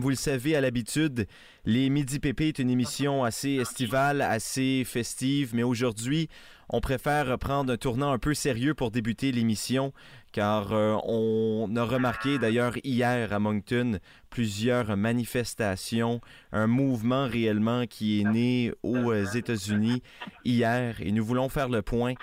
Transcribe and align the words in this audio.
Vous 0.00 0.08
le 0.08 0.16
savez, 0.16 0.56
à 0.56 0.62
l'habitude, 0.62 1.26
les 1.66 1.90
Midi 1.90 2.20
Pépé 2.20 2.48
est 2.48 2.58
une 2.58 2.70
émission 2.70 3.22
assez 3.22 3.56
estivale, 3.56 4.22
assez 4.22 4.82
festive, 4.86 5.54
mais 5.54 5.62
aujourd'hui, 5.62 6.30
on 6.70 6.80
préfère 6.80 7.38
prendre 7.38 7.70
un 7.70 7.76
tournant 7.76 8.10
un 8.10 8.18
peu 8.18 8.32
sérieux 8.32 8.72
pour 8.72 8.90
débuter 8.90 9.30
l'émission, 9.30 9.92
car 10.32 10.72
euh, 10.72 10.96
on 11.04 11.70
a 11.76 11.84
remarqué 11.84 12.38
d'ailleurs 12.38 12.78
hier 12.82 13.34
à 13.34 13.38
Moncton 13.38 13.98
plusieurs 14.30 14.96
manifestations, 14.96 16.22
un 16.50 16.66
mouvement 16.66 17.26
réellement 17.26 17.84
qui 17.86 18.22
est 18.22 18.24
né 18.24 18.72
aux 18.82 19.12
États-Unis 19.12 20.02
hier, 20.46 20.96
et 21.02 21.12
nous 21.12 21.26
voulons 21.26 21.50
faire 21.50 21.68
le 21.68 21.82
point 21.82 22.14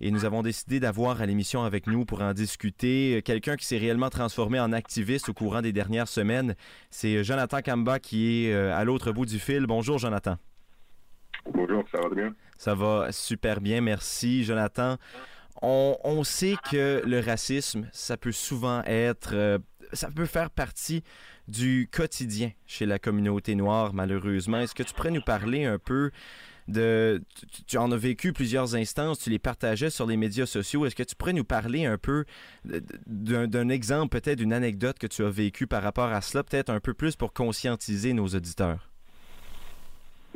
et 0.00 0.10
nous 0.10 0.24
avons 0.24 0.42
décidé 0.42 0.80
d'avoir 0.80 1.20
à 1.20 1.26
l'émission 1.26 1.64
avec 1.64 1.86
nous 1.86 2.04
pour 2.04 2.20
en 2.20 2.34
discuter 2.34 3.22
quelqu'un 3.24 3.56
qui 3.56 3.64
s'est 3.64 3.78
réellement 3.78 4.10
transformé 4.10 4.60
en 4.60 4.72
activiste 4.72 5.28
au 5.28 5.32
courant 5.34 5.62
des 5.62 5.72
dernières 5.72 6.08
semaines. 6.08 6.54
C'est 6.90 7.24
Jonathan 7.24 7.60
Kamba 7.62 7.98
qui 7.98 8.46
est 8.46 8.52
euh, 8.52 8.76
à 8.76 8.84
l'autre 8.84 9.12
bout 9.12 9.26
du 9.26 9.38
fil. 9.38 9.66
Bonjour 9.66 9.98
Jonathan. 9.98 10.36
Bonjour, 11.52 11.84
ça 11.90 12.00
va 12.00 12.14
bien? 12.14 12.34
Ça 12.58 12.74
va 12.74 13.12
super 13.12 13.60
bien, 13.60 13.80
merci 13.80 14.44
Jonathan. 14.44 14.96
On, 15.62 16.22
sait 16.22 16.56
que 16.70 17.02
le 17.06 17.20
racisme, 17.20 17.88
ça 17.92 18.18
peut 18.18 18.32
souvent 18.32 18.82
être, 18.84 19.30
euh, 19.32 19.58
ça 19.94 20.10
peut 20.10 20.26
faire 20.26 20.50
partie 20.50 21.02
du 21.48 21.88
quotidien 21.90 22.50
chez 22.66 22.84
la 22.84 22.98
communauté 22.98 23.54
noire, 23.54 23.94
malheureusement. 23.94 24.58
Est-ce 24.58 24.74
que 24.74 24.82
tu 24.82 24.92
pourrais 24.92 25.10
nous 25.10 25.22
parler 25.22 25.64
un 25.64 25.78
peu 25.78 26.10
de, 26.68 27.22
tu, 27.66 27.78
en 27.78 27.90
as 27.92 27.96
vécu 27.96 28.32
plusieurs 28.32 28.74
instances, 28.74 29.20
tu 29.20 29.30
les 29.30 29.38
partageais 29.38 29.90
sur 29.90 30.06
les 30.06 30.16
médias 30.16 30.46
sociaux. 30.46 30.86
Est-ce 30.86 30.96
que 30.96 31.02
tu 31.02 31.14
pourrais 31.16 31.32
nous 31.32 31.44
parler 31.44 31.86
un 31.86 31.98
peu 31.98 32.24
d'un 33.06 33.68
exemple, 33.68 34.18
peut-être 34.18 34.38
d'une 34.38 34.52
anecdote 34.52 34.98
que 34.98 35.06
tu 35.06 35.24
as 35.24 35.30
vécue 35.30 35.66
par 35.66 35.82
rapport 35.82 36.08
à 36.08 36.20
cela, 36.20 36.42
peut-être 36.42 36.70
un 36.70 36.80
peu 36.80 36.94
plus 36.94 37.16
pour 37.16 37.32
conscientiser 37.32 38.12
nos 38.12 38.26
auditeurs? 38.26 38.90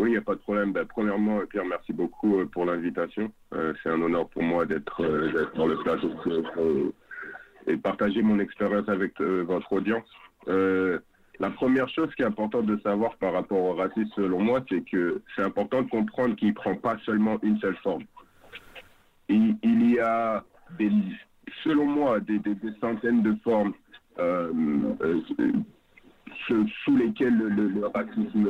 Oui, 0.01 0.09
il 0.09 0.12
n'y 0.12 0.19
a 0.19 0.23
pas 0.23 0.35
de 0.35 0.41
problème. 0.41 0.73
Ben, 0.73 0.87
premièrement, 0.87 1.40
Pierre, 1.51 1.66
merci 1.66 1.93
beaucoup 1.93 2.38
euh, 2.38 2.46
pour 2.46 2.65
l'invitation. 2.65 3.30
Euh, 3.52 3.74
c'est 3.83 3.90
un 3.90 4.01
honneur 4.01 4.30
pour 4.30 4.43
moi 4.43 4.65
d'être 4.65 5.02
euh, 5.05 5.46
dans 5.55 5.66
le 5.66 5.77
plateau 5.77 6.95
et 7.66 7.77
partager 7.77 8.23
mon 8.23 8.38
expérience 8.38 8.88
avec 8.88 9.21
votre 9.21 9.71
audience. 9.74 10.09
La 11.41 11.51
première 11.51 11.88
chose 11.88 12.15
qui 12.15 12.23
est 12.23 12.27
importante 12.27 12.66
de 12.66 12.79
savoir 12.80 13.16
par 13.16 13.33
rapport 13.33 13.59
au 13.59 13.74
racisme, 13.74 14.10
selon 14.15 14.41
moi, 14.41 14.63
c'est 14.69 14.85
que 14.88 15.23
c'est 15.35 15.43
important 15.43 15.83
de 15.83 15.88
comprendre 15.88 16.37
qu'il 16.37 16.49
ne 16.49 16.52
prend 16.52 16.74
pas 16.74 16.99
seulement 17.05 17.38
une 17.43 17.59
seule 17.60 17.77
forme. 17.77 18.05
Il, 19.29 19.57
y 19.91 19.99
a, 20.01 20.45
selon 21.65 21.87
moi, 21.87 22.21
des, 22.21 22.38
des, 22.38 22.55
centaines 22.80 23.23
de 23.23 23.35
formes 23.43 23.73
sous 26.85 26.96
lesquels 26.96 27.37
le, 27.37 27.87
racisme 27.87 28.46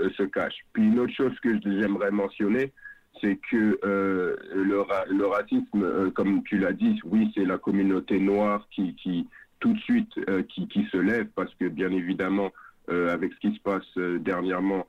euh, 0.00 0.10
se 0.16 0.24
cache. 0.24 0.54
Puis 0.72 0.84
une 0.84 0.98
autre 0.98 1.12
chose 1.12 1.38
que 1.40 1.60
j'aimerais 1.60 2.10
mentionner, 2.10 2.72
c'est 3.20 3.38
que 3.50 3.78
euh, 3.84 4.36
le, 4.54 5.26
racisme, 5.26 5.82
euh, 5.82 6.10
comme 6.10 6.42
tu 6.44 6.58
l'as 6.58 6.72
dit, 6.72 6.98
oui, 7.04 7.30
c'est 7.34 7.44
la 7.44 7.58
communauté 7.58 8.18
noire 8.18 8.66
qui 8.70 9.28
tout 9.62 9.72
de 9.72 9.78
suite, 9.78 10.12
qui, 10.48 10.68
qui, 10.68 10.84
se 10.92 10.98
lève, 10.98 11.28
parce 11.34 11.54
que 11.54 11.68
bien 11.68 11.90
évidemment, 11.90 12.50
avec 12.88 13.32
ce 13.32 13.38
qui 13.38 13.54
se 13.54 13.60
passe 13.60 13.96
dernièrement, 14.20 14.86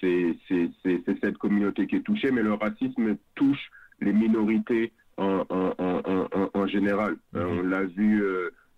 c'est 0.00 0.36
cette 1.20 1.38
communauté 1.38 1.86
qui 1.86 1.96
est 1.96 2.00
touchée, 2.00 2.30
mais 2.30 2.42
le 2.42 2.54
racisme 2.54 3.16
touche 3.34 3.70
les 4.00 4.12
minorités 4.12 4.92
en, 5.16 5.44
en, 5.50 5.74
en, 5.78 6.50
en 6.54 6.66
général. 6.66 7.16
Mm-hmm. 7.34 7.46
on 7.46 7.62
l'a 7.62 7.82
vu 7.82 8.22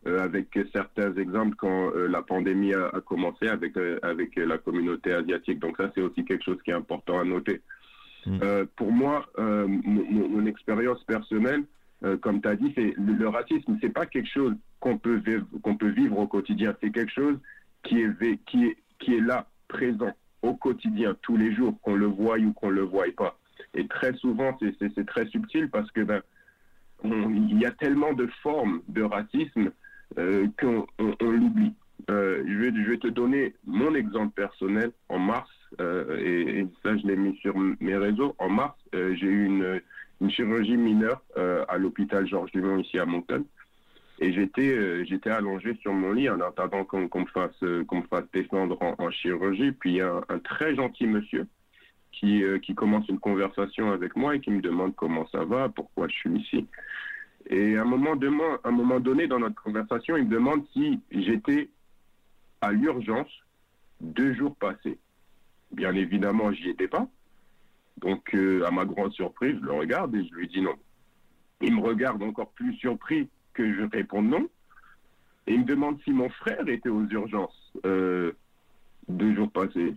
euh, 0.07 0.23
avec 0.23 0.49
certains 0.75 1.15
exemples 1.15 1.57
quand 1.57 1.91
euh, 1.95 2.09
la 2.09 2.21
pandémie 2.21 2.75
a, 2.75 3.01
commencé 3.07 3.49
avec 3.49 3.75
euh, 3.79 3.99
avec 4.03 4.37
la 4.37 4.59
communauté 4.59 5.15
asiatique. 5.15 5.61
Donc 5.61 5.79
ça, 5.79 5.91
c'est 5.95 6.03
aussi 6.03 6.27
quelque 6.27 6.45
chose 6.45 6.59
qui 6.63 6.73
est 6.73 6.75
important 6.75 7.19
à 7.19 7.25
noter. 7.25 7.63
Hmm. 8.27 8.39
pour 8.77 8.91
moi, 8.91 9.27
mon, 9.37 10.47
expérience 10.47 11.05
personnelle, 11.05 11.65
comme 12.23 12.41
tu 12.41 12.49
as 12.49 12.57
dit, 12.57 12.73
c'est 12.75 12.95
le, 12.97 13.29
racisme, 13.29 13.77
c'est 13.83 13.93
pas 13.93 14.07
quelque 14.07 14.31
chose 14.31 14.55
qu'on 14.85 14.99
peut 14.99 15.23
qu'on 15.63 15.77
peut 15.77 15.89
vivre 15.89 16.19
au 16.19 16.27
quotidien. 16.27 16.77
C'est 16.83 16.91
quelque 16.91 17.11
chose 17.11 17.39
qui 17.83 18.03
est 18.03 18.45
qui 18.45 18.67
est 18.67 18.77
qui 18.99 19.15
est 19.17 19.21
là, 19.21 19.47
présent 19.67 20.13
au 20.43 20.55
quotidien, 20.55 21.17
tous 21.23 21.39
les 21.39 21.55
jours, 21.55 21.75
qu'on 21.81 21.95
le 21.95 22.07
voie 22.07 22.37
ou 22.39 22.53
qu'on 22.53 22.69
le 22.69 22.83
voie 22.83 23.07
pas. 23.17 23.39
Et 23.73 23.89
très 23.89 24.13
souvent, 24.15 24.57
c'est 24.61 25.07
très 25.07 25.27
subtil 25.29 25.71
parce 25.71 25.91
que 25.91 26.03
ben, 26.03 26.21
il 27.03 27.59
y 27.59 27.65
a 27.65 27.71
tellement 27.71 28.13
de 28.13 28.27
formes 28.43 28.83
de 28.89 29.03
racisme 29.03 29.73
euh, 30.19 30.47
qu'on 30.61 30.87
on, 30.99 31.31
l'oublie. 31.31 31.73
Euh, 32.11 32.45
je, 32.47 32.55
vais, 32.59 32.73
je 32.77 32.91
vais 32.91 32.99
te 32.99 33.09
donner 33.09 33.55
mon 33.67 33.95
exemple 33.95 34.35
personnel. 34.35 34.93
En 35.09 35.19
mars, 35.19 35.51
euh, 35.81 36.19
et, 36.19 36.67
ça 36.83 36.95
je 36.99 37.07
l'ai 37.07 37.17
mis 37.17 37.37
sur 37.39 37.57
mes 37.57 37.97
réseaux, 37.97 38.35
en 38.39 38.51
mars, 38.51 38.77
j'ai 38.93 39.27
eu 39.27 39.47
une, 39.47 39.81
une, 40.21 40.31
chirurgie 40.31 40.77
mineure 40.77 41.23
à 41.69 41.79
l'hôpital 41.79 42.27
Georges 42.27 42.53
Dumont 42.53 42.79
ici 42.79 42.99
à 42.99 43.07
Moncton. 43.07 43.45
Et 44.21 44.33
j'étais 44.33 45.05
j'étais 45.07 45.31
allongé 45.31 45.75
sur 45.83 45.93
mon 45.93 46.13
lit 46.13 46.29
en 46.31 46.41
attendant 46.41 46.85
qu'on 46.85 47.03
me 47.03 47.27
fasse 47.27 47.61
me 47.63 48.07
fasse 48.09 48.25
descendre 48.33 48.79
en, 48.81 49.11
chirurgie. 49.11 49.73
Puis 49.73 50.01
a 50.01 50.21
un, 50.29 50.39
très 50.39 50.75
gentil 50.77 51.07
monsieur 51.07 51.47
qui 52.13 52.43
qui 52.63 52.75
commence 52.75 53.09
une 53.09 53.19
conversation 53.19 53.91
avec 53.91 54.15
moi 54.15 54.37
et 54.37 54.41
qui 54.41 54.51
me 54.51 54.61
demande 54.61 54.95
comment 54.95 55.27
ça 55.29 55.45
va, 55.45 55.69
pourquoi 55.69 56.07
je 56.09 56.15
suis 56.15 56.39
ici. 56.39 56.67
Et 57.51 57.77
à 57.77 57.83
un 57.83 57.85
moment, 57.85 58.17
de, 58.17 58.31
un 58.65 58.71
moment 58.71 59.01
donné 59.01 59.27
dans 59.27 59.39
notre 59.39 59.61
conversation, 59.63 60.17
il 60.17 60.25
me 60.25 60.31
demande 60.31 60.65
si 60.73 61.01
j'étais 61.11 61.69
à 62.61 62.73
l'urgence 62.73 63.31
deux 64.01 64.35
jours 64.35 64.57
passés. 64.57 64.99
Bien 65.71 65.95
évidemment, 65.95 66.53
j'y 66.53 66.71
étais 66.71 66.89
pas. 66.89 67.07
Donc, 67.99 68.35
euh, 68.35 68.65
à 68.65 68.71
ma 68.71 68.85
grande 68.85 69.13
surprise, 69.13 69.57
je 69.61 69.67
le 69.67 69.73
regarde 69.73 70.15
et 70.15 70.27
je 70.27 70.35
lui 70.35 70.49
dis 70.49 70.63
non. 70.63 70.75
Il 71.61 71.77
me 71.77 71.81
regarde 71.81 72.23
encore 72.23 72.51
plus 72.53 72.75
surpris 72.75 73.29
que 73.55 73.75
je 73.75 73.83
réponde 73.83 74.29
non. 74.29 74.49
Et 75.47 75.55
il 75.55 75.61
me 75.61 75.65
demande 75.65 76.01
si 76.03 76.11
mon 76.11 76.29
frère 76.31 76.67
était 76.69 76.89
aux 76.89 77.05
urgences 77.07 77.73
euh, 77.85 78.33
deux 79.09 79.35
jours 79.35 79.51
passés. 79.51 79.95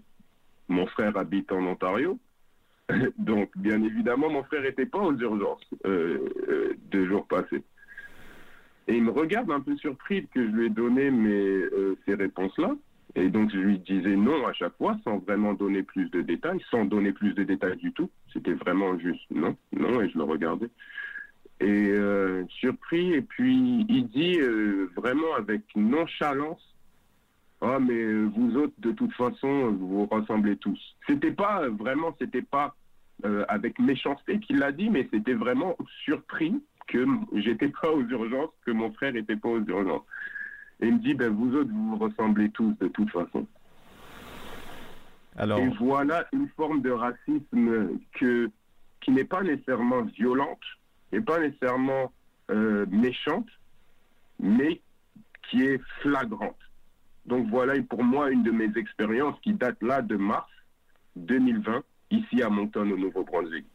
Mon 0.68 0.86
frère 0.88 1.16
habite 1.18 1.52
en 1.52 1.66
Ontario. 1.66 2.20
Donc, 3.18 3.52
bien 3.58 3.82
évidemment, 3.82 4.30
mon 4.30 4.44
frère 4.44 4.62
n'était 4.62 4.86
pas 4.86 5.00
aux 5.00 5.16
urgences 5.16 5.70
euh, 5.86 6.30
euh, 6.50 6.74
deux 6.92 7.08
jours 7.08 7.28
passés. 7.28 7.64
Et 8.90 8.96
il 8.96 9.04
me 9.04 9.12
regarde 9.12 9.52
un 9.52 9.60
peu 9.60 9.76
surpris 9.78 10.28
que 10.28 10.42
je 10.42 10.52
lui 10.52 10.66
ai 10.68 10.70
donné 10.70 11.12
mes, 11.12 11.64
ces 12.06 12.14
réponses-là. 12.14 12.74
Et 13.16 13.30
donc, 13.30 13.52
je 13.52 13.58
lui 13.58 13.80
disais 13.80 14.16
non 14.16 14.46
à 14.46 14.54
chaque 14.54 14.78
fois, 14.78 14.98
sans 15.04 15.18
vraiment 15.18 15.54
donner 15.54 15.84
plus 15.84 16.10
de 16.12 16.22
détails, 16.22 16.64
sans 16.70 16.86
donner 16.86 17.12
plus 17.12 17.34
de 17.34 17.44
détails 17.44 17.78
du 17.78 17.92
tout. 17.92 18.10
C'était 18.32 18.54
vraiment 18.54 18.98
juste 19.00 19.26
non, 19.32 19.56
non, 19.74 20.02
et 20.02 20.10
je 20.10 20.18
le 20.18 20.24
regardais. 20.24 20.70
Et 21.60 21.92
surpris, 22.50 23.14
et 23.14 23.22
puis 23.22 23.86
il 23.90 24.08
dit 24.10 24.40
vraiment 24.96 25.36
avec 25.38 25.64
nonchalance 25.76 26.62
ah 27.62 27.80
mais 27.80 27.94
euh, 27.94 28.30
vous 28.36 28.56
autres 28.56 28.74
de 28.78 28.92
toute 28.92 29.14
façon 29.14 29.72
vous 29.72 29.88
vous 29.88 30.06
ressemblez 30.06 30.58
tous. 30.58 30.80
C'était 31.08 31.32
pas 31.32 31.68
vraiment 31.70 32.16
c'était 32.20 32.44
pas 32.44 32.76
euh, 33.26 33.46
avec 33.48 33.80
méchanceté 33.80 34.40
qu'il 34.40 34.60
l'a 34.60 34.72
dit 34.72 34.90
mais 34.90 35.08
c'était 35.12 35.34
vraiment 35.34 35.76
surpris 36.04 36.62
que 36.88 37.06
j'étais 37.34 37.70
pas 37.70 37.92
aux 37.92 38.04
urgences 38.04 38.52
que 38.66 38.72
mon 38.72 38.92
frère 38.94 39.16
était 39.16 39.36
pas 39.36 39.50
aux 39.50 39.64
urgences. 39.64 40.06
Et 40.82 40.88
il 40.88 40.96
me 40.96 41.00
dit 41.00 41.16
ben 41.16 41.34
vous 41.34 41.56
autres 41.56 41.72
vous 41.72 41.90
vous 41.90 41.98
ressemblez 41.98 42.50
tous 42.52 42.74
de 42.80 42.88
toute 42.90 43.10
façon. 43.10 43.48
Alors... 45.36 45.60
Et 45.60 45.70
voilà 45.80 46.28
une 46.34 46.50
forme 46.50 46.82
de 46.82 46.92
racisme 46.92 48.00
que 48.14 48.52
qui 49.02 49.12
n'est 49.12 49.24
pas 49.24 49.42
nécessairement 49.42 50.02
violente, 50.04 50.64
et 51.12 51.22
pas 51.22 51.40
nécessairement 51.40 52.12
euh, 52.50 52.86
méchante, 52.90 53.48
mais 54.40 54.82
qui 55.50 55.64
est 55.64 55.82
flagrante. 56.02 56.58
Donc 57.26 57.48
voilà 57.50 57.74
pour 57.90 58.04
moi 58.04 58.30
une 58.32 58.44
de 58.44 58.52
mes 58.52 58.70
expériences 58.78 59.36
qui 59.42 59.54
date 59.54 59.82
là 59.82 60.02
de 60.02 60.16
mars 60.16 60.50
2020, 61.16 61.84
ici 62.12 62.42
à 62.42 62.50
Moncton, 62.50 62.90
au 62.90 62.98
Nouveau-Brunswick. 62.98 63.66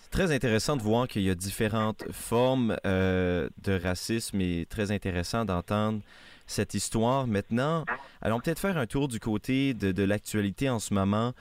C'est 0.00 0.10
très 0.10 0.32
intéressant 0.32 0.76
de 0.76 0.82
voir 0.82 1.08
qu'il 1.08 1.22
y 1.22 1.30
a 1.30 1.34
différentes 1.34 2.04
formes 2.12 2.76
euh, 2.84 3.48
de 3.62 3.72
racisme 3.72 4.40
et 4.40 4.66
très 4.68 4.90
intéressant 4.90 5.46
d'entendre 5.46 6.00
cette 6.46 6.74
histoire. 6.74 7.26
Maintenant, 7.26 7.86
allons 8.20 8.40
peut-être 8.40 8.58
faire 8.58 8.76
un 8.76 8.86
tour 8.86 9.08
du 9.08 9.20
côté 9.20 9.72
de, 9.72 9.92
de 9.92 10.02
l'actualité 10.02 10.68
en 10.68 10.80
ce 10.80 10.92
moment. 10.92 11.32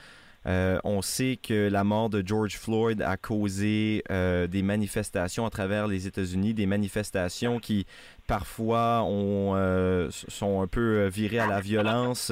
Euh, 0.48 0.80
on 0.84 1.02
sait 1.02 1.38
que 1.42 1.70
la 1.70 1.84
mort 1.84 2.10
de 2.10 2.24
George 2.26 2.58
Floyd 2.58 3.02
a 3.02 3.16
causé 3.18 4.04
euh, 4.10 4.48
des 4.48 4.64
manifestations 4.64 5.46
à 5.46 5.50
travers 5.50 5.88
les 5.88 6.08
États-Unis, 6.08 6.54
des 6.54 6.66
manifestations 6.66 7.60
qui 7.60 7.86
parfois 8.28 9.04
ont, 9.04 9.54
euh, 9.56 10.10
sont 10.12 10.62
un 10.62 10.68
peu 10.68 11.08
virées 11.08 11.40
à 11.40 11.48
la 11.48 11.62
violence, 11.62 12.32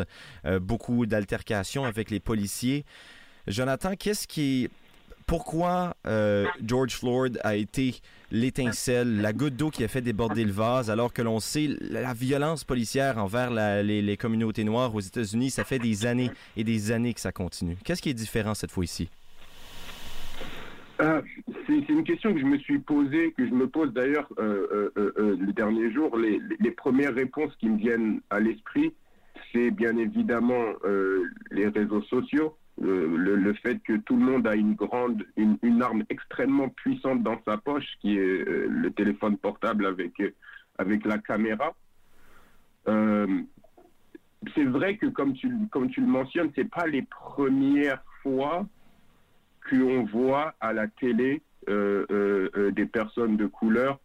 beaucoup 0.61 1.05
d'altercations 1.05 1.85
avec 1.85 2.09
les 2.09 2.19
policiers. 2.19 2.85
Jonathan, 3.47 3.95
qu'est-ce 3.95 4.27
qui 4.27 4.69
pourquoi 5.29 5.93
euh, 6.07 6.47
George 6.65 6.95
Floyd 6.95 7.39
a 7.43 7.55
été 7.55 7.93
l'étincelle, 8.31 9.21
la 9.21 9.31
goutte 9.31 9.55
d'eau 9.55 9.69
qui 9.69 9.83
a 9.83 9.87
fait 9.87 10.01
déborder 10.01 10.43
le 10.43 10.51
vase, 10.51 10.89
alors 10.89 11.13
que 11.13 11.21
l'on 11.21 11.39
sait 11.39 11.69
la 11.81 12.13
violence 12.13 12.63
policière 12.63 13.19
envers 13.19 13.51
les, 13.83 14.17
communautés 14.17 14.63
noires 14.63 14.93
aux 14.95 14.99
États-Unis, 14.99 15.51
ça 15.51 15.63
fait 15.63 15.77
des 15.77 16.07
années 16.07 16.31
et 16.57 16.63
des 16.63 16.91
années 16.91 17.13
que 17.13 17.21
ça 17.21 17.31
continue. 17.31 17.77
Qu'est-ce 17.85 18.01
qui 18.01 18.09
est 18.09 18.15
différent 18.15 18.55
cette 18.55 18.71
fois-ci? 18.71 19.11
Euh, 20.99 21.21
c'est 21.67 21.87
une 21.89 22.03
question 22.03 22.33
que 22.33 22.39
je 22.39 22.45
me 22.45 22.57
suis 22.57 22.79
posée, 22.79 23.31
que 23.37 23.47
je 23.47 23.53
me 23.53 23.67
pose 23.67 23.93
d'ailleurs 23.93 24.27
euh, 24.39 24.89
les 25.39 25.53
derniers 25.53 25.93
jours. 25.93 26.17
Les, 26.17 26.71
premières 26.71 27.13
réponses 27.13 27.55
qui 27.59 27.69
me 27.69 27.77
viennent 27.77 28.19
à 28.31 28.39
l'esprit, 28.39 28.93
c'est 29.53 29.69
bien 29.69 29.95
évidemment 29.95 30.65
les 31.51 31.67
réseaux 31.67 32.01
sociaux 32.03 32.55
le, 32.81 33.53
fait 33.53 33.79
que 33.79 33.97
tout 33.97 34.15
le 34.15 34.23
monde 34.23 34.47
a 34.47 34.55
une 34.55 34.73
grande, 34.75 35.23
une, 35.35 35.81
arme 35.81 36.03
extrêmement 36.09 36.69
puissante 36.69 37.23
dans 37.23 37.39
sa 37.45 37.57
poche, 37.57 37.87
qui 38.01 38.17
est 38.17 38.47
euh, 38.47 38.67
le 38.69 38.91
téléphone 38.91 39.37
portable 39.37 39.85
avec, 39.85 40.19
euh, 40.19 40.33
avec 40.77 41.05
la 41.05 41.17
caméra. 41.17 41.73
Euh, 42.87 43.41
c'est 44.55 44.65
vrai 44.65 44.97
que 44.97 45.07
comme 45.07 45.33
tu, 45.33 45.51
comme 45.71 45.89
tu 45.89 46.01
le 46.01 46.07
mentionnes, 46.07 46.51
c'est 46.55 46.69
pas 46.69 46.87
les 46.87 47.01
premières 47.01 48.01
fois 48.23 48.65
qu'on 49.69 50.05
voit 50.05 50.53
à 50.59 50.73
la 50.73 50.87
télé 50.87 51.41
des 51.67 52.85
personnes 52.85 53.37
de 53.37 53.45
couleur 53.45 53.99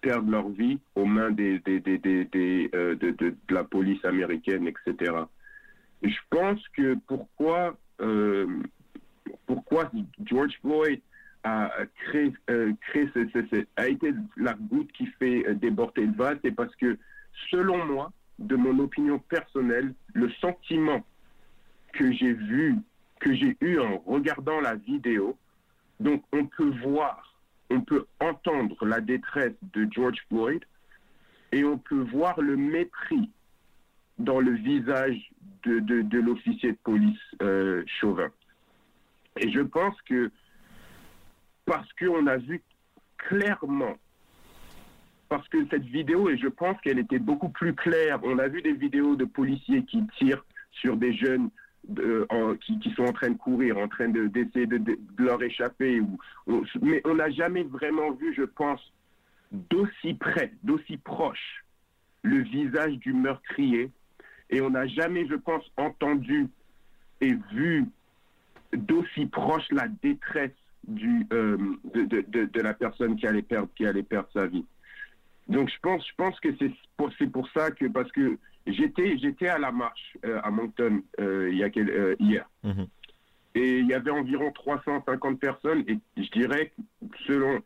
perdre 0.00 0.30
leur 0.30 0.48
vie 0.48 0.78
aux 0.94 1.04
mains 1.04 1.32
de, 1.32 1.60
la 3.50 3.64
police 3.64 4.02
américaine, 4.04 4.68
etc. 4.68 5.12
Je 6.02 6.16
pense 6.30 6.66
que 6.68 6.96
pourquoi 7.06 7.76
pourquoi 9.46 9.90
George 10.24 10.58
Floyd 10.60 11.00
euh, 11.46 12.72
a 13.76 13.88
été 13.88 14.14
la 14.36 14.54
goutte 14.54 14.92
qui 14.92 15.06
fait 15.18 15.46
euh, 15.46 15.54
déborder 15.54 16.06
le 16.06 16.12
vase, 16.12 16.38
c'est 16.42 16.52
parce 16.52 16.74
que, 16.76 16.98
selon 17.50 17.84
moi, 17.84 18.12
de 18.38 18.56
mon 18.56 18.78
opinion 18.78 19.18
personnelle, 19.18 19.94
le 20.14 20.30
sentiment 20.40 21.04
que 21.92 22.12
j'ai 22.12 22.32
vu, 22.32 22.76
que 23.20 23.34
j'ai 23.34 23.56
eu 23.60 23.78
en 23.78 23.98
regardant 24.06 24.60
la 24.60 24.74
vidéo, 24.74 25.36
donc 26.00 26.24
on 26.32 26.46
peut 26.46 26.72
voir, 26.82 27.38
on 27.70 27.80
peut 27.80 28.06
entendre 28.20 28.84
la 28.84 29.00
détresse 29.00 29.54
de 29.74 29.86
George 29.90 30.18
Floyd 30.28 30.64
et 31.52 31.64
on 31.64 31.78
peut 31.78 32.06
voir 32.10 32.40
le 32.40 32.56
mépris 32.56 33.30
dans 34.18 34.40
le 34.40 34.52
visage 34.52 35.30
de, 35.64 35.80
de, 35.80 36.18
l'officier 36.18 36.72
de 36.72 36.78
police 36.84 37.18
euh, 37.42 37.82
Chauvin. 38.00 38.28
Et 39.40 39.50
je 39.50 39.60
pense 39.60 40.00
que 40.02 40.30
parce 41.64 41.90
qu'on 41.94 42.26
a 42.26 42.36
vu 42.36 42.62
clairement, 43.16 43.96
parce 45.28 45.48
que 45.48 45.66
cette 45.70 45.84
vidéo, 45.84 46.28
et 46.28 46.36
je 46.36 46.48
pense 46.48 46.80
qu'elle 46.82 46.98
était 46.98 47.18
beaucoup 47.18 47.48
plus 47.48 47.74
claire, 47.74 48.20
on 48.22 48.38
a 48.38 48.48
vu 48.48 48.62
des 48.62 48.74
vidéos 48.74 49.16
de 49.16 49.24
policiers 49.24 49.84
qui 49.84 50.06
tirent 50.18 50.44
sur 50.70 50.96
des 50.96 51.14
jeunes 51.14 51.50
qui, 52.62 52.78
qui, 52.78 52.90
sont 52.94 53.04
en 53.04 53.12
train 53.12 53.30
de 53.30 53.36
courir, 53.36 53.78
en 53.78 53.88
train 53.88 54.08
d'essayer 54.08 54.66
de, 54.66 54.78
de, 54.78 54.98
leur 55.18 55.42
échapper. 55.42 56.00
Mais 56.80 57.02
on 57.04 57.14
n'a 57.14 57.30
jamais 57.30 57.62
vraiment 57.62 58.12
vu, 58.12 58.34
je 58.34 58.44
pense, 58.44 58.80
d'aussi 59.52 60.14
près, 60.14 60.52
d'aussi 60.62 60.96
proche, 60.96 61.64
le 62.22 62.38
visage 62.38 62.98
du 62.98 63.12
meurtrier 63.12 63.90
et 64.54 64.60
on 64.60 64.70
n'a 64.70 64.86
jamais, 64.86 65.26
je 65.26 65.34
pense, 65.34 65.64
entendu 65.76 66.46
et 67.20 67.34
vu 67.52 67.86
d'aussi 68.72 69.26
proche 69.26 69.66
la 69.72 69.88
détresse 69.88 70.52
du, 70.86 71.26
euh, 71.32 71.56
de, 71.92 72.60
la 72.60 72.72
personne 72.72 73.16
qui 73.16 73.26
allait, 73.26 73.42
perdre, 73.42 73.68
qui 73.74 73.84
allait 73.84 74.04
perdre 74.04 74.28
sa 74.32 74.46
vie. 74.46 74.64
Donc 75.48 75.68
je 75.70 75.78
pense, 75.82 76.06
je 76.06 76.14
pense 76.16 76.38
que 76.38 76.50
c'est 76.58 76.70
pour, 76.96 77.10
pour 77.32 77.48
ça 77.50 77.72
que, 77.72 77.86
parce 77.86 78.10
que 78.12 78.38
j'étais, 78.66 79.18
j'étais 79.18 79.48
à 79.48 79.58
la 79.58 79.72
marche 79.72 80.16
euh, 80.24 80.40
à 80.44 80.50
Moncton 80.52 81.02
euh, 81.18 81.48
il 81.50 81.58
y 81.58 81.64
a 81.64 81.70
quel, 81.70 82.16
hier. 82.20 82.48
Mhm. 82.62 82.86
Et 83.56 83.78
il 83.78 83.86
y 83.86 83.94
avait 83.94 84.10
environ 84.10 84.52
350 84.52 85.40
personnes 85.40 85.84
et 85.88 85.98
je 86.16 86.30
dirais, 86.30 86.72
selon, 87.26 87.60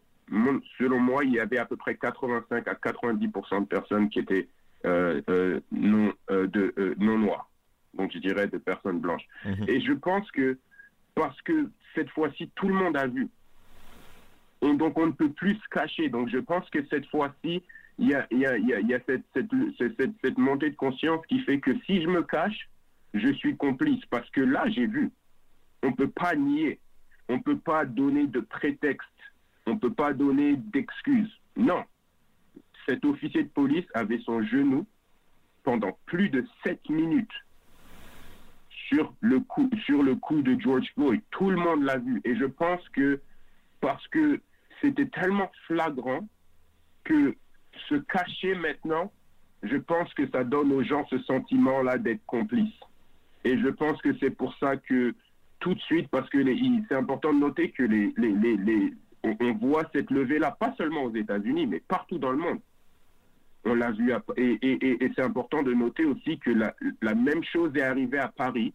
selon 0.78 1.00
moi, 1.00 1.24
il 1.24 1.32
y 1.32 1.40
avait 1.40 1.58
à 1.58 1.66
peu 1.66 1.76
près 1.76 1.96
85 1.96 2.66
à 2.66 2.74
90% 2.74 3.60
de 3.60 3.66
personnes 3.66 4.08
qui 4.08 4.20
étaient 4.20 4.48
non, 4.84 6.12
euh, 6.30 6.46
de, 6.46 6.94
non 6.98 7.18
noirs, 7.18 7.50
donc 7.94 8.12
je 8.12 8.18
dirais 8.18 8.46
de 8.48 8.58
personnes 8.58 9.00
blanches. 9.00 9.26
Mhm. 9.44 9.64
Et 9.68 9.80
je 9.80 9.92
pense 9.92 10.30
que 10.30 10.58
parce 11.14 11.40
que 11.42 11.70
cette 11.94 12.10
fois-ci, 12.10 12.50
tout 12.54 12.68
le 12.68 12.74
monde 12.74 12.96
a 12.96 13.06
vu. 13.06 13.28
donc 14.62 14.96
on 14.98 15.06
ne 15.06 15.12
peut 15.12 15.32
plus 15.32 15.56
se 15.56 15.68
cacher. 15.70 16.08
Donc 16.08 16.28
je 16.28 16.38
pense 16.38 16.68
que 16.70 16.84
cette 16.86 17.06
fois-ci, 17.06 17.62
il 17.98 18.08
y 18.08 18.14
a, 18.14 18.26
y 18.30 18.46
a, 18.46 18.56
y 18.56 18.94
a 18.94 19.00
cette, 19.06 19.24
cette, 19.34 19.50
cette, 19.78 20.12
cette, 20.22 20.38
montée 20.38 20.70
de 20.70 20.76
conscience 20.76 21.26
qui 21.26 21.40
fait 21.40 21.58
que 21.58 21.76
si 21.86 22.02
je 22.02 22.06
me 22.06 22.22
cache, 22.22 22.68
je 23.14 23.32
suis 23.32 23.56
complice. 23.56 24.04
Parce 24.06 24.28
que 24.30 24.40
là, 24.40 24.68
j'ai 24.68 24.86
vu. 24.86 25.10
On 25.82 25.88
ne 25.88 25.94
peut 25.94 26.10
pas 26.10 26.36
nier. 26.36 26.78
On 27.28 27.36
ne 27.38 27.42
peut 27.42 27.58
pas 27.58 27.84
donner 27.84 28.26
de 28.26 28.40
prétexte. 28.40 29.08
On 29.66 29.74
ne 29.74 29.78
peut 29.78 29.92
pas 29.92 30.12
donner 30.12 30.56
d'excuses. 30.56 31.32
Non 31.56 31.84
cet 32.88 33.04
officier 33.04 33.42
de 33.42 33.48
police 33.48 33.84
avait 33.94 34.20
son 34.20 34.42
genou 34.42 34.86
pendant 35.62 35.98
plus 36.06 36.30
de 36.30 36.44
7 36.64 36.88
minutes 36.88 37.44
sur 38.88 39.12
le 39.20 39.40
coup, 39.40 39.68
sur 39.84 40.02
le 40.02 40.14
de 40.14 40.60
George 40.60 40.90
Floyd. 40.94 41.20
Tout 41.30 41.50
le 41.50 41.56
monde 41.56 41.82
l'a 41.82 41.98
vu. 41.98 42.22
Et 42.24 42.34
je 42.36 42.46
pense 42.46 42.80
que 42.90 43.20
parce 43.80 44.06
que 44.08 44.40
c'était 44.80 45.06
tellement 45.06 45.50
flagrant 45.66 46.26
que 47.04 47.36
se 47.88 47.96
cacher 47.96 48.54
maintenant, 48.54 49.12
je 49.62 49.76
pense 49.76 50.12
que 50.14 50.28
ça 50.30 50.44
donne 50.44 50.72
aux 50.72 50.82
gens 50.82 51.06
ce 51.10 51.18
sentiment-là 51.18 51.98
d'être 51.98 52.24
complices. 52.26 52.80
Et 53.44 53.58
je 53.58 53.68
pense 53.68 54.00
que 54.02 54.16
c'est 54.18 54.30
pour 54.30 54.56
ça 54.58 54.76
que 54.76 55.14
tout 55.60 55.74
de 55.74 55.80
suite, 55.80 56.08
parce 56.08 56.28
que 56.30 56.38
c'est 56.88 56.94
important 56.94 57.32
de 57.32 57.40
noter 57.40 57.70
que 57.70 57.82
les, 57.82 58.14
on, 59.24 59.52
voit 59.54 59.84
cette 59.92 60.10
levée-là, 60.10 60.52
pas 60.52 60.74
seulement 60.76 61.04
aux 61.04 61.14
États-Unis, 61.14 61.66
mais 61.66 61.80
partout 61.80 62.18
dans 62.18 62.30
le 62.30 62.38
monde. 62.38 62.60
On 63.64 63.74
l'a 63.74 63.90
vu, 63.90 64.12
et, 64.36 65.10
c'est 65.14 65.22
important 65.22 65.62
de 65.62 65.74
noter 65.74 66.04
aussi 66.04 66.38
que 66.38 66.50
la, 66.50 67.14
même 67.14 67.44
chose 67.44 67.70
est 67.74 67.82
arrivée 67.82 68.18
à 68.18 68.28
Paris 68.28 68.72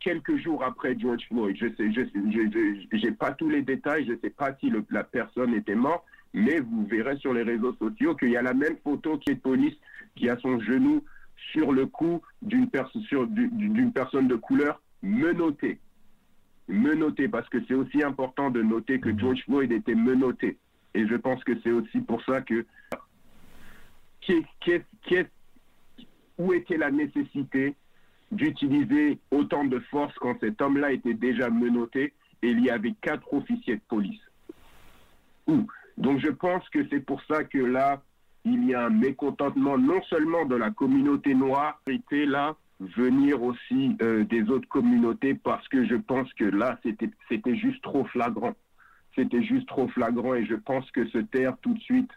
quelques 0.00 0.36
jours 0.36 0.62
après 0.62 0.96
George 0.98 1.26
Floyd. 1.28 1.56
Je 1.58 1.66
sais, 1.74 1.92
je 1.92 3.06
n'ai 3.06 3.12
pas 3.12 3.32
tous 3.32 3.48
les 3.48 3.62
détails, 3.62 4.06
je 4.06 4.12
ne 4.12 4.18
sais 4.18 4.30
pas 4.30 4.54
si 4.60 4.70
la 4.90 5.02
personne 5.02 5.54
était 5.54 5.74
morte, 5.74 6.04
mais 6.34 6.60
vous 6.60 6.86
verrez 6.86 7.16
sur 7.16 7.32
les 7.32 7.42
réseaux 7.42 7.74
sociaux 7.74 8.14
qu'il 8.14 8.30
y 8.30 8.36
a 8.36 8.42
la 8.42 8.54
même 8.54 8.76
photo 8.84 9.18
qui 9.18 9.30
est 9.30 9.36
de 9.36 9.40
police 9.40 9.74
qui 10.14 10.28
a 10.28 10.36
son 10.38 10.60
genou 10.60 11.02
sur 11.52 11.72
le 11.72 11.86
cou 11.86 12.20
d'une 12.42 12.68
personne 12.70 14.28
de 14.28 14.36
couleur 14.36 14.80
menottée. 15.02 15.78
Menotté, 16.68 17.28
parce 17.28 17.48
que 17.48 17.58
c'est 17.66 17.74
aussi 17.74 18.02
important 18.02 18.50
de 18.50 18.60
noter 18.60 18.98
que 18.98 19.08
mhm. 19.08 19.20
George 19.20 19.42
Floyd 19.44 19.72
était 19.72 19.94
menotté. 19.94 20.58
Et 20.94 21.06
je 21.06 21.14
pense 21.14 21.42
que 21.44 21.52
c'est 21.62 21.70
aussi 21.70 22.00
pour 22.00 22.22
ça 22.24 22.40
que 22.40 22.64
où 26.38 26.52
était 26.52 26.76
la 26.76 26.90
nécessité 26.90 27.74
d'utiliser 28.32 29.18
autant 29.30 29.64
de 29.64 29.78
force 29.90 30.14
quand 30.16 30.38
cet 30.40 30.60
homme-là 30.60 30.92
était 30.92 31.14
déjà 31.14 31.48
menotté 31.48 32.12
et 32.42 32.48
il 32.48 32.60
y 32.60 32.70
avait 32.70 32.94
quatre 33.00 33.32
officiers 33.32 33.76
de 33.76 33.82
police? 33.88 34.20
Donc 35.96 36.20
je 36.20 36.28
pense 36.28 36.68
que 36.70 36.86
c'est 36.90 37.00
pour 37.00 37.22
ça 37.24 37.44
que 37.44 37.58
là, 37.58 38.02
il 38.44 38.64
y 38.64 38.74
a 38.74 38.86
un 38.86 38.90
mécontentement 38.90 39.78
non 39.78 40.02
seulement 40.04 40.44
de 40.44 40.56
la 40.56 40.70
communauté 40.70 41.34
noire, 41.34 41.80
était 41.86 42.26
là, 42.26 42.56
venir 42.80 43.42
aussi 43.42 43.96
euh, 44.02 44.24
des 44.24 44.42
autres 44.50 44.68
communautés 44.68 45.34
parce 45.34 45.66
que 45.68 45.86
je 45.86 45.94
pense 45.94 46.32
que 46.34 46.44
là, 46.44 46.78
c'était 46.82 47.56
juste 47.56 47.82
trop 47.82 48.04
flagrant. 48.04 48.54
C'était 49.14 49.42
juste 49.42 49.66
trop 49.66 49.88
flagrant 49.88 50.34
et 50.34 50.44
je 50.44 50.54
pense 50.54 50.90
que 50.90 51.08
se 51.08 51.18
taire 51.18 51.56
tout 51.62 51.72
de 51.72 51.80
suite 51.80 52.10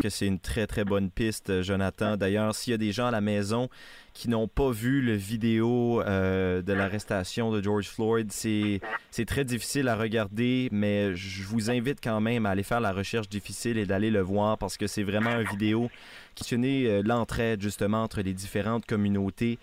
que 0.00 0.08
c'est 0.08 0.26
une 0.26 0.38
très 0.38 0.66
très 0.66 0.84
bonne 0.84 1.10
piste, 1.10 1.62
Jonathan. 1.62 2.16
D'ailleurs, 2.16 2.54
s'il 2.54 2.72
y 2.72 2.74
a 2.74 2.78
des 2.78 2.92
gens 2.92 3.06
à 3.06 3.10
la 3.10 3.20
maison 3.20 3.68
qui 4.12 4.28
n'ont 4.28 4.48
pas 4.48 4.70
vu 4.70 5.00
le 5.00 5.14
vidéo 5.14 6.02
euh, 6.02 6.62
de 6.62 6.72
l'arrestation 6.72 7.50
de 7.50 7.62
George 7.62 7.88
Floyd, 7.88 8.30
c'est 8.32 8.80
très 9.26 9.44
difficile 9.44 9.88
à 9.88 9.96
regarder, 9.96 10.68
mais 10.72 11.14
je 11.14 11.42
vous 11.44 11.70
invite 11.70 11.98
quand 12.02 12.20
même 12.20 12.46
à 12.46 12.50
aller 12.50 12.62
faire 12.62 12.80
la 12.80 12.92
recherche 12.92 13.28
difficile 13.28 13.78
et 13.78 13.86
d'aller 13.86 14.10
le 14.10 14.20
voir 14.20 14.58
parce 14.58 14.76
que 14.76 14.86
c'est 14.86 15.02
vraiment 15.02 15.38
une 15.38 15.48
vidéo 15.48 15.90
qui 16.34 16.44
tenait 16.44 16.86
euh, 16.86 17.02
l'entraide 17.04 17.60
justement 17.60 18.02
entre 18.02 18.20
les 18.22 18.32
différentes 18.32 18.86
communautés. 18.86 19.58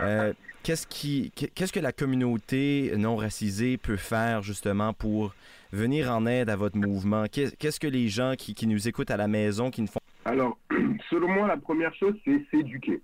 Euh, 0.00 0.32
qu'est-ce 0.62 0.86
qui 0.86 1.32
qu'est-ce 1.32 1.72
que 1.72 1.80
la 1.80 1.92
communauté 1.92 2.92
non 2.96 3.16
racisée 3.16 3.76
peut 3.76 3.96
faire 3.96 4.42
justement 4.42 4.92
pour 4.92 5.34
venir 5.72 6.10
en 6.10 6.26
aide 6.26 6.50
à 6.50 6.56
votre 6.56 6.76
mouvement? 6.76 7.24
Qu'est-ce 7.30 7.80
que 7.80 7.86
les 7.86 8.08
gens 8.08 8.34
qui, 8.36 8.66
nous 8.66 8.88
écoutent 8.88 9.10
à 9.10 9.16
la 9.16 9.28
maison, 9.28 9.70
qui 9.70 9.82
ne 9.82 9.86
font... 9.86 10.00
Alors, 10.24 10.58
selon 11.10 11.28
moi, 11.28 11.48
la 11.48 11.56
première 11.56 11.94
chose, 11.94 12.14
c'est 12.24 12.44
s'éduquer. 12.50 13.00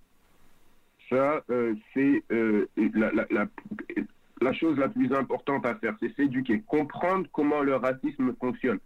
Ça, 1.09 1.43
euh, 1.51 1.75
c'est 1.95 2.23
euh, 2.31 2.69
la, 4.41 4.53
chose 4.53 4.79
la 4.79 4.89
plus 4.89 5.13
importante 5.15 5.65
à 5.65 5.75
faire, 5.77 5.95
c'est 6.01 6.15
s'éduquer, 6.15 6.61
comprendre 6.67 7.27
comment 7.33 7.61
le 7.61 7.77
racisme 7.77 8.35
fonctionne, 8.39 8.79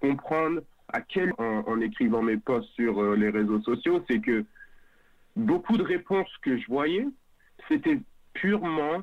comprendre 0.00 0.60
à 0.92 1.00
quel, 1.00 1.32
en, 1.38 1.80
écrivant 1.80 2.20
mes 2.20 2.36
posts 2.36 2.68
sur 2.74 3.00
euh, 3.00 3.16
les 3.16 3.30
réseaux 3.30 3.62
sociaux, 3.62 4.04
c'est 4.10 4.20
que 4.20 4.44
beaucoup 5.36 5.78
de 5.78 5.82
réponses 5.82 6.30
que 6.42 6.58
je 6.58 6.66
voyais, 6.66 7.06
c'était 7.68 7.98
purement 8.32 9.02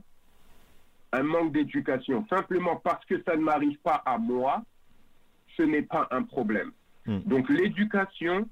un 1.13 1.23
manque 1.23 1.53
d'éducation. 1.53 2.25
Simplement 2.29 2.75
parce 2.77 3.03
que 3.05 3.21
ça 3.23 3.35
ne 3.35 3.41
m'arrive 3.41 3.77
pas 3.79 4.01
à 4.05 4.17
moi, 4.17 4.63
ce 5.55 5.63
n'est 5.63 5.83
pas 5.83 6.07
un 6.11 6.23
problème. 6.23 6.71
Hmm. 7.05 7.19
Donc 7.25 7.49
l'éducation, 7.49 8.47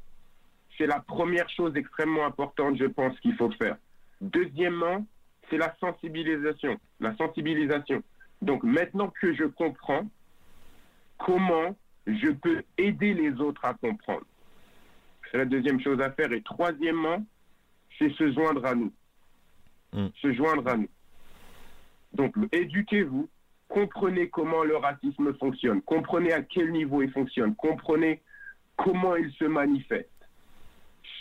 c'est 0.78 0.88
la 0.88 1.00
première 1.00 1.50
chose 1.50 1.76
extrêmement 1.76 2.26
importante, 2.26 2.78
je 2.78 2.86
pense, 2.86 3.20
qu'il 3.20 3.36
faut 3.36 3.52
faire. 3.52 3.78
Deuxièmement, 4.22 5.06
c'est 5.50 5.58
la 5.58 5.76
sensibilisation. 5.80 6.80
La 7.00 7.16
sensibilisation. 7.18 8.02
Donc 8.42 8.64
maintenant 8.64 9.12
que 9.22 9.34
je 9.34 9.46
comprends 9.46 10.08
comment 11.18 11.76
je 12.08 12.30
peux 12.30 12.64
aider 12.78 13.14
les 13.14 13.34
autres 13.40 13.64
à 13.66 13.74
comprendre. 13.74 14.26
C'est 15.32 15.38
la 15.38 15.46
deuxième 15.46 15.82
chose 15.82 16.00
à 16.02 16.12
faire. 16.12 16.32
Et 16.32 16.42
troisièmement, 16.42 17.26
c'est 17.98 18.12
se 18.14 18.32
joindre 18.34 18.66
à 18.66 18.76
nous. 18.76 18.92
Hmm. 19.96 20.08
Se 20.22 20.34
joindre 20.34 20.68
à 20.68 20.76
nous. 20.76 20.90
Donc 22.14 22.36
éduquez-vous, 22.52 23.30
comprenez 23.70 24.30
comment 24.30 24.64
le 24.64 24.76
racisme 24.76 25.34
fonctionne, 25.36 25.82
comprenez 25.82 26.34
à 26.34 26.42
quel 26.42 26.72
niveau 26.74 27.02
il 27.02 27.12
fonctionne, 27.12 27.56
comprenez 27.56 28.22
comment 28.76 29.16
il 29.16 29.32
se 29.34 29.46
manifeste. 29.46 30.10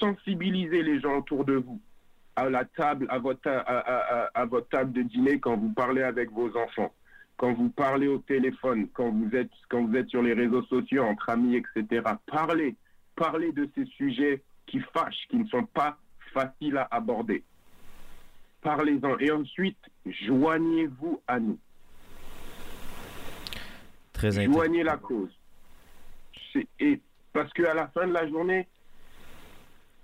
Sensibilisez 0.01 0.83
les 0.83 1.01
gens 1.01 1.19
autour 1.19 1.45
de 1.45 1.55
vous 1.55 1.81
à 2.35 2.51
la 2.51 2.65
table, 2.65 3.07
à 3.11 3.19
votre, 3.19 3.49
à, 3.49 4.45
votre 4.47 4.69
table 4.69 4.93
de 4.93 5.03
dîner 5.03 5.39
quand 5.39 5.57
vous 5.57 5.73
parlez 5.73 6.03
avec 6.03 6.33
vos 6.33 6.57
enfants, 6.57 6.93
quand 7.37 7.53
vous 7.53 7.69
parlez 7.69 8.09
au 8.09 8.19
téléphone, 8.19 8.89
quand 8.93 9.11
vous 9.11 9.31
êtes, 9.37 9.51
quand 9.69 9.85
vous 9.85 9.95
êtes 9.95 10.09
sur 10.09 10.21
les 10.21 10.33
réseaux 10.33 10.65
sociaux 10.65 11.05
entre 11.05 11.31
amis, 11.31 11.55
etc. 11.55 12.03
Parlez, 12.27 12.75
parlez 13.15 13.53
de 13.53 13.71
ces 13.77 13.85
sujets 13.85 14.43
qui 14.67 14.81
fâchent, 14.93 15.29
qui 15.31 15.37
ne 15.37 15.47
sont 15.47 15.65
pas 15.65 15.97
faciles 16.33 16.77
à 16.77 16.89
aborder. 16.91 17.45
Parlez-en 18.65 19.19
et 19.19 19.31
ensuite 19.31 19.79
joignez-vous 20.07 21.21
à 21.29 21.39
nous. 21.39 21.59
Très 24.15 24.33
Joignez 24.47 24.83
la 24.83 24.97
cause. 24.97 25.31
Et 26.81 26.99
parce 27.35 27.53
qu'à 27.53 27.75
la 27.75 27.89
fin 27.89 28.07
de 28.07 28.15
la 28.15 28.27
journée, 28.27 28.67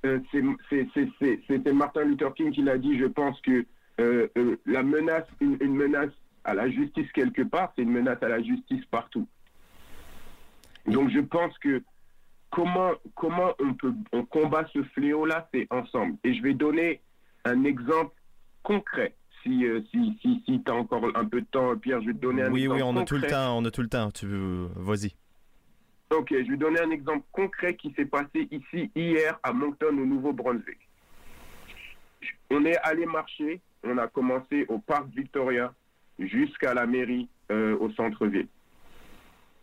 euh, 0.05 0.21
c'était 0.31 1.73
Martin 1.73 2.05
Luther 2.05 2.35
King 2.35 2.53
qui 2.53 2.61
l'a 2.61 2.77
dit, 2.77 2.99
je 2.99 3.07
pense 3.07 3.41
que 3.41 3.65
euh, 3.99 4.29
euh, 4.37 4.57
la 4.67 4.83
menace, 4.83 5.27
une, 5.41 5.57
menace 5.75 6.13
à 6.45 6.53
la 6.53 6.69
justice 6.69 7.11
quelque 7.13 7.43
part, 7.43 7.73
c'est 7.75 7.83
une 7.83 7.93
menace 7.93 8.23
à 8.23 8.29
la 8.29 8.43
justice 8.43 8.85
partout. 8.91 9.27
Donc 10.87 11.09
je 11.11 11.21
pense 11.21 11.57
que 11.59 11.83
comment, 12.51 12.93
comment 13.15 13.55
on 13.59 13.73
peut 13.73 13.95
on 14.13 14.25
combat 14.27 14.67
ce 14.75 14.83
fléau-là, 14.83 15.49
c'est 15.55 15.67
ensemble. 15.71 16.17
Et 16.25 16.35
je 16.35 16.43
vais 16.43 16.55
donner 16.55 17.01
un 17.47 17.65
exemple 17.65 18.20
concret. 18.63 19.15
Si, 19.43 19.65
si, 19.91 20.19
si, 20.21 20.43
si 20.45 20.63
tu 20.63 20.71
as 20.71 20.75
encore 20.75 21.03
un 21.15 21.25
peu 21.25 21.41
de 21.41 21.47
temps, 21.47 21.75
Pierre, 21.77 22.03
je 22.03 22.09
vais 22.09 22.13
te 22.13 22.19
donner 22.19 22.43
un 22.43 22.53
oui, 22.53 22.63
exemple. 22.63 22.83
Oui, 22.83 22.89
oui, 22.89 22.95
on 22.95 23.01
a 23.01 23.05
tout 23.05 23.17
le 23.17 23.27
temps, 23.27 23.57
on 23.57 23.65
a 23.65 23.71
tout 23.71 23.83
le 23.83 23.89
temps. 23.89 24.11
Tu 24.11 24.27
veux... 24.27 24.69
Vas-y. 24.77 25.15
Ok, 26.11 26.29
je 26.31 26.51
vais 26.51 26.57
donner 26.57 26.81
un 26.81 26.91
exemple 26.91 27.25
concret 27.31 27.77
qui 27.77 27.93
s'est 27.93 28.05
passé 28.05 28.49
ici 28.51 28.91
hier 28.97 29.39
à 29.45 29.53
Moncton 29.53 29.97
au 29.97 30.05
Nouveau-Brunswick. 30.05 30.79
On 32.51 32.65
est 32.65 32.77
allé 32.79 33.07
marcher, 33.07 33.61
on 33.85 33.97
a 33.97 34.09
commencé 34.09 34.67
au 34.69 34.79
parc 34.79 35.07
Victoria 35.15 35.73
jusqu'à 36.19 36.75
la 36.75 36.87
mairie 36.87 37.29
euh, 37.53 37.79
au 37.79 37.91
centre-ville. 37.93 38.49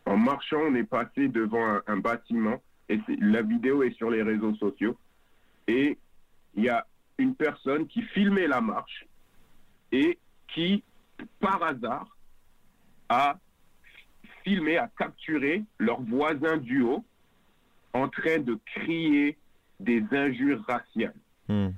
En 0.06 0.16
marchant, 0.16 0.62
on 0.70 0.76
est 0.76 0.86
passé 0.86 1.28
devant 1.28 1.82
un, 1.86 1.98
bâtiment 1.98 2.62
et 2.88 2.98
la 3.20 3.42
vidéo 3.42 3.84
est 3.84 3.92
sur 3.98 4.10
les 4.10 4.24
réseaux 4.24 4.56
sociaux. 4.56 4.96
Et 5.68 5.98
il 6.56 6.64
y 6.64 6.70
a 6.70 6.88
une 7.18 7.36
personne 7.36 7.88
qui 7.88 8.02
filmait 8.02 8.48
la 8.48 8.62
marche 8.62 9.06
et 9.92 10.18
qui, 10.48 10.84
par 11.40 11.64
hasard, 11.64 12.18
a 13.10 13.40
filmé, 14.44 14.78
à 14.78 14.90
capturer 14.98 15.64
leur 15.78 16.02
voisin 16.02 16.58
du 16.58 16.82
haut 16.82 17.04
en 17.94 18.08
train 18.08 18.40
de 18.40 18.58
crier 18.66 19.38
des 19.80 20.04
injures 20.12 20.64
raciales. 20.68 21.14
Hmm. 21.48 21.70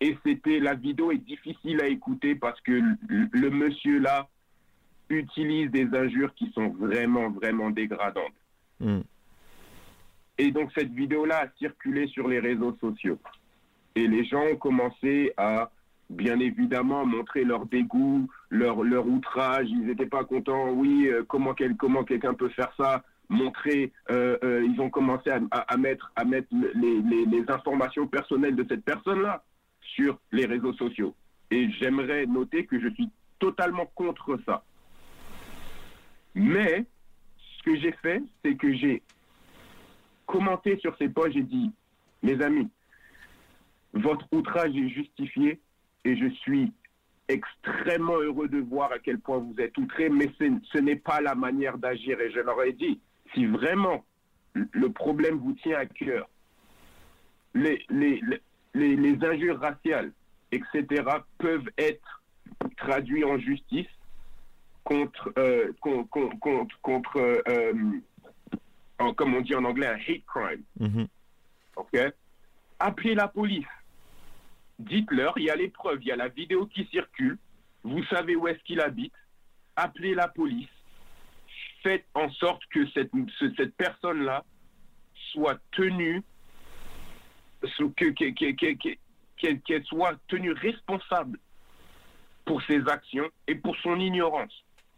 Et 0.00 0.16
c'était 0.24 0.58
la 0.58 0.74
vidéo 0.74 1.12
est 1.12 1.18
difficile 1.18 1.80
à 1.80 1.86
écouter 1.86 2.34
parce 2.34 2.60
que 2.62 2.72
le, 2.72 3.50
monsieur 3.50 4.00
là 4.00 4.28
utilise 5.08 5.70
des 5.70 5.86
injures 5.94 6.34
qui 6.34 6.50
sont 6.52 6.70
vraiment 6.70 7.30
vraiment 7.30 7.70
dégradantes. 7.70 8.32
Hmm. 8.80 9.02
Et 10.38 10.50
donc 10.50 10.72
cette 10.74 10.92
vidéo 10.92 11.24
là 11.24 11.42
a 11.42 11.48
circulé 11.58 12.08
sur 12.08 12.26
les 12.26 12.40
réseaux 12.40 12.76
sociaux. 12.80 13.18
Et 13.94 14.06
les 14.06 14.24
gens 14.24 14.42
ont 14.42 14.56
commencé 14.56 15.32
à 15.36 15.70
bien 16.12 16.38
évidemment 16.40 17.04
montrer 17.06 17.44
leur 17.44 17.66
dégoût, 17.66 18.28
leur, 18.50 18.82
leur 18.84 19.06
outrage, 19.06 19.68
ils 19.68 19.86
n'étaient 19.86 20.06
pas 20.06 20.24
contents, 20.24 20.70
oui, 20.70 21.08
euh, 21.08 21.24
comment, 21.26 21.54
quel, 21.54 21.76
comment 21.76 22.04
quelqu'un 22.04 22.34
peut 22.34 22.50
faire 22.50 22.72
ça, 22.76 23.02
montrer, 23.28 23.92
euh, 24.10 24.36
euh, 24.44 24.64
ils 24.64 24.80
ont 24.80 24.90
commencé 24.90 25.30
à, 25.30 25.76
mettre, 25.76 26.12
à 26.16 26.24
mettre 26.24 26.48
les, 26.74 27.00
les, 27.00 27.44
informations 27.48 28.06
personnelles 28.06 28.56
de 28.56 28.66
cette 28.68 28.84
personne-là 28.84 29.42
sur 29.80 30.18
les 30.32 30.44
réseaux 30.44 30.74
sociaux. 30.74 31.14
Et 31.50 31.70
j'aimerais 31.72 32.26
noter 32.26 32.66
que 32.66 32.78
je 32.78 32.88
suis 32.88 33.10
totalement 33.38 33.86
contre 33.94 34.38
ça. 34.46 34.62
Mais 36.34 36.84
ce 37.36 37.62
que 37.62 37.76
j'ai 37.76 37.92
fait, 38.02 38.22
c'est 38.44 38.54
que 38.56 38.72
j'ai 38.74 39.02
commenté 40.26 40.78
sur 40.78 40.96
ces 40.98 41.08
posts, 41.08 41.32
j'ai 41.32 41.42
dit, 41.42 41.70
mes 42.22 42.40
amis, 42.42 42.68
votre 43.92 44.26
outrage 44.32 44.74
est 44.74 44.88
justifié, 44.88 45.60
et 46.04 46.16
je 46.16 46.28
suis 46.28 46.72
extrêmement 47.28 48.18
heureux 48.18 48.48
de 48.48 48.58
voir 48.58 48.92
à 48.92 48.98
quel 48.98 49.18
point 49.18 49.38
vous 49.38 49.54
êtes 49.58 49.76
outrés, 49.78 50.08
mais 50.08 50.30
ce 50.38 50.78
n'est 50.78 50.96
pas 50.96 51.20
la 51.20 51.34
manière 51.34 51.78
d'agir. 51.78 52.20
Et 52.20 52.30
je 52.30 52.40
leur 52.40 52.62
ai 52.62 52.72
dit, 52.72 53.00
si 53.34 53.46
vraiment 53.46 54.04
le 54.54 54.88
problème 54.90 55.36
vous 55.38 55.52
tient 55.54 55.78
à 55.78 55.86
cœur, 55.86 56.28
les, 57.54 57.84
les, 57.90 58.20
les, 58.74 58.96
les 58.96 59.24
injures 59.24 59.60
raciales, 59.60 60.12
etc., 60.50 61.04
peuvent 61.38 61.68
être 61.78 62.22
traduits 62.76 63.24
en 63.24 63.38
justice 63.38 63.86
contre, 64.84 65.32
euh, 65.38 65.72
contre, 65.80 66.76
contre, 66.82 67.42
euh, 67.48 67.72
comme 69.16 69.34
on 69.34 69.40
dit 69.40 69.54
en 69.54 69.64
anglais, 69.64 69.86
un 69.86 69.94
hate 69.96 70.24
crime. 70.26 70.64
OK? 71.76 71.98
Appelez 72.78 73.14
la 73.14 73.28
police 73.28 73.66
dites-leur, 74.78 75.36
il 75.38 75.44
y 75.44 75.50
a 75.50 75.56
les 75.56 75.68
preuves, 75.68 75.98
il 76.02 76.08
y 76.08 76.12
a 76.12 76.16
la 76.16 76.28
vidéo 76.28 76.66
qui 76.66 76.86
circule, 76.86 77.38
vous 77.82 78.04
savez 78.04 78.36
où 78.36 78.48
est-ce 78.48 78.62
qu'il 78.64 78.80
habite, 78.80 79.14
appelez 79.76 80.14
la 80.14 80.28
police, 80.28 80.68
faites 81.82 82.06
en 82.14 82.30
sorte 82.30 82.62
que 82.66 82.88
cette, 82.90 83.10
cette 83.56 83.74
personne-là 83.76 84.44
soit 85.32 85.58
tenue, 85.72 86.22
qu'elle 89.36 89.84
soit 89.84 90.18
tenue 90.28 90.52
responsable 90.52 91.38
pour 92.44 92.62
ses 92.62 92.80
actions 92.88 93.28
et 93.46 93.54
pour 93.54 93.76
son 93.76 93.98
ignorance. 93.98 94.52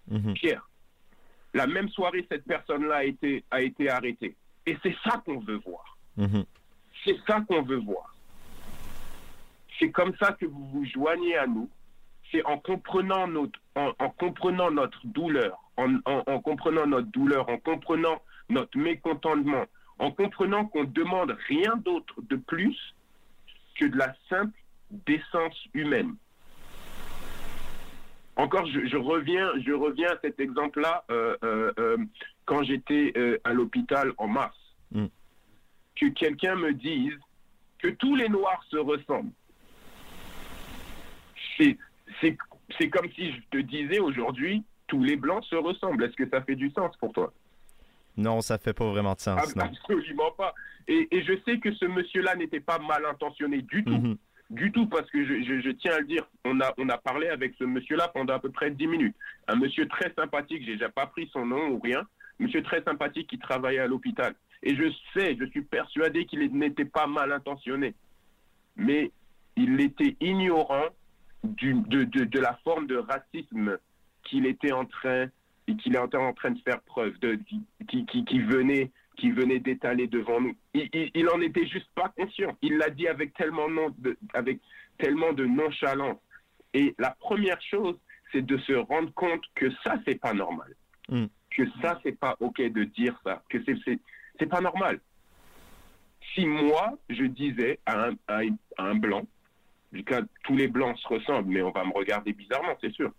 Mhm. 0.08 0.34
Pierre, 0.34 0.68
la 1.52 1.66
même 1.66 1.88
soirée, 1.90 2.26
cette 2.30 2.44
personne-là 2.44 2.96
a 2.96 3.04
été, 3.04 3.44
a 3.50 3.60
été 3.62 3.88
arrêtée. 3.88 4.36
Et 4.66 4.76
c'est 4.82 4.96
ça 5.04 5.22
qu'on 5.24 5.40
veut 5.40 5.60
voir. 5.64 5.96
Mhm. 6.16 6.44
C'est 7.04 7.18
ça 7.26 7.40
qu'on 7.42 7.62
veut 7.62 7.80
voir. 7.80 8.13
C'est 9.78 9.90
comme 9.90 10.14
ça 10.16 10.32
que 10.32 10.46
vous 10.46 10.66
vous 10.68 10.84
joignez 10.86 11.36
à 11.36 11.46
nous. 11.46 11.68
C'est 12.30 12.44
en 12.44 12.58
comprenant 12.58 13.26
notre, 13.26 13.58
en, 13.76 14.10
comprenant 14.10 14.70
notre 14.70 15.00
douleur, 15.06 15.58
en, 15.76 15.96
en, 16.04 16.40
comprenant 16.40 16.86
notre 16.86 17.08
douleur, 17.08 17.48
en 17.48 17.58
comprenant 17.58 18.20
notre 18.48 18.76
mécontentement, 18.76 19.64
en 19.98 20.10
comprenant 20.10 20.66
qu'on 20.66 20.84
demande 20.84 21.36
rien 21.48 21.76
d'autre 21.76 22.14
de 22.22 22.36
plus 22.36 22.76
que 23.76 23.86
de 23.86 23.96
la 23.96 24.14
simple 24.28 24.58
décence 24.90 25.56
humaine. 25.74 26.16
Encore, 28.36 28.66
je, 28.66 28.96
reviens, 28.96 29.52
je 29.64 29.72
reviens 29.72 30.10
à 30.10 30.18
cet 30.20 30.40
exemple-là 30.40 31.04
euh, 31.10 31.36
euh, 31.44 31.72
euh, 31.78 31.96
quand 32.46 32.64
j'étais 32.64 33.12
à 33.44 33.52
l'hôpital 33.52 34.12
en 34.18 34.26
mars. 34.26 34.56
Mm. 34.90 35.06
Que 35.94 36.06
quelqu'un 36.06 36.56
me 36.56 36.72
dise 36.72 37.14
que 37.78 37.88
tous 37.88 38.16
les 38.16 38.28
Noirs 38.28 38.62
se 38.70 38.76
ressemblent 38.76 39.30
c'est 41.58 42.88
comme 42.90 43.10
si 43.12 43.32
je 43.32 43.40
te 43.50 43.58
disais 43.58 43.98
aujourd'hui, 43.98 44.64
tous 44.86 45.02
les 45.02 45.16
blancs 45.16 45.44
se 45.44 45.56
ressemblent. 45.56 46.04
Est-ce 46.04 46.16
que 46.16 46.28
ça 46.28 46.42
fait 46.42 46.56
du 46.56 46.70
sens 46.70 46.96
pour 46.96 47.12
toi? 47.12 47.32
Non, 48.16 48.40
ça 48.40 48.58
fait 48.58 48.72
pas 48.72 48.88
vraiment 48.88 49.14
de 49.14 49.20
sens. 49.20 49.56
Absolument 49.56 50.30
pas. 50.36 50.54
Et, 50.86 51.08
je 51.12 51.32
sais 51.44 51.58
que 51.58 51.72
ce 51.74 51.86
monsieur-là 51.86 52.36
n'était 52.36 52.60
pas 52.60 52.78
mal 52.78 53.04
intentionné 53.06 53.62
du 53.62 53.84
tout. 53.84 53.90
Mhm. 53.90 54.16
du 54.50 54.70
tout, 54.70 54.86
parce 54.86 55.10
que 55.10 55.24
je, 55.24 55.70
tiens 55.70 55.94
à 55.94 56.00
le 56.00 56.06
dire, 56.06 56.24
on 56.44 56.60
a, 56.60 56.72
on 56.76 56.88
a 56.90 56.98
parlé 56.98 57.28
avec 57.28 57.54
ce 57.58 57.64
monsieur-là 57.64 58.08
pendant 58.08 58.34
à 58.34 58.38
peu 58.38 58.50
près 58.50 58.70
10 58.70 58.86
minutes. 58.86 59.16
Un 59.48 59.56
monsieur 59.56 59.88
très 59.88 60.12
sympathique, 60.14 60.62
j'ai 60.64 60.74
déjà 60.74 60.90
pas 60.90 61.06
pris 61.06 61.28
son 61.32 61.46
nom 61.46 61.70
ou 61.70 61.80
rien, 61.80 62.02
monsieur 62.38 62.62
très 62.62 62.82
sympathique 62.82 63.28
qui 63.28 63.38
travaillait 63.38 63.80
à 63.80 63.86
l'hôpital. 63.86 64.34
Et 64.62 64.76
je 64.76 64.92
sais, 65.12 65.36
je 65.40 65.46
suis 65.46 65.62
persuadé 65.62 66.26
qu'il 66.26 66.40
n'était 66.52 66.84
pas 66.84 67.06
mal 67.06 67.32
intentionné. 67.32 67.94
Mais 68.76 69.10
il 69.56 69.80
était 69.80 70.16
ignorant 70.20 70.88
du, 71.44 71.74
de, 71.74 72.04
de, 72.04 72.40
la 72.40 72.54
forme 72.64 72.86
de 72.86 72.96
racisme 72.96 73.78
qu'il 74.24 74.46
était 74.46 74.72
en 74.72 74.84
train 74.84 75.26
et 75.66 75.76
qu'il 75.76 75.96
était 75.96 76.16
en 76.16 76.32
train 76.32 76.50
de 76.50 76.60
faire 76.60 76.80
preuve, 76.82 77.18
de, 77.20 77.38
qui, 77.88 78.06
qui, 78.06 78.24
qui 78.24 78.40
venait 78.40 78.90
qui 79.16 79.30
venait 79.30 79.60
d'étaler 79.60 80.06
devant 80.06 80.40
nous. 80.40 80.56
Il, 80.74 80.88
il, 81.14 81.28
en 81.28 81.40
était 81.40 81.66
juste 81.66 81.88
pas 81.94 82.12
conscient. 82.16 82.56
Il 82.62 82.78
l'a 82.78 82.90
dit 82.90 83.06
avec 83.06 83.32
tellement, 83.34 83.68
de, 83.98 84.16
avec 84.32 84.58
tellement 84.98 85.32
de 85.32 85.44
nonchalance. 85.44 86.18
Et 86.72 86.94
la 86.98 87.10
première 87.10 87.60
chose, 87.62 87.96
c'est 88.32 88.44
de 88.44 88.58
se 88.58 88.72
rendre 88.72 89.12
compte 89.14 89.42
que 89.54 89.70
ça, 89.84 89.96
c'est 90.04 90.20
pas 90.20 90.34
normal. 90.34 90.74
Mm. 91.08 91.26
Que 91.50 91.62
ça, 91.80 92.00
c'est 92.02 92.18
pas 92.18 92.36
OK 92.40 92.60
de 92.60 92.84
dire 92.84 93.16
ça. 93.22 93.42
Que 93.48 93.62
c'est, 93.64 93.76
c'est, 94.38 94.46
pas 94.46 94.60
normal. 94.60 95.00
Si 96.34 96.44
moi, 96.44 96.98
je 97.08 97.24
disais 97.24 97.78
à 97.86 98.08
un, 98.08 98.14
à 98.26 98.42
un 98.78 98.94
blanc, 98.96 99.22
tous 100.44 100.56
les 100.56 100.68
blancs 100.68 100.98
se 100.98 101.08
ressemblent, 101.08 101.50
mais 101.50 101.62
on 101.62 101.70
va 101.70 101.84
me 101.84 101.92
regarder 101.92 102.32
bizarrement, 102.32 102.76
c'est 102.80 102.92
sûr. 102.92 103.12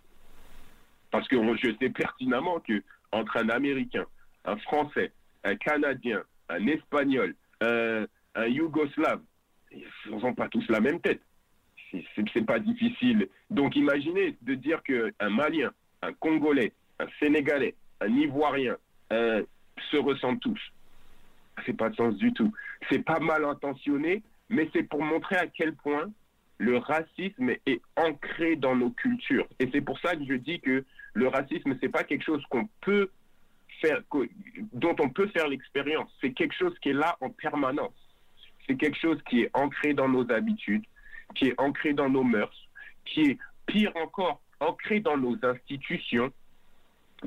Parce 1.10 1.26
que 1.28 1.36
je 1.56 1.74
sais 1.80 1.90
pertinemment 1.90 2.60
que 2.60 2.82
entre 3.12 3.36
un 3.38 3.48
Américain, 3.48 4.04
un 4.44 4.56
Français, 4.58 5.12
un 5.44 5.56
Canadien, 5.56 6.22
un 6.48 6.66
Espagnol, 6.66 7.34
un, 7.60 8.06
Yougoslave, 8.46 9.22
ils 9.72 9.86
n'ont 10.10 10.34
pas 10.34 10.48
tous 10.48 10.68
la 10.68 10.80
même 10.80 11.00
tête. 11.00 11.22
C'est 12.34 12.44
pas 12.44 12.58
difficile. 12.58 13.28
Donc 13.48 13.76
imaginez 13.76 14.36
de 14.42 14.54
dire 14.54 14.82
qu'un 14.82 15.30
Malien, 15.30 15.72
un 16.02 16.12
Congolais, 16.12 16.72
un 16.98 17.06
Sénégalais, 17.18 17.74
un 18.00 18.08
Ivoirien 18.08 18.76
se 19.10 19.96
ressemblent 19.96 20.40
tous. 20.40 20.60
C'est 21.64 21.76
pas 21.76 21.88
de 21.88 21.96
sens 21.96 22.16
du 22.16 22.32
tout. 22.32 22.52
C'est 22.90 23.02
pas 23.02 23.20
mal 23.20 23.44
intentionné, 23.44 24.22
mais 24.50 24.68
c'est 24.74 24.82
pour 24.82 25.02
montrer 25.02 25.36
à 25.36 25.46
quel 25.46 25.74
point 25.74 26.10
le 26.58 26.78
racisme 26.78 27.50
est 27.66 27.80
ancré 27.96 28.56
dans 28.56 28.74
nos 28.74 28.90
cultures. 28.90 29.46
Et 29.58 29.68
c'est 29.72 29.80
pour 29.80 29.98
ça 30.00 30.16
que 30.16 30.24
je 30.24 30.34
dis 30.34 30.60
que 30.60 30.84
le 31.14 31.28
racisme, 31.28 31.76
c'est 31.80 31.88
pas 31.88 32.04
quelque 32.04 32.24
chose 32.24 32.42
qu'on 32.50 32.68
peut 32.80 33.10
faire, 33.80 34.00
dont 34.72 34.96
on 35.00 35.10
peut 35.10 35.28
faire 35.28 35.48
l'expérience. 35.48 36.10
C'est 36.20 36.32
quelque 36.32 36.54
chose 36.54 36.74
qui 36.80 36.90
est 36.90 36.94
là 36.94 37.16
en 37.20 37.30
permanence. 37.30 37.94
C'est 38.66 38.76
quelque 38.76 38.98
chose 38.98 39.18
qui 39.28 39.42
est 39.42 39.50
ancré 39.54 39.94
dans 39.94 40.08
nos 40.08 40.30
habitudes, 40.32 40.84
qui 41.34 41.48
est 41.48 41.60
ancré 41.60 41.92
dans 41.92 42.08
nos 42.08 42.24
mœurs, 42.24 42.68
qui 43.04 43.20
est 43.22 43.38
pire 43.66 43.92
encore, 43.96 44.40
ancré 44.60 45.00
dans 45.00 45.16
nos 45.16 45.36
institutions. 45.42 46.32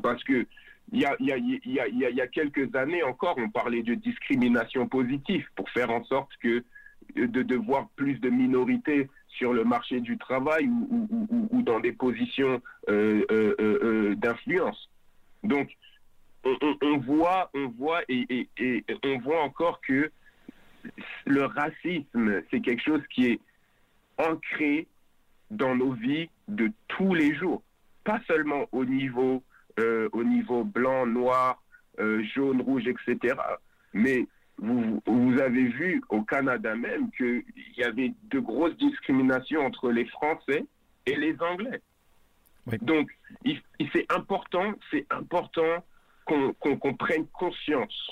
Parce 0.01 0.23
que 0.23 0.45
il 0.91 1.01
y 1.01 1.05
a, 1.05 1.15
y, 1.19 1.31
a, 1.31 1.37
y, 1.37 1.79
a, 1.79 1.87
y 1.87 2.21
a, 2.21 2.27
quelques 2.27 2.75
années 2.75 3.03
encore, 3.03 3.35
on 3.37 3.49
parlait 3.49 3.83
de 3.83 3.93
discrimination 3.93 4.87
positive 4.87 5.47
pour 5.55 5.69
faire 5.69 5.91
en 5.91 6.03
sorte 6.05 6.31
que 6.41 6.63
de, 7.15 7.43
de 7.43 7.55
voir 7.55 7.89
plus 7.95 8.15
de 8.19 8.29
minorités 8.29 9.07
sur 9.29 9.53
le 9.53 9.63
marché 9.63 10.01
du 10.01 10.17
travail 10.17 10.67
ou, 10.67 11.27
ou, 11.51 11.61
dans 11.61 11.79
des 11.79 11.91
positions 11.91 12.61
euh, 12.89 13.23
euh, 13.31 13.55
euh, 13.59 14.15
d'influence. 14.15 14.89
Donc, 15.43 15.69
on, 16.43 16.97
voit, 16.97 17.49
on 17.53 17.67
voit 17.67 18.01
et, 18.07 18.47
on 19.03 19.19
voit 19.19 19.41
encore 19.41 19.81
que 19.81 20.11
le 21.25 21.45
racisme, 21.45 22.41
c'est 22.49 22.61
quelque 22.61 22.83
chose 22.83 23.01
qui 23.13 23.27
est 23.27 23.39
ancré 24.17 24.87
dans 25.51 25.75
nos 25.75 25.91
vies 25.91 26.29
de 26.47 26.71
tous 26.87 27.13
les 27.13 27.35
jours, 27.35 27.61
pas 28.03 28.19
seulement 28.27 28.67
au 28.71 28.85
niveau, 28.85 29.43
au 29.77 30.23
niveau 30.23 30.63
blanc, 30.63 31.05
noir, 31.05 31.61
jaune, 32.33 32.61
rouge, 32.61 32.87
etc. 32.87 33.35
Mais 33.93 34.25
vous, 34.61 35.01
vous, 35.05 35.39
avez 35.39 35.67
vu 35.67 36.01
au 36.09 36.21
Canada 36.21 36.75
même 36.75 37.09
qu'il 37.11 37.43
y 37.77 37.83
avait 37.83 38.13
de 38.29 38.39
grosses 38.39 38.77
discriminations 38.77 39.65
entre 39.65 39.91
les 39.91 40.05
Français 40.05 40.65
et 41.05 41.15
les 41.15 41.35
Anglais. 41.41 41.81
Donc, 42.81 43.09
c'est 43.93 44.11
important, 44.11 44.73
c'est 44.91 45.05
important 45.09 45.83
qu'on 46.25 46.93
prenne 46.93 47.25
conscience. 47.27 48.11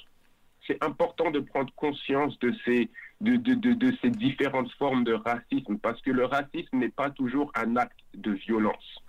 C'est 0.65 0.83
important 0.83 1.31
de 1.31 1.39
prendre 1.39 1.71
conscience 1.75 2.37
de 2.39 2.53
ces, 2.65 2.89
de, 3.21 3.35
de, 3.37 3.53
de, 3.53 3.93
ces 4.01 4.09
différentes 4.09 4.71
formes 4.73 5.03
de 5.03 5.13
racisme, 5.13 5.77
parce 5.77 6.01
que 6.01 6.11
le 6.11 6.25
racisme 6.25 6.77
n'est 6.77 6.89
pas 6.89 7.09
toujours 7.09 7.51
un 7.55 7.77
acte 7.77 7.99
de 8.15 8.31
violence. 8.31 9.01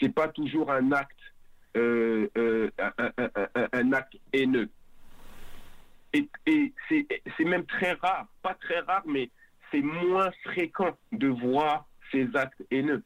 C'est 0.00 0.12
pas 0.12 0.28
toujours 0.28 0.70
un 0.72 0.90
acte, 0.92 1.16
euh, 1.76 2.28
euh, 2.36 2.70
un, 3.72 3.92
acte 3.92 4.16
haineux. 4.32 4.68
Et, 6.46 6.72
c'est 6.86 7.44
même 7.44 7.66
très 7.66 7.92
rare, 7.92 8.26
pas 8.42 8.54
très 8.54 8.80
rare, 8.80 9.02
mais 9.06 9.30
c'est 9.70 9.82
moins 9.82 10.30
fréquent 10.44 10.96
de 11.12 11.28
voir 11.28 11.86
ces 12.12 12.28
actes 12.34 12.62
haineux. 12.70 13.02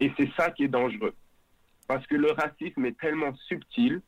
Et 0.00 0.12
c'est 0.16 0.30
ça 0.36 0.50
qui 0.50 0.64
est 0.64 0.68
dangereux. 0.68 1.14
Parce 1.86 2.06
que 2.06 2.16
le 2.16 2.32
racisme 2.32 2.84
est 2.86 2.98
tellement 2.98 3.34
subtil, 3.48 4.00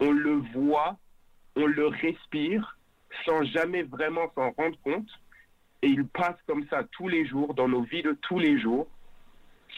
on 0.00 0.10
le 0.10 0.42
voit, 0.54 0.96
on 1.54 1.66
le 1.66 1.86
respire 1.86 2.76
sans 3.24 3.44
jamais 3.44 3.82
vraiment 3.82 4.30
s'en 4.34 4.50
rendre 4.50 4.78
compte. 4.82 5.08
Et 5.82 5.88
il 5.88 6.06
passe 6.06 6.36
comme 6.46 6.66
ça 6.68 6.84
tous 6.92 7.08
les 7.08 7.26
jours, 7.26 7.54
dans 7.54 7.68
nos 7.68 7.82
vies 7.82 8.02
de 8.02 8.12
tous 8.22 8.38
les 8.38 8.58
jours, 8.60 8.88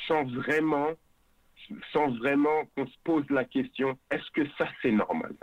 sans 0.06 0.24
vraiment, 0.24 0.90
sans 1.92 2.08
vraiment 2.18 2.64
qu'on 2.74 2.86
se 2.86 2.96
pose 3.04 3.28
la 3.30 3.44
question, 3.44 3.98
est-ce 4.10 4.30
que 4.32 4.48
ça 4.56 4.68
c'est 4.80 4.92
normal? 4.92 5.34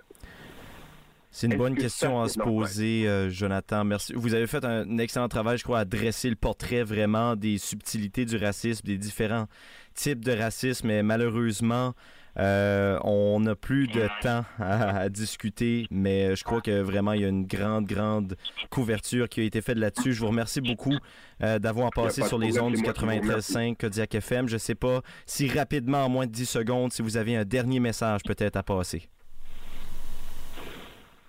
C'est 1.36 1.48
une 1.48 1.58
bonne 1.58 1.76
question 1.76 2.21
à 2.21 2.30
se 2.30 2.39
poser, 2.39 3.10
euh, 3.10 3.30
Jonathan. 3.30 3.84
Merci. 3.84 4.13
Vous 4.15 4.34
avez 4.34 4.48
fait 4.48 4.63
un 4.63 4.98
excellent 5.00 5.28
travail, 5.28 5.58
je 5.58 5.65
crois, 5.65 5.80
à 5.80 5.86
dresser 5.86 6.30
le 6.30 6.38
portrait 6.38 6.82
vraiment 6.82 7.36
des 7.36 7.58
subtilités 7.58 8.24
du 8.24 8.38
racisme, 8.38 8.88
des 8.88 8.98
différents 8.98 9.48
types 9.95 10.24
de 10.24 10.32
racisme. 10.32 10.88
Mais 10.88 11.04
malheureusement, 11.04 11.93
euh, 12.39 12.98
on 13.04 13.41
n'a 13.41 13.54
plus 13.54 13.88
de 13.88 14.08
temps 14.21 14.45
à, 14.60 15.10
discuter, 15.10 15.88
mais 15.91 16.38
je 16.38 16.45
crois 16.45 16.62
que 16.62 16.80
vraiment 16.80 17.12
il 17.12 17.21
y 17.21 17.26
a 17.26 17.28
une 17.28 17.45
grande, 17.45 17.86
grande 17.86 18.38
couverture 18.69 19.28
qui 19.28 19.41
a 19.41 19.43
été 19.43 19.60
faite 19.60 19.78
là-dessus. 19.78 20.13
Je 20.13 20.21
vous 20.21 20.28
remercie 20.28 20.62
beaucoup 20.62 20.98
euh, 21.43 21.60
d'avoir 21.60 21.89
passé 21.89 22.24
sur 22.24 22.39
les 22.39 22.58
ondes 22.62 22.76
du 22.76 22.82
93.5 22.82 23.76
Kodiak 23.76 24.15
FM. 24.15 24.48
Je 24.48 24.54
ne 24.54 24.60
sais 24.60 24.76
pas 24.76 25.02
si 25.26 25.50
rapidement, 25.50 26.06
en 26.06 26.10
moins 26.10 26.28
de 26.28 26.32
10 26.32 26.45
secondes, 26.45 26.93
si 26.93 27.02
vous 27.02 27.17
avez 27.17 27.36
un 27.36 27.43
dernier 27.43 27.82
message 27.82 28.21
peut-être 28.24 28.56
à 28.56 28.63
passer 28.63 29.10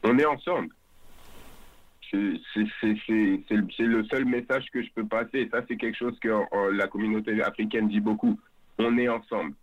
on 0.07 0.19
est 0.19 0.25
ensemble. 0.25 0.69
C'est 2.11 2.19
le 3.79 4.05
seul 4.05 4.25
message 4.25 4.67
que 4.73 4.83
je 4.83 4.91
peux 4.95 5.07
passer. 5.07 5.49
Ça, 5.51 5.63
c'est 5.67 5.77
quelque 5.77 5.99
chose 5.99 6.17
que 6.21 6.29
la 6.73 6.87
communauté 6.87 7.43
africaine 7.43 7.89
dit 7.89 8.01
beaucoup. 8.01 8.39
On 8.79 8.97
est 8.97 9.09
ensemble. 9.09 9.55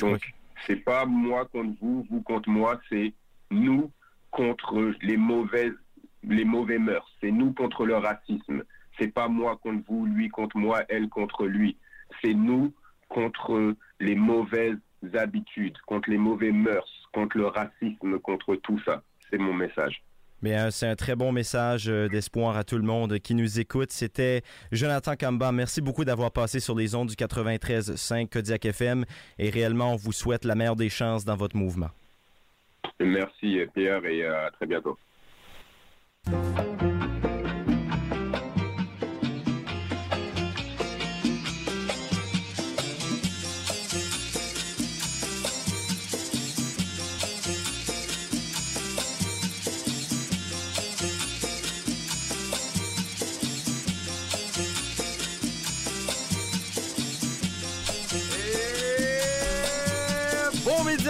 Donc, 0.00 0.20
c'est 0.66 0.76
pas 0.76 1.06
moi 1.06 1.46
contre 1.46 1.76
vous, 1.80 2.06
vous 2.10 2.22
contre 2.22 2.48
moi, 2.48 2.80
c'est 2.88 3.12
nous 3.50 3.90
contre 4.30 4.94
les 5.02 5.16
mauvaises, 5.16 5.74
les 6.24 6.44
mauvais 6.44 6.78
mœurs. 6.78 7.08
C'est 7.20 7.30
nous 7.30 7.52
contre 7.52 7.86
le 7.86 7.96
racisme. 7.96 8.64
C'est 8.98 9.12
pas 9.12 9.28
moi 9.28 9.56
contre 9.62 9.84
vous, 9.88 10.06
lui 10.06 10.28
contre 10.28 10.56
moi, 10.56 10.82
elle 10.88 11.08
contre 11.08 11.46
lui. 11.46 11.76
C'est 12.22 12.34
nous 12.34 12.72
contre 13.08 13.74
les 14.00 14.16
mauvaises 14.16 14.78
habitudes, 15.14 15.76
contre 15.86 16.10
les 16.10 16.18
mauvais 16.18 16.52
mœurs, 16.52 16.90
contre 17.12 17.38
le 17.38 17.46
racisme, 17.46 18.18
contre 18.18 18.56
tout 18.56 18.80
ça. 18.84 19.02
C'est 19.30 19.38
mon 19.38 19.54
message. 19.54 20.02
Mais 20.42 20.58
euh, 20.58 20.70
c'est 20.70 20.88
un 20.88 20.96
très 20.96 21.14
bon 21.14 21.30
message 21.30 21.88
euh, 21.88 22.08
d'espoir 22.08 22.56
à 22.56 22.64
tout 22.64 22.76
le 22.76 22.82
monde 22.82 23.18
qui 23.20 23.34
nous 23.34 23.60
écoute. 23.60 23.92
C'était 23.92 24.42
Jonathan 24.72 25.14
Kamba. 25.14 25.52
Merci 25.52 25.80
beaucoup 25.80 26.04
d'avoir 26.04 26.32
passé 26.32 26.58
sur 26.58 26.74
les 26.74 26.94
ondes 26.96 27.08
du 27.08 27.14
93.5 27.14 28.28
Kodiak 28.28 28.64
FM 28.64 29.04
et 29.38 29.50
réellement 29.50 29.92
on 29.92 29.96
vous 29.96 30.12
souhaite 30.12 30.44
la 30.44 30.56
meilleure 30.56 30.76
des 30.76 30.88
chances 30.88 31.24
dans 31.24 31.36
votre 31.36 31.56
mouvement. 31.56 31.90
Merci 32.98 33.60
Pierre 33.72 34.04
et 34.04 34.26
à 34.26 34.50
très 34.50 34.66
bientôt. 34.66 34.98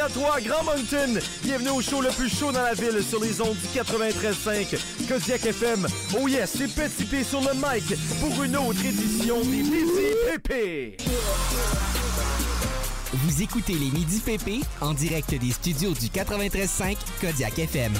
À 0.03 0.09
toi, 0.09 0.41
Grand 0.41 0.65
Mountain. 0.65 1.21
Bienvenue 1.45 1.71
au 1.71 1.81
show 1.81 2.01
le 2.01 2.09
plus 2.11 2.29
chaud 2.29 2.51
dans 2.51 2.63
la 2.63 2.75
ville 2.75 3.03
sur 3.05 3.23
les 3.23 3.41
ondes 3.41 3.57
du 3.57 3.79
93.5 3.79 4.77
Kodiak 5.09 5.47
FM. 5.47 5.87
Oh 6.19 6.27
yes, 6.27 6.57
c'est 6.59 6.75
Petit 6.75 7.05
P 7.05 7.23
sur 7.23 7.41
le 7.41 7.55
mic 7.55 7.85
pour 8.21 8.43
une 8.43 8.57
autre 8.57 8.85
édition 8.85 9.41
des 9.43 9.63
Midi 9.63 10.15
Pépé. 10.29 10.97
Vous 13.13 13.43
écoutez 13.43 13.75
les 13.75 13.91
Midi 13.91 14.19
PP 14.19 14.65
en 14.81 14.93
direct 14.93 15.35
des 15.39 15.53
studios 15.53 15.93
du 15.93 16.07
93.5 16.07 16.97
Kodiak 17.21 17.59
FM. 17.61 17.93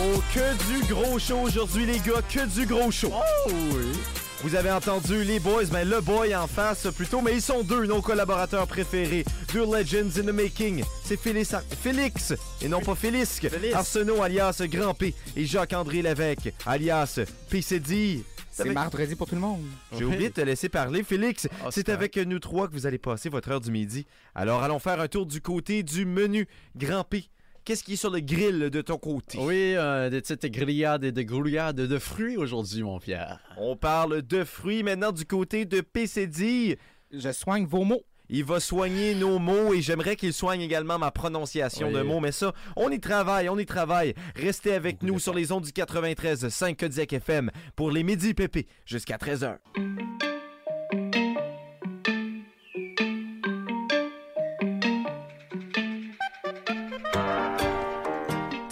Oh, 0.00 0.20
que 0.34 0.72
du 0.72 0.92
gros 0.92 1.18
show 1.20 1.38
aujourd'hui, 1.38 1.86
les 1.86 1.98
gars, 2.00 2.22
que 2.28 2.46
du 2.46 2.66
gros 2.66 2.90
show. 2.90 3.12
Oh 3.14 3.50
oui. 3.50 4.17
Vous 4.42 4.54
avez 4.54 4.70
entendu 4.70 5.24
les 5.24 5.40
boys, 5.40 5.64
ben 5.64 5.88
le 5.88 6.00
boy 6.00 6.34
en 6.36 6.46
face 6.46 6.86
plutôt, 6.94 7.20
mais 7.20 7.34
ils 7.34 7.42
sont 7.42 7.64
deux, 7.64 7.86
nos 7.86 8.00
collaborateurs 8.00 8.68
préférés. 8.68 9.24
Deux 9.52 9.64
legends 9.64 10.16
in 10.16 10.22
the 10.22 10.32
making. 10.32 10.84
C'est 11.04 11.18
Félix, 11.18 11.54
Ar- 11.54 11.62
Félix 11.82 12.34
et 12.62 12.68
non 12.68 12.80
pas 12.80 12.94
Félix. 12.94 13.40
Félix. 13.40 13.74
Arsenault 13.74 14.22
alias 14.22 14.62
Grand 14.70 14.94
P 14.94 15.12
et 15.36 15.44
Jacques-André 15.44 16.02
Lévesque 16.02 16.52
alias 16.66 17.18
PCD. 17.50 18.22
C'est 18.50 18.70
mardi 18.72 19.14
pour 19.16 19.26
tout 19.28 19.34
le 19.36 19.40
monde. 19.40 19.64
J'ai 19.96 20.04
oublié 20.04 20.28
de 20.30 20.34
te 20.34 20.40
laisser 20.40 20.68
parler, 20.68 21.02
Félix. 21.04 21.48
Ah, 21.60 21.68
c'est 21.70 21.86
c'est 21.86 21.92
avec 21.92 22.16
nous 22.16 22.38
trois 22.40 22.66
que 22.68 22.72
vous 22.72 22.86
allez 22.86 22.98
passer 22.98 23.28
votre 23.28 23.50
heure 23.50 23.60
du 23.60 23.70
midi. 23.72 24.06
Alors 24.36 24.62
allons 24.62 24.78
faire 24.80 25.00
un 25.00 25.08
tour 25.08 25.26
du 25.26 25.40
côté 25.40 25.82
du 25.84 26.04
menu. 26.04 26.46
Grand 26.76 27.04
P, 27.04 27.28
qu'est-ce 27.68 27.84
qui 27.84 27.92
est 27.92 27.96
sur 27.96 28.08
le 28.10 28.20
grill 28.20 28.70
de 28.70 28.80
ton 28.80 28.96
côté? 28.96 29.36
Oui, 29.38 29.74
euh, 29.76 30.08
des 30.08 30.22
petites 30.22 30.46
grillades 30.50 31.04
et 31.04 31.12
des 31.12 31.26
grillades 31.26 31.76
de 31.76 31.98
fruits 31.98 32.38
aujourd'hui, 32.38 32.82
mon 32.82 32.98
Pierre. 32.98 33.40
On 33.58 33.76
parle 33.76 34.22
de 34.22 34.42
fruits 34.42 34.82
maintenant 34.82 35.12
du 35.12 35.26
côté 35.26 35.66
de 35.66 35.82
PCD. 35.82 36.78
Je 37.12 37.30
soigne 37.30 37.66
vos 37.66 37.84
mots. 37.84 38.00
Il 38.30 38.44
va 38.44 38.58
soigner 38.58 39.14
nos 39.14 39.38
mots 39.38 39.74
et 39.74 39.82
j'aimerais 39.82 40.16
qu'il 40.16 40.32
soigne 40.32 40.62
également 40.62 40.98
ma 40.98 41.10
prononciation 41.10 41.88
Oui. 41.88 41.94
de 41.94 42.00
mots. 42.00 42.20
Mais 42.20 42.32
ça, 42.32 42.54
on 42.74 42.90
y 42.90 43.00
travaille, 43.00 43.50
on 43.50 43.58
y 43.58 43.66
travaille. 43.66 44.14
Restez 44.34 44.72
avec 44.72 45.00
Beaucoup 45.00 45.12
nous 45.12 45.18
sur 45.18 45.34
les 45.34 45.52
ondes 45.52 45.64
du 45.64 45.72
93 45.72 46.48
5 46.48 46.74
Kodiak 46.74 47.12
FM 47.12 47.50
pour 47.76 47.90
les 47.90 48.02
Midi 48.02 48.32
Pépé 48.32 48.66
jusqu'à 48.86 49.18
13h. 49.18 49.58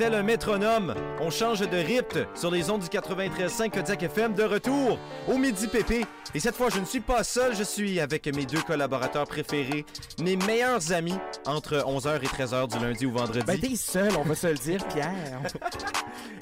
Tel 0.07 0.15
un 0.15 0.23
métronome, 0.23 0.95
on 1.21 1.31
change 1.31 1.69
de 1.69 1.77
rythme 1.79 2.27
sur 2.37 2.49
les 2.53 2.71
ondes 2.71 2.81
du 2.81 2.87
93.5 2.87 3.71
Kodiak 3.71 4.05
FM 4.05 4.35
de 4.35 4.45
retour 4.45 5.01
au 5.27 5.37
Midi 5.37 5.67
Pépé. 5.67 6.05
Et 6.33 6.39
cette 6.39 6.55
fois, 6.55 6.69
je 6.73 6.79
ne 6.79 6.85
suis 6.85 7.01
pas 7.01 7.25
seul, 7.25 7.57
je 7.57 7.65
suis 7.65 7.99
avec 7.99 8.25
mes 8.33 8.47
deux 8.47 8.63
collaborateurs 8.63 9.27
préférés, 9.27 9.85
mes 10.23 10.37
meilleurs 10.37 10.93
amis 10.93 11.17
entre 11.45 11.79
11h 11.79 12.23
et 12.23 12.27
13h 12.27 12.69
du 12.69 12.79
lundi 12.79 13.05
au 13.07 13.11
vendredi. 13.11 13.43
Ben, 13.45 13.59
t'es 13.59 13.75
seul, 13.75 14.13
on 14.17 14.23
va 14.23 14.37
se 14.37 14.47
le 14.47 14.55
dire, 14.55 14.87
Pierre. 14.87 15.13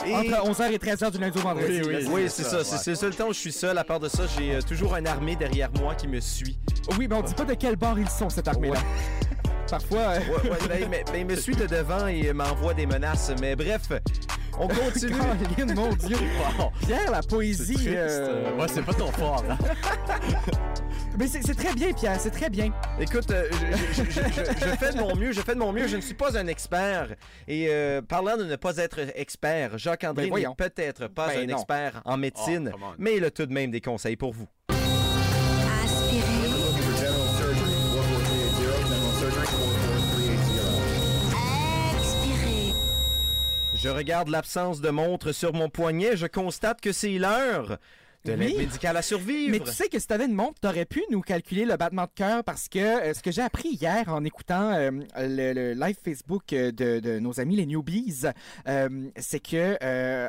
Et- 0.04 0.14
Entre 0.14 0.46
11h 0.46 0.70
et 0.70 0.78
13h 0.78 1.12
du 1.12 1.18
lundi 1.18 1.38
au 1.38 1.42
vendredi. 1.42 1.80
Oui, 1.86 1.94
oui. 2.02 2.06
Oui, 2.10 2.24
c'est 2.28 2.42
ça, 2.44 2.62
ça. 2.64 2.76
C'est 2.76 2.90
le 2.90 2.96
seul 2.96 3.16
temps 3.16 3.28
où 3.28 3.32
je 3.32 3.38
suis 3.38 3.52
seul. 3.52 3.78
À 3.78 3.84
part 3.84 3.98
de 4.00 4.10
ça, 4.10 4.24
j'ai 4.36 4.56
euh, 4.56 4.60
toujours 4.60 4.94
une 4.94 5.06
armée 5.06 5.36
derrière 5.36 5.70
moi 5.80 5.94
qui 5.94 6.06
me 6.06 6.20
suit. 6.20 6.58
Oui, 6.98 7.06
mais 7.08 7.16
on 7.16 7.22
dit 7.22 7.32
pas 7.32 7.46
de 7.46 7.54
quel 7.54 7.76
bord 7.76 7.98
ils 7.98 8.10
sont, 8.10 8.28
cette 8.28 8.46
armée-là. 8.48 8.80
Parfois, 9.70 10.08
Ouais, 10.18 10.50
ouais, 10.50 10.58
ben, 10.68 10.88
ben, 10.90 11.04
ben, 11.06 11.16
il 11.16 11.26
me 11.26 11.36
suit 11.36 11.56
de 11.56 11.66
devant 11.66 12.06
et 12.06 12.32
m'envoie 12.32 12.74
des 12.74 12.86
menaces. 12.86 13.32
Mais 13.40 13.56
bref, 13.56 13.82
on 14.58 14.68
continue. 14.68 15.14
Caroline, 15.56 15.74
mon 15.74 15.92
Dieu. 15.94 16.16
Wow. 16.58 16.70
Pierre, 16.86 17.10
la 17.10 17.22
C'est 17.22 17.28
poésie. 17.30 17.74
triste. 17.74 17.88
euh, 17.90 18.56
Ouais, 18.56 18.66
c'est 18.68 18.82
pas 18.84 18.92
ton 18.94 19.10
fort, 19.12 19.42
hein? 19.48 19.58
Mais 21.18 21.26
c'est 21.28 21.42
c'est 21.42 21.54
très 21.54 21.72
bien, 21.74 21.92
Pierre, 21.92 22.18
c'est 22.20 22.30
très 22.30 22.50
bien. 22.50 22.72
Écoute, 23.00 23.30
euh, 23.30 23.48
je, 23.92 24.02
je- 24.02 24.10
je- 24.10 24.20
je- 24.20 24.60
je 24.60 24.76
fais 24.76 24.92
de 24.92 24.98
mon 24.98 25.14
mieux, 25.14 25.30
je 25.32 25.40
fais 25.40 25.54
de 25.54 25.60
mon 25.60 25.72
mieux. 25.72 25.86
Je 25.86 25.96
ne 25.96 26.00
suis 26.00 26.14
pas 26.14 26.36
un 26.36 26.46
expert. 26.48 27.14
Et 27.46 27.66
euh, 27.68 28.02
parlant 28.02 28.36
de 28.36 28.44
ne 28.44 28.56
pas 28.56 28.76
être 28.78 28.98
expert, 29.14 29.78
Jacques-André 29.78 30.28
Ben, 30.30 30.38
n'est 30.48 30.54
peut-être 30.56 31.06
pas 31.08 31.28
Ben, 31.28 31.40
un 31.42 31.46
non. 31.46 31.54
expert 31.56 32.02
en 32.04 32.16
médecine, 32.16 32.70
Oh, 32.72 32.76
come 32.78 32.82
on. 32.82 32.94
mais 32.98 33.16
il 33.16 33.24
a 33.24 33.30
tout 33.30 33.46
de 33.46 33.52
même 33.52 33.70
des 33.70 33.80
conseils 33.80 34.16
pour 34.16 34.32
vous. 34.32 34.46
Je 43.84 43.90
regarde 43.90 44.28
l'absence 44.30 44.80
de 44.80 44.88
montre 44.88 45.32
sur 45.32 45.52
mon 45.52 45.68
poignet. 45.68 46.16
Je 46.16 46.24
constate 46.26 46.80
que 46.80 46.90
c'est 46.90 47.18
l'heure 47.18 47.76
de 48.24 48.32
Oui. 48.32 48.38
l'aide 48.38 48.56
médicale 48.56 48.96
à 48.96 49.02
survivre. 49.02 49.50
Mais 49.50 49.60
tu 49.60 49.70
sais 49.70 49.90
que 49.90 49.98
si 49.98 50.06
t'avais 50.06 50.24
une 50.24 50.32
montre, 50.32 50.58
t'aurais 50.58 50.86
pu 50.86 51.02
nous 51.10 51.20
calculer 51.20 51.66
le 51.66 51.76
battement 51.76 52.04
de 52.04 52.10
cœur 52.14 52.42
parce 52.44 52.70
que 52.70 52.78
euh, 52.78 53.12
ce 53.12 53.20
que 53.22 53.30
j'ai 53.30 53.42
appris 53.42 53.68
hier 53.74 54.04
en 54.08 54.24
écoutant 54.24 54.72
euh, 54.72 54.90
le, 55.18 55.52
le 55.52 55.72
live 55.74 55.96
Facebook 56.02 56.50
euh, 56.54 56.72
de, 56.72 56.98
de 57.00 57.18
nos 57.18 57.40
amis 57.40 57.56
les 57.56 57.66
newbies, 57.66 58.22
euh, 58.66 58.88
c'est 59.18 59.40
que 59.40 59.76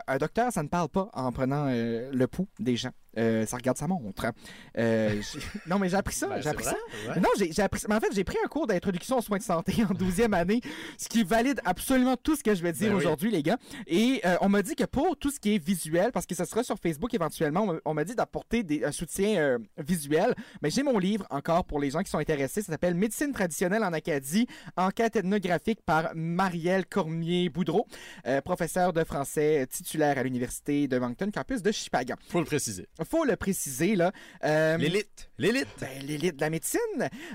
un 0.05 0.17
docteur, 0.17 0.51
ça 0.51 0.61
ne 0.61 0.67
parle 0.67 0.89
pas 0.89 1.07
en 1.13 1.31
prenant 1.31 1.67
le 1.69 2.25
pouls 2.25 2.49
des 2.59 2.75
gens. 2.75 2.91
Euh, 3.17 3.45
ça 3.45 3.57
regarde 3.57 3.77
sa 3.77 3.87
montre. 3.87 4.25
hein. 4.25 4.31
Euh, 4.77 5.21
non, 5.67 5.79
mais 5.79 5.89
j'ai 5.89 5.97
appris 5.97 6.15
ça. 6.15 6.27
Ben, 6.27 6.41
j'ai 6.41 6.49
appris 6.49 6.65
vrai, 6.65 6.73
ça. 7.05 7.11
ouais. 7.13 7.19
Non, 7.21 7.29
j'ai 7.37 7.61
appris 7.61 7.79
ça. 7.81 7.87
Mais 7.89 7.95
en 7.95 7.99
fait, 7.99 8.13
j'ai 8.13 8.23
pris 8.23 8.37
un 8.43 8.47
cours 8.47 8.67
d'introduction 8.67 9.17
aux 9.17 9.21
soins 9.21 9.37
de 9.37 9.43
santé 9.43 9.73
en 9.83 9.93
12e 9.93 10.33
année, 10.33 10.61
ce 10.97 11.07
qui 11.09 11.23
valide 11.23 11.59
absolument 11.65 12.15
tout 12.17 12.35
ce 12.35 12.43
que 12.43 12.53
je 12.55 12.61
vais 12.63 12.71
dire 12.73 12.89
Ben 12.89 12.95
oui. 12.95 13.01
aujourd'hui, 13.01 13.31
les 13.31 13.43
gars. 13.43 13.57
Et 13.87 14.21
euh, 14.25 14.35
on 14.41 14.49
m'a 14.49 14.61
dit 14.61 14.75
que 14.75 14.83
pour 14.85 15.17
tout 15.17 15.31
ce 15.31 15.39
qui 15.39 15.55
est 15.55 15.63
visuel, 15.63 16.11
parce 16.11 16.25
que 16.25 16.35
ça 16.35 16.45
sera 16.45 16.63
sur 16.63 16.77
Facebook 16.77 17.13
éventuellement, 17.13 17.75
on 17.85 17.93
m'a- 17.93 18.03
dit 18.05 18.15
d'apporter 18.15 18.61
des- 18.63 18.83
un 18.83 18.91
soutien 18.91 19.57
visuel. 19.79 20.35
Mais 20.61 20.69
j'ai 20.69 20.83
mon 20.83 20.99
livre 20.99 21.25
encore 21.31 21.65
pour 21.65 21.79
les 21.79 21.89
gens 21.89 22.01
qui 22.03 22.09
sont 22.11 22.19
intéressés. 22.19 22.61
Ça 22.61 22.71
s'appelle 22.71 22.93
Médecine 22.95 23.31
traditionnelle 23.31 23.83
en 23.83 23.93
Acadie, 23.93 24.45
enquête 24.77 25.15
ethnographique 25.15 25.79
par 25.85 26.11
Marielle 26.13 26.85
Cormier-Boudreau, 26.85 27.87
euh, 28.27 28.41
professeur 28.41 28.93
de 28.93 29.03
français 29.03 29.65
titulaire 29.71 30.17
à 30.17 30.23
l'Université 30.23 30.87
de 30.87 30.97
Moncton, 30.99 31.29
campus 31.33 31.61
de 31.61 31.71
Chipagan. 31.71 32.15
Faut 32.29 32.39
le 32.39 32.45
préciser. 32.45 32.87
Faut 33.05 33.23
le 33.25 33.35
préciser, 33.35 33.95
là. 33.95 34.11
Euh, 34.43 34.77
L'élite. 34.77 35.29
L'élite. 35.37 35.67
ben, 35.79 35.89
l'élite 36.05 36.35
de 36.37 36.41
la 36.41 36.49
médecine. 36.49 36.79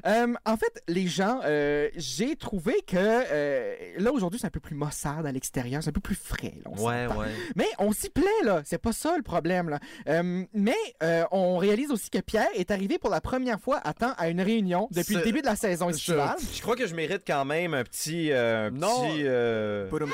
Euh, 0.06 0.34
en 0.46 0.56
fait, 0.56 0.82
les 0.88 1.06
gens, 1.06 1.40
euh, 1.44 1.88
j'ai 1.96 2.36
trouvé 2.36 2.74
que 2.86 2.96
euh, 2.96 3.74
là, 3.98 4.12
aujourd'hui, 4.12 4.40
c'est 4.40 4.46
un 4.46 4.50
peu 4.50 4.60
plus 4.60 4.74
maussade 4.74 5.26
à 5.26 5.32
l'extérieur, 5.32 5.82
c'est 5.82 5.90
un 5.90 5.92
peu 5.92 6.00
plus 6.00 6.14
frais. 6.14 6.54
là, 6.64 6.70
on 6.70 6.82
Ouais, 6.86 7.06
ouais. 7.06 7.26
Mais 7.56 7.68
on 7.78 7.92
s'y 7.92 8.10
plaît, 8.10 8.24
là. 8.44 8.62
C'est 8.64 8.78
pas 8.78 8.92
ça 8.92 9.16
le 9.16 9.22
problème, 9.22 9.68
là. 9.68 9.78
Euh, 10.08 10.44
mais 10.54 10.76
euh, 11.02 11.24
on 11.30 11.56
réalise 11.58 11.90
aussi 11.90 12.10
que 12.10 12.18
Pierre 12.20 12.48
est 12.54 12.70
arrivé 12.70 12.98
pour 12.98 13.10
la 13.10 13.20
première 13.20 13.60
fois 13.60 13.78
à 13.84 13.92
temps 13.94 14.14
à 14.18 14.28
une 14.28 14.40
réunion 14.40 14.88
depuis 14.90 15.14
le 15.16 15.22
début 15.22 15.40
de 15.40 15.46
la 15.46 15.56
saison 15.56 15.88
Je- 15.90 15.94
estivale. 15.96 16.36
Je 16.54 16.60
crois 16.62 16.76
que 16.76 16.86
je 16.86 16.94
mérite 16.94 17.22
quand 17.26 17.44
même 17.44 17.74
un 17.74 17.84
petit. 17.84 18.32
euh, 18.32 18.68
un 18.68 18.70
Non. 18.70 19.08
petit, 19.08 19.22
euh, 19.24 19.88
Poudoum. 19.88 20.10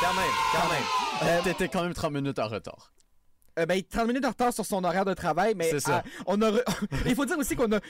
Quand 0.00 0.14
même, 0.14 0.30
quand 0.52 0.68
même. 0.68 0.82
Euh, 1.38 1.42
T'étais 1.42 1.68
quand 1.68 1.82
même 1.82 1.92
30 1.94 2.12
minutes 2.12 2.38
en 2.38 2.48
retard. 2.48 2.92
Euh, 3.58 3.66
ben, 3.66 3.82
30 3.82 4.06
minutes 4.06 4.22
de 4.22 4.28
retard 4.28 4.52
sur 4.52 4.64
son 4.64 4.84
horaire 4.84 5.04
de 5.04 5.12
travail, 5.12 5.54
mais 5.56 5.70
C'est 5.70 5.80
ça. 5.80 6.04
on 6.26 6.40
a 6.40 6.50
re- 6.50 6.62
il 7.06 7.14
faut 7.16 7.24
dire 7.24 7.36
aussi 7.36 7.56
qu'on 7.56 7.70
a, 7.72 7.80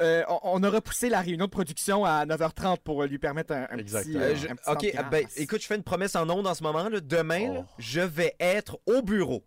euh, 0.00 0.22
on- 0.42 0.62
a 0.62 0.68
repoussé 0.68 1.08
la 1.08 1.20
réunion 1.22 1.46
de 1.46 1.50
production 1.50 2.04
à 2.04 2.26
9h30 2.26 2.80
pour 2.84 3.02
lui 3.04 3.18
permettre 3.18 3.54
un, 3.54 3.62
un 3.64 3.66
petit, 3.68 3.80
Exactement. 3.80 4.20
euh, 4.20 4.34
je- 4.36 4.46
un 4.48 4.54
petit 4.56 4.64
temps 4.92 5.00
ok, 5.00 5.10
ben, 5.10 5.26
écoute, 5.36 5.62
je 5.62 5.66
fais 5.66 5.76
une 5.76 5.82
promesse 5.82 6.14
en 6.16 6.28
ondes 6.28 6.46
en 6.46 6.54
ce 6.54 6.62
moment. 6.62 6.88
Là. 6.88 7.00
Demain, 7.00 7.52
là, 7.54 7.60
Oh. 7.62 7.70
je 7.78 8.00
vais 8.00 8.34
être 8.38 8.78
au 8.86 9.00
bureau 9.02 9.42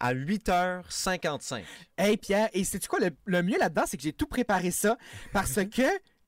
à 0.00 0.14
8h55. 0.14 1.62
Hey 1.98 2.16
Pierre, 2.16 2.48
et 2.52 2.64
sais-tu 2.64 2.88
quoi, 2.88 2.98
le, 3.00 3.10
le 3.26 3.42
mieux 3.42 3.58
là-dedans, 3.58 3.84
c'est 3.86 3.96
que 3.96 4.02
j'ai 4.02 4.12
tout 4.12 4.26
préparé 4.26 4.70
ça 4.70 4.96
parce 5.32 5.54
que 5.70 5.82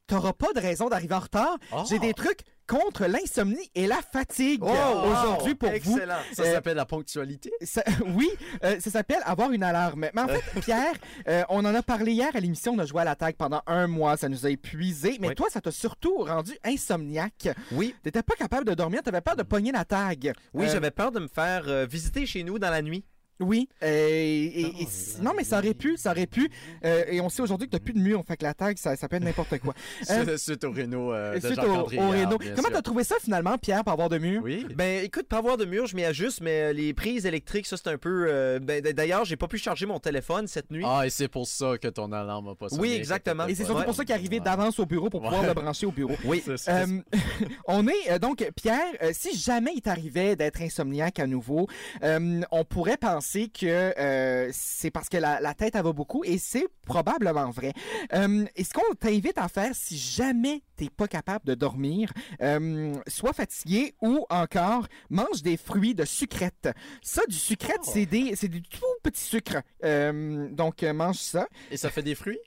t'auras 0.06 0.32
pas 0.32 0.52
de 0.54 0.60
raison 0.60 0.88
d'arriver 0.88 1.14
en 1.14 1.20
retard. 1.20 1.56
Oh. 1.72 1.82
J'ai 1.88 1.98
des 1.98 2.12
trucs 2.14 2.40
contre 2.66 3.04
l'insomnie 3.06 3.70
et 3.74 3.86
la 3.86 4.00
fatigue 4.00 4.60
Oh, 4.62 4.68
wow! 4.68 5.10
aujourd'hui 5.12 5.54
pour 5.54 5.68
vous. 5.68 5.74
Excellent. 5.98 6.14
Ça 6.32 6.42
Euh, 6.44 6.52
s'appelle 6.54 6.76
la 6.76 6.86
ponctualité? 6.86 7.50
Ça- 7.62 7.84
oui, 8.06 8.28
euh, 8.64 8.80
ça 8.80 8.90
s'appelle 8.90 9.20
avoir 9.24 9.52
une 9.52 9.62
alarme. 9.62 10.06
Mais 10.14 10.20
en 10.20 10.28
fait, 10.28 10.42
Pierre, 10.62 10.94
euh, 11.28 11.42
on 11.50 11.64
en 11.64 11.74
a 11.74 11.82
parlé 11.82 12.12
hier 12.12 12.30
à 12.34 12.40
l'émission, 12.40 12.72
on 12.72 12.78
a 12.78 12.86
joué 12.86 13.02
à 13.02 13.04
la 13.04 13.16
tag 13.16 13.36
pendant 13.36 13.60
un 13.66 13.86
mois, 13.86 14.16
ça 14.16 14.28
nous 14.30 14.46
a 14.46 14.50
épuisé. 14.50 15.18
Mais 15.20 15.28
Oui. 15.28 15.34
toi, 15.34 15.48
ça 15.50 15.60
t'a 15.60 15.70
surtout 15.72 16.16
rendu 16.18 16.56
insomniaque. 16.64 17.48
Oui, 17.72 17.94
T'étais 18.02 18.22
pas 18.22 18.34
capable 18.34 18.64
de 18.66 18.72
dormir, 18.74 19.02
t'avais 19.02 19.20
peur 19.20 19.36
de 19.36 19.42
pogner 19.42 19.72
la 19.72 19.84
tag. 19.84 20.32
oui, 20.54 20.66
j'avais 20.70 20.90
peur 20.90 21.12
de 21.12 21.20
me 21.20 21.28
faire 21.28 21.86
visiter 21.86 22.24
chez 22.24 22.44
nous 22.44 22.58
dans 22.58 22.70
la 22.70 22.80
nuit. 22.82 23.04
Oui. 23.40 23.68
euh, 23.82 23.86
et- 23.86 24.60
et- 24.60 24.66
Oh 24.66 24.82
et- 24.82 25.22
non, 25.22 25.32
mais 25.36 25.44
ça 25.44 25.58
aurait 25.58 25.74
pu, 25.74 25.96
ça 25.96 26.12
aurait 26.12 26.26
pu. 26.26 26.50
Euh, 26.84 27.04
et 27.08 27.20
on 27.20 27.28
sait 27.28 27.42
aujourd'hui 27.42 27.66
que 27.68 27.72
t'as 27.72 27.80
plus 27.82 27.92
de 27.92 27.98
mur, 27.98 28.22
fait 28.26 28.36
que 28.36 28.44
la 28.44 28.54
tag, 28.54 28.76
ça, 28.78 28.94
ça 28.96 29.08
peut 29.08 29.16
être 29.16 29.24
n'importe 29.24 29.58
quoi. 29.58 29.74
Euh, 30.10 30.24
Suite- 30.24 30.38
Suite 30.38 30.64
au 30.64 30.70
Renault 30.72 31.12
euh, 31.12 31.34
de 31.38 31.46
Suite 31.46 31.58
au, 31.58 31.70
au 31.72 31.84
Renault. 31.84 32.38
Comment 32.54 32.68
t'as 32.70 32.82
trouvé 32.82 33.04
ça 33.04 33.16
finalement, 33.20 33.58
Pierre, 33.58 33.82
pour 33.84 33.92
avoir 33.92 34.08
de 34.08 34.18
mur? 34.18 34.42
Oui. 34.44 34.66
Ben, 34.74 35.04
écoute, 35.04 35.26
pas 35.28 35.38
avoir 35.38 35.56
de 35.56 35.64
mur, 35.64 35.86
je 35.86 35.96
m'y 35.96 36.04
ajuste, 36.04 36.40
mais 36.42 36.72
les 36.72 36.94
prises 36.94 37.26
électriques, 37.26 37.66
ça, 37.66 37.76
c'est 37.76 37.88
un 37.88 37.98
peu. 37.98 38.26
euh, 38.28 38.58
ben, 38.60 38.80
D'ailleurs, 38.82 39.24
j'ai 39.24 39.36
pas 39.36 39.48
pu 39.48 39.58
charger 39.58 39.86
mon 39.86 39.98
téléphone 39.98 40.46
cette 40.46 40.70
nuit. 40.70 40.84
Ah, 40.86 41.06
et 41.06 41.10
c'est 41.10 41.28
pour 41.28 41.46
ça 41.46 41.76
que 41.78 41.88
ton 41.88 42.12
alarme 42.12 42.46
n'a 42.46 42.54
pas 42.54 42.68
sonné. 42.68 42.80
Oui, 42.82 42.92
exactement. 42.92 43.46
Et 43.46 43.54
c'est 43.54 43.64
surtout 43.64 43.80
Ouais. 43.80 43.84
pour 43.84 43.94
ça 43.94 44.04
qu'il 44.04 44.12
est 44.12 44.18
arrivé 44.18 44.40
d'avance 44.40 44.78
au 44.78 44.86
bureau 44.86 45.10
pour 45.10 45.20
pouvoir 45.22 45.40
Ouais. 45.42 45.48
le 45.48 45.54
brancher 45.54 45.86
au 45.86 45.92
bureau. 45.92 46.14
Oui. 46.24 46.42
C'est 46.44 46.56
ça. 46.56 46.76
Euh, 46.82 47.00
on 47.66 47.88
est 47.88 48.10
euh, 48.12 48.18
donc 48.18 48.48
Pierre. 48.56 48.78
euh, 49.02 49.10
si 49.12 49.36
jamais 49.36 49.72
il 49.74 49.80
t'arrivait 49.82 50.36
d'être 50.36 50.60
insomniaque 50.62 51.18
à 51.18 51.26
nouveau, 51.26 51.66
euh, 52.02 52.40
on 52.50 52.64
pourrait 52.64 52.96
penser 52.96 53.24
penser 53.34 53.48
que 53.48 53.66
euh, 53.98 54.48
c'est 54.52 54.90
parce 54.90 55.08
que 55.08 55.16
la, 55.16 55.40
la 55.40 55.54
tête, 55.54 55.74
elle 55.74 55.82
va 55.82 55.92
beaucoup 55.92 56.22
et 56.24 56.38
c'est 56.38 56.66
probablement 56.86 57.50
vrai. 57.50 57.72
Euh, 58.12 58.44
et 58.56 58.64
ce 58.64 58.72
qu'on 58.72 58.94
t'invite 58.94 59.38
à 59.38 59.48
faire 59.48 59.74
si 59.74 59.96
jamais 59.98 60.62
t'es 60.76 60.88
pas 60.88 61.08
capable 61.08 61.44
de 61.46 61.54
dormir, 61.54 62.12
euh, 62.40 62.94
sois 63.06 63.32
fatigué 63.32 63.94
ou 64.02 64.24
encore 64.30 64.86
mange 65.10 65.42
des 65.42 65.56
fruits 65.56 65.94
de 65.94 66.04
sucrète. 66.04 66.68
Ça, 67.02 67.22
du 67.28 67.36
sucrète, 67.36 67.78
Oh. 67.86 67.90
c'est 67.92 68.06
des, 68.06 68.36
c'est 68.36 68.48
du 68.48 68.62
tout 68.62 68.80
petit 69.02 69.22
sucre. 69.22 69.60
Euh, 69.82 70.48
donc, 70.50 70.82
mange 70.82 71.16
ça. 71.16 71.48
Et 71.70 71.76
ça 71.76 71.90
fait 71.90 72.02
des 72.02 72.14
fruits? 72.14 72.38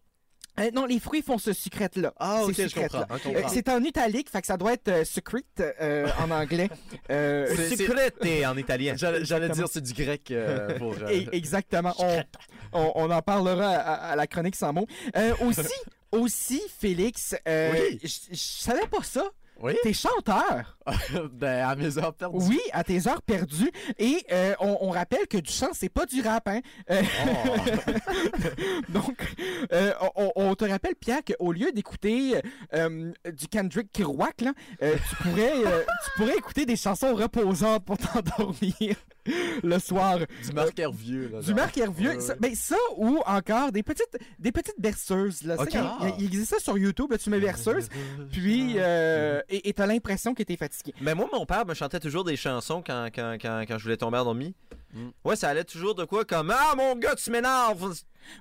Euh, 0.59 0.71
non, 0.73 0.85
les 0.85 0.99
fruits 0.99 1.21
font 1.21 1.37
ce 1.37 1.53
sucrète-là. 1.53 2.13
Ah, 2.17 2.43
ok, 2.43 2.53
je 2.55 2.73
comprends. 2.73 3.05
je 3.23 3.29
Euh, 3.29 3.41
c'est 3.49 3.69
en 3.69 3.83
italique, 3.83 4.29
fait 4.29 4.41
que 4.41 4.47
ça 4.47 4.57
doit 4.57 4.73
être 4.73 4.87
euh, 4.87 5.03
secret 5.05 5.43
euh, 5.59 6.07
en 6.19 6.31
anglais. 6.31 6.69
Euh, 7.09 7.47
en 8.45 8.57
italien. 8.57 8.95
J'allais 8.97 9.49
dire 9.49 9.67
c'est 9.71 9.81
du 9.81 9.93
grec 9.93 10.29
euh, 10.31 10.77
pour. 10.77 10.93
euh, 11.01 11.07
Et- 11.09 11.27
exactement. 11.31 11.93
On, 11.99 12.23
on- 12.73 12.91
on 12.95 13.11
en 13.11 13.21
parlera 13.21 13.69
à, 13.75 13.93
à 14.11 14.15
la 14.15 14.27
chronique 14.27 14.55
sans 14.55 14.73
mots. 14.73 14.87
Euh, 15.15 15.33
aussi, 15.41 15.61
aussi, 16.11 16.61
Félix, 16.79 17.35
euh, 17.47 17.71
Oui. 17.73 17.99
je 18.03 18.35
je 18.35 18.35
savais 18.63 18.87
pas 18.87 19.03
ça. 19.03 19.23
Oui? 19.61 19.75
T'es 19.83 19.93
chanteur. 19.93 20.77
ben, 21.31 21.67
à 21.67 21.75
mes 21.75 21.97
heures 21.97 22.13
perdues. 22.13 22.45
Oui, 22.47 22.59
à 22.71 22.83
tes 22.83 23.07
heures 23.07 23.21
perdues. 23.21 23.71
Et 23.97 24.25
euh, 24.31 24.53
on, 24.59 24.77
on 24.81 24.89
rappelle 24.91 25.27
que 25.27 25.37
du 25.37 25.51
chant, 25.51 25.69
c'est 25.73 25.89
pas 25.89 26.05
du 26.05 26.21
rap. 26.21 26.47
Hein? 26.47 26.61
Euh, 26.91 27.01
Oh. 27.27 27.55
donc, 28.89 29.35
euh, 29.71 29.93
on, 30.15 30.31
on 30.35 30.55
te 30.55 30.65
rappelle, 30.65 30.95
Pierre, 30.95 31.21
qu'au 31.25 31.51
lieu 31.51 31.71
d'écouter 31.71 32.41
du 32.73 33.47
Kendrick 33.47 33.91
là, 33.99 34.53
euh, 34.81 34.95
tu, 35.09 35.15
pourrais, 35.23 35.53
tu 35.59 36.11
pourrais 36.17 36.37
écouter 36.37 36.65
des 36.65 36.75
chansons 36.75 37.13
reposantes 37.15 37.85
pour 37.85 37.97
t'endormir 37.97 38.95
le 39.63 39.79
soir. 39.79 40.19
Du 40.19 40.53
Marc 40.53 40.77
Hervieux. 40.79 41.29
Là, 41.33 41.41
Du. 41.41 41.53
Marc 41.53 41.77
Hervieux, 41.77 42.11
Ouais, 42.15 42.19
ça, 42.19 42.33
ouais. 42.33 42.39
ben 42.39 42.55
ça 42.55 42.75
ou 42.97 43.19
encore 43.25 43.71
des 43.71 43.83
petites 43.83 44.17
des 44.39 44.51
petites 44.51 44.79
berceuses 44.79 45.43
là, 45.43 45.55
il, 45.59 46.13
il 46.19 46.25
existe 46.25 46.51
ça 46.51 46.59
sur 46.59 46.77
YouTube, 46.77 47.11
là, 47.11 47.17
tu 47.17 47.29
mets 47.29 47.39
berceuse, 47.39 47.89
puis 48.31 48.73
euh, 48.77 49.41
et 49.49 49.73
t'as 49.73 49.85
l'impression 49.85 50.33
que 50.33 50.43
t'es 50.43 50.57
fatigué. 50.57 50.93
Mais 51.01 51.15
moi, 51.15 51.27
mon 51.31 51.45
père 51.45 51.65
me 51.65 51.73
chantait 51.73 51.99
toujours 51.99 52.23
des 52.23 52.35
chansons 52.37 52.83
quand, 52.85 53.07
quand, 53.13 53.37
quand, 53.41 53.63
quand 53.67 53.77
je 53.77 53.83
voulais 53.83 53.97
tomber 53.97 54.17
endormi. 54.17 54.55
Mm. 54.93 55.07
Ouais, 55.25 55.35
ça 55.35 55.49
allait 55.49 55.63
toujours 55.65 55.95
de 55.95 56.05
quoi 56.05 56.23
comme 56.23 56.51
Ah, 56.51 56.73
mon 56.75 56.95
gars, 56.95 57.15
tu 57.15 57.29
m'énerves! 57.29 57.93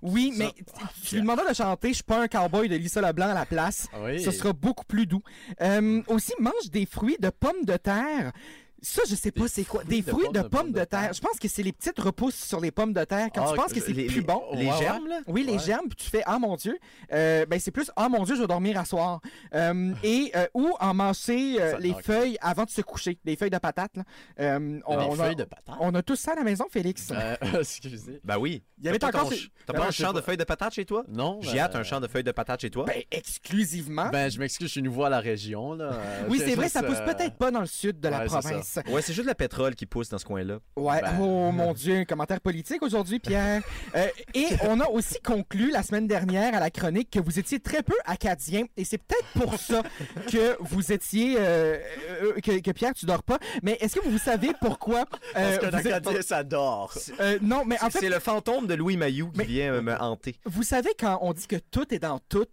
Oui, 0.03 0.33
Ça- 0.37 0.45
mais 0.45 0.53
tu- 0.57 1.09
tu 1.09 1.15
lui 1.17 1.23
demandais 1.23 1.49
de 1.49 1.55
chanter, 1.55 1.89
je 1.89 1.95
suis 1.95 2.03
pas 2.05 2.21
un 2.23 2.29
cowboy 2.29 2.69
de 2.69 2.77
Lisa 2.77 3.01
Leblanc 3.01 3.29
à 3.31 3.35
la 3.35 3.47
place. 3.47 3.89
Oui. 4.03 4.23
Ce 4.23 4.31
sera 4.31 4.53
beaucoup 4.53 4.85
plus 4.85 5.07
doux. 5.07 5.23
Euh, 5.61 6.03
aussi, 6.09 6.33
mange 6.41 6.71
des 6.71 6.87
fruits 6.87 7.17
de 7.21 7.31
pommes 7.31 7.65
de 7.65 7.77
terre. 7.77 8.33
Ça, 8.83 9.03
je 9.09 9.15
sais 9.15 9.31
pas 9.31 9.49
c'est 9.49 9.65
quoi. 9.65 9.83
Des 9.85 10.03
de 10.03 10.11
fruits 10.11 10.29
de 10.29 10.33
de 10.35 10.41
pommes 10.43 10.51
pommes 10.51 10.73
de 10.73 10.81
de 10.81 10.85
terre. 10.85 11.01
terre. 11.01 11.13
Je 11.13 11.21
pense 11.21 11.39
que 11.39 11.49
c'est 11.49 11.63
les 11.63 11.73
petites 11.73 11.99
repousses 11.99 12.37
sur 12.37 12.61
les 12.61 12.71
pommes 12.71 12.93
de 12.93 13.05
terre 13.05 13.29
quand 13.35 13.45
Ah, 13.47 13.51
tu 13.51 13.57
penses 13.57 13.73
que 13.73 13.81
c'est 13.81 13.93
les, 13.93 14.07
plus 14.07 14.23
bon. 14.23 14.43
Les 14.53 14.71
germes, 14.73 15.09
là? 15.09 15.21
Oui, 15.27 15.45
les 15.45 15.59
germes, 15.59 15.89
puis 15.89 15.97
tu 15.97 16.11
fais 16.11 16.23
Ah 16.27 16.39
mon 16.39 16.57
Dieu. 16.57 16.79
Euh, 17.13 17.47
ben, 17.47 17.59
c'est 17.59 17.71
plus 17.71 17.91
Ah 17.97 18.09
mon 18.09 18.25
Dieu, 18.25 18.37
je 18.37 18.43
vais 18.43 18.47
dormir 18.47 18.79
à 18.79 18.85
soir. 18.85 19.21
Euh, 19.55 19.95
et 20.03 20.31
euh, 20.37 20.47
ou 20.55 20.75
en 20.79 20.95
manger 20.95 21.57
euh, 21.61 21.79
les 21.79 21.95
feuilles 21.95 22.37
avant 22.41 22.65
de 22.65 22.71
se 22.71 22.83
coucher. 22.83 23.19
Les 23.25 23.37
feuilles 23.37 23.51
de 23.51 23.59
patates. 23.59 23.97
Là. 23.97 24.05
Euh, 24.41 24.81
on, 24.87 24.99
a, 24.99 25.17
feuilles 25.17 25.37
de 25.37 25.45
patate? 25.45 25.77
on 25.81 25.95
a 25.95 26.03
tous 26.03 26.17
ça 26.17 26.33
à 26.33 26.35
la 26.37 26.45
maison, 26.45 26.67
Félix. 26.71 27.11
Euh, 27.13 27.37
excusez. 27.61 28.21
Ben 28.25 28.39
oui. 28.39 28.63
Il 28.79 28.85
y 28.85 28.89
avait 28.89 28.99
T'as 28.99 29.11
pas 29.11 29.21
encore. 29.21 29.33
T'as 29.67 29.87
un 29.87 29.91
champ 29.91 30.13
de 30.13 30.21
feuilles 30.21 30.37
de 30.37 30.45
patates 30.45 30.75
chez 30.75 30.85
toi? 30.85 31.05
Non. 31.09 31.39
J'ai 31.41 31.55
ben, 31.55 31.59
hâte 31.61 31.77
un 31.77 31.83
champ 31.83 32.01
de 32.01 32.07
feuilles 32.09 32.25
de 32.25 32.33
patates 32.33 32.61
chez 32.61 32.71
toi. 32.71 32.85
Ben, 32.85 33.03
exclusivement. 33.11 34.11
Ben, 34.11 34.31
je 34.31 34.39
m'excuse, 34.39 34.69
je 34.69 34.73
suis 34.73 34.83
nouveau 34.83 35.05
à 35.05 35.11
la 35.11 35.21
région. 35.21 35.75
Là. 35.75 35.91
Oui, 36.29 36.41
c'est 36.45 36.55
vrai, 36.55 36.69
ça 36.69 36.83
pousse 36.83 37.01
peut-être 37.01 37.37
pas 37.37 37.51
dans 37.51 37.61
le 37.61 37.67
sud 37.67 38.01
de 38.01 38.09
la 38.09 38.21
ouais, 38.21 38.29
c'est. 38.67 38.89
Ouais, 38.91 39.03
c'est 39.03 39.13
juste 39.13 39.29
le 39.29 39.35
pétrole 39.35 39.75
qui 39.75 39.87
pousse 39.87 40.09
dans 40.09 40.19
ce 40.19 40.25
coin-là. 40.25 40.59
Ouais, 40.77 41.01
Ben. 41.01 41.17
oh 41.21 41.51
mon 41.53 41.73
Dieu, 41.73 41.97
un 41.99 42.05
commentaire 42.05 42.41
politique 42.41 42.83
aujourd'hui, 42.83 43.19
Pierre. 43.19 43.63
Euh, 43.95 44.09
et 44.35 44.47
on 44.63 44.81
a 44.81 44.89
aussi 44.89 45.21
conclu 45.23 45.71
la 45.71 45.83
semaine 45.83 46.07
dernière 46.07 46.55
à 46.55 46.61
la 46.61 46.71
chronique 46.71 47.09
que 47.11 47.21
vous 47.21 47.39
étiez 47.39 47.61
très 47.61 47.83
peu 47.83 47.95
acadien, 48.05 48.65
et 48.77 48.85
c'est 48.85 48.99
peut-être 48.99 49.27
pour 49.47 49.59
ça 49.59 49.83
que 50.31 50.57
vous 50.61 50.93
étiez, 50.93 51.37
euh, 51.39 51.79
euh, 52.23 52.33
que, 52.43 52.59
que 52.61 52.71
Pierre, 52.73 52.93
tu 52.95 53.07
dors 53.07 53.23
pas. 53.23 53.39
Mais 53.63 53.79
est-ce 53.81 53.95
que 53.99 54.07
vous 54.07 54.19
savez 54.19 54.51
pourquoi 54.61 55.01
euh, 55.01 55.05
Parce 55.35 55.59
que 55.59 55.67
vous, 55.71 55.77
êtes- 55.79 55.85
l'Acadien, 55.85 56.23
ça 56.23 56.43
dort. 56.45 56.93
Euh, 57.21 57.39
Non, 57.41 57.65
mais 57.65 57.77
en 57.83 57.89
C'est 57.91 58.01
fait, 58.01 58.09
le 58.11 58.19
fantôme 58.19 58.67
de 58.67 58.75
Louis 58.75 58.97
Mayou 58.97 59.31
qui 59.31 59.39
Mais- 59.39 59.45
vient 59.45 59.73
euh, 59.75 59.83
me 59.83 59.95
hanter. 59.99 60.37
vous 60.45 60.63
savez 60.65 60.91
quand 60.99 61.19
on 61.23 61.33
dit 61.33 61.47
que 61.47 61.57
tout 61.57 61.95
est 61.95 61.99
dans 62.01 62.19
tout. 62.29 62.45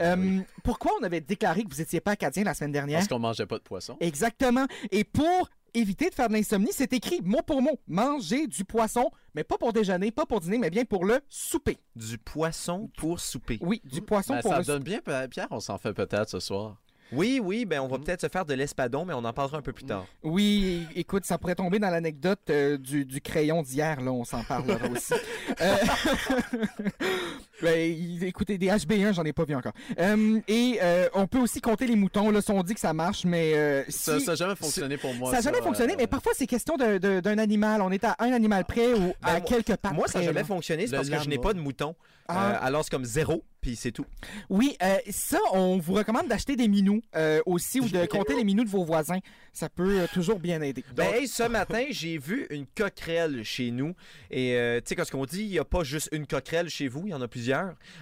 euh, 0.00 0.16
Oui. 0.18 0.42
Pourquoi 0.64 0.92
on 1.00 1.04
avait 1.04 1.20
déclaré 1.20 1.62
que 1.64 1.70
vous 1.70 1.80
étiez 1.80 2.00
pas 2.00 2.12
acadien 2.12 2.44
la 2.44 2.54
semaine 2.54 2.72
dernière? 2.72 2.98
Parce 2.98 3.08
qu'on 3.08 3.18
mangeait 3.18 3.46
pas 3.46 3.56
de 3.58 3.62
poisson. 3.62 3.96
Exactement. 4.00 4.66
Et 4.90 5.04
pour 5.04 5.48
éviter 5.74 6.10
de 6.10 6.14
faire 6.14 6.28
de 6.28 6.34
l'insomnie, 6.34 6.70
c'est 6.72 6.92
écrit 6.92 7.20
mot 7.22 7.42
pour 7.42 7.62
mot 7.62 7.78
manger 7.86 8.46
du 8.46 8.64
poisson, 8.64 9.10
mais 9.34 9.44
pas 9.44 9.58
pour 9.58 9.72
déjeuner, 9.72 10.10
pas 10.10 10.26
pour 10.26 10.40
dîner, 10.40 10.58
mais 10.58 10.70
bien 10.70 10.84
pour 10.84 11.04
le 11.04 11.20
souper. 11.28 11.78
Du 11.96 12.18
poisson 12.18 12.90
pour 12.96 13.20
souper. 13.20 13.58
Oui, 13.60 13.80
du 13.84 14.00
poisson 14.02 14.34
Ben, 14.34 14.42
pour 14.42 14.52
ça 14.52 14.58
le 14.58 14.64
donne 14.64 14.82
bien, 14.82 15.00
Pierre, 15.30 15.48
on 15.50 15.60
s'en 15.60 15.78
fait 15.78 15.92
peut-être 15.92 16.28
ce 16.30 16.40
soir. 16.40 16.76
Oui, 17.12 17.40
oui, 17.42 17.64
ben 17.64 17.80
on 17.80 17.88
va 17.88 17.98
peut-être 17.98 18.20
se 18.20 18.28
faire 18.28 18.44
de 18.44 18.54
l'espadon, 18.54 19.04
mais 19.04 19.14
on 19.14 19.24
en 19.24 19.32
parlera 19.32 19.58
un 19.58 19.62
peu 19.62 19.72
plus 19.72 19.84
tard. 19.84 20.06
Oui, 20.22 20.86
écoute, 20.94 21.24
ça 21.24 21.38
pourrait 21.38 21.56
tomber 21.56 21.80
dans 21.80 21.90
l'anecdote 21.90 22.38
euh, 22.50 22.78
du, 22.78 23.04
du 23.04 23.20
crayon 23.20 23.62
d'hier, 23.62 24.00
là, 24.00 24.12
on 24.12 24.24
s'en 24.24 24.44
parlera 24.44 24.88
aussi. 24.92 25.14
Euh, 25.60 25.76
ben, 27.62 28.22
écoutez, 28.22 28.58
des 28.58 28.68
HB1, 28.68 29.14
j'en 29.14 29.24
ai 29.24 29.32
pas 29.32 29.44
vu 29.44 29.54
encore. 29.54 29.72
Euh, 29.98 30.40
et 30.48 30.78
euh, 30.82 31.08
on 31.14 31.26
peut 31.26 31.38
aussi 31.38 31.60
compter 31.60 31.86
les 31.86 31.96
moutons, 31.96 32.30
là, 32.30 32.40
si 32.40 32.50
on 32.50 32.62
dit 32.62 32.74
que 32.74 32.80
ça 32.80 32.92
marche, 32.92 33.24
mais 33.24 33.52
euh, 33.54 33.82
Ça 33.88 34.18
si- 34.18 34.26
n'a 34.26 34.34
jamais 34.34 34.56
fonctionné 34.56 34.96
pour 34.96 35.14
moi. 35.14 35.30
ça 35.30 35.36
n'a 35.38 35.42
jamais 35.42 35.60
fonctionné, 35.62 35.92
euh, 35.92 35.96
mais 35.98 36.06
parfois 36.06 36.32
c'est 36.34 36.46
question 36.46 36.76
de- 36.76 36.98
de- 36.98 37.20
d'un 37.20 37.38
animal. 37.38 37.82
On 37.82 37.90
est 37.90 38.04
à 38.04 38.16
un 38.18 38.32
animal 38.32 38.64
près 38.64 38.92
ou 38.94 39.12
à 39.22 39.32
moi- 39.32 39.40
quelques 39.40 39.76
pattes 39.76 39.92
Moi, 39.94 40.08
ça 40.08 40.18
n'a 40.20 40.24
jamais 40.26 40.40
là. 40.40 40.46
fonctionné, 40.46 40.86
c'est 40.86 40.92
Le 40.92 40.96
parce 40.98 41.08
que 41.10 41.18
je 41.24 41.28
n'ai 41.28 41.38
pas 41.38 41.52
de 41.52 41.60
mouton. 41.60 41.94
Ah. 42.32 42.52
Euh, 42.52 42.58
alors, 42.62 42.84
c'est 42.84 42.90
comme 42.92 43.04
zéro, 43.04 43.42
puis 43.60 43.74
c'est 43.74 43.90
tout. 43.90 44.04
Oui, 44.48 44.76
euh, 44.84 44.98
ça, 45.10 45.38
on 45.52 45.78
vous 45.78 45.94
recommande 45.94 46.28
d'acheter 46.28 46.54
des 46.54 46.68
minous 46.68 47.02
euh, 47.16 47.40
aussi 47.44 47.80
ou 47.80 47.88
de 47.88 48.06
compter 48.06 48.36
les 48.36 48.44
minous 48.44 48.62
de 48.62 48.68
vos 48.68 48.84
voisins. 48.84 49.18
Ça 49.52 49.68
peut 49.68 50.02
euh, 50.02 50.06
toujours 50.14 50.38
bien 50.38 50.62
aider. 50.62 50.84
Ben, 50.94 51.12
hey, 51.12 51.26
ce 51.26 51.42
matin, 51.42 51.82
j'ai 51.90 52.18
vu 52.18 52.46
une 52.50 52.66
coquerelle 52.66 53.42
chez 53.42 53.72
nous. 53.72 53.94
Et 54.30 54.54
euh, 54.54 54.78
tu 54.78 54.90
sais, 54.90 54.94
quand 54.94 55.04
ce 55.04 55.10
qu'on 55.10 55.24
dit, 55.26 55.42
il 55.42 55.50
n'y 55.50 55.58
a 55.58 55.64
pas 55.64 55.82
juste 55.82 56.08
une 56.12 56.24
coquerelle 56.24 56.68
chez 56.68 56.86
vous, 56.86 57.02
il 57.06 57.10
y 57.10 57.14
en 57.14 57.20
a 57.20 57.26
plusieurs. 57.26 57.49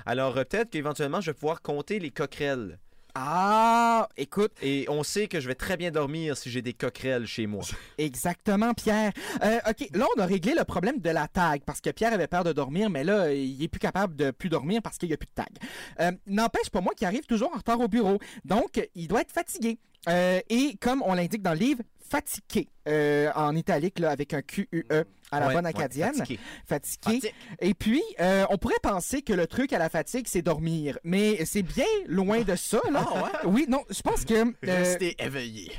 Alors, 0.07 0.37
euh, 0.37 0.45
peut-être 0.45 0.71
qu'éventuellement, 0.71 1.21
je 1.21 1.31
vais 1.31 1.35
pouvoir 1.35 1.63
compter 1.63 1.99
les 1.99 2.11
coquerelles. 2.11 2.79
ah, 3.15 4.09
écoute, 4.17 4.53
Et 4.63 4.87
on 4.89 5.03
sait 5.03 5.27
que 5.27 5.41
je 5.41 5.49
vais 5.49 5.55
très 5.57 5.77
bien 5.77 5.91
dormir 5.91 6.37
si 6.37 6.51
j'ai 6.51 6.63
des 6.63 6.73
coquerelles 6.73 7.27
chez 7.27 7.47
moi. 7.47 7.65
exactement, 7.99 8.75
Pierre. 8.75 9.13
Euh, 9.43 9.59
OK, 9.69 9.89
là, 9.93 10.07
on 10.17 10.21
a 10.21 10.27
réglé 10.27 10.55
le 10.57 10.65
problème 10.65 11.01
de 11.01 11.11
la 11.11 11.27
tag 11.27 11.63
parce 11.67 11.81
que 11.81 11.91
Pierre 11.91 12.13
avait 12.13 12.29
peur 12.29 12.45
de 12.45 12.53
dormir, 12.53 12.91
mais 12.91 13.03
là, 13.05 13.33
il 13.33 13.61
est 13.63 13.69
plus 13.69 13.81
capable 13.81 14.15
de 14.15 14.31
plus 14.31 14.49
dormir 14.49 14.81
parce 14.83 14.99
qu'il 14.99 15.09
n'y 15.09 15.15
a 15.15 15.17
plus 15.17 15.27
de 15.27 15.35
tag. 15.35 15.49
Euh, 16.01 16.13
N'empêche 16.27 16.71
pas 16.71 16.81
moi 16.81 16.93
qui 16.95 17.05
arrive 17.05 17.27
toujours 17.27 17.53
en 17.53 17.59
retard 17.59 17.81
au 17.81 17.89
bureau. 17.89 18.19
Donc, 18.45 18.81
il 18.95 19.09
doit 19.09 19.23
être 19.23 19.33
fatigué. 19.33 19.79
Euh, 20.09 20.41
et 20.49 20.77
comme 20.81 21.03
on 21.05 21.15
l'indique 21.15 21.43
dans 21.43 21.53
le 21.53 21.59
livre, 21.59 21.83
fatigué, 22.11 22.69
euh, 22.89 23.31
en 23.35 23.55
italique, 23.55 23.99
là, 23.99 24.11
avec 24.11 24.33
un 24.33 24.41
Q-U-E 24.41 25.05
à 25.31 25.41
la 25.41 25.49
Ouais, 25.49 25.55
bonne 25.55 25.65
ouais, 25.67 25.71
acadienne. 25.71 26.15
fatigué. 26.67 27.33
Et 27.61 27.75
puis, 27.75 28.03
euh, 28.21 28.47
on 28.49 28.57
pourrait 28.57 28.75
penser 28.83 29.21
que 29.21 29.35
le 29.35 29.47
truc 29.47 29.73
à 29.75 29.79
la 29.79 29.91
fatigue, 29.91 30.27
c'est 30.27 30.41
dormir. 30.41 30.99
Mais 31.05 31.45
c'est 31.45 31.63
bien 31.63 31.85
loin 32.07 32.41
de 32.43 32.57
ça, 32.57 32.81
là. 32.91 33.05
Ah 33.07 33.23
ouais? 33.25 33.31
Oui, 33.53 33.67
non, 33.69 33.85
je 33.91 34.01
pense 34.01 34.25
que... 34.25 34.55
Restez 34.63 35.17
éveillé. 35.23 35.71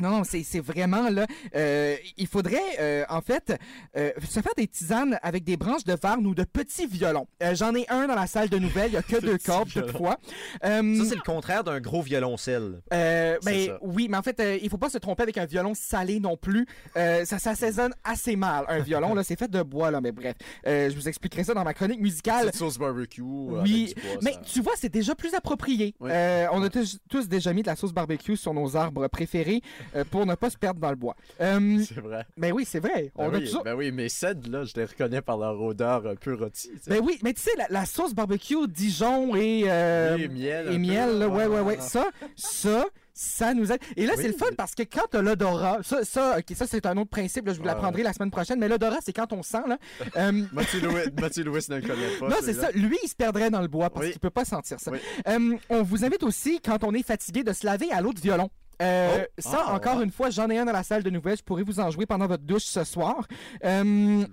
Non, 0.00 0.10
non, 0.10 0.22
c'est 0.24 0.60
vraiment 0.60 1.08
là. 1.10 1.26
euh, 1.54 1.96
il 2.16 2.26
faudrait, 2.26 2.60
euh, 2.80 3.04
en 3.08 3.20
fait, 3.20 3.54
euh, 3.96 4.10
se 4.28 4.40
faire 4.40 4.54
des 4.56 4.66
tisanes 4.66 5.18
avec 5.22 5.44
des 5.44 5.56
branches 5.56 5.84
de 5.84 5.94
varne 6.00 6.26
ou 6.26 6.34
de 6.34 6.44
petits 6.44 6.86
violons. 6.86 7.26
Euh, 7.42 7.54
J'en 7.54 7.74
ai 7.74 7.84
un 7.88 8.06
dans 8.06 8.14
la 8.14 8.26
salle 8.26 8.48
de 8.48 8.58
nouvelles. 8.58 8.88
Il 8.90 8.92
n'y 8.92 8.96
a 8.98 9.02
que 9.02 9.20
deux 9.20 9.38
cordes, 9.38 9.70
toutefois. 9.70 10.18
Euh, 10.64 10.96
Ça, 10.98 11.04
c'est 11.08 11.14
le 11.14 11.22
contraire 11.22 11.64
d'un 11.64 11.80
gros 11.80 12.02
violoncelle. 12.02 12.80
euh, 12.92 13.38
ben, 13.44 13.66
ça. 13.66 13.78
oui, 13.82 14.08
mais 14.10 14.16
en 14.16 14.22
fait, 14.22 14.38
euh, 14.40 14.58
il 14.62 14.70
faut 14.70 14.78
pas 14.78 14.90
se 14.90 14.98
tromper 14.98 15.22
avec 15.24 15.36
un 15.38 15.46
violon 15.46 15.72
salé 15.74 16.20
non 16.20 16.36
plus. 16.36 16.66
Euh, 16.96 17.24
ça 17.24 17.38
s'assaisonne 17.38 17.92
assez 18.04 18.36
mal, 18.36 18.64
un 18.68 18.80
violon. 18.80 19.14
là, 19.14 19.22
C'est 19.24 19.38
fait 19.38 19.50
de 19.50 19.62
bois, 19.62 19.90
là, 19.90 20.00
mais 20.00 20.12
bref. 20.12 20.36
Euh, 20.66 20.90
je 20.90 20.94
vous 20.96 21.08
expliquerai 21.08 21.44
ça 21.44 21.54
dans 21.54 21.64
ma 21.64 21.74
chronique 21.74 22.00
musicale. 22.00 22.46
Petite 22.46 22.58
sauce 22.58 22.78
barbecue. 22.78 23.22
Oui, 23.22 23.58
avec 23.58 23.94
du 23.94 23.94
pois, 23.94 24.18
mais 24.22 24.32
ça- 24.32 24.40
tu 24.44 24.60
vois, 24.62 24.72
c'est 24.76 24.92
déjà 24.92 25.14
plus 25.14 25.34
approprié. 25.34 25.94
Oui. 26.00 26.10
Euh, 26.12 26.46
on 26.52 26.62
a 26.62 26.68
tous, 26.70 26.98
tous 27.08 27.28
déjà 27.28 27.52
mis 27.52 27.62
de 27.62 27.66
la 27.68 27.76
sauce 27.76 27.92
barbecue 27.92 28.36
sur 28.36 28.54
nos 28.54 28.76
arbres 28.76 29.06
préférés 29.08 29.60
euh, 29.96 30.04
pour 30.10 30.26
ne 30.26 30.34
pas 30.34 30.50
se 30.50 30.56
perdre 30.56 30.80
dans 30.80 30.90
le 30.90 30.96
bois. 30.96 31.16
Euh, 31.40 31.82
C'est 31.88 32.00
vrai. 32.00 32.24
ben 32.36 32.52
oui, 32.52 32.64
c'est 32.68 32.80
vrai. 32.80 33.10
On 33.16 33.28
Ben 33.28 33.34
a 33.34 33.38
oui, 33.38 33.44
toujours- 33.46 33.64
ben 33.64 33.74
oui, 33.74 33.92
mes 33.92 34.08
cèdres, 34.08 34.50
là, 34.50 34.64
je 34.64 34.72
les 34.76 34.84
reconnais 34.84 35.20
par 35.22 35.38
leur 35.38 35.60
odeur 35.60 36.06
un 36.06 36.14
peu 36.16 36.34
rôtie. 36.34 36.70
tu 36.74 36.78
sais. 36.82 36.90
Ben 36.90 37.00
oui, 37.04 37.18
mais 37.22 37.32
tu 37.32 37.42
sais, 37.42 37.50
la, 37.56 37.66
la 37.70 37.84
sauce 37.86 38.14
barbecue 38.14 38.66
Dijon 38.68 39.34
et, 39.36 39.64
euh, 39.66 40.16
Oui, 40.16 40.24
et 40.24 40.28
miel 40.28 40.72
et 40.72 40.78
miel, 40.78 41.18
là, 41.18 41.28
ouais, 41.28 41.46
ouais, 41.46 41.60
ouais. 41.60 41.78
Ça, 41.80 42.06
ça, 42.36 42.84
ça 43.14 43.52
nous 43.54 43.70
aide. 43.70 43.80
Et 43.96 44.06
là, 44.06 44.14
Oui, 44.16 44.22
c'est 44.22 44.28
le 44.28 44.34
fun 44.34 44.46
mais- 44.50 44.56
parce 44.56 44.74
que 44.74 44.82
quand 44.82 45.06
t'as 45.10 45.20
l'odorat, 45.20 45.78
ça, 45.82 46.02
ça, 46.04 46.36
ok, 46.38 46.56
ça 46.56 46.66
c'est 46.66 46.86
un 46.86 46.96
autre 46.96 47.10
principe, 47.10 47.46
là, 47.46 47.52
je 47.52 47.58
vous 47.58 47.64
l'apprendrai 47.66 48.02
la 48.02 48.12
semaine 48.12 48.30
prochaine, 48.30 48.58
mais 48.58 48.68
l'odorat, 48.68 48.98
c'est 49.04 49.12
quand 49.12 49.32
on 49.32 49.42
sent, 49.42 49.62
là. 49.68 49.78
Euh, 50.16 50.42
Mathieu 50.52 50.80
Louis, 50.80 51.02
Mathieu 51.20 51.44
Louis 51.44 51.60
ne 51.68 51.76
le 51.76 51.82
connaît 51.82 52.16
pas. 52.20 52.28
non, 52.28 52.36
c'est 52.42 52.52
ça. 52.54 52.70
Lui, 52.72 52.98
il 53.02 53.08
se 53.08 53.14
perdrait 53.14 53.50
dans 53.50 53.60
le 53.62 53.68
bois 53.68 53.90
parce 53.90 54.06
Oui. 54.06 54.12
qu'il 54.12 54.20
peut 54.20 54.30
pas 54.30 54.44
sentir 54.44 54.78
ça. 54.80 54.90
Euh, 55.28 55.56
on 55.70 55.82
vous 55.82 56.04
invite 56.04 56.22
aussi, 56.22 56.60
quand 56.60 56.84
on 56.84 56.92
est 56.94 57.02
fatigué, 57.06 57.42
de 57.42 57.52
se 57.52 57.64
laver 57.66 57.90
à 57.92 58.00
l'eau 58.00 58.12
de 58.12 58.20
violon. 58.20 58.50
Euh, 58.80 59.24
Oh. 59.24 59.40
Ça, 59.40 59.64
Ah, 59.66 59.74
encore 59.74 59.98
ouais. 59.98 60.04
une 60.04 60.10
fois, 60.10 60.30
j'en 60.30 60.48
ai 60.50 60.58
un 60.58 60.64
dans 60.64 60.72
la 60.72 60.82
salle 60.82 61.02
de 61.02 61.10
nouvelles. 61.10 61.36
Je 61.36 61.42
pourrais 61.42 61.62
vous 61.62 61.80
en 61.80 61.90
jouer 61.90 62.06
pendant 62.06 62.26
votre 62.26 62.42
douche 62.44 62.64
ce 62.64 62.84
soir. 62.84 63.26
Euh, 63.64 64.24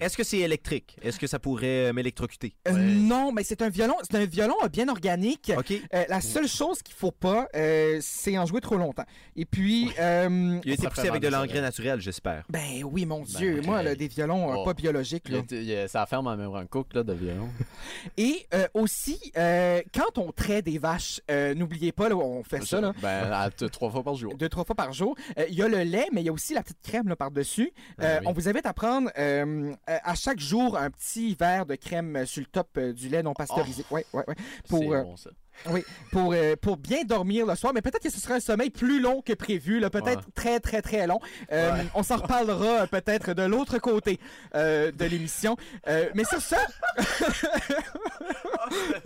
Est-ce 0.00 0.16
que 0.16 0.24
c'est 0.24 0.38
électrique? 0.38 0.96
Est-ce 1.02 1.18
que 1.18 1.26
ça 1.26 1.38
pourrait 1.38 1.88
euh, 1.88 1.92
m'électrocuter? 1.92 2.54
euh, 2.68 2.72
Ouais. 2.72 2.78
non, 2.80 3.32
mais 3.32 3.42
c'est 3.44 3.62
un 3.62 3.68
violon. 3.68 3.94
C'est 4.02 4.16
un 4.16 4.24
violon 4.24 4.54
bien 4.72 4.88
organique. 4.88 5.50
Euh, 5.94 6.04
la 6.08 6.20
seule 6.20 6.48
chose 6.48 6.82
qu'il 6.82 6.94
faut 6.94 7.10
pas, 7.10 7.48
euh, 7.54 7.98
c'est 8.00 8.38
en 8.38 8.46
jouer 8.46 8.60
trop 8.60 8.76
longtemps. 8.76 9.04
Et 9.36 9.44
puis, 9.44 9.90
euh, 9.98 10.58
Il 10.64 10.70
a 10.70 10.74
été 10.74 10.82
Ça 10.84 10.90
poussé 10.90 11.08
avec 11.08 11.22
de 11.22 11.28
l'engrais 11.28 11.60
naturel, 11.60 12.00
j'espère. 12.00 12.44
ben 12.48 12.82
oui, 12.84 13.04
mon 13.06 13.20
Ben, 13.20 13.24
Dieu, 13.26 13.60
moi, 13.64 13.82
là, 13.82 13.94
des 13.94 14.08
violons 14.08 14.54
Oh. 14.60 14.64
pas 14.64 14.74
biologiques. 14.74 15.28
Là. 15.28 15.38
y 15.38 15.54
a- 15.54 15.58
il 15.58 15.64
y 15.64 15.74
a- 15.76 15.88
ça 15.88 16.04
ferme 16.06 16.26
en 16.26 16.36
même 16.36 16.68
cook 16.68 16.88
là, 16.94 17.02
de 17.02 17.12
violon. 17.12 17.48
Et 18.16 18.46
euh, 18.54 18.66
aussi, 18.74 19.18
euh, 19.36 19.80
quand 19.94 20.18
on 20.18 20.32
traite 20.32 20.64
des 20.64 20.78
vaches, 20.78 21.20
euh, 21.30 21.54
n'oubliez 21.54 21.92
pas, 21.92 22.08
là, 22.08 22.16
on 22.16 22.42
fait 22.42 22.64
ça, 22.64 22.80
là. 22.80 22.92
Ben, 23.02 23.30
à 23.32 23.50
t- 23.50 23.68
trois 23.88 24.02
fois 24.02 24.04
par 24.12 24.14
jour. 24.14 24.34
deux, 24.36 24.48
trois 24.48 24.64
fois 24.64 24.74
par 24.76 24.92
jour. 24.92 25.16
Euh, 25.38 25.46
Il 25.48 25.54
y 25.56 25.62
a 25.62 25.68
le 25.68 25.82
lait, 25.82 26.06
mais 26.12 26.20
il 26.22 26.24
y 26.26 26.28
a 26.28 26.32
aussi 26.32 26.54
la 26.54 26.62
petite 26.62 26.82
crème 26.82 27.14
par-dessus. 27.16 27.72
Ben 27.98 28.04
Euh, 28.04 28.18
oui. 28.20 28.26
On 28.28 28.32
vous 28.32 28.48
invite 28.48 28.66
à 28.66 28.72
prendre 28.74 29.10
euh, 29.18 29.72
à 29.86 30.14
chaque 30.14 30.38
jour 30.40 30.76
un 30.76 30.90
petit 30.90 31.34
verre 31.34 31.66
de 31.66 31.74
crème 31.74 32.24
sur 32.26 32.40
le 32.40 32.46
top 32.46 32.78
du 32.78 33.08
lait 33.08 33.22
non 33.22 33.32
pasteurisé. 33.34 33.84
Ouais, 33.90 34.04
ouais, 34.12 34.24
ouais. 34.28 34.34
Pour, 34.68 34.80
C'est 34.80 35.02
bon, 35.02 35.16
ça. 35.16 35.30
Oui, 35.66 35.84
pour, 36.12 36.32
euh, 36.32 36.56
pour 36.56 36.76
bien 36.76 37.04
dormir 37.04 37.46
le 37.46 37.54
soir. 37.56 37.72
Mais 37.74 37.82
peut-être 37.82 38.02
que 38.02 38.10
ce 38.10 38.20
sera 38.20 38.34
un 38.34 38.40
sommeil 38.40 38.70
plus 38.70 39.00
long 39.00 39.22
que 39.22 39.32
prévu, 39.32 39.80
là, 39.80 39.90
peut-être 39.90 40.08
Ouais. 40.26 40.32
très, 40.34 40.60
très, 40.60 40.82
très 40.82 41.06
long. 41.06 41.20
Euh, 41.52 41.72
On 41.94 42.02
s'en 42.02 42.16
reparlera 42.16 42.82
euh, 42.82 42.86
peut-être 42.86 43.34
de 43.34 43.42
l'autre 43.42 43.78
côté 43.78 44.18
euh, 44.54 44.90
de 44.92 45.04
l'émission. 45.04 45.56
Mais 45.86 46.24
sur 46.24 46.40
ça, 46.40 46.58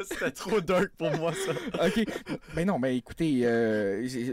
C'était 0.08 0.30
trop 0.32 0.60
dark 0.60 0.88
pour 0.98 1.10
moi, 1.16 1.32
ça. 1.32 1.86
OK. 1.86 2.04
Mais 2.56 2.64
non, 2.64 2.78
mais 2.78 2.96
écoutez, 2.96 3.42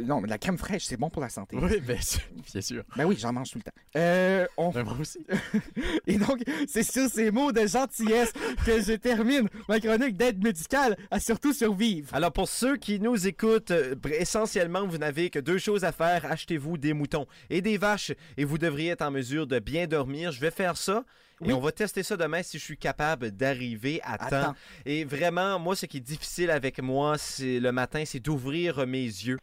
non, 0.06 0.22
mais 0.22 0.28
la 0.28 0.38
crème 0.38 0.58
fraîche, 0.58 0.86
c'est 0.86 0.98
bon 0.98 1.10
pour 1.10 1.22
la 1.22 1.30
santé. 1.30 1.58
Oui, 1.62 1.80
bien 1.80 2.02
sûr. 2.02 2.22
Bien 2.52 2.62
sûr. 2.62 2.84
Ben 2.96 3.06
oui, 3.06 3.18
j'en 3.20 3.34
mange 3.34 3.52
tout 3.52 3.60
le 3.60 3.64
temps. 3.64 4.50
On 4.58 4.70
Ben, 4.72 4.84
moi 4.84 4.96
aussi. 5.00 5.26
Et 6.08 6.18
donc, 6.18 6.42
c'est 6.68 6.84
sur 6.84 7.10
ces 7.10 7.32
mots 7.32 7.52
de 7.52 7.66
gentillesse 7.68 8.34
que 8.66 8.82
je 8.82 8.94
termine 8.94 9.48
ma 9.68 9.80
chronique 9.80 10.18
d'aide 10.18 10.44
médicale 10.44 10.98
à 11.12 11.20
surtout 11.20 11.54
survivre. 11.54 12.09
Alors, 12.12 12.32
pour 12.32 12.50
ceux 12.50 12.76
qui 12.76 13.00
nous 13.00 13.28
écoutent, 13.28 13.70
euh, 13.70 13.94
essentiellement, 14.18 14.88
vous 14.88 14.98
n'avez 14.98 15.30
que 15.30 15.38
deux 15.38 15.60
choses 15.60 15.84
à 15.84 15.92
faire. 15.92 16.26
Achetez-vous 16.26 16.78
des 16.78 16.94
moutons 16.94 17.28
et 17.52 17.62
des 17.62 17.78
vaches 17.78 18.12
et 18.36 18.46
vous 18.46 18.58
devriez 18.58 18.92
être 18.92 19.04
en 19.04 19.12
mesure 19.12 19.46
de 19.46 19.60
bien 19.60 19.86
dormir. 19.86 20.32
Je 20.32 20.42
vais 20.42 20.50
faire 20.50 20.76
ça. 20.76 21.04
Oui. 21.40 21.52
Et 21.52 21.54
on 21.54 21.60
va 21.60 21.72
tester 21.72 22.02
ça 22.02 22.18
demain 22.18 22.42
si 22.42 22.58
je 22.58 22.64
suis 22.64 22.78
capable 22.78 23.32
d'arriver 23.32 24.02
à 24.04 24.18
temps. 24.18 24.56
Et 24.86 25.06
vraiment, 25.06 25.60
moi, 25.60 25.76
ce 25.76 25.86
qui 25.86 25.98
est 25.98 26.02
difficile 26.02 26.50
avec 26.50 26.82
moi, 26.82 27.18
c'est 27.20 27.60
le 27.60 27.72
matin, 27.72 28.04
c'est 28.06 28.20
d'ouvrir 28.20 28.88
mes 28.88 29.04
yeux. 29.04 29.38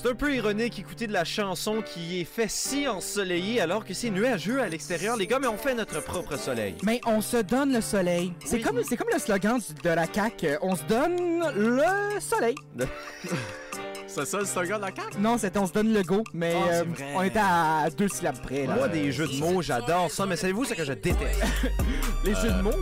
C'est 0.00 0.08
un 0.10 0.14
peu 0.14 0.32
ironique 0.32 0.78
écouter 0.78 1.08
de 1.08 1.12
la 1.12 1.24
chanson 1.24 1.82
qui 1.82 2.20
est 2.20 2.24
fait 2.24 2.48
si 2.48 2.86
ensoleillée 2.86 3.60
alors 3.60 3.84
que 3.84 3.92
c'est 3.94 4.10
nuageux 4.10 4.60
à 4.62 4.68
l'extérieur, 4.68 5.16
les 5.16 5.26
gars, 5.26 5.40
mais 5.40 5.48
on 5.48 5.58
fait 5.58 5.74
notre 5.74 6.00
propre 6.00 6.36
soleil. 6.38 6.76
Mais 6.84 7.00
on 7.04 7.20
se 7.20 7.38
donne 7.38 7.72
le 7.72 7.80
soleil. 7.80 8.32
C'est 8.44 8.56
Oui. 8.56 8.62
comme, 8.62 8.80
c'est 8.84 8.96
comme 8.96 9.08
le 9.12 9.18
slogan 9.18 9.58
de 9.82 9.90
la 9.90 10.06
CAQ. 10.06 10.58
On 10.62 10.76
se 10.76 10.84
donne 10.84 11.16
le 11.56 12.20
soleil. 12.20 12.54
C'est 14.10 14.24
ça 14.24 14.38
le 14.38 14.46
slogan 14.46 14.78
de 14.80 14.86
la 14.86 14.90
carte? 14.90 15.18
Non, 15.18 15.38
c'était 15.38 15.58
on 15.58 15.66
se 15.66 15.72
donne 15.72 15.92
le 15.92 16.02
go, 16.02 16.24
mais 16.32 16.52
Ah, 16.56 16.68
c'est 16.96 17.02
euh, 17.04 17.14
on 17.14 17.22
était 17.22 17.38
à 17.40 17.88
deux 17.96 18.08
syllabes 18.08 18.40
près. 18.40 18.66
Là. 18.66 18.74
Moi, 18.74 18.88
des 18.88 19.12
jeux 19.12 19.28
de 19.28 19.36
mots, 19.38 19.62
j'adore 19.62 20.10
ça, 20.10 20.26
mais 20.26 20.34
savez-vous 20.34 20.64
ce 20.64 20.74
que 20.74 20.84
je 20.84 20.92
déteste? 20.94 21.40
Les 22.24 22.34
jeux 22.34 22.50
de 22.50 22.62
mots, 22.62 22.72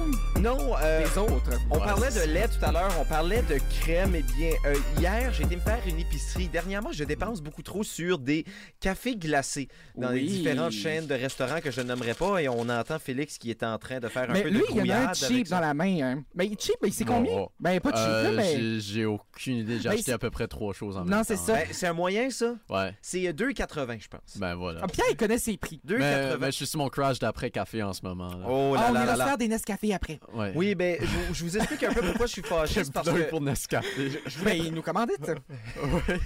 Non, 0.41 0.57
euh, 0.81 1.01
les 1.01 1.19
autres. 1.19 1.51
On 1.71 1.75
Ouais, 1.79 1.85
parlait 1.85 2.11
c'est 2.11 2.27
de 2.27 2.33
lait 2.33 2.49
tout 2.49 2.65
à 2.65 2.73
l'heure, 2.73 2.91
on 2.99 3.05
parlait 3.05 3.43
de 3.43 3.59
crème. 3.81 4.15
Eh 4.17 4.23
bien, 4.23 4.51
euh, 4.67 4.75
hier, 4.99 5.31
j'ai 5.35 5.45
été 5.45 5.57
me 5.57 5.61
faire 5.61 5.79
une 5.87 5.99
épicerie. 6.01 6.49
Dernièrement, 6.49 6.91
je 6.93 7.05
dépense 7.05 7.43
beaucoup 7.43 7.63
trop 7.63 7.83
sur 7.85 8.19
des 8.19 8.45
cafés 8.81 9.15
glacés 9.17 9.69
dans 9.97 10.11
les 10.11 10.23
différentes 10.23 10.73
chaînes 10.73 11.07
de 11.07 11.15
restaurants 11.15 11.61
que 11.61 11.71
je 11.71 11.81
nommerai 11.83 12.15
pas. 12.15 12.39
Et 12.41 12.49
on 12.49 12.67
entend 12.69 12.99
Félix 12.99 13.37
qui 13.37 13.51
est 13.51 13.63
en 13.63 13.77
train 13.79 14.01
de 14.01 14.09
faire 14.09 14.31
un 14.31 14.33
Mais 14.33 14.43
peu 14.43 14.49
lui, 14.49 14.61
de 14.61 14.67
il 14.71 14.87
y 14.87 14.93
en 14.93 14.97
a 14.97 15.11
un 15.11 15.13
cheap 15.13 15.49
dans 15.49 15.61
la 15.61 15.75
main. 15.75 15.99
Hein. 16.03 16.23
Mais 16.35 16.51
cheap, 16.59 16.77
mais 16.83 16.91
c'est 16.91 17.05
combien? 17.05 17.47
Ben, 17.61 17.79
pas 17.81 17.91
cheap, 17.91 17.99
là, 17.99 18.31
Euh, 18.31 18.37
mais... 18.37 18.81
j'ai- 18.81 19.05
aucune 19.05 19.59
idée. 19.59 19.77
J'ai 19.79 19.85
Ben, 19.85 19.91
acheté 19.91 20.03
c'est- 20.05 20.13
à 20.13 20.19
peu 20.19 20.31
près 20.31 20.49
trois 20.49 20.73
choses 20.73 20.97
en 20.97 21.05
Non, 21.17 21.23
c'est 21.25 21.37
ça. 21.37 21.55
Ben, 21.55 21.67
c'est 21.71 21.87
un 21.87 21.93
moyen, 21.93 22.31
ça. 22.31 22.55
Ouais. 22.69 22.95
C'est 23.03 23.27
euh, 23.29 23.33
2,80, 23.33 24.01
je 24.03 24.09
pense. 24.09 24.37
Ben 24.37 24.55
voilà. 24.55 24.81
Ah, 24.83 24.87
Pierre, 24.89 25.07
il 25.11 25.17
connaît 25.17 25.39
ses 25.39 25.57
prix. 25.57 25.81
2,80. 25.87 25.99
Mais, 25.99 26.37
mais 26.39 26.47
je 26.47 26.57
suis 26.57 26.67
sur 26.67 26.79
mon 26.79 26.89
crash 26.89 27.19
d'après-café 27.19 27.83
en 27.83 27.93
ce 27.93 28.03
moment. 28.03 28.29
Là. 28.29 28.47
Oh 28.49 28.75
Ah, 28.77 28.91
là 28.93 29.01
on 29.03 29.07
là 29.07 29.13
se 29.15 29.19
là. 29.19 29.25
faire 29.27 29.39
des 29.39 29.49
Nescafé 29.49 29.95
après. 29.95 30.21
Ouais. 30.35 30.53
Oui, 30.55 30.75
ben, 30.75 30.97
je, 31.01 31.07
vous- 31.07 31.35
je 31.35 31.45
vous 31.45 31.57
explique 31.57 31.83
un 31.85 31.93
peu 31.93 32.03
pourquoi 32.03 32.27
je 32.27 32.33
suis 32.33 32.43
fâché. 32.43 32.83
Parce 32.93 33.09
que 33.09 33.31
pour 33.31 33.41
Nescafé. 33.41 34.21
Ben, 34.45 34.57
il 34.57 34.73
nous 34.73 34.83
commandite. 34.83 35.21
ouais. 35.29 36.21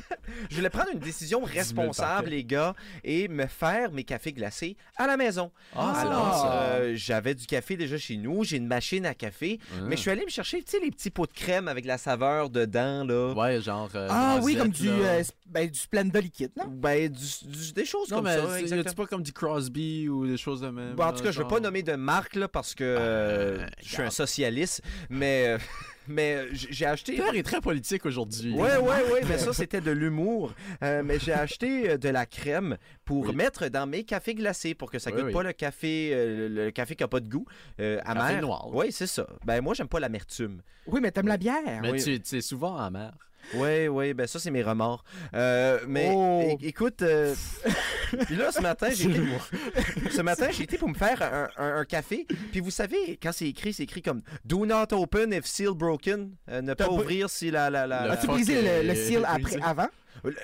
je 0.50 0.57
voulais 0.57 0.70
prendre 0.70 0.90
une 0.92 0.98
décision 0.98 1.40
000 1.44 1.50
responsable, 1.53 2.31
les 2.31 2.44
gars, 2.44 2.74
et 3.05 3.29
me 3.29 3.46
faire 3.46 3.92
mes 3.92 4.05
cafés 4.05 4.33
glacés 4.33 4.76
à 4.96 5.07
la 5.07 5.16
maison. 5.16 5.50
Ah, 5.74 5.92
c'est 5.94 6.00
Alors, 6.07 6.50
euh, 6.53 6.92
j'avais 6.96 7.35
du 7.35 7.46
café 7.46 7.76
déjà 7.76 7.98
chez 7.98 8.16
nous, 8.16 8.44
j'ai 8.44 8.57
une 8.57 8.66
machine 8.66 9.07
à 9.07 9.14
café, 9.14 9.59
Ah. 9.72 9.81
mais 9.87 9.96
je 9.96 10.00
suis 10.03 10.11
allé 10.11 10.24
me 10.24 10.31
chercher, 10.31 10.62
tu 10.62 10.70
sais, 10.72 10.81
les 10.83 10.90
petits 10.90 11.11
pots 11.11 11.26
de 11.26 11.33
crème 11.33 11.68
avec 11.68 11.85
la 11.85 11.98
saveur 11.98 12.50
dedans, 12.50 13.05
là. 13.05 13.33
Ouais, 13.35 13.61
genre. 13.61 13.88
euh, 13.94 14.09
Ah 14.11 14.38
oui, 14.42 14.57
comme 14.57 14.68
du, 14.70 14.80
là. 14.87 14.93
euh, 14.93 15.23
ben, 15.47 15.69
du 15.69 15.79
Splenda 15.79 16.21
liquide, 16.21 16.53
non? 16.57 16.66
Ben, 16.69 17.09
du- 17.11 17.49
du- 17.49 17.73
des 17.73 17.85
choses 17.85 18.11
Non, 18.11 18.16
comme 18.19 18.25
mais 18.27 18.37
ça. 18.37 18.43
y 18.43 18.47
a-tu 18.55 18.62
exactement. 18.62 18.95
pas 18.95 19.07
comme 19.07 19.23
du 19.23 19.33
Crosby 19.33 20.09
ou 20.09 20.27
des 20.27 20.37
choses 20.37 20.61
de 20.61 20.69
même? 20.69 20.95
Bon, 20.95 21.05
en 21.05 21.12
tout 21.12 21.23
cas, 21.23 21.31
je 21.33 21.38
veux 21.38 21.43
genre? 21.43 21.49
pas 21.49 21.61
nommer 21.61 21.83
de 21.83 21.95
marque, 21.95 22.35
là, 22.37 22.49
parce 22.49 22.75
que 22.75 22.85
euh, 22.85 23.66
Ah, 23.66 23.71
je 23.83 23.88
suis 23.93 24.03
un 24.03 24.11
socialiste, 24.11 24.83
mais, 25.09 25.47
euh, 25.49 25.59
mais 26.09 26.35
euh, 26.37 26.49
j- 26.53 26.69
j'ai 26.71 26.87
acheté... 26.87 27.14
Pierre 27.14 27.35
est 27.35 27.43
très 27.43 27.61
politique 27.61 28.07
aujourd'hui. 28.07 28.53
Ouais, 28.53 28.77
ouais, 28.77 29.12
ouais, 29.12 29.23
mais 29.29 29.38
ça, 29.38 29.53
c'était 29.53 29.81
de 29.81 29.90
l'humour. 29.90 30.53
Euh, 30.83 31.03
mais 31.05 31.19
j'ai 31.19 31.33
acheté 31.33 31.90
euh, 31.90 31.99
de 31.99 32.09
la 32.09 32.27
crème 32.27 32.77
pour 33.05 33.27
Oui. 33.27 33.35
mettre 33.35 33.69
dans 33.69 33.87
mes 33.87 34.05
cafés 34.05 34.35
glacés 34.35 34.75
pour 34.75 34.90
que 34.90 34.99
ça 34.99 35.11
Oui, 35.11 35.16
goûte 35.16 35.27
oui. 35.27 35.33
pas 35.33 35.43
le 35.43 35.53
café, 35.53 36.11
euh, 36.12 36.49
le, 36.49 36.64
le 36.66 36.71
café 36.71 36.95
qui 36.95 37.03
a 37.03 37.09
pas 37.09 37.21
de 37.21 37.29
goût, 37.29 37.45
euh, 37.81 37.99
amer. 38.05 38.40
noir. 38.40 38.69
Oui, 38.73 38.93
c'est 38.93 39.07
ça. 39.09 39.27
Ben, 39.45 39.61
moi, 39.61 39.75
j'aime 39.75 39.88
pas 39.88 40.01
l'amertume. 40.01 40.62
Oui, 40.87 41.01
mais 41.03 41.11
t'aimes 41.11 41.29
la 41.29 41.37
bière. 41.37 41.81
Mais 41.83 41.90
Oui. 41.93 42.03
tu 42.03 42.21
tu 42.21 42.37
es 42.37 42.40
souvent 42.40 42.77
amer. 42.77 43.12
Oui, 43.55 43.88
oui, 43.88 44.14
ben 44.14 44.26
ça, 44.26 44.38
c'est 44.38 44.50
mes 44.50 44.62
remords. 44.62 45.03
Euh, 45.35 45.81
mais 45.88 46.11
Oh. 46.14 46.57
écoute, 46.62 47.03
euh, 47.03 47.35
puis 48.26 48.37
là, 48.37 48.53
ce 48.53 48.61
matin, 48.61 48.88
j'ai 48.92 49.09
été, 49.11 49.20
ce 50.11 50.20
matin, 50.22 50.48
j'ai 50.53 50.64
été 50.64 50.79
pour 50.79 50.88
me 50.88 50.94
faire 50.94 51.20
un, 51.22 51.48
un- 51.57 51.76
un 51.79 51.85
café. 51.85 52.26
Puis 52.53 52.61
vous 52.61 52.70
savez, 52.70 53.18
quand 53.22 53.33
c'est 53.33 53.48
écrit, 53.48 53.72
c'est 53.72 53.83
écrit 53.85 54.03
comme 54.03 54.22
Do 54.44 54.66
not 54.66 54.92
open 54.92 55.33
if 55.33 55.46
seal 55.46 55.74
broken. 55.74 56.33
Euh, 56.48 56.62
ne 56.62 56.74
pas 56.74 56.88
ouvrir 56.88 57.29
si 57.31 57.50
la. 57.50 57.70
la, 57.70 57.87
la- 57.87 58.12
As-tu 58.12 58.26
brisé 58.29 58.62
le, 58.83 58.88
le 58.88 58.94
seal 58.94 59.24
après, 59.26 59.57
avant? 59.62 59.88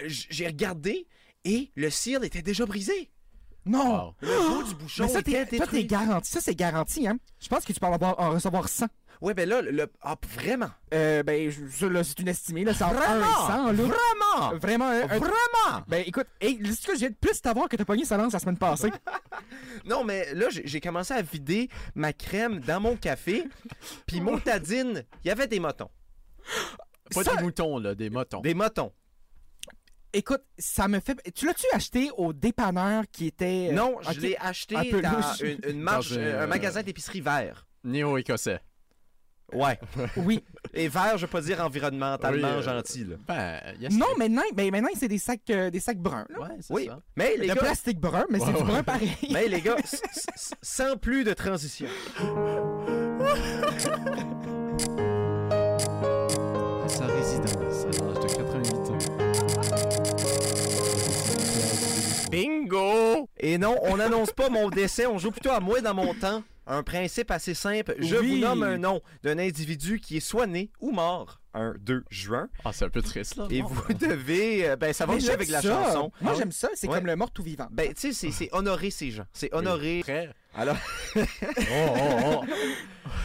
J'ai 0.06 0.46
regardé 0.46 1.06
et 1.44 1.70
le 1.76 1.90
seal 1.90 2.24
était 2.24 2.42
déjà 2.42 2.66
brisé. 2.66 3.10
Non! 3.66 4.06
Wow. 4.06 4.14
Le 4.22 4.48
bout 4.54 4.62
du 4.68 4.74
bouchon 4.76 5.02
Mais 5.04 5.08
ça, 5.10 5.22
t'es, 5.22 5.84
garanti. 5.84 6.30
Ça, 6.30 6.40
c'est 6.40 6.54
garanti, 6.54 7.06
hein? 7.06 7.18
Je 7.40 7.48
pense 7.48 7.64
que 7.64 7.72
tu 7.72 7.80
peux 7.80 7.86
en, 7.86 7.92
avoir, 7.92 8.18
en 8.20 8.30
recevoir 8.30 8.68
100. 8.68 8.86
Ouais, 9.22 9.32
ben 9.32 9.48
là, 9.48 9.62
le. 9.62 9.90
Ah, 10.02 10.14
vraiment? 10.36 10.68
Euh, 10.92 11.22
ben, 11.22 11.50
je- 11.50 11.86
là, 11.86 12.04
c'est 12.04 12.18
une 12.20 12.28
estimée, 12.28 12.64
là. 12.64 12.74
C'est 12.74 12.84
entre 12.84 12.96
1 13.00 13.18
Vraiment? 13.18 13.26
et 13.26 13.46
100, 13.46 13.64
là. 13.64 13.72
Vraiment? 13.72 14.58
Vraiment, 14.60 14.84
un, 14.88 15.02
un- 15.04 15.18
Vraiment? 15.18 15.84
Ben, 15.88 16.04
écoute, 16.06 16.26
hey, 16.40 16.60
ce 16.70 16.86
que 16.86 16.92
je 16.94 16.98
viens 17.00 17.08
de 17.08 17.14
plus 17.14 17.40
t'avoir 17.40 17.68
que 17.70 17.76
t'as 17.76 17.84
pogné 17.86 18.04
sa 18.04 18.18
lance 18.18 18.34
la 18.34 18.38
semaine 18.38 18.58
passée. 18.58 18.92
Non, 19.86 20.02
mais 20.04 20.34
là, 20.34 20.46
j'ai 20.50 20.66
j'ai 20.66 20.80
commencé 20.80 21.14
à 21.14 21.22
vider 21.22 21.68
ma 21.94 22.12
crème 22.12 22.58
dans 22.60 22.80
mon 22.80 22.96
café. 22.96 23.44
Puis 24.06 24.20
mon 24.20 24.38
tadine, 24.40 25.04
il 25.24 25.28
y 25.28 25.30
avait 25.30 25.46
des 25.46 25.60
motons. 25.60 25.90
Pas 27.14 27.22
Ça- 27.24 27.36
des 27.36 27.42
moutons, 27.42 27.78
là, 27.78 27.94
des 27.94 28.10
motons. 28.10 28.40
Des 28.40 28.54
motons. 28.54 28.92
Écoute, 30.18 30.42
ça 30.58 30.88
me 30.88 30.98
fait. 30.98 31.14
Tu 31.34 31.44
l'as-tu 31.44 31.66
acheté 31.74 32.08
au 32.16 32.32
dépanneur 32.32 33.04
qui 33.12 33.26
était. 33.26 33.68
euh, 33.70 33.74
Non, 33.74 33.96
je 34.10 34.18
l'ai 34.18 34.36
acheté 34.38 34.74
Un 34.74 34.84
peu 34.84 35.02
dans 35.02 35.20
une, 35.42 35.58
une 35.68 35.80
marche, 35.80 36.10
Dans 36.12 36.16
un, 36.18 36.22
euh, 36.22 36.40
un 36.40 36.44
euh, 36.44 36.46
magasin 36.46 36.82
d'épicerie 36.82 37.20
vert. 37.20 37.66
Néo-écossais. 37.84 38.60
Ouais. 39.52 39.78
Oui. 40.16 40.42
Et 40.72 40.88
vert, 40.88 41.18
je 41.18 41.26
veux 41.26 41.30
pas 41.30 41.42
dire 41.42 41.60
environnementalement 41.60 42.48
Oui, 42.48 42.54
euh, 42.54 42.62
gentil, 42.62 43.04
là. 43.04 43.16
Ben, 43.28 43.60
yes. 43.78 43.92
Non, 43.92 44.06
maintenant, 44.16 44.42
ben, 44.54 44.70
maintenant 44.72 44.88
c'est 44.98 45.06
des 45.08 45.18
sacs, 45.18 45.42
euh, 45.50 45.68
des 45.70 45.80
sacs 45.80 45.98
bruns. 45.98 46.26
Là. 46.30 46.40
Ouais, 46.40 46.56
c'est 46.60 46.72
Oui. 46.72 46.86
ça. 46.86 46.98
Mais 47.14 47.36
les 47.36 47.48
de 47.48 47.54
gars, 47.54 47.60
plastique 47.60 48.00
brun, 48.00 48.24
mais 48.30 48.38
c'est 48.38 48.46
Ouais, 48.46 48.52
du 48.54 48.58
ouais. 48.58 48.64
brun 48.64 48.82
pareil. 48.82 49.12
mais 49.30 49.48
les 49.48 49.60
gars, 49.60 49.76
sans 50.62 50.96
plus 50.96 51.24
de 51.24 51.34
transition. 51.34 51.86
Sa 56.88 57.06
résidence 57.06 57.84
à 57.84 58.04
l'âge 58.04 58.20
de 58.20 58.34
88 58.36 58.74
ans. 58.90 58.95
Bingo! 62.30 63.28
Et 63.38 63.58
non, 63.58 63.76
on 63.82 63.96
n'annonce 63.96 64.32
pas 64.32 64.48
mon 64.48 64.68
décès, 64.68 65.06
on 65.06 65.18
joue 65.18 65.30
plutôt 65.30 65.50
à 65.50 65.60
moi 65.60 65.80
dans 65.80 65.94
mon 65.94 66.14
temps. 66.14 66.42
Un 66.68 66.82
principe 66.82 67.30
assez 67.30 67.54
simple. 67.54 67.94
Je 68.00 68.16
Oui. 68.16 68.34
vous 68.34 68.38
nomme 68.40 68.64
un 68.64 68.76
nom 68.76 69.00
d'un 69.22 69.38
individu 69.38 70.00
qui 70.00 70.16
est 70.16 70.20
soit 70.20 70.48
né 70.48 70.70
ou 70.80 70.90
mort 70.90 71.40
un 71.54 71.74
2 71.80 72.04
juin. 72.10 72.48
Ah, 72.64 72.72
c'est 72.72 72.84
un 72.84 72.90
peu 72.90 73.00
triste, 73.02 73.36
là. 73.36 73.46
Et 73.50 73.62
non? 73.62 73.68
vous 73.68 73.94
devez. 73.94 74.68
euh, 74.68 74.76
Ben, 74.76 74.92
ça 74.92 75.06
va 75.06 75.12
avec 75.14 75.48
la 75.48 75.62
ça. 75.62 75.84
chanson. 75.84 76.10
Moi, 76.20 76.32
Ah 76.34 76.38
j'aime 76.38 76.50
ça. 76.52 76.68
C'est 76.74 76.88
Ouais. 76.88 76.96
comme 76.96 77.06
le 77.06 77.14
mort 77.16 77.30
tout 77.30 77.44
vivant. 77.44 77.68
Ben, 77.70 77.94
tu 77.94 78.00
sais, 78.00 78.12
c'est- 78.12 78.32
c'est 78.32 78.48
honorer 78.52 78.90
ces 78.90 79.10
gens. 79.12 79.24
C'est 79.32 79.54
honorer. 79.54 80.02
Alors, 80.56 80.76
Oh, 81.16 81.20
oh, 81.70 82.20
oh. 82.24 82.44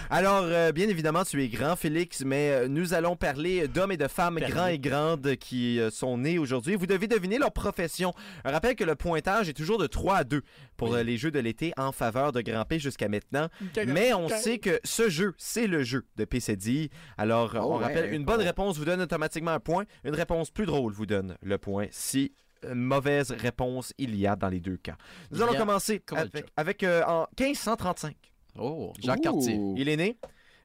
alors 0.09 0.43
euh, 0.43 0.71
bien 0.71 0.87
évidemment, 0.89 1.23
tu 1.23 1.41
es 1.43 1.47
grand, 1.47 1.75
Félix, 1.75 2.23
mais 2.25 2.49
euh, 2.51 2.67
nous 2.67 2.93
allons 2.93 3.15
parler 3.15 3.67
d'hommes 3.67 3.91
et 3.91 3.97
de 3.97 4.07
femmes 4.07 4.35
Permis. 4.37 4.53
grands 4.53 4.67
et 4.67 4.79
grandes 4.79 5.35
qui 5.37 5.79
euh, 5.79 5.89
sont 5.89 6.17
nés 6.17 6.37
aujourd'hui. 6.37 6.75
Vous 6.75 6.85
devez 6.87 7.07
deviner 7.07 7.37
leur 7.37 7.51
profession. 7.51 8.13
Un 8.45 8.51
rappel 8.51 8.75
que 8.75 8.83
le 8.83 8.95
pointage 8.95 9.49
est 9.49 9.53
toujours 9.53 9.77
de 9.77 9.87
3 9.87 10.15
à 10.17 10.23
2 10.23 10.41
pour 10.77 10.89
Oui. 10.91 10.99
euh, 10.99 11.03
les 11.03 11.17
jeux 11.17 11.31
de 11.31 11.39
l'été 11.39 11.73
en 11.77 11.91
faveur 11.91 12.31
de 12.31 12.41
Grand 12.41 12.65
P 12.65 12.79
jusqu'à 12.79 13.07
maintenant. 13.09 13.47
Mais 13.87 14.13
on 14.13 14.27
sait 14.29 14.59
que 14.59 14.79
ce 14.83 15.09
jeu, 15.09 15.33
c'est 15.37 15.67
le 15.67 15.83
jeu 15.83 16.05
de 16.17 16.25
PCD. 16.25 16.89
Alors, 17.17 17.51
Oh, 17.55 17.59
on 17.73 17.77
ouais. 17.79 17.85
rappelle, 17.85 18.13
une 18.13 18.25
bonne 18.25 18.41
réponse 18.41 18.77
vous 18.77 18.85
donne 18.85 19.01
automatiquement 19.01 19.51
un 19.51 19.59
point. 19.59 19.83
Une 20.05 20.15
réponse 20.15 20.49
plus 20.51 20.65
drôle 20.65 20.93
vous 20.93 21.05
donne 21.05 21.37
le 21.41 21.57
point 21.57 21.87
si 21.91 22.33
mauvaise 22.73 23.31
réponse 23.31 23.93
il 23.97 24.15
y 24.15 24.27
a 24.27 24.35
dans 24.35 24.49
les 24.49 24.59
deux 24.59 24.77
cas. 24.77 24.95
Nous 25.31 25.37
Il 25.39 25.43
allons 25.43 25.55
commencer 25.55 25.99
Comment 26.05 26.23
avec, 26.55 26.83
euh, 26.83 27.03
en 27.05 27.27
1535. 27.39 28.15
Oh, 28.59 28.93
Jacques 28.99 29.19
Ouh. 29.19 29.21
Cartier. 29.21 29.59
Il 29.77 29.87
est 29.89 29.97
né 29.97 30.17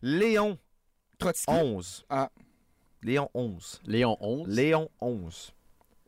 Léon 0.02 0.58
Trotsky. 1.18 1.50
11. 1.52 2.04
Ah. 2.10 2.30
Léon 3.02 3.28
11. 3.34 3.80
Léon 3.86 4.16
11. 4.20 4.48
Léon 4.48 4.88
11. 5.00 5.52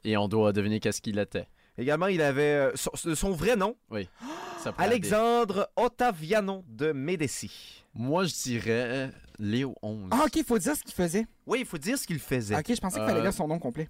Et 0.05 0.16
on 0.16 0.28
doit 0.28 0.53
deviner 0.53 0.80
qu'est-ce 0.80 1.01
qu'il 1.01 1.18
était. 1.18 1.47
Également, 1.76 2.09
il 2.09 2.20
avait 2.22 2.43
euh, 2.43 2.72
son, 2.74 2.91
son 3.14 3.30
vrai 3.32 3.55
nom, 3.57 3.76
Ça 4.59 4.72
pourrait 4.72 4.86
Alexandre 4.86 5.70
Ottaviano 5.76 6.64
de 6.66 6.91
Médicis. 6.91 7.47
aider. 7.95 8.05
Moi, 8.05 8.24
je 8.24 8.34
dirais 8.34 9.11
Léo 9.39 9.74
11. 9.82 10.09
Ah, 10.11 10.24
ok, 10.26 10.34
il 10.36 10.45
faut 10.45 10.59
dire 10.59 10.74
ce 10.74 10.82
qu'il 10.82 10.95
faisait. 10.95 11.26
Oui, 11.47 11.61
il 11.61 11.66
faut 11.66 11.78
dire 11.78 11.97
ce 11.97 12.05
qu'il 12.07 12.18
faisait. 12.18 12.57
Ok, 12.57 12.66
je 12.74 12.80
pensais 12.80 12.99
qu'il 12.99 13.07
fallait 13.07 13.20
Euh, 13.20 13.22
dire 13.22 13.32
son 13.32 13.47
nom 13.47 13.61
complet. 13.61 13.89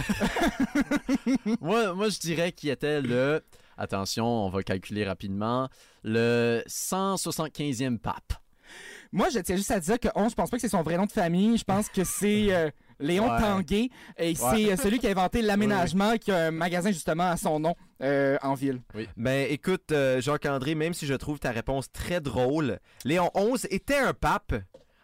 moi, 1.60 1.94
moi, 1.94 2.08
je 2.08 2.18
dirais 2.18 2.52
qu'il 2.52 2.70
était 2.70 3.00
le. 3.00 3.42
Attention, 3.76 4.26
on 4.26 4.50
va 4.50 4.62
calculer 4.62 5.04
rapidement. 5.04 5.68
Le 6.04 6.62
175e 6.68 7.98
pape. 7.98 8.34
Moi, 9.12 9.28
je 9.30 9.38
tiens 9.40 9.56
juste 9.56 9.70
à 9.70 9.80
dire 9.80 9.98
que 9.98 10.08
11, 10.14 10.30
je 10.30 10.34
pense 10.34 10.50
pas 10.50 10.56
que 10.56 10.60
c'est 10.60 10.68
son 10.68 10.82
vrai 10.82 10.96
nom 10.96 11.06
de 11.06 11.12
famille. 11.12 11.56
Je 11.56 11.64
pense 11.64 11.88
que 11.88 12.04
c'est 12.04 12.54
euh, 12.54 12.70
Léon 13.00 13.30
Ouais. 13.30 13.40
Tanguay. 13.40 13.90
Et 14.18 14.34
c'est 14.34 14.72
euh, 14.72 14.76
celui 14.76 14.98
qui 14.98 15.06
a 15.06 15.10
inventé 15.10 15.42
l'aménagement, 15.42 16.16
qui 16.16 16.30
a 16.30 16.46
un 16.46 16.50
magasin 16.50 16.90
justement 16.90 17.30
à 17.30 17.36
son 17.36 17.58
nom 17.58 17.74
euh, 18.02 18.36
en 18.42 18.54
ville. 18.54 18.80
Ben 19.16 19.46
écoute, 19.50 19.90
euh, 19.92 20.20
Jacques-André, 20.20 20.74
même 20.74 20.94
si 20.94 21.06
je 21.06 21.14
trouve 21.14 21.40
ta 21.40 21.50
réponse 21.50 21.90
très 21.90 22.20
drôle, 22.20 22.78
Léon 23.04 23.30
XI 23.34 23.66
était 23.70 23.98
un 23.98 24.12
pape. 24.12 24.54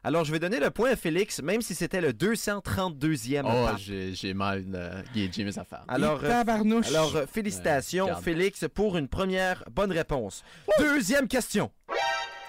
Alors 0.06 0.24
je 0.24 0.30
vais 0.30 0.38
donner 0.38 0.60
le 0.60 0.70
point 0.70 0.92
à 0.92 0.96
Félix, 0.96 1.42
même 1.42 1.62
si 1.62 1.74
c'était 1.74 2.00
le 2.00 2.12
232e 2.12 3.42
Oh, 3.44 3.76
j'ai 3.76 4.14
j'ai 4.14 4.34
mal 4.34 4.64
euh, 4.72 5.02
gagé 5.12 5.42
mes 5.42 5.58
affaires. 5.58 5.82
Alors, 5.88 6.24
Et 6.24 6.28
euh, 6.28 6.44
alors 6.86 7.16
euh, 7.16 7.26
félicitations 7.26 8.06
Ouais. 8.06 8.22
Félix 8.22 8.66
pour 8.72 8.96
une 8.98 9.08
première 9.08 9.64
bonne 9.68 9.90
réponse. 9.90 10.44
Deuxième 10.78 11.26
question. 11.26 11.72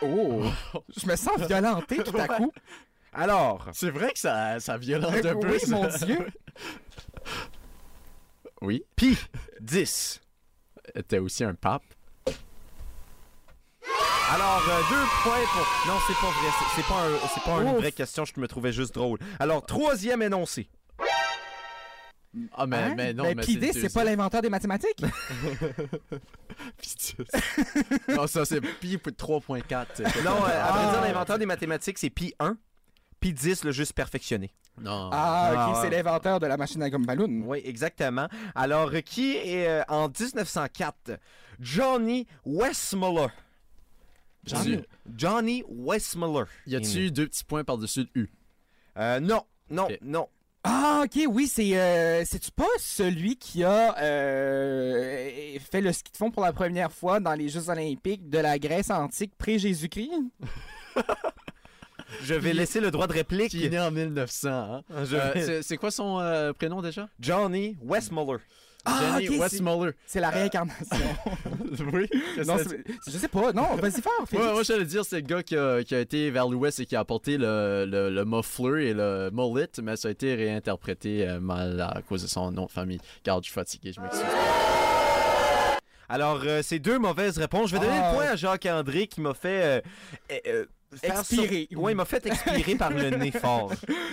Oh! 0.03 0.43
Je 1.01 1.07
me 1.07 1.15
sens 1.15 1.39
violenté 1.47 2.03
tout 2.03 2.15
à 2.19 2.27
coup. 2.27 2.53
Alors, 3.11 3.67
C'est 3.73 3.89
vrai 3.89 4.11
que 4.11 4.19
ça, 4.19 4.59
ça 4.59 4.77
violente 4.77 5.25
un 5.25 5.35
peu. 5.35 5.47
oui, 5.47 5.57
mon 5.69 5.87
Dieu. 5.87 6.27
Oui, 8.61 8.83
pi 8.95 9.17
10. 9.61 10.21
était 10.93 11.17
aussi 11.17 11.43
un 11.43 11.55
pape. 11.55 11.81
Alors, 14.29 14.61
euh, 14.69 14.81
deux 14.89 15.05
points 15.23 15.45
pour... 15.53 15.65
Non, 15.93 15.99
c'est 16.05 16.13
pas 16.15 16.27
vrai. 16.27 16.49
C'est- 16.59 16.75
C'est 16.81 16.87
pas, 16.87 17.01
un- 17.01 17.27
c'est 17.33 17.43
pas 17.43 17.61
une 17.71 17.77
vraie 17.77 17.91
question, 17.93 18.25
je 18.25 18.33
me 18.39 18.47
trouvais 18.47 18.73
juste 18.73 18.93
drôle. 18.93 19.19
Alors, 19.39 19.65
troisième 19.65 20.21
énoncé. 20.21 20.69
Ah, 22.53 22.67
mais, 22.67 22.77
Hein? 22.77 22.93
mais 22.97 23.13
non, 23.13 23.23
Ben, 23.23 23.37
mais 23.37 23.43
Pi 23.43 23.57
10, 23.57 23.73
le 23.75 23.81
c'est 23.81 23.93
pas 23.93 24.03
l'inventeur 24.03 24.41
des 24.41 24.49
mathématiques? 24.49 25.01
deuxième. 25.01 25.13
non, 28.15 28.27
ça, 28.27 28.45
c'est 28.45 28.61
Pi 28.61 28.97
pour 28.97 29.11
3.4. 29.13 29.87
c'est 29.95 30.03
pas- 30.03 30.21
Non, 30.23 30.43
euh, 30.43 30.63
à 30.63 30.71
vrai 30.71 30.81
Ah. 30.87 30.91
dire, 30.91 31.01
l'inventeur 31.01 31.39
des 31.39 31.45
mathématiques, 31.45 31.97
c'est 31.97 32.09
pi 32.09 32.33
1. 32.39 32.57
Pi 33.19 33.33
10, 33.33 33.63
le 33.63 33.71
juste 33.71 33.93
perfectionné. 33.93 34.51
Non. 34.79 35.09
Ah, 35.11 35.49
ok, 35.51 35.57
Ah, 35.75 35.79
c'est 35.81 35.89
l'inventeur 35.89 36.39
de 36.39 36.45
la 36.45 36.57
machine 36.57 36.83
à 36.83 36.89
gomme 36.89 37.05
ballon. 37.05 37.27
Oui, 37.45 37.61
exactement. 37.65 38.27
Alors, 38.53 38.89
euh, 38.93 39.01
qui 39.01 39.35
est 39.37 39.67
euh, 39.67 39.81
en 39.87 40.07
1904 40.09 41.17
Johnny 41.59 42.27
Westmuller. 42.45 43.27
Johnny- 44.47 44.81
Johnny 45.15 45.63
Westmuller. 45.69 46.45
Y 46.65 46.75
a-tu 46.75 47.11
deux 47.11 47.27
petits 47.27 47.43
points 47.43 47.63
par-dessus 47.63 48.07
le 48.15 48.21
U? 48.23 48.29
Euh, 48.97 49.19
non, 49.19 49.43
non, 49.69 49.87
non. 50.01 50.27
Ah, 50.63 51.03
ok, 51.05 51.21
oui, 51.29 51.47
c'est. 51.47 51.77
Euh, 51.77 52.23
C'est-tu 52.25 52.51
pas 52.51 52.65
celui 52.79 53.37
qui 53.37 53.63
a 53.63 53.97
euh, 54.01 55.59
fait 55.71 55.79
le 55.81 55.93
ski 55.93 56.11
de 56.11 56.17
fond 56.17 56.29
pour 56.31 56.43
la 56.43 56.51
première 56.51 56.91
fois 56.91 57.19
dans 57.19 57.33
les 57.35 57.47
Jeux 57.47 57.69
Olympiques 57.69 58.29
de 58.29 58.39
la 58.39 58.59
Grèce 58.59 58.89
antique 58.89 59.33
pré-Jésus-Christ? 59.37 60.11
Je 62.23 62.33
vais 62.33 62.53
laisser 62.53 62.79
le 62.79 62.89
droit 62.89 63.05
de 63.07 63.13
réplique. 63.13 63.51
Qui 63.51 63.65
est 63.65 63.69
né 63.69 63.79
en 63.79 63.91
1900, 63.91 64.49
hein? 64.49 64.81
Euh, 64.91 65.03
vais- 65.33 65.61
c'est- 65.61 65.77
quoi 65.77 65.91
son 65.91 66.19
euh, 66.19 66.53
prénom 66.53 66.81
déjà? 66.81 67.07
Johnny 67.19 67.77
Westmuller. 67.81 68.37
Ah, 68.87 69.19
Jenny 69.19 69.37
Westmuller. 69.37 69.91
C'est 70.05 70.19
la 70.19 70.29
réincarnation. 70.29 70.85
oui. 71.93 72.07
non, 72.45 72.55
je 73.05 73.11
sais 73.11 73.27
pas. 73.27 73.51
Non, 73.53 73.75
vas-y 73.75 74.01
faire, 74.01 74.11
Félix. 74.27 74.45
Ouais, 74.47 74.53
moi, 74.53 74.63
j'allais 74.63 74.85
dire, 74.85 75.03
c'est 75.05 75.17
le 75.17 75.21
gars 75.27 75.43
qui 75.43 75.55
a, 75.57 75.83
qui 75.83 75.93
a 75.95 75.99
été 75.99 76.31
vers 76.31 76.47
l'ouest 76.47 76.79
et 76.79 76.85
qui 76.85 76.95
a 76.95 76.99
apporté 77.01 77.37
le, 77.37 77.85
le, 77.87 78.09
le 78.09 78.25
muffler 78.25 78.87
et 78.87 78.93
le 78.93 79.29
mullet, 79.33 79.67
mais 79.83 79.95
ça 79.97 80.07
a 80.07 80.11
été 80.11 80.33
réinterprété 80.35 81.27
euh, 81.27 81.39
mal 81.39 81.79
à 81.81 82.01
cause 82.07 82.23
de 82.23 82.27
son 82.27 82.51
nom 82.51 82.65
de 82.65 82.71
famille. 82.71 82.99
Garde, 83.23 83.43
je 83.43 83.49
suis 83.49 83.53
fatigué, 83.55 83.91
je 83.95 84.01
m'excuse. 84.01 84.23
Alors, 86.09 86.41
euh, 86.45 86.61
c'est 86.63 86.79
deux 86.79 86.99
mauvaises 86.99 87.37
réponses. 87.37 87.69
Je 87.69 87.75
vais 87.75 87.81
donner 87.85 87.99
Ah. 88.01 88.11
le 88.11 88.15
point 88.17 88.27
à 88.31 88.35
Jacques-André 88.37 89.07
qui 89.07 89.19
m'a 89.19 89.33
fait... 89.33 89.83
euh, 90.47 90.65
Expirer. 91.03 91.67
Oui, 91.75 91.91
il 91.91 91.95
m'a 91.95 92.05
fait 92.05 92.25
expirer 92.25 92.75
par 92.75 92.89
le 92.91 93.09
nez 93.09 93.31
fort. 93.41 93.71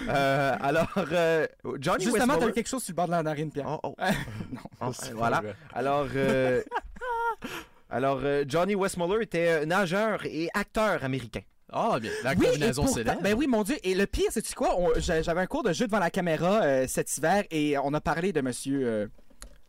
Euh, 0.08 0.56
alors, 0.60 0.92
euh, 0.96 1.46
Johnny 1.78 2.04
Justement, 2.04 2.26
t'as 2.26 2.32
Westmuller... 2.32 2.50
eu 2.50 2.54
quelque 2.54 2.68
chose 2.68 2.82
sur 2.82 2.92
le 2.92 2.96
bord 2.96 3.06
de 3.06 3.12
la 3.12 3.22
narine, 3.22 3.50
Pierre. 3.50 3.66
Oh, 3.68 3.78
oh. 3.82 3.94
non. 4.52 4.60
Oh, 4.80 4.90
voilà. 5.14 5.42
Alors, 5.72 6.06
euh, 6.14 6.62
alors 7.90 8.20
euh, 8.24 8.44
Johnny 8.46 8.74
Westmuller 8.74 9.22
était 9.22 9.66
nageur 9.66 10.24
et 10.26 10.48
acteur 10.54 11.02
américain. 11.04 11.42
Ah, 11.72 11.98
bien. 12.00 12.10
La 12.22 12.32
Oui, 12.34 12.46
combinaison 12.46 12.86
célèbre. 12.86 13.20
Ben 13.22 13.34
oui, 13.34 13.46
mon 13.46 13.62
Dieu. 13.64 13.76
Et 13.82 13.94
le 13.94 14.06
pire, 14.06 14.28
c'est 14.30 14.42
tu 14.42 14.54
quoi? 14.54 14.78
On- 14.78 14.92
J'avais 14.98 15.40
un 15.40 15.46
cours 15.46 15.62
de 15.64 15.72
jeu 15.72 15.86
devant 15.86 15.98
la 15.98 16.10
caméra 16.10 16.86
cet 16.86 17.16
hiver 17.16 17.44
et 17.50 17.76
on 17.78 17.92
a 17.94 18.00
parlé 18.00 18.32
de 18.32 18.40
monsieur. 18.40 19.10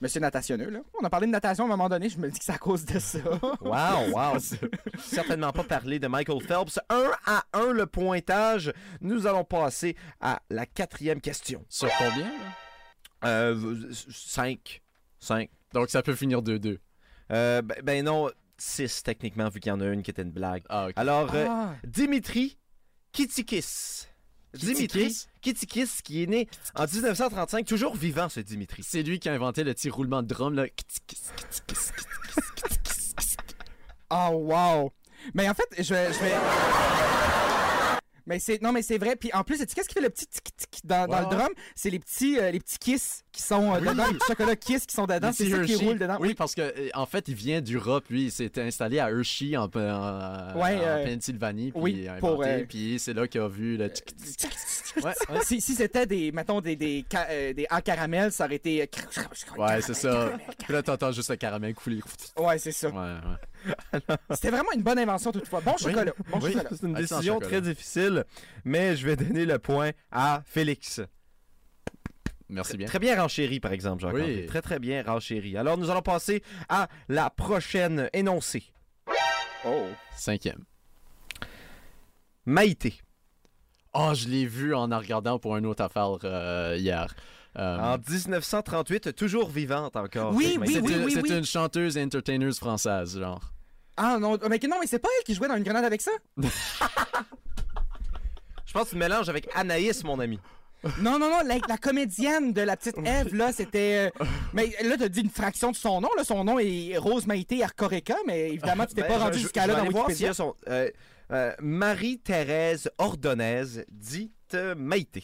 Monsieur 0.05 0.19
natationneux, 0.21 0.69
là. 0.69 0.81
On 1.01 1.03
a 1.03 1.09
parlé 1.09 1.25
de 1.25 1.31
natation 1.31 1.63
à 1.63 1.65
un 1.65 1.69
moment 1.71 1.89
donné, 1.89 2.09
je 2.09 2.19
me 2.19 2.29
dis 2.29 2.37
que 2.37 2.45
c'est 2.45 2.51
à 2.51 2.59
cause 2.59 2.85
de 2.85 2.99
ça. 2.99 3.17
Wow, 3.61 4.11
wow. 4.13 4.37
Certainement 4.99 5.51
pas 5.51 5.63
parler 5.63 5.97
de 5.97 6.05
Michael 6.07 6.41
Phelps. 6.43 6.79
1 6.89 7.11
à 7.25 7.43
1 7.53 7.71
le 7.73 7.87
pointage. 7.87 8.71
Nous 9.01 9.25
allons 9.25 9.43
passer 9.43 9.95
à 10.21 10.43
la 10.51 10.67
quatrième 10.67 11.19
question. 11.19 11.65
Sur 11.69 11.89
combien, 11.97 12.27
là? 12.27 13.27
Euh, 13.27 13.89
5. 14.11 14.83
5. 15.17 15.49
Donc, 15.73 15.89
ça 15.89 16.03
peut 16.03 16.13
finir 16.13 16.43
2-2. 16.43 16.77
Euh, 17.31 17.63
ben, 17.63 17.77
ben 17.83 18.05
non, 18.05 18.29
6 18.59 19.01
techniquement, 19.01 19.49
vu 19.49 19.59
qu'il 19.59 19.71
y 19.71 19.73
en 19.73 19.81
a 19.81 19.87
une 19.87 20.03
qui 20.03 20.11
était 20.11 20.21
une 20.21 20.29
blague. 20.31 20.61
Ah. 20.69 20.89
Alors, 20.97 21.33
euh, 21.33 21.47
Ah. 21.49 21.73
Dimitri 21.83 22.59
Kitikis. 23.11 24.05
Dimitri 24.57 25.07
Kitikis? 25.07 25.27
Kitikis, 25.41 26.01
qui 26.03 26.23
est 26.23 26.27
né 26.27 26.47
en 26.75 26.85
1935, 26.85 27.65
toujours 27.65 27.95
vivant 27.95 28.29
ce 28.29 28.39
Dimitri. 28.39 28.83
C'est 28.83 29.03
lui 29.03 29.19
qui 29.19 29.29
a 29.29 29.33
inventé 29.33 29.63
le 29.63 29.73
petit 29.73 29.89
roulement 29.89 30.23
de 30.23 30.27
drum, 30.27 30.53
là. 30.53 30.65
Oh, 34.11 34.29
wow. 34.31 34.93
Mais 35.33 35.49
en 35.49 35.53
fait, 35.53 35.67
je 35.79 35.93
vais. 35.93 36.13
Je 36.13 36.19
vais... 36.19 36.33
Mais 38.27 38.39
c'est 38.39 38.61
non 38.61 38.71
mais 38.71 38.81
c'est 38.81 38.97
vrai 38.97 39.15
puis 39.15 39.29
en 39.33 39.43
plus 39.43 39.57
sais-tu 39.57 39.75
qu'est-ce 39.75 39.87
qui 39.87 39.93
fait 39.93 40.01
le 40.01 40.09
petit 40.09 40.25
tic 40.27 40.43
tic 40.57 40.81
dans, 40.83 41.05
le 41.05 41.35
drum? 41.35 41.49
C'est 41.75 41.89
les 41.89 41.99
petits 41.99 42.39
euh, 42.39 42.49
les 42.51 42.59
petits 42.59 42.79
kiss 42.79 43.23
qui 43.31 43.41
sont 43.43 43.73
euh, 43.75 43.79
dedans 43.79 44.05
les 44.11 44.17
chocolats 44.27 44.55
kiss 44.55 44.85
qui 44.85 44.95
sont 44.95 45.05
dedans 45.05 45.31
c'est 45.33 45.49
ça 45.49 45.59
qui 45.63 45.75
roule 45.75 45.99
dedans 45.99 46.17
Oui, 46.19 46.33
parce 46.33 46.55
que 46.55 46.61
euh, 46.61 46.89
en 46.95 47.05
fait, 47.05 47.27
il 47.27 47.35
vient 47.35 47.61
d'Europe, 47.61 48.05
lui. 48.09 48.25
Il 48.25 48.31
s'est 48.31 48.51
installé 48.59 48.99
à 48.99 49.09
Hershey 49.09 49.55
en, 49.57 49.65
en- 49.65 49.67
en 49.77 50.59
Ouais, 50.61 50.77
euh, 50.81 51.05
Pennsylvanie. 51.05 51.71
Puis 51.71 51.81
oui, 51.81 52.07
pour, 52.19 52.41
euh, 52.43 52.63
Puis 52.67 52.97
c'est 52.99 53.13
là 53.13 53.27
qu'il 53.27 53.41
a 53.41 53.47
vu 53.47 53.77
le. 53.77 53.89
tic- 53.91 54.15
Ouais, 55.03 55.03
ouais. 55.29 55.39
si, 55.43 55.59
si 55.61 55.75
c'était 55.75 56.05
des 56.05 56.31
mettons 56.31 56.61
des 56.61 56.75
des, 56.75 57.05
ca- 57.11 57.27
des 57.53 57.67
en 57.69 57.81
caramel 57.81 58.31
ça 58.31 58.45
aurait 58.45 58.55
été 58.55 58.89
Ouais, 59.57 59.81
c'est 59.81 59.93
ça. 59.93 60.31
Puis 60.63 60.73
là, 60.73 60.81
t'entends 60.81 61.11
juste 61.11 61.29
le 61.29 61.35
caramel 61.35 61.73
couler. 61.75 61.99
ouais 62.37 62.57
c'est 62.57 62.71
ça 62.71 62.89
Ouais, 62.89 62.95
ouais. 62.95 63.37
c'était 64.31 64.49
vraiment 64.51 64.71
une 64.73 64.81
bonne 64.83 64.99
invention 64.99 65.31
toutefois 65.31 65.61
bon 65.61 65.75
chocolat 65.77 66.11
bon 66.31 66.39
Oui, 66.41 66.53
chocolat 66.53 66.69
c'est 66.71 66.83
une 66.87 66.95
Ah, 66.95 66.99
décision 66.99 67.33
chocolat. 67.35 67.47
très 67.49 67.61
difficile, 67.61 68.23
mais 68.63 68.95
je 68.95 69.05
vais 69.05 69.15
donner 69.15 69.45
le 69.45 69.59
point 69.59 69.91
à 70.11 70.41
Félix. 70.45 71.01
Merci 72.47 72.77
bien. 72.77 72.85
Très 72.85 72.99
bien 72.99 73.19
renchéri, 73.19 73.59
par 73.59 73.71
exemple, 73.71 74.03
Jacques. 74.03 74.13
Oui. 74.13 74.45
Très, 74.45 74.61
très 74.61 74.77
bien 74.77 75.01
renchéri. 75.01 75.57
Alors, 75.57 75.79
nous 75.79 75.89
allons 75.89 76.03
passer 76.03 76.43
à 76.69 76.87
la 77.09 77.31
prochaine 77.31 78.07
énoncée. 78.13 78.63
oh 79.65 79.87
Cinquième. 80.15 80.63
Maïté. 82.45 82.93
Oh, 83.93 84.11
je 84.13 84.27
l'ai 84.27 84.45
vu 84.45 84.75
en 84.75 84.91
en 84.91 84.99
regardant 84.99 85.39
pour 85.39 85.57
une 85.57 85.65
autre 85.65 85.83
affaire 85.83 86.17
euh, 86.23 86.75
hier. 86.77 87.15
Euh, 87.57 87.79
En 87.79 87.97
1938, 87.97 89.15
toujours 89.15 89.49
vivante 89.49 89.95
encore. 89.95 90.33
Oui, 90.35 90.57
oui, 90.61 90.79
oui, 90.83 90.93
une, 90.93 91.03
oui, 91.05 91.11
c'est 91.13 91.21
oui. 91.23 91.37
une 91.37 91.45
chanteuse 91.45 91.97
et 91.97 92.03
entertaineuse 92.03 92.59
française, 92.59 93.17
genre. 93.17 93.41
Ah 93.97 94.17
non, 94.19 94.37
mais 94.49 94.59
que- 94.59 94.67
non, 94.67 94.77
mais 94.79 94.87
c'est 94.87 94.99
pas 94.99 95.07
elle 95.19 95.23
qui 95.23 95.33
jouait 95.35 95.47
dans 95.47 95.55
une 95.55 95.63
grenade 95.63 95.85
avec 95.85 96.01
ça? 96.01 96.11
Je 98.65 98.73
pense 98.73 98.85
que 98.85 98.89
tu 98.91 98.97
mélanges 98.97 99.29
avec 99.29 99.47
Anaïs, 99.55 100.03
mon 100.03 100.19
ami. 100.19 100.39
Non, 100.99 101.17
non, 101.17 101.29
non, 101.31 101.39
la, 101.45 101.55
la 101.67 101.77
comédienne 101.77 102.53
de 102.53 102.61
la 102.61 102.77
petite 102.77 102.97
Ève, 103.05 103.33
là, 103.33 103.51
c'était. 103.51 104.11
euh, 104.21 104.25
Mais 104.53 104.71
là, 104.83 104.95
t'as 104.99 105.07
dit 105.07 105.21
une 105.21 105.29
fraction 105.29 105.71
de 105.71 105.75
son 105.75 105.99
nom, 106.01 106.09
là. 106.17 106.23
Son 106.23 106.43
nom 106.43 106.59
est 106.59 106.95
Rose 106.97 107.25
Maïté 107.25 107.63
Arcorica, 107.63 108.15
mais 108.27 108.49
évidemment, 108.51 108.85
tu 108.85 108.93
t'es 108.93 109.01
Ben, 109.01 109.07
pas 109.07 109.13
je- 109.15 109.19
rendu 109.23 109.37
je- 109.37 109.43
jusqu'à 109.43 109.63
je 109.63 109.67
là 109.69 109.73
vais 109.73 109.79
dans 109.79 109.85
aller 109.85 109.93
voir 109.93 110.11
s'il 110.11 110.25
y 110.25 110.29
Wikipédia. 110.29 110.31
a 110.31 110.33
son- 110.33 110.55
euh, 110.67 110.89
euh, 111.31 111.53
Marie-Thérèse 111.59 112.91
Ordonnaise, 112.99 113.83
dite 113.89 114.31
euh, 114.53 114.75
Maïté. 114.77 115.23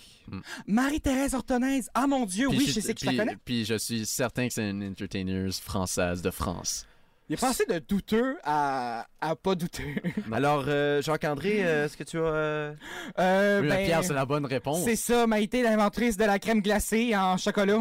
Marie-Thérèse 0.66 1.36
Ortonnaise. 1.36 1.90
Ah 1.94 2.08
mon 2.08 2.26
Dieu, 2.26 2.48
Puis 2.50 2.58
oui, 2.58 2.68
je 2.74 2.80
sais 2.80 2.94
que 2.96 3.00
je 3.02 3.06
la 3.06 3.12
puis- 3.12 3.20
connais. 3.20 3.38
Puis 3.46 3.66
je 3.66 3.76
suis 3.76 4.06
certain 4.08 4.48
que 4.48 4.54
c'est 4.56 4.68
une 4.68 4.84
entertainer 4.90 5.52
française 5.52 6.24
de 6.24 6.32
France. 6.32 6.88
Il 7.30 7.36
est 7.36 7.40
passé 7.40 7.66
de 7.66 7.80
douteux 7.80 8.38
à, 8.44 9.06
à 9.22 9.36
pas 9.38 9.56
douteux. 9.56 9.84
Alors, 10.34 10.66
euh, 10.68 11.02
Jacques-André, 11.02 11.64
euh, 11.66 11.86
est-ce 11.86 11.96
que 11.96 12.04
tu 12.04 12.18
as... 12.18 12.22
euh, 12.22 12.74
Euh, 13.20 13.62
mais 13.62 13.70
ben, 13.70 13.86
Pierre, 13.86 14.04
c'est 14.04 14.14
la 14.14 14.26
bonne 14.26 14.46
réponse. 14.46 14.84
c'est 14.84 14.98
ça, 14.98 15.28
Maïté, 15.28 15.64
l'inventrice 15.64 16.18
de 16.18 16.26
la 16.26 16.40
crème 16.40 16.62
glacée 16.62 17.16
en 17.16 17.38
chocolat. 17.38 17.80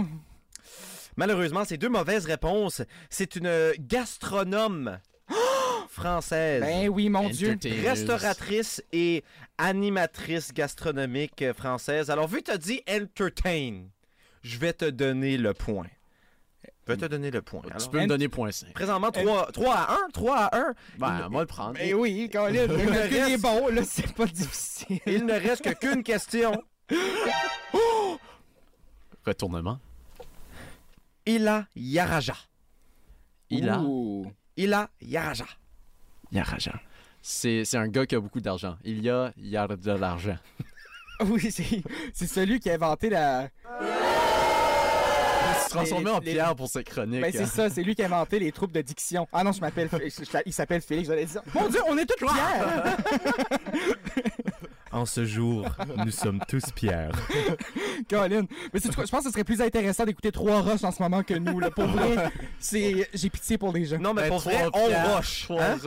Malheureusement, 1.17 1.65
c'est 1.65 1.77
deux 1.79 1.89
mauvaises 1.89 2.27
réponses. 2.27 2.83
C'est 3.09 3.35
une 3.35 3.73
gastronome 3.81 4.99
française. 5.89 6.63
Ben 6.63 6.89
oui, 6.89 7.09
mon 7.09 7.29
Dieu. 7.29 7.59
Restauratrice 7.83 8.83
et 8.93 9.25
animatrice 9.59 10.53
gastronomique 10.53 11.45
française. 11.57 12.11
Alors, 12.11 12.29
vu 12.29 12.39
que 12.39 12.45
tu 12.45 12.51
as 12.53 12.59
dit 12.59 12.83
entertain, 12.89 13.83
je 14.43 14.59
vais 14.59 14.73
te 14.73 14.85
donner 14.85 15.37
le 15.37 15.53
point. 15.55 15.89
Je 16.91 16.97
vais 16.97 17.09
te 17.09 17.11
donner 17.11 17.31
le 17.31 17.43
point. 17.43 17.63
Tu 17.79 17.89
peux 17.89 18.01
me 18.01 18.07
donner 18.07 18.29
point 18.29 18.51
5. 18.51 18.73
Présentement, 18.73 19.11
3, 19.11 19.53
3 19.53 19.75
à 19.75 19.93
1. 19.95 20.09
3 20.13 20.37
à 20.37 20.59
1. 20.59 20.75
Ben, 20.99 21.27
on 21.27 21.35
va 21.35 21.41
le 21.41 21.47
prendre. 21.47 21.75
Ben 21.75 21.95
oui, 21.95 22.29
Colin, 22.33 22.67
le 22.67 22.77
calcul 22.77 22.89
reste- 22.91 23.31
est 23.31 23.39
bon, 23.43 23.69
là, 23.69 23.83
c'est 23.85 24.13
pas 24.15 24.27
difficile. 24.27 24.99
Il 25.07 25.25
ne 25.27 25.33
reste 25.35 25.63
que 25.63 25.71
qu'une 25.75 26.03
question. 26.03 26.63
Retournement. 29.25 29.79
Ila 31.27 31.67
Yaraja. 31.77 32.35
Il 33.51 33.69
a. 33.69 33.79
Ouh. 33.81 34.27
Ila 34.57 34.89
Yaraja. 35.01 35.47
Yaraja. 36.33 36.73
C'est 37.23 37.65
c'est 37.65 37.77
un 37.77 37.89
gars 37.89 38.07
qui 38.07 38.15
a 38.15 38.21
beaucoup 38.21 38.41
d'argent. 38.41 38.77
Il 38.85 39.03
y 39.03 39.11
a, 39.11 39.33
il 39.37 39.49
y 39.49 39.57
a 39.57 39.67
de 39.69 39.93
l'argent. 39.93 40.37
Oui, 41.23 41.51
c'est 41.51 41.83
c'est 42.15 42.27
celui 42.27 42.61
qui 42.61 42.71
a 42.71 42.75
inventé 42.77 43.11
la. 43.11 43.51
Il 45.71 45.73
se 45.73 45.77
transformait 45.77 46.11
en 46.11 46.19
les- 46.19 46.33
pierre 46.33 46.57
pour 46.57 46.69
ses 46.69 46.83
chroniques. 46.83 47.21
Ben 47.21 47.33
c'est 47.33 47.47
ça, 47.47 47.71
c'est 47.71 47.83
lui 47.83 47.95
qui 47.95 48.03
a 48.03 48.07
inventé 48.07 48.39
les 48.41 48.51
troupes 48.51 48.73
de 48.73 48.81
diction. 48.83 49.29
Ah 49.33 49.45
non, 49.45 49.53
je 49.53 49.61
m'appelle. 49.61 49.89
Il 50.47 50.53
s'appelle 50.53 50.81
Félix, 50.81 51.09
j'allais 51.09 51.27
dire. 51.27 51.43
Mon 51.55 51.69
Dieu, 51.69 51.81
on 51.89 51.97
est 51.97 52.07
tous 52.07 52.17
Pierre! 52.27 52.97
En 55.01 55.07
ce 55.07 55.25
jour, 55.25 55.65
nous 56.05 56.11
sommes 56.11 56.41
tous 56.47 56.63
Pierre. 56.75 57.11
Colin. 58.11 58.43
Mais 58.75 58.81
c'est 58.81 58.95
quoi, 58.95 59.07
je 59.07 59.11
pense 59.11 59.21
que 59.21 59.29
ce 59.29 59.33
serait 59.33 59.45
plus 59.45 59.63
intéressant 59.63 60.05
d'écouter 60.05 60.31
trois 60.31 60.61
roches 60.61 60.85
en 60.85 60.93
ce 60.93 61.03
moment 61.03 61.23
que 61.23 61.33
nous. 61.33 61.59
Là. 61.59 61.71
Pour 61.71 61.87
vrai, 61.87 62.31
c'est. 62.59 63.09
J'ai 63.15 63.31
pitié 63.31 63.57
pour 63.57 63.73
les 63.73 63.87
gens. 63.87 63.99
Non, 63.99 64.13
mais 64.13 64.25
Ben, 64.25 64.29
pour 64.29 64.41
vrai, 64.41 64.67
on 64.75 65.15
roche. 65.15 65.47
Hein? 65.51 65.79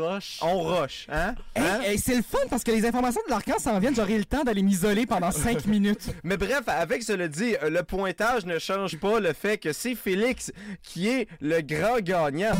On 0.41 0.57
roche. 0.63 1.05
Hein? 1.11 1.35
Hey, 1.55 1.63
Hein? 1.63 1.79
hey, 1.83 1.99
c'est 1.99 2.15
le 2.15 2.23
fun 2.23 2.39
parce 2.49 2.63
que 2.63 2.71
les 2.71 2.87
informations 2.87 3.21
de 3.27 3.29
l'arcan 3.31 3.59
s'en 3.59 3.77
viennent. 3.77 3.95
J'aurai 3.95 4.17
le 4.17 4.25
temps 4.25 4.43
d'aller 4.43 4.63
m'isoler 4.63 5.05
pendant 5.05 5.29
cinq 5.29 5.65
minutes. 5.67 6.09
Mais 6.23 6.35
bref, 6.37 6.63
avec 6.65 7.03
cela 7.03 7.27
dit, 7.27 7.55
euh, 7.61 7.69
le 7.69 7.83
pointage 7.83 8.47
ne 8.47 8.57
change 8.57 8.97
pas 8.97 9.19
le 9.19 9.33
fait 9.33 9.59
que 9.59 9.73
c'est 9.73 9.93
Félix 9.93 10.51
qui 10.81 11.07
est 11.07 11.27
le 11.39 11.61
grand 11.61 11.99
gagnant. 11.99 12.53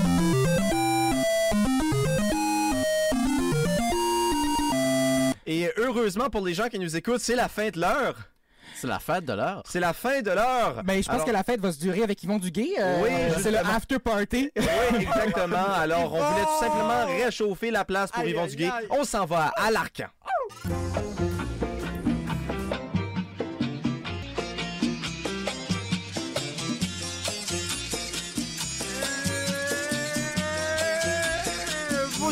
Et 5.46 5.70
heureusement 5.78 6.30
pour 6.30 6.46
les 6.46 6.54
gens 6.54 6.68
qui 6.70 6.80
nous 6.80 6.96
écoutent, 6.96 7.20
c'est 7.22 7.36
la 7.36 7.48
fin 7.50 7.70
de 7.70 7.80
l'heure. 7.80 8.16
C'est 8.76 8.88
la 8.88 9.00
fête 9.00 9.24
de 9.26 9.34
l'heure. 9.34 9.64
C'est 9.70 9.80
la 9.80 9.94
fin 9.94 10.22
de 10.22 10.32
l'heure. 10.32 10.82
Ben, 10.84 11.02
je 11.02 11.06
pense 11.08 11.16
Alors- 11.16 11.26
que 11.26 11.32
la 11.32 11.44
fête 11.44 11.62
va 11.62 11.72
se 11.72 11.80
durer 11.80 12.04
avec 12.04 12.22
Yvon 12.24 12.38
Duguay. 12.38 12.74
euh, 12.80 13.02
Oui, 13.04 13.10
c'est 13.42 13.52
le 13.52 13.60
after 13.60 13.98
party. 14.00 14.52
Oui, 14.58 14.64
exactement. 15.00 15.66
Alors, 15.78 16.14
on 16.14 16.22
voulait 16.22 16.44
tout 16.44 16.60
simplement 16.60 17.06
réchauffer 17.06 17.72
la 17.72 17.86
place 17.86 18.12
pour 18.12 18.24
Aïe, 18.24 18.32
Yvon 18.32 18.46
Duguay. 18.48 18.70
aïe. 18.70 18.88
On 18.90 19.04
s'en 19.06 19.26
va 19.26 19.52
à 19.56 19.72
l'Arcan. 19.72 20.08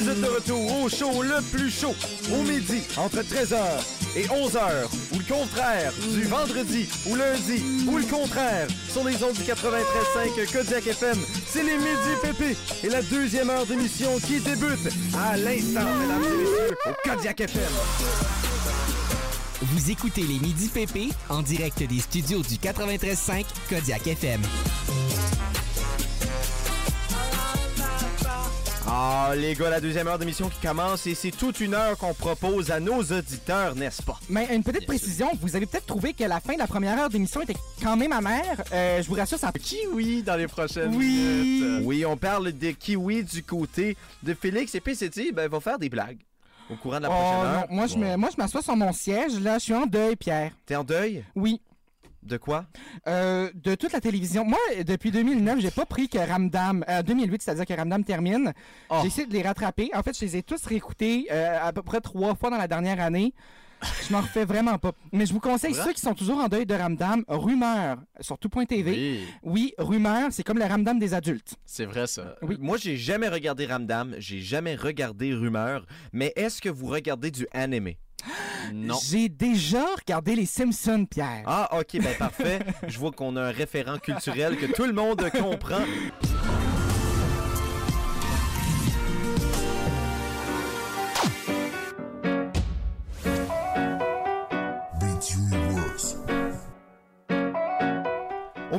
Vous 0.02 0.10
êtes 0.10 0.22
de 0.22 0.26
retour 0.26 0.82
au 0.82 0.90
show 0.90 1.22
le 1.22 1.40
plus 1.56 1.70
chaud, 1.70 1.94
au 2.34 2.42
midi, 2.42 2.82
entre 2.98 3.18
13h 3.18 3.56
et 4.16 4.24
11h, 4.24 4.88
ou 5.14 5.20
le 5.20 5.24
contraire, 5.32 5.94
du 6.12 6.24
vendredi 6.24 6.90
au 7.08 7.16
lundi, 7.16 7.64
ou 7.88 8.00
le 8.00 8.06
contraire, 8.06 8.68
sur 8.90 9.04
les 9.04 9.24
ondes 9.24 9.34
du 9.34 9.44
93.5 9.44 10.52
Kodiak 10.52 10.88
FM. 10.88 11.18
C'est 11.46 11.62
les 11.62 11.78
Midi 11.78 12.16
Pépé 12.24 12.58
et 12.84 12.90
la 12.90 13.04
deuxième 13.04 13.52
heure 13.52 13.68
d'émission 13.68 14.18
qui 14.26 14.40
débute 14.40 14.90
à 15.16 15.38
l'instant, 15.38 15.86
mesdames 16.00 16.24
et 16.24 16.38
messieurs, 16.38 16.78
au 16.88 17.08
Kodiak 17.08 17.42
FM. 17.42 17.72
Vous 19.62 19.92
écoutez 19.92 20.24
les 20.24 20.40
Midi 20.40 20.68
PP 20.70 21.14
en 21.30 21.44
direct 21.44 21.84
des 21.84 22.00
studios 22.00 22.42
du 22.42 22.56
93.5 22.56 23.46
Kodiak 23.70 24.08
FM. 24.08 24.42
Ah, 28.88 29.34
les 29.38 29.54
gars, 29.54 29.70
la 29.70 29.80
deuxième 29.80 30.08
heure 30.08 30.18
d'émission 30.18 30.50
qui 30.50 30.60
commence 30.66 31.06
et 31.06 31.14
c'est 31.14 31.32
toute 31.32 31.60
une 31.60 31.74
heure 31.76 31.98
qu'on 31.98 32.14
propose 32.14 32.72
à 32.72 32.80
nos 32.80 33.02
auditeurs, 33.04 33.76
n'est-ce 33.76 34.02
pas? 34.02 34.20
Mais 34.28 34.54
une 34.54 34.64
petite 34.64 34.88
précision, 34.88 35.30
vous 35.40 35.56
avez 35.56 35.66
peut-être 35.68 35.86
trouvé 35.86 36.14
que 36.14 36.24
la 36.24 36.40
fin 36.40 36.54
de 36.54 36.58
la 36.60 36.68
première 36.68 36.98
heure 37.00 37.10
d'émission 37.10 37.42
était 37.42 37.56
quand 37.82 37.96
même 37.96 38.12
amère. 38.12 38.64
Euh, 38.74 39.02
je 39.02 39.08
vous 39.08 39.14
rassure, 39.16 39.38
ça 39.38 39.52
Kiwi 39.52 40.24
dans 40.24 40.36
les 40.36 40.48
prochaines 40.48 40.94
Oui. 40.96 41.06
minutes? 41.06 41.82
Oui, 41.86 42.06
on 42.06 42.18
parle 42.18 42.52
de 42.52 42.72
kiwi 42.72 43.24
du 43.24 43.44
côté 43.44 43.96
de 44.24 44.34
Félix 44.34 44.74
et 44.76 44.82
dit, 45.10 45.32
ben, 45.32 45.44
il 45.44 45.50
va 45.50 45.60
faire 45.60 45.78
des 45.78 45.90
blagues 45.90 46.18
au 46.70 46.76
courant 46.76 46.98
de 46.98 47.04
la 47.04 47.10
Oh, 47.10 47.14
prochaine 47.14 47.38
non, 47.38 47.44
heure. 47.60 47.66
moi, 47.70 47.88
je 47.88 47.98
me- 47.98 48.18
moi, 48.18 48.30
je 48.36 48.42
m'assois 48.42 48.62
sur 48.64 48.76
mon 48.76 48.92
siège. 48.94 49.40
Là, 49.42 49.60
je 49.60 49.64
suis 49.66 49.74
en 49.76 49.86
deuil, 49.86 50.16
Pierre. 50.16 50.52
T'es 50.66 50.76
en 50.76 50.84
deuil? 50.84 51.24
Oui. 51.36 51.62
De 52.24 52.38
quoi? 52.38 52.66
Euh, 53.08 53.50
de 53.56 53.76
toute 53.76 53.94
la 53.94 54.00
télévision. 54.02 54.46
Moi, 54.46 54.60
depuis 54.86 55.12
2009, 55.12 55.60
j'ai 55.60 55.72
pas 55.72 55.86
pris 55.86 56.08
que 56.08 56.18
Ramdam. 56.20 56.84
Euh, 56.88 57.02
2008, 57.02 57.42
c'est-à-dire 57.42 57.66
que 57.66 57.74
Ramdam 57.74 58.04
termine. 58.04 58.54
Oh. 58.90 59.00
J'ai 59.02 59.08
essayé 59.08 59.28
de 59.28 59.34
les 59.34 59.42
rattraper. 59.42 59.90
En 59.96 60.04
fait, 60.04 60.18
je 60.18 60.24
les 60.26 60.38
ai 60.38 60.44
tous 60.44 60.64
réécoutés 60.66 61.28
euh, 61.32 61.58
à 61.62 61.74
peu 61.74 61.82
près 61.82 62.00
trois 62.00 62.36
fois 62.36 62.50
dans 62.50 62.58
la 62.58 62.68
dernière 62.68 63.02
année. 63.02 63.34
Je 64.08 64.14
m'en 64.14 64.22
refais 64.22 64.46
vraiment 64.46 64.78
pas. 64.78 64.92
Mais 65.12 65.26
je 65.26 65.34
vous 65.34 65.40
conseille 65.40 65.72
Voilà. 65.74 65.86
ceux 65.88 65.94
qui 65.94 66.02
sont 66.02 66.14
toujours 66.14 66.38
en 66.38 66.48
deuil 66.48 66.68
de 66.68 66.76
Ramdam, 66.76 67.24
Rumeur 67.28 67.98
sur 68.20 68.38
tout.tv. 68.38 68.92
Oui, 68.92 69.26
Oui, 69.42 69.74
Rumeur, 69.80 70.28
c'est 70.32 70.44
comme 70.44 70.60
le 70.60 70.66
Ramdam 70.66 71.00
des 71.00 71.16
adultes. 71.16 71.56
c'est 71.66 71.86
vrai 71.86 72.06
ça. 72.06 72.36
Oui. 72.44 72.58
Moi, 72.60 72.78
j'ai 72.78 72.96
jamais 72.96 73.28
regardé 73.28 73.66
Ramdam, 73.66 74.14
j'ai 74.20 74.40
jamais 74.40 74.76
regardé 74.76 75.34
Rumeur, 75.34 75.88
mais 76.14 76.32
est-ce 76.36 76.62
que 76.62 76.70
vous 76.70 76.86
regardez 76.86 77.32
du 77.32 77.48
animé? 77.54 77.98
Non. 78.74 78.98
J'ai 79.10 79.30
déjà 79.30 79.86
regardé 80.00 80.36
les 80.36 80.46
Simpsons, 80.46 81.06
Pierre. 81.10 81.44
Ah, 81.46 81.70
ok, 81.80 82.02
ben 82.02 82.16
parfait. 82.18 82.60
Je 82.88 82.98
vois 82.98 83.12
qu'on 83.12 83.36
a 83.36 83.44
un 83.44 83.52
référent 83.52 83.98
culturel 83.98 84.58
que 84.58 84.68
tout 84.68 84.86
le 84.86 84.94
monde 84.94 85.30
comprend. 85.32 85.82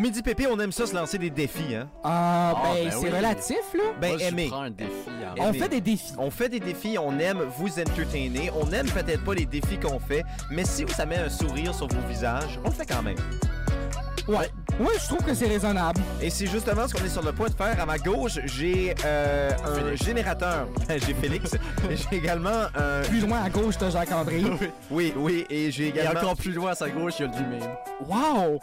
Midi 0.02 0.20
Pépé, 0.20 0.48
on 0.48 0.58
aime 0.58 0.72
ça 0.72 0.84
se 0.86 0.94
lancer 0.96 1.16
des 1.16 1.30
défis, 1.30 1.76
hein? 1.76 1.88
Ah, 2.02 2.54
Ah, 2.56 2.62
ben, 2.74 2.84
ben 2.84 2.90
c'est 2.90 2.96
oui. 2.98 3.10
relatif, 3.10 3.56
là. 3.74 3.80
Ben, 4.00 4.08
Moi, 4.08 4.18
je 4.18 4.24
aimer. 4.24 4.50
un 4.52 4.70
défi. 4.70 4.90
On 5.38 5.46
Aimer. 5.48 5.58
fait 5.60 5.68
des 5.68 5.80
défis. 5.80 6.12
On 6.18 6.30
fait 6.30 6.48
des 6.48 6.58
défis, 6.58 6.96
on 6.98 7.16
aime 7.20 7.38
vous 7.56 7.68
entertainer, 7.78 8.50
on 8.60 8.68
aime 8.72 8.86
peut-être 8.90 9.22
pas 9.24 9.34
les 9.34 9.46
défis 9.46 9.78
qu'on 9.78 10.00
fait, 10.00 10.24
mais 10.50 10.64
si 10.64 10.84
ça 10.88 11.06
met 11.06 11.18
un 11.18 11.28
sourire 11.30 11.72
sur 11.72 11.86
vos 11.86 12.08
visages, 12.08 12.58
on 12.64 12.68
le 12.68 12.74
fait 12.74 12.84
quand 12.86 13.02
même. 13.02 13.16
Ouais. 14.26 14.48
Oui, 14.80 14.88
je 15.00 15.06
trouve 15.06 15.24
que 15.24 15.34
c'est 15.34 15.46
raisonnable. 15.48 16.00
Et 16.20 16.30
c'est 16.30 16.46
justement 16.46 16.88
ce 16.88 16.94
qu'on 16.94 17.04
est 17.04 17.08
sur 17.08 17.22
le 17.22 17.32
point 17.32 17.48
de 17.48 17.54
faire. 17.54 17.80
À 17.80 17.86
ma 17.86 17.98
gauche, 17.98 18.38
j'ai 18.44 18.94
euh, 19.04 19.50
un 19.66 19.74
Félix. 19.74 20.04
générateur. 20.04 20.66
j'ai 20.88 21.14
Félix. 21.14 21.56
j'ai 21.90 22.16
également 22.16 22.66
un... 22.74 23.02
Plus 23.02 23.20
loin 23.20 23.42
à 23.42 23.50
gauche, 23.50 23.74
t'as 23.78 23.90
Jacques-André. 23.90 24.42
Oui, 24.90 25.12
oui, 25.16 25.44
et 25.50 25.70
j'ai 25.70 25.86
Et 25.86 25.88
également... 25.88 26.20
encore 26.20 26.36
plus 26.36 26.52
loin 26.52 26.70
à 26.72 26.74
sa 26.74 26.88
gauche, 26.88 27.14
il 27.20 27.26
y 27.26 27.28
a 27.28 27.32
lui-même. 27.36 27.70
Wow! 28.08 28.60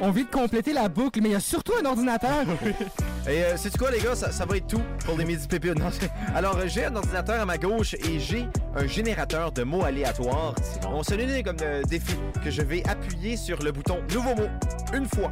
On 0.00 0.10
vient 0.10 0.24
de 0.24 0.28
compléter 0.30 0.72
la 0.72 0.88
boucle, 0.88 1.20
mais 1.22 1.28
il 1.30 1.32
y 1.32 1.36
a 1.36 1.40
surtout 1.40 1.72
un 1.80 1.84
ordinateur. 1.84 2.44
Et 3.28 3.42
euh, 3.44 3.56
c'est 3.56 3.76
quoi 3.78 3.90
les 3.90 4.00
gars, 4.00 4.14
ça, 4.14 4.44
va 4.44 4.56
être 4.56 4.66
tout 4.66 4.82
pour 5.04 5.16
les 5.16 5.24
midi 5.24 5.46
c'est- 5.48 6.10
Alors 6.34 6.56
euh, 6.58 6.64
j'ai 6.66 6.84
un 6.84 6.94
ordinateur 6.96 7.40
à 7.40 7.46
ma 7.46 7.56
gauche 7.56 7.94
et 7.94 8.18
j'ai 8.18 8.46
un 8.76 8.86
générateur 8.86 9.50
de 9.52 9.62
mots 9.62 9.82
aléatoires. 9.84 10.54
On 10.88 11.02
se 11.02 11.14
donne 11.14 11.42
comme 11.42 11.56
euh, 11.62 11.82
défi 11.84 12.16
que 12.42 12.50
je 12.50 12.60
vais 12.62 12.82
appuyer 12.88 13.36
sur 13.36 13.62
le 13.62 13.72
bouton 13.72 13.98
nouveau 14.12 14.34
mot 14.34 14.48
une 14.92 15.06
fois, 15.06 15.30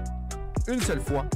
une 0.68 0.80
seule 0.80 1.00
fois. 1.00 1.26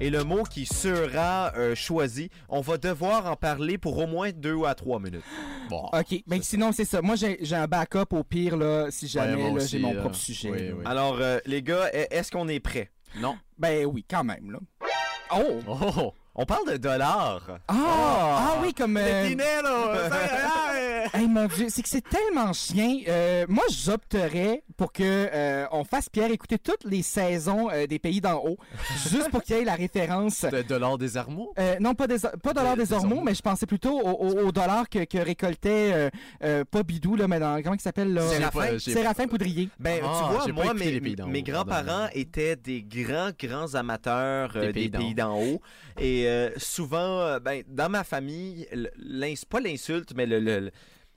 Et 0.00 0.10
le 0.10 0.24
mot 0.24 0.42
qui 0.42 0.66
sera 0.66 1.52
euh, 1.56 1.74
choisi, 1.74 2.28
on 2.48 2.60
va 2.60 2.78
devoir 2.78 3.26
en 3.26 3.36
parler 3.36 3.78
pour 3.78 3.96
au 3.98 4.06
moins 4.06 4.32
deux 4.32 4.64
à 4.64 4.74
trois 4.74 4.98
minutes. 4.98 5.24
Bon. 5.70 5.88
OK. 5.94 6.22
Ben, 6.26 6.42
sinon, 6.42 6.72
c'est 6.72 6.84
ça. 6.84 7.00
Moi, 7.00 7.14
j'ai 7.16 7.56
un 7.56 7.66
backup 7.66 8.12
au 8.12 8.22
pire, 8.22 8.54
là, 8.54 8.90
si 8.90 9.08
jamais 9.08 9.58
j'ai 9.60 9.78
mon 9.78 9.94
là. 9.94 10.00
propre 10.00 10.14
sujet. 10.14 10.50
Oui, 10.50 10.72
oui. 10.76 10.82
Alors, 10.84 11.16
euh, 11.20 11.38
les 11.46 11.62
gars, 11.62 11.88
est-ce 11.90 12.30
qu'on 12.30 12.48
est 12.48 12.60
prêt? 12.60 12.90
Non. 13.18 13.38
Ben 13.58 13.86
oui, 13.86 14.04
quand 14.08 14.24
même. 14.24 14.50
Là. 14.50 14.58
Oh! 15.34 15.60
Oh! 15.66 16.12
On 16.36 16.44
parle 16.46 16.68
de 16.72 16.76
dollars. 16.78 17.42
Ah! 17.68 17.74
Ah 17.76 18.54
oui, 18.60 18.74
comme. 18.74 18.96
euh, 18.96 19.28
Hey 21.12 21.28
mon 21.28 21.46
dieu, 21.46 21.66
c'est 21.68 21.82
que 21.82 21.88
c'est 21.88 22.02
tellement 22.08 22.52
chien. 22.52 22.98
Euh, 23.06 23.44
moi, 23.48 23.62
j'opterais 23.70 24.64
pour 24.76 24.92
que 24.92 25.02
euh, 25.04 25.64
on 25.70 25.84
fasse 25.84 26.08
Pierre 26.08 26.32
écouter 26.32 26.58
toutes 26.58 26.82
les 26.84 27.02
saisons 27.02 27.70
euh, 27.70 27.86
des 27.86 28.00
pays 28.00 28.20
d'en 28.20 28.42
haut, 28.44 28.56
juste 29.08 29.30
pour 29.30 29.42
qu'il 29.44 29.56
y 29.56 29.60
ait 29.60 29.64
la 29.64 29.74
référence. 29.76 30.44
De, 30.44 30.74
l'or 30.74 30.98
des 30.98 31.16
armeaux? 31.16 31.52
Euh, 31.58 31.76
non, 31.78 31.94
pas, 31.94 32.08
des, 32.08 32.16
pas 32.42 32.52
dollar 32.52 32.74
Des- 32.74 32.82
des 32.82 32.88
des 32.88 32.94
ormeaux, 32.94 33.10
ormeaux. 33.12 33.24
mais 33.24 33.34
je 33.34 33.42
pensais 33.42 33.66
plutôt 33.66 34.00
au, 34.00 34.08
au- 34.10 34.46
au 34.48 34.50
dollar 34.52 34.88
que, 34.88 35.04
que 35.04 35.18
récoltait, 35.18 35.92
euh, 35.92 36.10
euh, 36.42 36.64
pas 36.68 36.82
Bidou, 36.82 37.14
là, 37.14 37.28
mais 37.28 37.38
dans, 37.38 37.62
comment 37.62 37.74
il 37.76 37.80
s'appelle, 37.80 38.12
là? 38.12 38.22
Séraphin? 38.80 39.28
Poudrier. 39.28 39.68
Ben, 39.78 40.00
Ah, 40.04 40.22
tu 40.46 40.52
vois, 40.52 40.64
moi, 40.64 40.74
mes, 40.74 41.00
mes 41.00 41.42
grands-parents 41.42 42.08
étaient 42.12 42.56
des 42.56 42.82
grands, 42.82 43.30
grands 43.38 43.74
amateurs 43.74 44.50
euh, 44.56 44.72
Des 44.72 44.72
pays 44.72 44.90
d'en 44.90 44.98
pays 44.98 45.14
d'en 45.14 45.38
haut. 45.38 45.60
Et 46.00 46.23
euh, 46.26 46.50
souvent, 46.58 47.20
euh, 47.20 47.38
ben, 47.40 47.62
dans 47.68 47.88
ma 47.88 48.04
famille, 48.04 48.66
pas 49.46 49.60
l'insulte, 49.60 50.12
mais 50.14 50.26
le- 50.26 50.40
le- 50.40 50.60
le- 50.60 50.70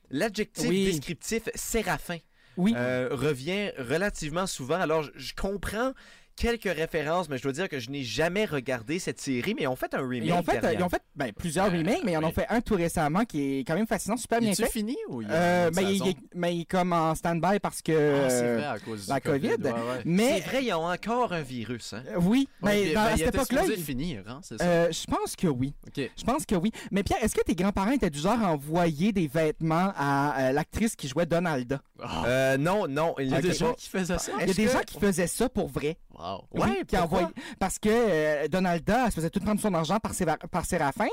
l'adjectif 0.10 0.68
Oui. 0.70 0.86
descriptif 0.86 1.43
séraphin 1.55 2.18
Oui. 2.58 2.74
euh, 2.78 3.10
revient 3.12 3.72
relativement 3.78 4.47
souvent. 4.47 4.80
Alors, 4.80 5.03
je 5.16 5.34
comprends 5.34 5.93
quelques 6.38 6.64
références, 6.74 7.28
mais 7.30 7.38
je 7.38 7.44
dois 7.44 7.52
dire 7.52 7.68
que 7.68 7.80
je 7.80 7.90
n'ai 7.90 8.04
jamais 8.04 8.46
regardé 8.46 9.00
cette 9.00 9.20
série, 9.20 9.54
mais 9.56 9.64
ils 9.64 9.68
ont 9.68 9.76
fait 9.76 9.94
un 9.94 10.08
remake. 10.08 10.28
Ils 10.30 10.34
ont 10.34 10.44
fait, 10.44 10.58
euh, 10.58 10.62
derrière. 10.62 10.80
ils 10.80 10.84
ont 10.84 10.90
fait 10.90 11.02
ben, 11.16 11.32
plusieurs 11.34 11.72
remakes, 11.72 12.04
mais 12.06 12.14
ils 12.14 12.18
en 12.18 12.24
ont 12.24 12.32
fait 12.32 12.46
un 12.50 12.62
tout 12.62 12.76
récemment 12.76 13.26
qui 13.26 13.60
est 13.60 13.64
quand 13.66 13.76
même 13.76 13.88
fascinant, 13.88 14.16
super 14.18 14.40
bien 14.40 14.54
fait. 14.54 14.70
fini 14.70 14.96
ou 15.10 15.22
il 15.24 15.28
y 15.28 15.32
a 15.32 15.34
Euh, 15.34 15.72
mais, 15.76 15.84
il, 15.84 15.96
il 16.04 16.08
est- 16.10 16.18
mais 16.36 16.56
il 16.56 16.62
est 16.62 16.66
comme 16.66 16.94
en 16.94 17.16
stand-by 17.16 17.60
parce 17.60 17.82
que. 17.82 17.92
Ah, 18.26 18.30
c'est 18.30 18.44
euh, 18.44 18.58
vrai, 18.58 18.66
à 18.68 18.80
cause 18.80 19.08
la 19.10 19.20
COVID. 19.20 19.50
COVID. 19.50 19.64
ouais, 19.64 19.72
ouais. 19.72 20.02
Mais 20.06 20.42
C'est 20.42 20.50
vrai, 20.50 20.64
ils 20.66 20.74
ont 20.74 20.86
encore 20.88 21.34
un 21.34 21.42
virus. 21.42 21.94
Hein? 21.94 22.04
euh, 22.10 22.20
oui, 22.22 22.48
mais 22.62 22.94
dans- 22.94 23.02
ben, 23.04 23.08
à 23.08 23.12
il 23.14 23.18
cette 23.18 23.36
époque-là, 23.36 23.64
il- 23.68 23.84
finir, 23.84 24.24
hein, 24.28 24.40
c'est 24.44 24.58
ça? 24.60 24.64
euh, 24.64 24.92
je 24.92 25.06
pense 25.08 25.36
que 25.36 25.48
oui. 25.48 25.74
Je 25.96 26.24
pense 26.24 26.46
que 26.46 26.56
oui. 26.56 26.72
Mais 26.92 27.04
Pierre, 27.04 27.24
est-ce 27.24 27.36
que 27.36 27.42
tes 27.44 27.56
grands-parents 27.56 27.92
étaient 27.92 28.10
du 28.12 28.20
genre 28.20 28.40
à 28.42 28.52
envoyer 28.52 29.12
des 29.12 29.28
vêtements 29.28 29.92
à 29.98 30.50
euh, 30.50 30.52
l'actrice 30.52 30.96
qui 30.96 31.08
jouait 31.08 31.26
Donalda? 31.26 31.82
Euh, 32.28 32.58
non, 32.58 32.88
non, 32.88 33.16
il 33.18 33.30
y 33.30 33.34
a 33.34 33.42
des 33.42 33.54
gens 33.54 33.74
qui 33.74 33.90
faisaient 33.90 34.20
ça? 34.20 34.32
Il 34.42 34.48
y 34.48 34.52
a 34.52 34.54
des 34.54 34.68
gens 34.68 34.82
qui 34.86 35.00
faisaient 35.00 35.26
ça 35.28 35.50
pour 35.50 35.68
vrai. 35.68 35.98
Wow. 36.18 36.27
Ouais, 36.54 36.62
Oui, 36.80 36.86
qui 36.88 36.98
envoyaient- 36.98 37.28
Parce 37.60 37.80
que 37.80 37.90
euh, 37.92 38.48
Donalda, 38.48 39.06
elle 39.06 39.12
se 39.12 39.16
faisait 39.16 39.30
tout 39.30 39.40
prendre 39.40 39.60
son 39.62 39.74
argent 39.74 40.00
par, 40.00 40.14
Séva- 40.14 40.38
par 40.50 40.66
Séraphin. 40.66 41.08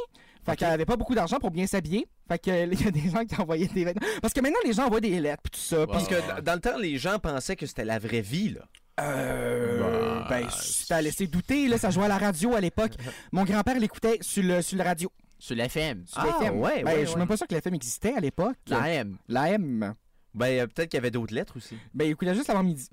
Fait 0.44 0.56
qu'elle 0.56 0.70
avait 0.72 0.84
pas 0.84 0.96
beaucoup 0.96 1.14
d'argent 1.14 1.38
pour 1.38 1.50
bien 1.50 1.66
s'habiller. 1.66 2.06
Fait 2.28 2.38
que 2.38 2.50
euh, 2.50 2.66
il 2.72 2.84
y 2.84 2.88
a 2.88 2.90
des 2.90 3.08
gens 3.10 3.24
qui 3.24 3.34
envoyaient 3.40 3.66
des 3.68 3.84
vêtements. 3.84 4.06
Parce 4.20 4.34
que 4.34 4.40
maintenant, 4.40 4.58
les 4.64 4.72
gens 4.72 4.86
envoient 4.86 5.00
des 5.00 5.18
lettres 5.20 5.42
pis 5.42 5.50
tout 5.52 5.60
ça. 5.60 5.86
Parce 5.86 6.06
Puis, 6.06 6.16
que 6.16 6.40
dans 6.40 6.54
le 6.54 6.60
temps, 6.60 6.76
les 6.78 6.98
gens 6.98 7.18
pensaient 7.18 7.56
que 7.56 7.66
c'était 7.66 7.84
la 7.84 7.98
vraie 7.98 8.20
vie. 8.20 8.50
Là. 8.50 8.60
euh, 9.00 10.20
Bah, 10.20 10.26
ben, 10.40 10.48
ça 10.50 10.96
a 10.96 11.02
laissé 11.02 11.26
douter. 11.26 11.68
Là, 11.68 11.78
ça 11.78 11.90
jouait 11.90 12.04
à 12.04 12.08
la 12.08 12.18
radio 12.18 12.54
à 12.54 12.60
l'époque. 12.60 12.92
Mon 13.32 13.44
grand-père 13.44 13.78
l'écoutait 13.78 14.18
sur 14.20 14.42
le, 14.42 14.62
sur 14.62 14.76
le 14.78 14.84
radio. 14.84 15.10
Sur 15.38 15.56
l'FM. 15.56 16.04
Sur 16.06 16.20
Ah, 16.20 16.26
l'FM. 16.40 16.58
ouais, 16.60 16.82
Ben, 16.82 16.92
ouais, 16.94 17.00
Je 17.00 17.04
suis 17.06 17.14
ouais. 17.14 17.18
même 17.20 17.28
pas 17.28 17.36
sûr 17.36 17.46
que 17.46 17.54
l'FM 17.54 17.74
existait 17.74 18.14
à 18.14 18.20
l'époque. 18.20 18.56
L'AM. 18.68 19.18
L'AM. 19.28 19.94
Ben, 20.34 20.46
euh, 20.60 20.66
peut-être 20.66 20.90
qu'il 20.90 20.98
y 20.98 21.00
avait 21.00 21.10
d'autres 21.10 21.32
lettres 21.34 21.56
aussi. 21.56 21.76
Ben, 21.94 22.04
il 22.06 22.10
écoutait 22.10 22.34
juste 22.34 22.48
l'avant-midi. 22.48 22.88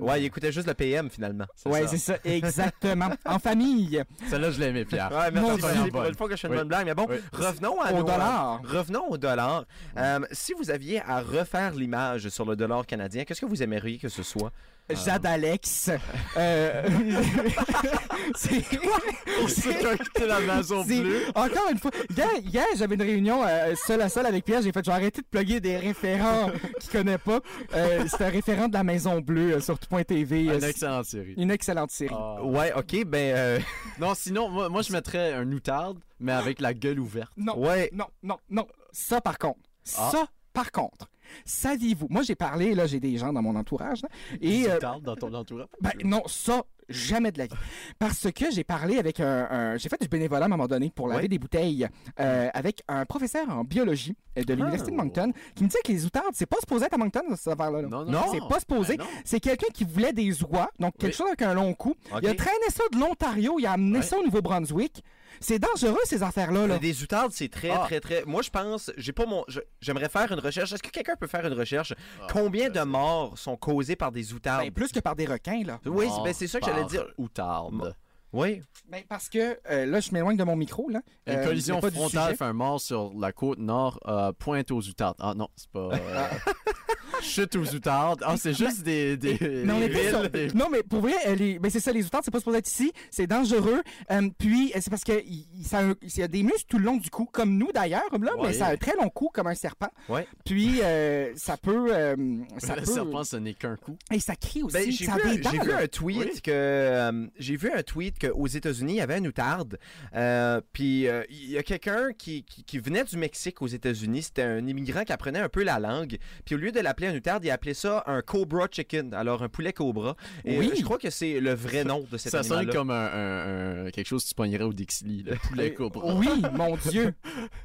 Ouais, 0.00 0.20
il 0.20 0.24
écoutait 0.24 0.50
juste 0.50 0.66
le 0.66 0.74
PM 0.74 1.08
finalement. 1.08 1.46
Ouais, 1.66 1.86
c'est 1.86 1.98
ça, 1.98 2.16
exactement. 2.24 3.10
en 3.24 3.38
famille, 3.38 4.02
Celle-là, 4.28 4.50
je 4.50 4.60
l'aimais, 4.60 4.84
Pierre. 4.84 5.10
Ouais, 5.12 5.30
merci, 5.30 5.90
pour 5.90 6.04
une 6.04 6.14
fois 6.14 6.28
que 6.28 6.34
je 6.36 6.40
fais 6.40 6.48
une 6.48 6.54
bonne 6.54 6.68
blague. 6.68 6.86
Mais 6.86 6.94
bon, 6.94 7.06
revenons 7.32 7.80
à 7.80 7.92
au 7.92 7.98
nos- 7.98 8.02
dollar. 8.02 8.60
Revenons 8.64 9.08
au 9.08 9.16
dollar. 9.18 9.64
Euh, 9.96 10.20
si 10.32 10.52
vous 10.54 10.70
aviez 10.70 11.00
à 11.02 11.20
refaire 11.20 11.74
l'image 11.74 12.28
sur 12.28 12.44
le 12.44 12.56
dollar 12.56 12.86
canadien, 12.86 13.24
qu'est-ce 13.24 13.40
que 13.40 13.46
vous 13.46 13.62
aimeriez 13.62 13.98
que 13.98 14.08
ce 14.08 14.22
soit? 14.22 14.50
Jade 14.94 15.26
Alex. 15.26 15.90
Euh... 16.36 16.82
c'est 18.34 18.62
quitté 18.62 20.26
la 20.26 20.40
maison 20.40 20.84
bleue. 20.84 21.22
Encore 21.34 21.70
une 21.70 21.78
fois, 21.78 21.90
hier, 22.16 22.28
hier, 22.44 22.66
j'avais 22.76 22.94
une 22.94 23.02
réunion 23.02 23.42
euh, 23.44 23.74
seul 23.86 24.00
à 24.00 24.08
seul 24.08 24.26
avec 24.26 24.44
Pierre. 24.44 24.62
J'ai 24.62 24.72
fait, 24.72 24.84
je 24.84 24.90
vais 24.90 24.96
arrêter 24.96 25.20
de 25.22 25.26
plugger 25.26 25.60
des 25.60 25.76
référents 25.76 26.50
qu'il 26.80 26.90
connaît 26.90 27.18
pas. 27.18 27.40
Euh, 27.74 28.04
c'est 28.08 28.24
un 28.24 28.28
référent 28.30 28.68
de 28.68 28.74
la 28.74 28.84
Maison 28.84 29.20
Bleue 29.20 29.54
euh, 29.56 29.60
sur 29.60 29.78
tout.tv. 29.78 30.44
Une 30.44 30.50
Euh, 30.50 30.60
c'est 30.60 30.70
excellente 30.70 31.04
série. 31.04 31.34
une 31.36 31.50
excellente 31.50 31.90
série. 31.90 32.14
Ah. 32.16 32.42
Ouais, 32.42 32.72
ok, 32.74 33.04
ben, 33.06 33.36
euh, 33.36 33.60
Non, 34.00 34.14
sinon, 34.14 34.48
moi, 34.48 34.68
moi, 34.68 34.82
je 34.82 34.92
mettrais 34.92 35.32
un 35.34 35.50
outarde, 35.52 35.98
mais 36.20 36.32
avec 36.32 36.60
la 36.60 36.74
gueule 36.74 36.98
ouverte. 37.00 37.32
Non, 37.36 37.58
ouais. 37.58 37.90
non, 37.92 38.06
non, 38.22 38.36
non. 38.50 38.66
Ça, 38.92 39.20
par 39.20 39.38
contre. 39.38 39.60
Ah. 39.96 40.08
Ça, 40.12 40.26
par 40.52 40.70
contre. 40.72 41.08
Saviez-vous, 41.44 42.06
moi 42.10 42.22
j'ai 42.22 42.34
parlé, 42.34 42.74
là 42.74 42.86
j'ai 42.86 43.00
des 43.00 43.16
gens 43.18 43.32
dans 43.32 43.42
mon 43.42 43.56
entourage, 43.56 44.02
là, 44.02 44.08
et 44.40 44.68
euh, 44.68 44.78
dans 44.80 45.16
ton 45.16 45.32
entourage? 45.34 45.66
Ben 45.80 45.92
non, 46.04 46.22
ça, 46.26 46.62
jamais 46.88 47.32
de 47.32 47.38
la 47.38 47.46
vie. 47.46 47.54
Parce 47.98 48.30
que 48.32 48.50
j'ai 48.50 48.64
parlé 48.64 48.98
avec 48.98 49.20
un... 49.20 49.46
un- 49.50 49.76
j'ai 49.76 49.88
fait 49.88 50.00
du 50.00 50.08
bénévolat 50.08 50.42
à 50.42 50.46
un 50.46 50.48
moment 50.48 50.66
donné 50.66 50.90
pour 50.94 51.08
laver 51.08 51.28
des 51.28 51.38
bouteilles 51.38 51.86
euh, 52.20 52.48
avec 52.54 52.82
un 52.88 53.04
professeur 53.04 53.48
en 53.50 53.64
biologie 53.64 54.16
euh, 54.38 54.42
de 54.44 54.54
l'Université 54.54 54.90
de 54.90 54.96
Oh. 54.96 55.02
Moncton 55.02 55.32
qui 55.54 55.64
me 55.64 55.68
disait 55.68 55.80
que 55.84 55.92
les 55.92 56.04
outardes, 56.06 56.32
c'est 56.34 56.46
pas 56.46 56.56
supposé 56.60 56.86
être 56.86 56.94
à 56.94 56.98
Moncton, 56.98 57.22
cette 57.36 57.48
affaire-là. 57.52 57.82
là. 57.82 57.88
Non, 57.88 58.04
Non, 58.04 58.22
C'est 58.32 58.40
pas 58.48 58.58
supposé. 58.60 58.96
Ben 58.96 59.04
non. 59.04 59.10
C'est 59.24 59.40
quelqu'un 59.40 59.68
qui 59.72 59.84
voulait 59.84 60.12
des 60.12 60.42
oies, 60.44 60.70
donc 60.78 60.94
quelque 60.96 61.12
Oui. 61.12 61.16
chose 61.16 61.26
avec 61.28 61.42
un 61.42 61.54
long 61.54 61.74
cou. 61.74 61.94
Ok. 62.12 62.20
Il 62.22 62.28
a 62.28 62.34
traîné 62.34 62.66
ça 62.70 62.82
de 62.92 62.98
l'Ontario, 62.98 63.56
il 63.58 63.66
a 63.66 63.72
amené 63.72 64.02
ça 64.02 64.18
au 64.18 64.24
Nouveau-Brunswick. 64.24 65.04
C'est 65.40 65.58
dangereux, 65.58 65.98
ces 66.04 66.22
affaires-là. 66.22 66.66
Là. 66.66 66.74
Mais 66.74 66.80
Des 66.80 67.02
outardes, 67.02 67.32
c'est 67.32 67.48
très, 67.50 67.70
Ah. 67.70 67.82
très, 67.86 68.00
très. 68.00 68.24
Moi, 68.26 68.42
je 68.42 68.50
pense, 68.50 68.90
j'ai 68.96 69.12
pas 69.12 69.26
mon. 69.26 69.44
J'aimerais 69.80 70.08
faire 70.08 70.30
une 70.32 70.40
recherche. 70.40 70.72
Est-ce 70.72 70.82
que 70.82 70.90
quelqu'un 70.90 71.16
peut 71.16 71.26
faire 71.26 71.46
une 71.46 71.52
recherche? 71.58 71.92
Ah, 72.20 72.26
Combien 72.32 72.70
de 72.70 72.80
morts 72.80 73.36
sont 73.38 73.56
causées 73.56 73.96
par 73.96 74.12
des 74.12 74.32
outardes? 74.32 74.64
Ben, 74.64 74.72
plus 74.72 74.92
que 74.92 75.00
par 75.00 75.14
des 75.16 75.26
requins, 75.26 75.62
là. 75.64 75.80
oui, 75.86 76.06
Mort 76.06 76.22
ben, 76.24 76.34
c'est 76.34 76.46
ça 76.46 76.60
que 76.60 76.66
j'allais 76.66 76.84
dire. 76.86 77.06
Outarde. 77.18 77.94
Oui. 78.32 78.60
Ben, 78.88 79.02
parce 79.08 79.28
que, 79.28 79.58
euh, 79.70 79.86
là, 79.86 80.00
je 80.00 80.12
m'éloigne 80.12 80.36
de 80.36 80.44
mon 80.44 80.56
micro, 80.56 80.88
là. 80.88 81.00
Une 81.26 81.34
Euh, 81.34 81.44
collision 81.46 81.80
frontale 81.80 82.36
fait 82.36 82.44
un 82.44 82.52
mort 82.52 82.80
sur 82.80 83.12
la 83.18 83.32
côte 83.32 83.58
nord, 83.58 83.98
euh, 84.06 84.32
pointe 84.38 84.70
aux 84.70 84.82
outardes. 84.82 85.16
Ah 85.18 85.34
non, 85.34 85.48
c'est 85.56 85.70
pas. 85.70 85.90
euh, 85.92 86.28
Chute 87.20 87.56
aux 87.56 87.74
outardes. 87.74 88.22
Ah, 88.24 88.36
c'est 88.36 88.52
juste 88.54 88.82
des. 88.84 89.16
des 89.16 89.38
Mais 89.64 89.72
on 89.72 89.80
des 89.80 89.86
était 89.86 90.08
sur- 90.10 90.20
villes, 90.22 90.30
des- 90.30 90.52
Non, 90.54 90.66
mais 90.70 90.82
pour 90.84 91.00
vrai, 91.00 91.14
les... 91.36 91.58
ben, 91.58 91.68
c'est 91.70 91.80
ça, 91.80 91.90
les 91.90 92.06
outardes, 92.06 92.24
c'est 92.24 92.30
pas 92.30 92.38
supposé 92.38 92.58
être 92.58 92.68
ici. 92.68 92.92
C'est 93.10 93.26
dangereux. 93.26 93.82
Euh, 94.12 94.28
puis, 94.38 94.72
c'est 94.78 94.88
parce 94.90 95.02
que 95.02 95.20
il 95.24 95.46
il- 95.56 95.64
ça 95.64 95.78
a, 95.78 95.82
un- 95.84 95.94
il 96.02 96.16
y 96.18 96.22
a 96.22 96.28
des 96.28 96.42
muscles 96.44 96.66
tout 96.68 96.78
le 96.78 96.84
long 96.84 96.96
du 96.96 97.10
cou, 97.10 97.24
comme 97.24 97.56
nous 97.58 97.72
d'ailleurs, 97.72 98.04
là, 98.12 98.36
Ouais. 98.36 98.48
mais 98.48 98.52
ça 98.52 98.66
a 98.66 98.72
un 98.72 98.76
très 98.76 98.94
long 98.94 99.08
cou, 99.08 99.30
comme 99.32 99.48
un 99.48 99.54
serpent. 99.56 99.88
Ouais. 100.08 100.28
Puis, 100.44 100.80
euh, 100.82 101.32
ça 101.34 101.56
peut. 101.56 101.88
euh, 101.92 102.14
ça 102.58 102.76
le 102.76 102.82
peut... 102.82 102.92
serpent, 102.92 103.24
ce 103.24 103.36
n'est 103.36 103.54
qu'un 103.54 103.76
coup. 103.76 103.96
Et 104.12 104.20
ça 104.20 104.36
crie 104.36 104.62
aussi. 104.62 104.74
Ben, 104.74 104.90
j'ai 104.90 105.06
vu, 105.06 105.72
un 105.72 105.88
tweet 105.88 106.18
Oui. 106.18 106.40
que 106.40 106.50
euh, 106.52 107.26
j'ai 107.38 107.56
vu 107.56 107.72
un 107.72 107.82
tweet 107.82 108.17
qu'aux 108.18 108.46
États-Unis 108.46 108.94
il 108.94 108.96
y 108.96 109.00
avait 109.00 109.14
un 109.16 109.24
outarde. 109.24 109.78
Euh, 110.14 110.60
puis 110.72 111.06
euh, 111.08 111.22
il 111.30 111.50
y 111.50 111.58
a 111.58 111.62
quelqu'un 111.62 112.12
qui, 112.16 112.44
qui, 112.44 112.64
qui 112.64 112.78
venait 112.78 113.04
du 113.04 113.16
Mexique 113.16 113.62
aux 113.62 113.66
États-Unis. 113.66 114.22
C'était 114.24 114.42
un 114.42 114.66
immigrant 114.66 115.04
qui 115.04 115.12
apprenait 115.12 115.38
un 115.40 115.48
peu 115.48 115.62
la 115.62 115.78
langue. 115.78 116.18
Puis 116.44 116.54
au 116.54 116.58
lieu 116.58 116.72
de 116.72 116.80
l'appeler 116.80 117.08
un 117.08 117.14
outarde, 117.16 117.44
il 117.44 117.50
appelait 117.50 117.74
ça 117.74 118.02
un 118.06 118.22
cobra 118.22 118.66
chicken. 118.70 119.14
Alors 119.14 119.42
un 119.42 119.48
poulet 119.48 119.72
cobra. 119.72 120.16
Et 120.44 120.58
Oui. 120.58 120.70
euh, 120.72 120.76
je 120.76 120.82
crois 120.82 120.98
que 120.98 121.10
c'est 121.10 121.40
le 121.40 121.54
vrai 121.54 121.84
nom 121.84 122.04
de 122.10 122.16
cet 122.18 122.32
Ça 122.32 122.42
sonne 122.42 122.58
animal. 122.58 122.74
comme 122.76 122.90
un, 122.90 122.94
un- 123.06 123.86
un- 123.86 123.90
quelque 123.90 124.06
chose 124.08 124.24
que 124.24 124.28
tu 124.28 124.34
pognerais 124.34 124.64
au 124.64 124.72
Dixili, 124.72 125.22
le 125.22 125.36
poulet 125.48 125.72
cobra. 125.74 126.14
Oui, 126.14 126.28
mon 126.54 126.76
Dieu. 126.76 127.14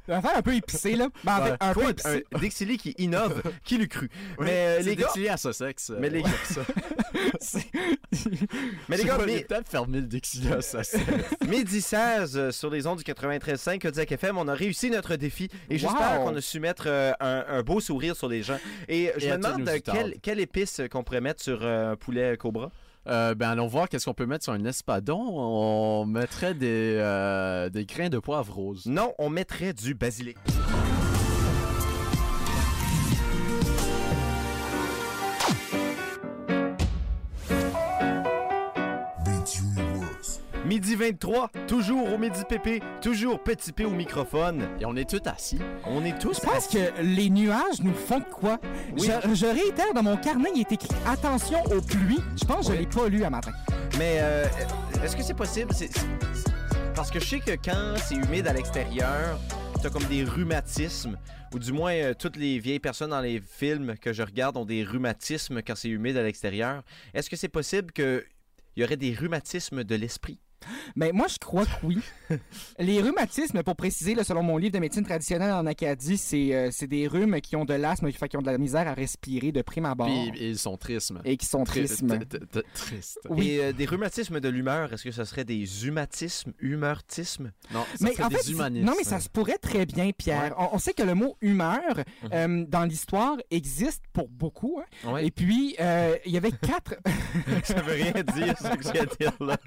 Un 0.08 0.18
affaire 0.18 0.38
un 0.38 0.42
peu 0.42 0.54
épicé, 0.56 0.96
là. 0.96 1.08
Ben, 1.24 1.38
en 1.40 1.46
fait, 1.46 1.56
un 1.60 1.74
peu 1.74 1.82
Quoi, 1.82 1.90
épicé. 1.92 2.26
un 2.34 2.40
Dixili 2.40 2.78
qui 2.78 2.96
innove, 2.98 3.42
qui 3.64 3.78
l'eût 3.78 3.88
cru. 3.88 4.10
Mais 4.40 4.50
euh, 4.52 4.78
C'est 4.78 4.84
les 4.84 4.96
gars, 4.96 5.06
Dixili 5.08 5.30
à 5.30 5.38
Sussex. 5.38 5.90
euh, 5.90 5.98
Mais 6.00 6.10
les- 6.10 6.24
ça. 6.44 6.62
mais 8.90 8.98
les 8.98 9.04
gars, 9.04 9.18
mais- 9.26 9.44
peut-être 9.44 9.70
fermer 9.70 10.02
le 10.02 10.08
Dixili. 10.08 10.43
Midi 11.48 11.82
16 11.82 12.38
euh, 12.38 12.52
sur 12.52 12.70
les 12.70 12.86
ondes 12.88 12.98
du 13.00 13.04
93.5 13.04 13.80
Kodiak 13.80 14.12
FM, 14.12 14.38
on 14.38 14.48
a 14.48 14.54
réussi 14.54 14.90
notre 14.90 15.16
défi 15.16 15.50
et 15.70 15.78
j'espère 15.78 16.20
Wow. 16.22 16.26
qu'on 16.30 16.36
a 16.36 16.42
su 16.42 16.60
mettre 16.60 16.86
euh, 16.88 17.12
un, 17.20 17.46
un 17.48 17.62
beau 17.64 17.80
sourire 17.80 18.16
sur 18.16 18.28
les 18.30 18.44
gens. 18.44 18.58
Et 18.88 19.12
je 19.18 19.26
Et 19.28 19.32
me 19.32 19.38
demande 19.38 19.70
quelle, 19.84 20.16
quelle 20.22 20.40
épice 20.40 20.82
qu'on 20.92 21.04
pourrait 21.04 21.22
mettre 21.22 21.42
sur 21.44 21.60
euh, 21.64 21.92
un 21.92 21.96
poulet 21.96 22.36
cobra? 22.38 22.72
Euh, 23.08 23.36
ben, 23.36 23.50
allons 23.50 23.68
voir 23.68 23.90
qu'est-ce 23.90 24.06
qu'on 24.06 24.14
peut 24.14 24.26
mettre 24.26 24.46
sur 24.46 24.54
un 24.54 24.64
espadon. 24.66 25.20
On 25.20 26.06
mettrait 26.06 26.54
des, 26.54 26.96
des 27.72 27.86
grains 27.86 28.10
de 28.10 28.20
poivre 28.20 28.54
rose. 28.54 28.86
Non, 28.86 29.14
on 29.20 29.30
mettrait 29.30 29.74
du 29.74 29.94
basilic. 29.94 30.38
Midi 40.74 40.96
23, 40.96 41.52
toujours 41.68 42.12
au 42.12 42.18
Midi 42.18 42.40
Pépé, 42.50 42.82
toujours 43.00 43.44
Petit 43.44 43.72
P 43.72 43.86
au 43.86 43.92
microphone. 43.92 44.68
Et 44.80 44.86
on 44.88 44.96
est 44.96 45.08
tous 45.08 45.22
assis. 45.30 45.60
On 45.86 46.04
est 46.04 46.18
tous 46.18 46.38
Je 46.42 46.48
pense 46.48 46.68
que 46.68 47.00
les 47.00 47.30
nuages 47.30 47.80
nous 47.84 47.94
font 47.94 48.18
de 48.18 48.24
quoi? 48.24 48.60
Oui. 48.98 49.08
Je, 49.08 49.36
je 49.36 49.46
réitère, 49.46 49.94
dans 49.94 50.02
mon 50.02 50.18
carnet, 50.18 50.50
il 50.56 50.62
est 50.62 50.72
écrit 50.72 50.90
«Attention 51.06 51.64
aux 51.66 51.80
pluies». 51.80 52.22
Je 52.42 52.46
pense 52.46 52.66
que 52.66 52.74
je 52.74 52.80
Oui. 52.80 52.86
l'ai 52.86 52.88
pas 52.88 53.08
lu 53.08 53.24
à 53.24 53.30
matin. 53.30 53.52
Mais 54.00 54.18
euh, 54.22 54.48
est-ce 55.04 55.16
que 55.16 55.22
c'est 55.22 55.36
possible? 55.36 55.70
Parce 56.96 57.12
que 57.12 57.20
je 57.20 57.26
sais 57.28 57.40
que 57.40 57.52
quand 57.52 57.94
c'est 58.04 58.16
humide 58.16 58.48
à 58.48 58.54
l'extérieur, 58.54 59.40
t'as 59.80 59.92
comme 59.92 60.06
des 60.06 60.24
rhumatismes, 60.24 61.20
ou 61.54 61.60
du 61.60 61.72
moins 61.72 61.94
euh, 61.94 62.14
toutes 62.18 62.36
les 62.36 62.58
vieilles 62.58 62.80
personnes 62.80 63.12
dans 63.12 63.22
les 63.22 63.40
films 63.40 63.94
que 64.02 64.12
je 64.12 64.24
regarde 64.24 64.58
ont 64.58 64.66
des 64.66 64.84
rhumatismes 64.84 65.62
quand 65.62 65.76
c'est 65.76 65.90
humide 65.90 66.18
à 66.18 66.24
l'extérieur. 66.24 66.82
Est-ce 67.14 67.30
que 67.30 67.36
c'est 67.36 67.48
possible 67.48 67.92
qu'il 67.92 68.24
y 68.76 68.84
aurait 68.84 68.98
des 68.98 69.14
rhumatismes 69.14 69.84
de 69.84 69.94
l'esprit? 69.94 70.40
Mais 70.96 71.12
moi, 71.12 71.28
je 71.28 71.38
crois 71.38 71.66
que 71.66 71.72
oui. 71.84 72.00
les 72.80 73.02
rhumatismes, 73.02 73.64
pour 73.64 73.76
préciser, 73.76 74.16
là, 74.16 74.24
selon 74.24 74.44
mon 74.44 74.58
livre 74.58 74.74
de 74.74 74.80
médecine 74.80 75.04
traditionnelle 75.06 75.52
en 75.52 75.66
Acadie, 75.66 76.18
c'est 76.18 76.54
euh, 76.56 76.70
c'est 76.72 76.88
des 76.88 77.08
rhumes 77.08 77.40
qui 77.42 77.56
ont 77.56 77.66
de 77.66 77.74
l'asthme, 77.74 78.12
qui 78.12 78.38
ont 78.38 78.42
de 78.42 78.52
la 78.52 78.58
misère 78.58 78.88
à 78.88 78.94
respirer 78.94 79.52
de 79.52 79.62
prime 79.62 79.86
abord. 79.86 80.08
Puis 80.08 80.32
ils 80.40 80.58
sont 80.58 80.78
tristes. 80.78 81.14
Et 81.26 81.38
qui 81.38 81.46
sont 81.46 81.64
Tri- 81.64 81.86
tristes. 82.74 83.20
Oui. 83.30 83.48
Et 83.50 83.60
euh, 83.64 83.74
des 83.74 83.86
rhumatismes 83.86 84.40
de 84.40 84.50
l'humeur, 84.50 84.94
est-ce 84.94 85.04
que 85.04 85.12
ce 85.12 85.24
serait 85.26 85.46
des 85.46 85.86
humatismes, 85.88 86.54
humeurtismes? 86.60 87.52
Non, 87.74 87.82
ça 87.96 88.06
Mais 88.06 88.22
en 88.22 88.28
des 88.30 88.36
fait, 88.38 88.52
humanistes. 88.52 88.86
non, 88.86 88.94
mais 88.98 89.04
ça 89.04 89.20
se 89.20 89.30
pourrait 89.30 89.58
très 89.58 89.86
bien, 89.86 90.12
Pierre. 90.18 90.54
On, 90.58 90.70
on 90.74 90.78
sait 90.80 90.94
que 90.94 91.04
le 91.04 91.16
mot 91.16 91.36
humeur, 91.42 91.82
Mhm. 92.24 92.30
euh, 92.34 92.66
dans 92.68 92.84
l'histoire, 92.84 93.38
existe 93.52 94.04
pour 94.14 94.28
beaucoup. 94.30 94.80
hein. 94.82 95.12
Ouais. 95.12 95.26
Et 95.26 95.32
puis, 95.32 95.76
euh, 95.80 96.16
il 96.26 96.32
y 96.32 96.38
avait 96.38 96.52
quatre. 96.52 96.96
Ça 97.64 97.82
veut 97.82 97.94
rien 97.94 98.12
dire, 98.36 98.56
ce 98.58 98.76
que 98.76 98.84
je 98.84 98.92
viens 98.92 99.04
de 99.04 99.16
dire 99.20 99.34
là. 99.40 99.58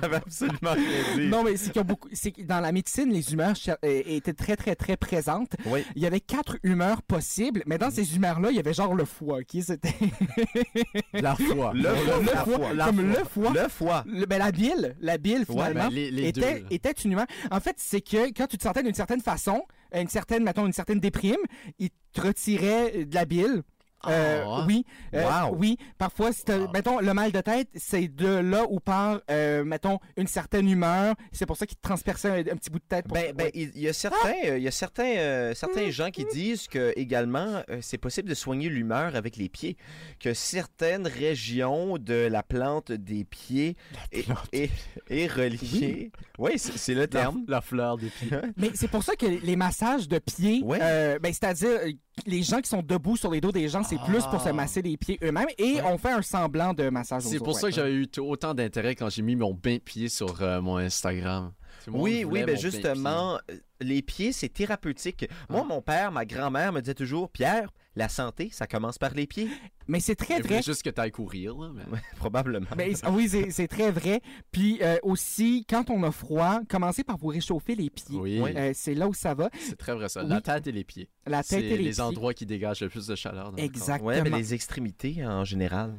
Ça 0.00 0.08
veut 0.08 0.20
absolument 0.44 0.72
rien 0.74 1.16
dire. 1.16 1.28
non, 1.30 1.42
mais 1.44 1.56
c'est 1.56 1.66
qu'il 1.70 1.76
y 1.76 1.78
a 1.80 1.84
beaucoup. 1.84 2.08
C'est 2.12 2.32
que 2.32 2.42
dans 2.42 2.60
la 2.60 2.72
médecine, 2.72 3.10
les 3.12 3.32
humeurs 3.32 3.56
cher- 3.56 3.76
euh, 3.84 4.02
étaient 4.06 4.32
très, 4.34 4.56
très, 4.56 4.74
très 4.76 4.96
présentes. 4.96 5.52
Oui. 5.66 5.84
Il 5.96 6.02
y 6.02 6.06
avait 6.06 6.20
quatre 6.20 6.58
humeurs 6.62 7.02
possibles, 7.02 7.62
mais 7.66 7.78
dans 7.78 7.90
ces 7.90 8.16
humeurs-là, 8.16 8.50
il 8.50 8.56
y 8.56 8.60
avait 8.60 8.74
genre 8.74 8.94
le 8.94 9.04
foie, 9.04 9.42
qui 9.44 9.62
c'était 9.62 9.94
La 11.12 11.34
foi. 11.34 11.72
Le 11.74 11.82
foie, 11.94 12.18
le 12.20 12.26
la 12.26 12.44
foie, 12.44 12.54
foi. 12.74 12.84
comme 12.86 13.00
le 13.08 13.24
foie. 13.24 13.52
Le 13.52 13.68
foie. 13.68 14.04
Le- 14.06 14.26
ben, 14.26 14.38
la 14.38 14.52
bile, 14.52 14.96
la 15.00 15.18
bile 15.18 15.44
finalement, 15.46 15.88
ben, 15.88 15.92
les- 15.94 16.10
les 16.10 16.28
était, 16.28 16.40
deux, 16.40 16.46
là. 16.62 16.66
était 16.70 16.90
une 16.92 17.12
humeur. 17.12 17.26
En 17.50 17.60
fait, 17.60 17.76
c'est 17.78 18.00
que 18.00 18.28
quand 18.32 18.46
tu 18.46 18.58
te 18.58 18.62
sentais 18.62 18.82
d'une 18.82 18.94
certaine 18.94 19.20
façon, 19.20 19.62
une 19.94 20.08
certaine, 20.08 20.42
mettons, 20.44 20.66
une 20.66 20.72
certaine 20.72 21.00
déprime, 21.00 21.36
il 21.78 21.90
te 22.12 22.20
retirait 22.20 23.04
de 23.04 23.14
la 23.14 23.24
bile. 23.24 23.62
Euh, 24.06 24.44
Ah, 24.46 24.64
oui, 24.68 24.84
euh, 25.14 25.24
Wow. 25.48 25.56
oui. 25.56 25.78
Parfois, 25.98 26.32
si 26.32 26.44
Ah. 26.48 26.68
mettons, 26.72 27.00
le 27.00 27.12
mal 27.14 27.32
de 27.32 27.40
tête, 27.40 27.68
c'est 27.74 28.06
de 28.08 28.28
là 28.36 28.64
où 28.68 28.78
part, 28.78 29.20
euh, 29.30 29.64
mettons, 29.64 29.98
une 30.16 30.26
certaine 30.28 30.68
humeur. 30.70 31.14
C'est 31.32 31.46
pour 31.46 31.56
ça 31.56 31.66
qu'il 31.66 31.78
transperçait 31.78 32.28
un, 32.28 32.52
un 32.52 32.56
petit 32.56 32.70
bout 32.70 32.78
de 32.78 32.84
tête. 32.88 33.06
Pour 33.08 33.14
Ben, 33.14 33.34
ben, 33.34 33.44
ouais. 33.46 33.50
il 33.54 33.76
y 33.78 33.88
a 33.88 33.92
certains, 33.92 34.34
il 34.56 34.62
y 34.62 34.68
a 34.68 34.70
certains, 34.70 35.52
certains 35.54 35.90
gens 35.90 36.10
qui 36.10 36.24
disent 36.26 36.68
que 36.68 36.92
également 36.96 37.62
c'est 37.80 37.98
possible 37.98 38.28
de 38.28 38.34
soigner 38.34 38.68
l'humeur 38.68 39.16
avec 39.16 39.36
les 39.36 39.48
pieds, 39.48 39.76
que 40.20 40.34
certaines 40.34 41.06
régions 41.06 41.98
de 41.98 42.28
la 42.30 42.42
plante 42.42 42.92
des 42.92 43.24
pieds 43.24 43.76
est, 44.12 44.26
est- 44.52 44.70
est 45.10 45.26
reliée. 45.26 46.12
Oui, 46.38 46.52
c'est 46.58 46.76
c'est 46.78 46.94
le 46.94 47.06
terme. 47.08 47.44
la 47.48 47.60
fleur 47.60 47.96
des 47.96 48.08
pieds. 48.10 48.30
Mais 48.56 48.70
c'est 48.74 48.88
pour 48.90 49.02
ça 49.02 49.16
que 49.16 49.26
les 49.26 49.56
massages 49.56 50.06
de 50.08 50.18
pieds, 50.18 50.60
Ouais. 50.62 50.78
ben, 51.18 51.32
c'est-à-dire 51.32 51.80
les 52.24 52.42
gens 52.42 52.60
qui 52.60 52.68
sont 52.70 52.82
debout 52.82 53.16
sur 53.16 53.30
les 53.30 53.40
dos 53.40 53.52
des 53.52 53.68
gens, 53.68 53.82
c'est 53.82 53.98
plus 54.06 54.24
pour 54.24 54.40
se 54.40 54.48
Ah. 54.48 54.52
masser 54.52 54.80
les 54.80 54.96
pieds 54.96 55.18
eux-mêmes 55.22 55.48
et 55.58 55.80
on 55.84 55.98
fait 55.98 56.12
un 56.12 56.22
semblant 56.22 56.72
de 56.72 56.88
massage 56.88 57.22
C'est 57.24 57.38
pour 57.38 57.58
ça 57.58 57.68
que 57.68 57.74
j'avais 57.74 57.92
eu 57.92 58.08
autant 58.20 58.54
d'intérêt 58.54 58.94
quand 58.94 59.10
j'ai 59.10 59.22
mis 59.22 59.36
mon 59.36 59.52
bain-pied 59.52 60.08
sur 60.08 60.40
euh, 60.40 60.60
mon 60.62 60.78
Instagram. 60.78 61.52
Oui, 61.88 62.24
oui, 62.24 62.42
ben 62.44 62.56
justement, 62.56 63.38
euh, 63.50 63.56
les 63.80 64.02
pieds, 64.02 64.32
c'est 64.32 64.48
thérapeutique. 64.48 65.28
Moi, 65.50 65.60
Ah. 65.64 65.68
mon 65.68 65.82
père, 65.82 66.10
ma 66.10 66.24
grand-mère 66.24 66.72
me 66.72 66.80
disait 66.80 66.94
toujours, 66.94 67.28
Pierre, 67.30 67.70
la 67.96 68.08
santé, 68.08 68.50
ça 68.52 68.66
commence 68.66 68.98
par 68.98 69.14
les 69.14 69.26
pieds. 69.26 69.48
Mais 69.88 70.00
c'est 70.00 70.14
très 70.16 70.40
vrai. 70.40 70.62
juste 70.62 70.82
que 70.82 70.90
tu 70.90 71.00
ailles 71.00 71.10
courir. 71.12 71.56
Là, 71.56 71.70
mais... 71.74 71.84
Ouais, 71.92 72.00
probablement. 72.16 72.66
Ben, 72.76 72.92
oui, 73.10 73.28
c'est 73.50 73.68
très 73.68 73.90
vrai. 73.90 74.20
Puis 74.52 74.78
euh, 74.82 74.98
aussi, 75.02 75.64
quand 75.68 75.88
on 75.90 76.02
a 76.02 76.10
froid, 76.12 76.60
commencez 76.68 77.04
par 77.04 77.16
vous 77.16 77.28
réchauffer 77.28 77.74
les 77.74 77.88
pieds. 77.90 78.18
Oui, 78.18 78.40
Euh, 78.56 78.72
c'est 78.74 78.94
là 78.94 79.08
où 79.08 79.14
ça 79.14 79.34
va. 79.34 79.48
c'est 79.58 79.76
très 79.78 79.94
vrai 79.94 80.08
ça. 80.08 80.22
Oui. 80.22 80.28
La 80.28 80.40
tête 80.40 80.66
et 80.66 80.72
les 80.72 80.84
pieds. 80.84 81.08
La 81.26 81.42
C'est 81.42 81.56
tête 81.56 81.64
et 81.64 81.76
les, 81.78 81.84
les 81.84 81.90
pieds. 81.92 82.00
endroits 82.00 82.34
qui 82.34 82.46
dégagent 82.46 82.80
le 82.82 82.88
plus 82.88 83.06
de 83.06 83.14
chaleur. 83.14 83.44
dans 83.44 83.50
le 83.52 83.56
corps. 83.56 83.64
Exactement. 83.64 84.08
Ouais, 84.08 84.22
mais 84.22 84.30
les 84.30 84.54
extrémités 84.54 85.24
en 85.26 85.44
général. 85.44 85.94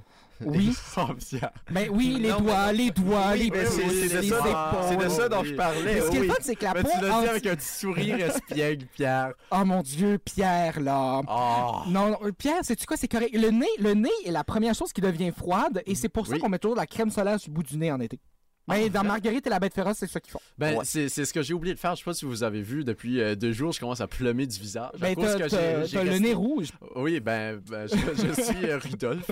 Oui, 0.45 0.75
mais 1.71 1.89
oui, 1.89 2.17
les 2.19 2.29
Non, 2.29 2.41
doigts, 2.41 2.71
les 2.71 2.91
doigts, 2.91 3.31
Oui, 3.33 3.39
les 3.39 3.51
pouces, 3.51 3.69
c'est- 3.75 4.21
les 4.21 4.29
ça 4.29 4.39
dont- 4.39 4.45
épaules. 4.45 4.85
C'est 4.89 4.97
de 4.97 5.09
ça 5.09 5.29
dont 5.29 5.43
je 5.43 5.53
parlais. 5.55 5.83
Mais 5.83 6.01
ce 6.01 6.09
qui 6.09 6.17
est 6.17 6.19
oui. 6.21 6.27
fun, 6.27 6.33
c'est 6.41 6.55
que 6.55 6.63
la 6.65 6.73
Mais 6.75 6.83
peau... 6.83 6.89
tu 6.93 7.01
l'as 7.01 7.07
dit 7.09 7.13
anti- 7.15 7.27
avec 7.29 7.45
un 7.47 7.55
petit 7.55 7.67
sourire 7.67 8.19
espiègle, 8.19 8.85
Pierre. 8.95 9.33
Oh 9.51 9.65
mon 9.65 9.81
Dieu, 9.81 10.17
Pierre, 10.23 10.79
là. 10.79 11.21
Oh. 11.27 11.89
Non, 11.89 12.09
non, 12.11 12.17
Pierre, 12.37 12.63
sais-tu 12.63 12.85
quoi, 12.85 12.97
c'est 12.97 13.07
correct. 13.07 13.31
Le 13.33 13.49
nez, 13.49 13.65
le 13.79 13.93
nez 13.93 14.09
est 14.25 14.31
la 14.31 14.43
première 14.43 14.75
chose 14.75 14.93
qui 14.93 15.01
devient 15.01 15.31
froide 15.35 15.81
et 15.85 15.95
c'est 15.95 16.09
pour 16.09 16.27
ça 16.27 16.33
Oui. 16.33 16.39
qu'on 16.39 16.49
met 16.49 16.59
toujours 16.59 16.75
de 16.75 16.81
la 16.81 16.87
crème 16.87 17.09
solaire 17.09 17.39
sur 17.39 17.49
le 17.49 17.55
bout 17.55 17.63
du 17.63 17.77
nez 17.77 17.91
en 17.91 17.99
été. 17.99 18.19
Mais 18.67 18.89
dans 18.89 19.03
Marguerite 19.03 19.47
et 19.47 19.49
la 19.49 19.59
bête 19.59 19.73
féroce, 19.73 19.97
c'est 19.97 20.09
ça 20.09 20.19
qu'ils 20.19 20.31
font. 20.31 20.41
Ben, 20.57 20.77
Ouais. 20.77 20.83
c'est 20.85 21.07
c'est 21.09 21.23
ce 21.25 21.33
que 21.33 21.41
j'ai 21.41 21.53
oublié 21.53 21.73
de 21.73 21.79
faire. 21.79 21.95
Je 21.95 21.99
sais 21.99 22.03
pas 22.05 22.13
si 22.13 22.25
vous 22.25 22.43
avez 22.43 22.61
vu, 22.61 22.83
depuis 22.83 23.21
euh, 23.21 23.35
deux 23.35 23.53
jours, 23.53 23.71
je 23.71 23.79
commence 23.79 24.01
à 24.01 24.07
pleumer 24.07 24.45
du 24.45 24.59
visage. 24.59 24.89
à 24.95 24.97
Ben, 24.97 25.15
cause 25.15 25.25
t'as 25.37 25.45
que 25.45 25.49
t'as- 25.49 25.81
j'ai- 25.81 25.87
j'ai 25.87 25.97
t'as 25.97 26.03
le 26.03 26.09
resté- 26.11 26.23
nez 26.23 26.33
rouge. 26.33 26.67
Oui, 26.95 27.19
ben, 27.19 27.61
ben, 27.69 27.87
je, 27.87 27.95
je 27.95 28.41
suis 28.41 28.65
euh, 28.69 28.77
Rudolph. 28.77 29.31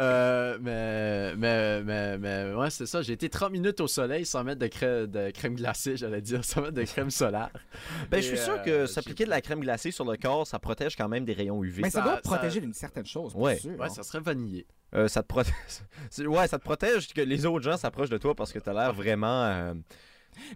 Euh, 0.00 0.58
mais, 0.60 1.34
mais, 1.36 1.82
mais, 1.82 2.18
mais, 2.18 2.54
ouais, 2.54 2.70
c'est 2.70 2.86
ça. 2.86 3.02
J'ai 3.02 3.12
été 3.14 3.28
30 3.28 3.52
minutes 3.52 3.80
au 3.80 3.86
soleil 3.86 4.26
sans 4.26 4.44
mettre 4.44 4.60
de, 4.60 4.66
crème, 4.66 5.06
de 5.06 5.30
crème 5.30 5.54
glacée, 5.54 5.96
j'allais 5.96 6.20
dire, 6.20 6.44
sans 6.44 6.60
mettre 6.62 6.74
de 6.74 6.82
crème 6.84 7.10
solaire. 7.10 7.50
Ben, 8.10 8.18
Et, 8.18 8.22
je 8.22 8.28
suis 8.28 8.38
sûr 8.38 8.54
euh, 8.66 8.84
que 8.84 8.86
s'appliquer 8.86 9.24
de 9.24 9.30
la 9.30 9.40
crème 9.40 9.60
glacée 9.60 9.90
sur 9.90 10.04
le 10.04 10.16
corps, 10.16 10.46
ça 10.46 10.58
protège 10.58 10.96
quand 10.96 11.08
même 11.08 11.24
des 11.24 11.32
rayons 11.32 11.62
UV. 11.64 11.82
Mais 11.82 11.90
ça, 11.90 12.00
ça- 12.00 12.04
doit 12.04 12.14
ça- 12.16 12.20
protéger 12.22 12.60
d'une 12.60 12.74
certaine 12.74 13.06
chose, 13.06 13.32
bien 13.34 13.42
Ouais. 13.42 13.56
sûr. 13.58 13.78
Ouais, 13.78 13.88
ça 13.88 14.02
serait 14.02 14.20
vanillé. 14.20 14.66
Euh, 14.94 15.08
ça 15.08 15.22
te 15.22 15.28
protège. 15.28 15.54
Ouais, 16.26 16.46
ça 16.46 16.58
te 16.58 16.64
protège 16.64 17.12
que 17.12 17.20
les 17.20 17.44
autres 17.46 17.64
gens 17.64 17.76
s'approchent 17.76 18.10
de 18.10 18.18
toi 18.18 18.34
parce 18.34 18.52
que 18.52 18.58
t'as 18.58 18.72
l'air 18.72 18.92
vraiment. 18.92 19.42
euh, 19.44 19.74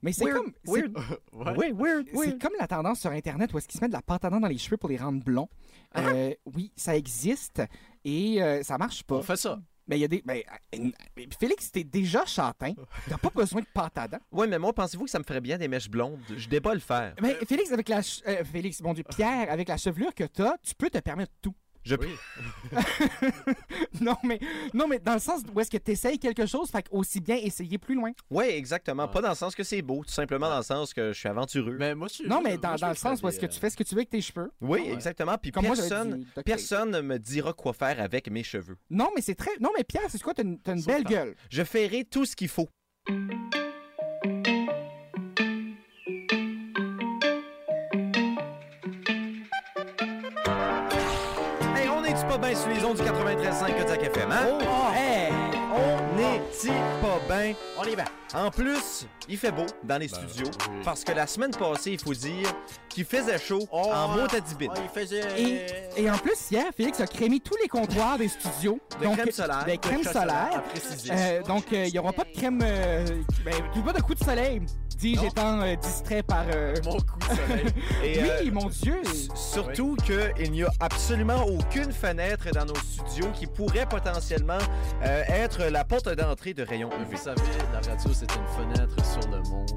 Mais 0.02 0.12
c'est 0.12 0.30
comme... 0.30 0.52
weird. 0.66 0.92
Ouais. 1.32 1.52
Oui, 1.56 1.72
weird, 1.74 2.06
C'est 2.14 2.40
comme 2.40 2.52
la 2.58 2.66
tendance 2.68 3.00
sur 3.00 3.10
Internet 3.10 3.52
où 3.52 3.58
est-ce 3.58 3.66
qu'ils 3.68 3.78
se 3.78 3.84
mettent 3.84 3.92
de 3.92 3.96
la 3.96 4.02
pâte 4.02 4.24
à 4.24 4.30
dents 4.30 4.40
dans 4.40 4.48
les 4.48 4.58
cheveux 4.58 4.76
pour 4.76 4.88
les 4.88 4.96
rendre 4.96 5.22
blonds. 5.24 5.48
Ah. 5.92 6.08
Euh, 6.08 6.34
oui, 6.54 6.70
ça 6.76 6.96
existe 6.96 7.62
et 8.04 8.42
euh, 8.42 8.62
ça 8.62 8.78
marche 8.78 9.02
pas. 9.04 9.16
On 9.16 9.22
fait 9.22 9.36
ça. 9.36 9.58
Mais 9.88 9.96
il 9.96 10.00
y 10.02 10.04
a 10.04 10.08
des... 10.08 10.22
ben, 10.22 10.42
euh, 10.74 10.90
Félix, 11.40 11.72
t'es 11.72 11.82
déjà 11.82 12.26
châtain. 12.26 12.74
T'as 13.08 13.16
pas 13.16 13.30
besoin 13.34 13.62
de 13.62 13.66
pâte 13.72 13.96
à 13.96 14.06
dents. 14.06 14.18
Ouais, 14.30 14.46
mais 14.46 14.58
moi, 14.58 14.74
pensez-vous 14.74 15.04
que 15.06 15.10
ça 15.10 15.18
me 15.18 15.24
ferait 15.24 15.40
bien 15.40 15.56
des 15.56 15.66
mèches 15.66 15.88
blondes? 15.88 16.20
Je 16.36 16.46
débat 16.46 16.74
le 16.74 16.80
faire. 16.80 17.14
Mais 17.22 17.34
Félix, 17.46 17.72
avec 17.72 17.88
la... 17.88 18.02
ch- 18.02 18.22
euh, 18.28 18.44
Félix, 18.44 18.82
mon 18.82 18.92
Dieu, 18.92 19.02
Pierre, 19.16 19.50
avec 19.50 19.66
la 19.68 19.78
chevelure 19.78 20.14
que 20.14 20.24
t'as, 20.24 20.56
tu 20.62 20.74
peux 20.74 20.90
te 20.90 20.98
permettre 20.98 21.32
tout. 21.40 21.54
Je 21.88 21.94
Oui. 21.94 22.10
Non, 24.00 24.16
mais, 24.22 24.38
non, 24.74 24.86
mais 24.86 24.98
dans 24.98 25.14
le 25.14 25.18
sens 25.20 25.42
où 25.52 25.58
est-ce 25.60 25.70
que 25.70 25.78
t'essayes 25.78 26.18
quelque 26.18 26.44
chose, 26.44 26.70
fait 26.70 26.86
aussi 26.90 27.20
bien 27.20 27.36
essayer 27.36 27.78
plus 27.78 27.94
loin. 27.94 28.12
Ouais, 28.30 28.56
exactement. 28.56 29.04
Ouais. 29.06 29.10
Pas 29.10 29.22
dans 29.22 29.30
le 29.30 29.34
sens 29.34 29.54
que 29.54 29.62
c'est 29.62 29.80
beau, 29.80 30.04
tout 30.04 30.12
simplement 30.12 30.48
dans 30.50 30.58
le 30.58 30.62
sens 30.62 30.92
que 30.92 31.12
je 31.12 31.18
suis 31.18 31.28
aventureux. 31.28 31.76
Mais 31.78 31.94
moi, 31.94 32.08
je 32.08 32.14
suis- 32.14 32.28
Non, 32.28 32.40
mais 32.42 32.50
moi, 32.50 32.58
dans, 32.58 32.76
je 32.76 32.80
dans 32.82 32.88
le 32.90 32.94
sens 32.94 33.22
où 33.22 33.28
est-ce 33.28 33.40
que 33.40 33.46
tu 33.46 33.58
fais 33.58 33.70
ce 33.70 33.76
que 33.76 33.82
tu 33.82 33.94
veux 33.94 34.00
avec 34.00 34.10
tes 34.10 34.20
cheveux. 34.20 34.50
Oui, 34.60 34.80
ouais. 34.80 34.92
exactement. 34.92 35.36
Puis 35.38 35.50
Comme 35.50 35.64
personne, 35.64 36.26
personne 36.44 36.90
ne 36.90 37.00
me 37.00 37.18
dira 37.18 37.52
quoi 37.54 37.72
faire 37.72 38.00
avec 38.00 38.30
mes 38.30 38.42
cheveux. 38.42 38.76
Non, 38.90 39.08
mais 39.16 39.22
c'est 39.22 39.34
très... 39.34 39.52
Non, 39.60 39.70
mais 39.76 39.84
Pierre, 39.84 40.04
c'est 40.08 40.20
quoi? 40.22 40.34
T'as 40.34 40.42
une, 40.42 40.60
t'as 40.60 40.76
une 40.76 40.82
belle 40.84 41.04
gueule? 41.04 41.34
Je 41.50 41.64
ferai 41.64 42.04
tout 42.04 42.26
ce 42.26 42.36
qu'il 42.36 42.48
faut. 42.48 42.68
Pas 52.40 52.48
bien 52.48 52.56
sur 52.56 52.68
les 52.68 52.84
ondes 52.84 52.96
du 52.96 53.02
93.5 53.02 53.78
Kodiak 53.78 54.02
FM, 54.02 54.32
hein? 54.32 54.46
Oh, 54.62 54.94
hey! 54.94 55.32
On 55.72 56.18
est-tu 56.18 56.68
pas 56.68 57.20
bien? 57.28 57.54
On 57.78 57.84
y 57.84 57.94
va. 57.94 58.04
En 58.34 58.50
plus, 58.50 59.06
il 59.28 59.38
fait 59.38 59.50
beau 59.52 59.64
dans 59.84 59.98
les 59.98 60.08
Ben, 60.08 60.14
studios. 60.28 60.50
oui. 60.70 60.76
Parce 60.84 61.04
que 61.04 61.12
la 61.12 61.26
semaine 61.26 61.50
passée, 61.52 61.92
il 61.92 62.00
faut 62.00 62.14
dire 62.14 62.48
qu'il 62.88 63.04
faisait 63.04 63.38
chaud 63.38 63.60
Oh, 63.72 63.90
en 63.92 64.08
mot 64.08 64.24
à 64.24 64.40
10 64.40 64.54
bits. 64.56 64.68
Et, 65.36 65.66
et 65.96 66.10
en 66.10 66.18
plus, 66.18 66.50
hier, 66.50 66.64
Félix 66.76 67.00
a 67.00 67.06
crémé 67.06 67.40
tous 67.40 67.56
les 67.62 67.68
comptoirs 67.68 68.18
des 68.18 68.28
studios. 68.28 68.78
De 69.00 69.06
crème 69.06 69.30
solaire. 69.30 69.64
De 69.66 69.76
crème 69.76 70.02
solaire. 70.04 70.62
Euh, 71.10 71.42
donc, 71.42 71.64
euh, 71.72 71.84
il 71.86 71.92
n'y 71.92 71.98
aura 71.98 72.12
pas 72.12 72.24
de 72.24 72.32
crème. 72.36 72.60
Euh, 72.62 73.06
ben, 73.44 73.54
pas 73.84 73.92
de 73.92 74.02
coup 74.02 74.14
de 74.14 74.22
soleil, 74.24 74.60
dis-je, 74.98 75.24
étant 75.26 75.60
euh, 75.62 75.76
distrait 75.76 76.22
par. 76.22 76.44
euh, 76.54 76.74
Mon 76.84 76.92
coup 76.98 77.18
de 77.18 77.24
soleil. 77.24 77.66
Et, 78.04 78.18
Oui, 78.22 78.48
euh, 78.48 78.52
mon 78.52 78.68
Dieu! 78.68 79.00
Surtout 79.34 79.96
qu'il 80.04 80.50
n'y 80.52 80.62
a 80.64 80.70
absolument 80.80 81.44
aucune 81.44 81.92
fenêtre 81.92 82.48
dans 82.52 82.64
nos 82.66 82.74
studios 82.76 83.30
qui 83.32 83.46
pourrait 83.46 83.86
potentiellement 83.86 84.58
euh, 85.04 85.22
être 85.28 85.64
la 85.64 85.84
porte 85.84 86.08
d'entrée 86.08 86.54
de 86.54 86.62
rayons 86.62 86.90
Vous 86.90 87.10
UV. 87.12 87.16
savez, 87.16 87.40
la 87.72 87.78
radio, 87.90 88.10
c'est 88.12 88.30
une 88.34 88.46
fenêtre 88.74 88.96
sur 89.04 89.30
le 89.30 89.38
monde. 89.50 89.70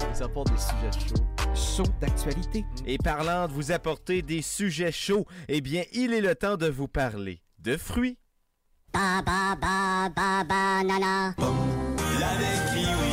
On 0.00 0.12
vous 0.14 0.22
apporte 0.22 0.50
des 0.50 0.58
sujets 0.58 1.08
chauds. 1.08 1.24
Chaud 1.54 1.90
d'actualité. 2.00 2.64
Et 2.86 2.98
parlant 2.98 3.48
de 3.48 3.52
vous 3.52 3.72
apporter 3.72 4.22
des 4.22 4.42
sujets 4.42 4.92
chauds, 4.92 5.26
eh 5.48 5.60
bien, 5.60 5.82
il 5.92 6.12
est 6.12 6.20
le 6.20 6.34
temps 6.34 6.56
de 6.56 6.68
vous 6.68 6.88
parler 6.88 7.42
de 7.58 7.76
fruits. 7.76 8.16
Ba 8.92 9.20
ba 9.24 9.54
ba 9.60 10.08
ba 10.14 10.44
banana. 10.44 11.34
La 12.20 13.07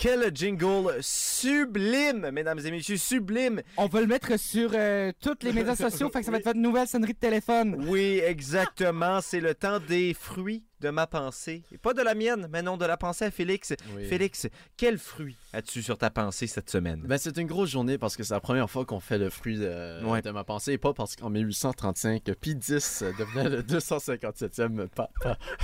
quel 0.00 0.34
jingle 0.34 0.96
sublime, 1.02 2.30
mesdames 2.32 2.58
et 2.64 2.70
messieurs, 2.70 2.96
sublime. 2.96 3.60
On 3.76 3.84
va 3.86 4.00
le 4.00 4.06
mettre 4.06 4.38
sur 4.38 4.70
euh, 4.72 5.12
tous 5.20 5.36
les 5.42 5.52
médias 5.52 5.76
sociaux, 5.76 6.08
fait 6.08 6.20
que 6.20 6.24
ça 6.24 6.30
va 6.30 6.38
être 6.38 6.46
votre 6.46 6.58
nouvelle 6.58 6.88
sonnerie 6.88 7.12
de 7.12 7.18
téléphone. 7.18 7.84
Oui, 7.86 8.18
exactement. 8.24 9.20
C'est 9.22 9.40
le 9.40 9.54
temps 9.54 9.78
des 9.78 10.14
fruits 10.14 10.64
de 10.80 10.88
ma 10.88 11.06
pensée. 11.06 11.64
Et 11.70 11.76
pas 11.76 11.92
de 11.92 12.00
la 12.00 12.14
mienne, 12.14 12.48
mais 12.50 12.62
non, 12.62 12.78
de 12.78 12.86
la 12.86 12.96
pensée 12.96 13.26
à 13.26 13.30
Félix. 13.30 13.74
Oui. 13.94 14.06
Félix, 14.06 14.48
quel 14.78 14.96
fruit 14.96 15.36
as-tu 15.52 15.82
sur 15.82 15.98
ta 15.98 16.08
pensée 16.08 16.46
cette 16.46 16.70
semaine? 16.70 17.02
Ben, 17.04 17.18
c'est 17.18 17.36
une 17.36 17.46
grosse 17.46 17.68
journée 17.68 17.98
parce 17.98 18.16
que 18.16 18.22
c'est 18.22 18.32
la 18.32 18.40
première 18.40 18.70
fois 18.70 18.86
qu'on 18.86 19.00
fait 19.00 19.18
le 19.18 19.28
fruit 19.28 19.58
de, 19.58 20.02
Ouais. 20.06 20.22
de 20.22 20.30
ma 20.30 20.44
pensée 20.44 20.72
et 20.72 20.78
pas 20.78 20.94
parce 20.94 21.14
qu'en 21.14 21.28
1835, 21.28 22.22
Pie 22.40 22.52
X 22.52 23.02
devenait 23.02 23.50
le 23.50 23.62
257e 23.62 24.88
pape. 24.88 25.12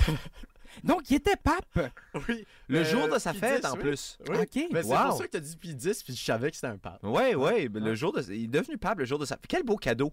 Donc, 0.83 1.09
il 1.09 1.15
était 1.15 1.35
pape. 1.35 1.91
Oui. 2.27 2.45
Le 2.67 2.79
Euh, 2.79 2.83
jour 2.83 3.07
de 3.07 3.17
sa 3.19 3.33
fête, 3.33 3.65
en 3.65 3.73
oui. 3.73 3.79
plus. 3.79 4.17
Oui. 4.27 4.37
OK. 4.37 4.71
Ben, 4.71 4.83
c'est 4.83 4.95
pour 4.95 5.17
ça 5.17 5.25
que 5.25 5.31
tu 5.31 5.37
as 5.37 5.39
dit 5.39 5.55
Pie 5.57 5.71
X 5.71 6.03
puis 6.03 6.15
je 6.15 6.23
savais 6.23 6.49
que 6.49 6.55
c'était 6.55 6.67
un 6.67 6.77
pape. 6.77 6.99
Ouais, 7.03 7.35
ouais, 7.35 7.69
ben, 7.69 7.83
le 7.83 7.95
jour 7.95 8.11
de... 8.13 8.21
Il 8.33 8.45
est 8.45 8.47
devenu 8.47 8.77
pape 8.77 8.99
le 8.99 9.05
jour 9.05 9.19
de 9.19 9.25
sa... 9.25 9.37
Quel 9.47 9.63
beau 9.63 9.77
cadeau. 9.77 10.11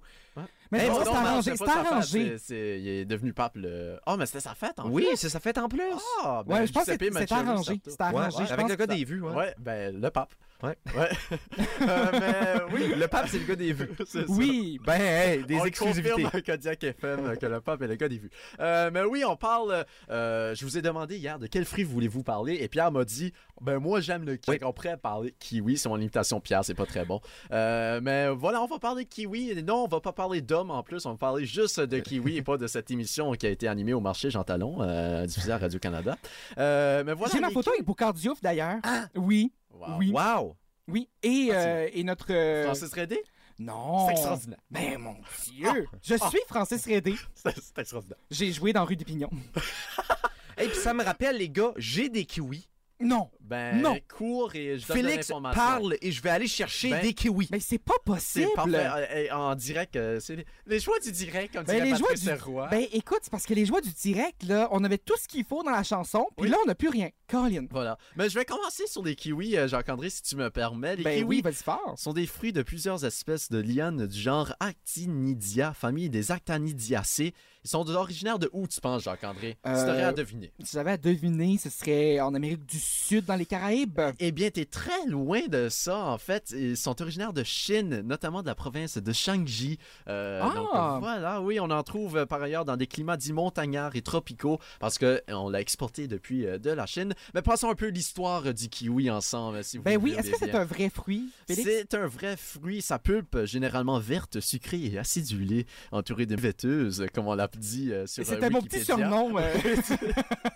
Mais 0.71 0.85
Eh, 0.85 0.89
non, 0.89 0.99
non, 0.99 1.05
c'est 1.05 1.11
arrangé. 1.11 1.57
c'est 1.57 1.69
arrangé. 1.69 2.37
Il 2.81 2.89
est 2.89 3.05
devenu 3.05 3.33
pape 3.33 3.57
le. 3.57 3.99
Oh, 4.07 4.17
mais 4.19 4.27
c'était 4.27 4.41
sa 4.41 4.55
fête 4.55 4.79
en 4.79 4.89
Oui, 4.89 5.07
c'est 5.17 5.29
sa 5.29 5.41
fête 5.41 5.59
en 5.59 5.69
plus. 5.69 5.83
Ah, 6.23 6.43
ben, 6.47 6.55
Ouais, 6.61 6.67
je 6.67 6.73
pense 6.73 6.85
que 6.87 6.93
c'est 6.99 7.33
arrangé. 7.33 7.81
C'est 7.87 8.01
arrangé. 8.01 8.37
Ouais, 8.39 8.53
avec 8.53 8.69
le 8.69 8.75
gars 8.77 8.87
des 8.87 9.05
vues, 9.05 9.21
ouais. 9.23 9.35
Ouais, 9.35 9.55
ben, 9.59 10.01
le 10.01 10.11
pape. 10.11 10.33
Ouais. 10.63 10.77
Ouais. 10.97 11.11
Euh, 11.83 12.11
mais 12.13 12.73
oui, 12.73 12.95
Le 12.97 13.07
pape, 13.09 13.27
c'est 13.29 13.39
le 13.39 13.45
gars 13.45 13.57
des 13.57 13.73
vues. 13.73 13.91
ça. 14.07 14.21
Oui. 14.29 14.81
Ben, 14.85 15.01
hey, 15.01 15.45
des 15.45 15.57
on 15.57 15.65
exclusivités. 15.67 16.23
confirme 16.23 16.43
Kodiak 16.43 16.83
FM 16.85 17.37
que 17.37 17.47
le 17.47 17.61
pape 17.61 17.83
est 17.83 17.87
le 17.89 17.97
gars 17.97 18.09
des 18.09 18.19
vues. 18.19 18.31
Euh, 18.61 18.91
mais 18.93 19.03
oui, 19.03 19.25
on 19.27 19.37
parle. 19.37 19.85
euh, 20.11 20.55
je 20.55 20.65
vous 20.65 20.79
ai 20.79 20.83
demandé 20.83 21.17
hier 21.19 21.39
de 21.39 21.47
quel 21.47 21.65
fruit 21.65 21.85
voulez-vous 21.85 22.23
parler 22.23 22.57
et 22.61 22.69
Pierre 22.69 22.91
m'a 22.93 23.05
dit 23.05 23.33
ben 23.61 23.79
moi 23.79 24.01
j'aime 24.01 24.25
le 24.25 24.37
kiwi. 24.37 24.59
Oui. 24.61 24.65
On 24.67 24.73
pourrait 24.73 24.97
parler 24.97 25.35
kiwi, 25.39 25.79
c'est 25.79 25.89
mon 25.89 25.99
imitation 25.99 26.41
Pierre, 26.41 26.65
c'est 26.65 26.75
pas 26.75 26.87
très 26.87 27.05
bon. 27.05 27.21
Euh, 27.53 28.01
mais 28.03 28.29
voilà, 28.31 28.63
on 28.63 28.67
va 28.67 28.79
parler 28.79 29.05
de 29.05 29.09
kiwi. 29.09 29.63
Non, 29.63 29.85
on 29.85 29.89
va 29.89 30.01
pas 30.01 30.13
parler 30.13 30.41
d'hommes 30.41 30.71
en 30.71 30.83
plus, 30.83 31.07
on 31.07 31.13
va 31.13 31.17
parler 31.17 31.45
juste 31.47 31.81
de 31.81 31.99
kiwi 32.01 32.37
et 32.37 32.43
pas 32.43 32.57
de 32.57 32.67
cette 32.67 32.91
émission 32.91 33.33
qui 33.33 33.47
a 33.47 33.51
été 33.51 33.69
animée 33.69 33.93
au 33.95 34.01
marché 34.01 34.31
Jean 34.31 34.45
Talon, 34.45 34.79
euh, 34.81 35.27
diffusée 35.27 35.53
à 35.53 35.59
Radio 35.59 35.79
Canada. 35.79 36.17
Euh, 36.59 37.03
mais 37.05 37.13
voilà. 37.15 37.33
J'ai 37.33 37.41
ma 37.41 37.49
les 37.49 37.55
photo 37.55 37.71
avec 37.71 37.85
Boucard 37.85 38.13
Diouf, 38.15 38.41
d'ailleurs. 38.41 38.79
Ah! 38.83 39.07
Oui, 39.15 39.53
Wow. 39.73 39.87
oui, 39.99 40.13
Wow. 40.13 40.57
oui. 40.89 41.09
Et, 41.23 41.49
Ah, 41.51 41.55
euh, 41.57 41.89
et 41.93 42.05
notre... 42.05 42.33
euh, 42.33 42.65
Francis 42.65 42.93
Redé, 42.95 43.21
Non. 43.59 44.07
c'est 44.07 44.13
extraordinaire. 44.13 44.59
Mais 44.71 44.97
mon 44.99 45.17
Dieu. 45.53 45.87
Je 46.03 46.15
suis 46.15 46.39
Francis 46.49 46.85
Rédé. 46.87 47.15
C'est 47.35 47.55
c'est 47.61 47.79
extraordinaire. 47.79 48.19
J'ai 48.31 48.53
joué 48.53 48.73
dans 48.73 48.85
Rue 48.85 48.97
des 48.97 49.05
Pignons. 49.05 49.31
Et 50.59 50.69
puis 50.69 50.77
ça 50.77 50.95
me 50.95 51.03
rappelle, 51.03 51.37
les 51.39 51.49
gars, 51.49 51.73
j'ai 51.77 52.09
des 52.09 52.25
kiwis. 52.25 52.69
Non. 53.05 53.31
Ben, 53.41 53.81
Non. 53.83 53.99
cours 54.17 54.55
et 54.55 54.79
je 54.79 54.87
donne 54.89 54.97
Félix 54.97 55.31
parle 55.53 55.97
et 56.01 56.11
je 56.11 56.23
vais 56.23 56.31
aller 56.31 56.47
chercher 56.47 56.91
Ben, 56.91 57.03
des 57.03 57.13
kiwis. 57.13 57.49
Mais 57.53 57.61
c'est 57.61 57.79
pas 57.79 57.93
C'est 58.19 58.45
possible. 58.45 58.49
parfait. 58.57 58.75
Euh, 58.75 59.29
euh, 59.31 59.35
en 59.35 59.55
direct, 59.55 59.97
euh, 59.97 60.19
c'est 60.19 60.45
les, 60.67 60.81
choix 60.81 60.99
du 61.01 61.13
direct, 61.13 61.55
comme 61.55 61.65
Ben, 61.65 61.75
dirait 61.77 61.91
les 61.91 61.97
joies 61.97 62.15
du... 62.15 62.43
Roy. 62.43 62.69
Ben 62.71 62.87
écoute, 62.93 63.19
c'est 63.23 63.31
parce 63.31 63.45
que 63.45 63.53
les 63.55 63.67
joies 63.67 63.83
du 63.83 63.91
direct, 63.93 64.43
là, 64.45 64.69
on 64.73 64.83
avait 64.83 64.97
tout 64.99 65.17
ce 65.21 65.29
qu'il 65.29 65.45
faut 65.45 65.63
dans 65.63 65.71
la 65.73 65.83
chanson, 65.83 66.27
puis 66.37 66.47
Oui. 66.47 66.49
là, 66.51 66.57
on 66.65 66.67
n'a 66.67 66.75
plus 66.75 66.89
rien. 66.89 67.11
Colin. 67.29 67.67
Voilà. 67.71 67.99
Mais 68.17 68.29
je 68.31 68.39
vais 68.39 68.45
commencer 68.47 68.87
sur 68.87 69.03
les 69.05 69.15
kiwis, 69.15 69.57
Jacques-André, 69.69 70.09
si 70.09 70.23
tu 70.23 70.37
me 70.37 70.51
permets. 70.51 70.97
Les 70.97 71.03
Ben 71.05 71.19
kiwis 71.19 71.29
oui, 71.29 71.41
vas-y 71.43 71.55
fort. 71.63 71.95
sont 71.97 72.15
des 72.15 72.27
fruits 72.27 72.53
de 72.55 72.63
plusieurs 72.63 73.05
espèces 73.05 73.51
de 73.51 73.59
lianes 73.61 74.07
du 74.07 74.19
genre 74.19 74.55
Actinidia, 74.61 75.75
famille 75.75 76.09
des 76.09 76.33
Actinidiacées. 76.33 77.35
Ils 77.65 77.71
sont 77.71 77.89
originaires 77.91 78.39
de 78.39 78.51
où, 78.53 78.67
tu 78.67 78.79
penses, 78.81 79.05
Jacques-André? 79.05 79.57
Tu 79.65 79.71
Euh, 79.71 79.87
t'aurais 79.87 80.03
à 80.03 80.13
deviner. 80.13 80.53
Si 80.63 80.73
j'avais 80.75 80.93
à 80.93 80.97
deviner, 80.99 81.57
ce 81.57 81.71
serait 81.71 82.21
en 82.21 82.35
Amérique 82.35 82.67
du 82.67 82.79
Sud, 82.79 83.25
dans 83.25 83.37
les 83.37 83.47
Caraïbes. 83.47 84.01
Eh 84.19 84.33
bien, 84.33 84.51
t'es 84.51 84.67
très 84.67 85.07
loin 85.07 85.41
de 85.49 85.69
ça, 85.71 85.99
en 86.05 86.19
fait. 86.19 86.53
Ils 86.55 86.77
sont 86.77 87.01
originaires 87.01 87.33
de 87.33 87.43
Chine, 87.43 88.03
notamment 88.05 88.43
de 88.43 88.47
la 88.49 88.55
province 88.55 88.99
de 88.99 89.13
Shangji. 89.13 89.79
Euh, 90.09 90.41
Ah! 90.43 90.53
Donc, 90.55 90.69
euh, 90.75 90.99
voilà, 90.99 91.41
oui, 91.41 91.59
on 91.59 91.71
en 91.71 91.83
trouve 91.83 92.19
euh, 92.19 92.27
par 92.27 92.43
ailleurs 92.43 92.67
dans 92.67 92.77
des 92.77 92.87
climats 92.87 93.17
dits 93.17 93.33
montagnards 93.33 93.97
et 93.97 94.03
tropicaux, 94.03 94.59
parce 94.79 94.99
qu'on 94.99 95.49
l'a 95.49 95.61
exporté 95.63 96.07
depuis 96.07 96.45
euh, 96.47 96.59
de 96.59 96.71
la 96.71 96.85
Chine. 96.85 97.15
Mais 97.33 97.41
passons 97.41 97.71
un 97.71 97.75
peu 97.75 97.89
l'histoire 97.89 98.47
euh, 98.47 98.53
du 98.53 98.69
kiwi 98.69 99.11
ensemble, 99.11 99.65
si 99.65 99.79
vous 99.79 99.85
Ben 99.85 99.99
oui, 100.01 100.13
est-ce 100.19 100.31
que 100.33 100.37
c'est 100.39 100.55
un 100.55 100.65
vrai 100.65 100.91
fruit? 100.91 101.31
C'est 101.49 101.95
un 101.95 102.07
vrai 102.07 102.37
fruit. 102.37 102.83
Sa 102.83 102.99
pulpe, 102.99 103.45
généralement 103.47 103.99
verte, 103.99 104.41
sucrée 104.41 104.85
et 104.85 104.99
acidulée, 104.99 105.67
entourée 105.93 106.27
de 106.27 106.37
vêteuses, 106.37 107.07
comme 107.15 107.27
on 107.27 107.39
dit 107.59 107.93
euh, 107.93 108.07
sur 108.07 108.23
euh, 108.23 108.27
C'était 108.29 108.51
mon 108.51 108.61
petit 108.63 108.79
Wikipédia. 108.79 109.09
surnom. 109.09 109.39
euh, 109.39 109.53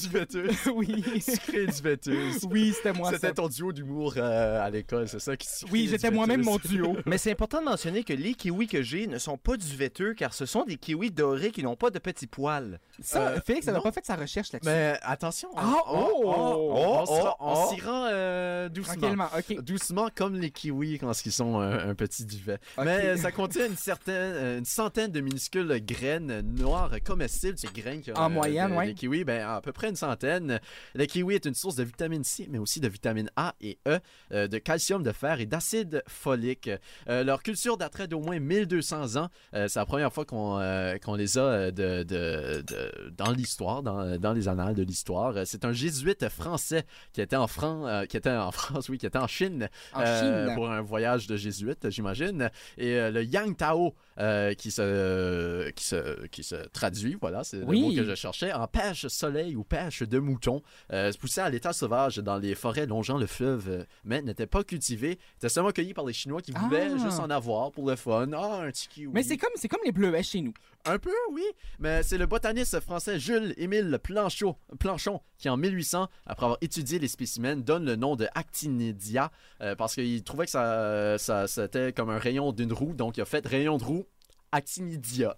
du 0.00 0.08
vêteuse. 0.08 0.56
oui. 0.74 1.04
Sucré 1.20 1.66
du 1.66 1.82
vêteuse. 1.82 2.46
Oui, 2.50 2.72
c'était 2.76 2.92
moi. 2.92 3.10
C'était 3.12 3.32
ton 3.32 3.48
duo 3.48 3.72
d'humour 3.72 4.14
euh, 4.16 4.64
à 4.64 4.70
l'école, 4.70 5.08
c'est 5.08 5.18
ça 5.20 5.36
qui 5.36 5.46
Oui, 5.70 5.88
j'étais 5.90 6.10
moi-même 6.10 6.42
mon 6.42 6.56
duo. 6.58 6.96
Mais 7.06 7.18
c'est 7.18 7.30
important 7.32 7.60
de 7.60 7.64
mentionner 7.66 8.04
que 8.04 8.12
les 8.12 8.34
kiwis 8.34 8.66
que 8.66 8.82
j'ai 8.82 9.06
ne 9.06 9.18
sont 9.18 9.36
pas 9.36 9.56
du 9.56 9.76
vêteux 9.76 10.14
car 10.14 10.34
ce 10.34 10.46
sont 10.46 10.64
des 10.64 10.76
kiwis 10.76 11.10
dorés 11.10 11.50
qui 11.50 11.62
n'ont 11.62 11.76
pas 11.76 11.90
de 11.90 11.98
petits 11.98 12.26
poils. 12.26 12.78
Ça, 13.00 13.28
Euh, 13.28 13.40
Félix, 13.44 13.66
ça 13.66 13.72
n'a 13.72 13.80
pas 13.80 13.92
fait 13.92 14.04
sa 14.04 14.16
recherche 14.16 14.52
là-dessus. 14.52 14.70
Mais 14.70 14.98
attention, 15.02 15.48
on, 15.54 15.58
Ah, 15.58 15.74
oh! 15.88 16.06
Oh, 16.22 16.30
rend- 16.30 17.04
oh, 17.08 17.28
on 17.40 17.54
oh. 17.54 17.70
s'y 17.74 17.80
rend 17.80 18.06
euh, 18.10 18.68
doucement. 18.68 18.94
Tranquillement, 18.96 19.28
ok. 19.36 19.60
Doucement 19.62 20.08
comme 20.14 20.34
les 20.36 20.50
kiwis 20.50 20.98
quand 20.98 21.12
ils 21.24 21.32
sont 21.32 21.58
un, 21.60 21.90
un 21.90 21.94
petit 21.94 22.24
duvet. 22.24 22.58
Mais 22.78 23.04
euh, 23.04 23.16
ça 23.16 23.32
contient 23.32 23.66
une 23.66 23.76
certaine, 23.76 24.14
euh, 24.34 24.58
une 24.58 24.64
centaine 24.64 25.10
de 25.12 25.20
minuscules 25.20 25.80
graines 25.94 26.40
noires 26.56 26.90
comestibles. 27.04 27.58
Ces 27.58 27.68
graines 27.68 28.00
qui 28.00 28.10
ont, 28.12 28.16
En 28.16 28.30
moyenne, 28.30 28.70
de- 28.70 28.76
ouais. 28.76 28.86
Les 28.86 28.94
kiwis, 28.94 29.24
ben, 29.24 29.46
à 29.46 29.60
peu 29.60 29.72
près 29.72 29.88
une 29.88 29.96
centaine. 29.96 30.60
Le 30.94 31.04
kiwi 31.06 31.34
est 31.34 31.44
une 31.46 31.54
source 31.54 31.76
de 31.76 31.84
vitamine 31.84 32.24
C, 32.24 32.46
mais 32.50 32.58
aussi 32.58 32.80
de 32.80 32.88
vitamine 32.88 33.30
A 33.36 33.54
et 33.60 33.78
E, 33.88 33.98
euh, 34.32 34.46
de 34.48 34.58
calcium, 34.58 35.02
de 35.02 35.12
fer 35.12 35.40
et 35.40 35.46
d'acide 35.46 36.02
folique. 36.08 36.70
Euh, 37.08 37.24
leur 37.24 37.42
culture 37.42 37.76
daterait 37.76 38.08
d'au 38.08 38.20
moins 38.20 38.38
1200 38.38 39.16
ans. 39.16 39.28
Euh, 39.54 39.68
c'est 39.68 39.78
la 39.78 39.86
première 39.86 40.12
fois 40.12 40.24
qu'on 40.24 40.58
euh, 40.58 40.96
les 41.16 41.38
a 41.38 41.40
euh, 41.42 41.70
de, 41.70 42.02
de- 42.02 42.62
de- 42.62 43.10
dans 43.16 43.30
l'histoire, 43.32 43.82
dans, 43.82 44.16
dans 44.18 44.32
les 44.32 44.48
annales 44.48 44.74
de 44.74 44.82
l'histoire. 44.82 45.36
Euh, 45.36 45.42
C'est 45.44 45.64
un 45.64 45.72
jésuite 45.72 46.28
français 46.28 46.84
qui 47.12 47.20
était 47.20 47.36
en 47.36 47.46
France, 47.46 47.86
euh, 47.88 48.06
qui 48.06 48.16
était 48.16 48.30
en 48.30 48.50
France, 48.52 48.88
oui, 48.88 48.98
qui 48.98 49.06
était 49.06 49.18
en 49.18 49.26
Chine, 49.26 49.68
En 49.92 50.00
euh, 50.02 50.46
Chine. 50.46 50.54
pour 50.54 50.70
un 50.70 50.80
voyage 50.82 51.26
de 51.26 51.36
jésuite, 51.36 51.90
j'imagine. 51.90 52.50
Et 52.78 52.94
euh, 52.96 53.10
le 53.10 53.24
Yang 53.24 53.56
Tao, 53.56 53.94
euh, 54.20 54.54
qui, 54.54 54.70
se, 54.70 55.70
qui, 55.70 55.84
se, 55.84 56.26
qui 56.26 56.42
se 56.44 56.54
traduit, 56.68 57.16
voilà, 57.20 57.42
c'est 57.42 57.62
Oui. 57.64 57.80
le 57.80 57.86
mot 57.86 57.94
que 57.94 58.04
je 58.04 58.14
cherchais, 58.14 58.52
en 58.52 58.66
pêche 58.66 59.06
soleil 59.08 59.56
ou 59.56 59.64
pêche 59.64 60.02
de 60.02 60.18
mouton, 60.18 60.62
euh, 60.92 61.10
se 61.10 61.18
poussait 61.18 61.40
à 61.40 61.48
l'état 61.50 61.72
sauvage 61.72 62.18
dans 62.18 62.36
les 62.36 62.54
forêts 62.54 62.86
longeant 62.86 63.18
le 63.18 63.26
fleuve, 63.26 63.68
euh, 63.68 63.84
mais 64.04 64.20
n'était 64.22 64.46
pas 64.46 64.62
cultivé. 64.62 65.18
Était 65.38 65.48
seulement 65.48 65.70
cueilli 65.72 65.94
par 65.94 66.04
les 66.04 66.12
Chinois 66.12 66.42
qui 66.42 66.52
voulaient 66.52 66.88
Ah. 66.92 66.98
juste 66.98 67.18
en 67.18 67.30
avoir 67.30 67.72
pour 67.72 67.88
le 67.88 67.96
fun. 67.96 68.28
Ah, 68.34 68.60
un 68.62 68.70
petit 68.70 68.88
kiwi. 68.88 69.10
Mais 69.12 69.22
c'est 69.22 69.36
comme, 69.36 69.50
c'est 69.56 69.68
comme 69.68 69.80
les 69.84 69.92
bleuets 69.92 70.22
chez 70.22 70.40
nous. 70.42 70.52
Un 70.86 70.98
peu, 70.98 71.12
oui. 71.32 71.44
Mais 71.78 72.02
c'est 72.02 72.16
le 72.16 72.26
botaniste 72.26 72.80
français 72.80 73.18
Jules-Émile 73.18 73.98
Planchot, 74.02 74.56
Planchon 74.78 75.20
qui, 75.38 75.48
en 75.48 75.56
1800, 75.56 76.08
après 76.26 76.46
avoir 76.46 76.58
étudié 76.60 76.98
les 76.98 77.08
spécimens, 77.08 77.56
donne 77.56 77.84
le 77.84 77.96
nom 77.96 78.16
de 78.16 78.26
Actinidia 78.34 79.30
euh, 79.60 79.74
parce 79.74 79.94
qu'il 79.94 80.22
trouvait 80.22 80.46
que 80.46 80.50
ça, 80.50 81.46
c'était 81.46 81.92
comme 81.92 82.10
un 82.10 82.18
rayon 82.18 82.52
d'une 82.52 82.72
roue. 82.72 82.94
Donc, 82.94 83.16
il 83.16 83.20
a 83.20 83.24
fait 83.26 83.46
rayon 83.46 83.76
de 83.76 83.84
roue 83.84 84.06
Actinidia. 84.52 85.36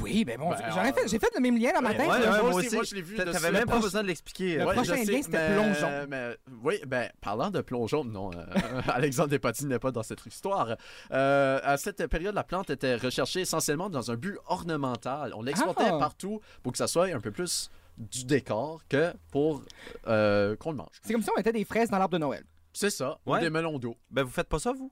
Oui, 0.00 0.24
ben 0.24 0.38
bon, 0.38 0.48
Ben, 0.50 0.56
euh, 0.60 0.92
fait, 0.92 1.08
j'ai 1.08 1.18
fait 1.18 1.30
le 1.34 1.40
même 1.40 1.58
lien 1.58 1.72
dans 1.74 1.82
ma 1.82 1.90
ouais, 1.90 2.06
moi 2.06 2.42
aussi, 2.54 2.66
aussi, 2.66 2.74
moi, 2.76 2.84
je 2.84 2.94
l'ai 2.94 3.02
vu. 3.02 3.16
T'avais 3.16 3.50
même 3.52 3.66
pas 3.66 3.74
proche- 3.74 3.82
besoin 3.82 4.02
de 4.02 4.06
l'expliquer. 4.08 4.56
Le 4.56 4.64
Ouais, 4.66 4.74
prochain 4.74 4.96
je 4.96 5.10
lien, 5.10 5.22
c'était 5.22 5.54
plongeon. 5.54 6.06
mais- 6.08 6.36
oui, 6.64 6.80
ben, 6.86 7.10
parlant 7.20 7.50
de 7.50 7.60
plongeon, 7.60 8.04
non, 8.04 8.30
euh, 8.32 8.44
Alexandre 8.94 9.28
Despatie 9.28 9.66
n'est 9.66 9.78
pas 9.78 9.90
dans 9.90 10.02
cette 10.02 10.24
histoire. 10.24 10.76
Euh, 11.12 11.60
à 11.62 11.76
cette 11.76 12.06
période, 12.06 12.34
la 12.34 12.44
plante 12.44 12.70
était 12.70 12.96
recherchée 12.96 13.40
essentiellement 13.40 13.90
dans 13.90 14.10
un 14.10 14.16
but 14.16 14.38
ornemental. 14.46 15.32
On 15.36 15.42
l'exportait 15.42 15.84
Ah. 15.92 15.98
partout 15.98 16.40
pour 16.62 16.72
que 16.72 16.78
ça 16.78 16.86
soit 16.86 17.06
un 17.14 17.20
peu 17.20 17.30
plus 17.30 17.70
du 17.98 18.24
décor 18.24 18.80
que 18.88 19.12
pour 19.30 19.62
euh, 20.06 20.56
qu'on 20.56 20.70
le 20.70 20.76
mange. 20.78 21.00
C'est 21.02 21.12
comme 21.12 21.22
si 21.22 21.28
on 21.30 21.36
mettait 21.36 21.52
des 21.52 21.64
fraises 21.66 21.90
dans 21.90 21.98
l'arbre 21.98 22.14
de 22.14 22.18
Noël. 22.18 22.44
C'est 22.72 22.88
ça, 22.88 23.18
ou 23.26 23.36
des 23.36 23.50
melons 23.50 23.78
d'eau. 23.78 23.96
Ben, 24.10 24.22
vous 24.22 24.30
faites 24.30 24.48
pas 24.48 24.58
ça, 24.58 24.72
vous? 24.72 24.90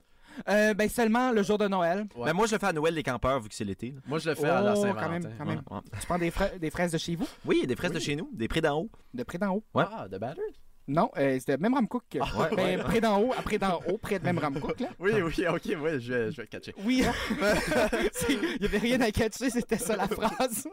Euh, 0.49 0.75
ben 0.75 0.89
seulement 0.89 1.33
le 1.33 1.43
jour 1.43 1.59
de 1.59 1.69
Noël. 1.69 2.07
Ouais. 2.17 2.27
Ben, 2.27 2.33
moi, 2.33 2.47
je 2.47 2.53
le 2.55 2.59
fais 2.59 2.67
à 2.67 2.73
Noël, 2.73 2.95
les 2.95 3.03
campeurs, 3.03 3.41
vu 3.41 3.49
que 3.49 3.55
c'est 3.55 3.65
l'été. 3.65 3.91
là. 3.91 4.01
Moi, 4.07 4.19
je 4.19 4.29
le 4.31 4.35
fais 4.35 4.49
à 4.49 4.61
la 4.61 4.73
Oh, 4.73 4.83
Saint-Valentin. 4.83 5.01
quand 5.05 5.11
même, 5.11 5.35
quand 5.39 5.45
même. 5.47 5.63
Ouais, 5.71 5.77
ouais. 5.77 5.83
Tu 6.01 6.07
prends 6.07 6.19
des, 6.19 6.31
fra- 6.31 6.59
des 6.59 6.71
fraises 6.71 6.93
de 6.93 6.99
chez 6.99 7.17
vous, 7.17 7.27
Oui, 7.45 7.67
des 7.67 7.77
fraises 7.77 7.93
de 7.93 7.99
chez 8.01 8.17
nous, 8.17 8.29
des 8.33 8.49
prés 8.49 8.61
d'en 8.61 8.79
haut. 8.79 8.91
de 9.15 9.23
près 9.23 9.39
d'en 9.39 9.55
haut. 9.57 9.65
Ouais. 9.75 9.85
Ah, 9.91 10.09
de 10.09 10.19
batter? 10.19 10.41
Non, 10.89 11.09
euh, 11.19 11.39
c'était 11.39 11.57
même 11.57 11.75
Ramcook. 11.75 12.03
ouais, 12.15 12.57
ben, 12.57 12.81
près 12.81 13.01
d'en 13.01 13.21
haut, 13.21 13.33
après 13.39 13.59
d'en 13.59 13.81
haut, 13.89 13.97
près 13.99 14.19
de 14.19 14.25
même 14.25 14.39
Ramcook, 14.39 14.81
là. 14.81 14.89
Oui, 14.99 15.13
oui, 15.23 15.47
ok, 15.47 15.61
oui, 15.67 16.01
je 16.01 16.13
vais, 16.13 16.31
je 16.33 16.37
vais 16.37 16.43
le 16.43 16.47
catcher. 16.47 16.75
Oui, 16.85 17.05
il 18.29 18.63
y 18.63 18.65
avait 18.65 18.79
rien 18.79 19.01
à 19.03 19.13
catcher, 19.13 19.51
c'était 19.51 19.79
ça 19.79 19.95
la 19.95 20.09
phrase. 20.09 20.67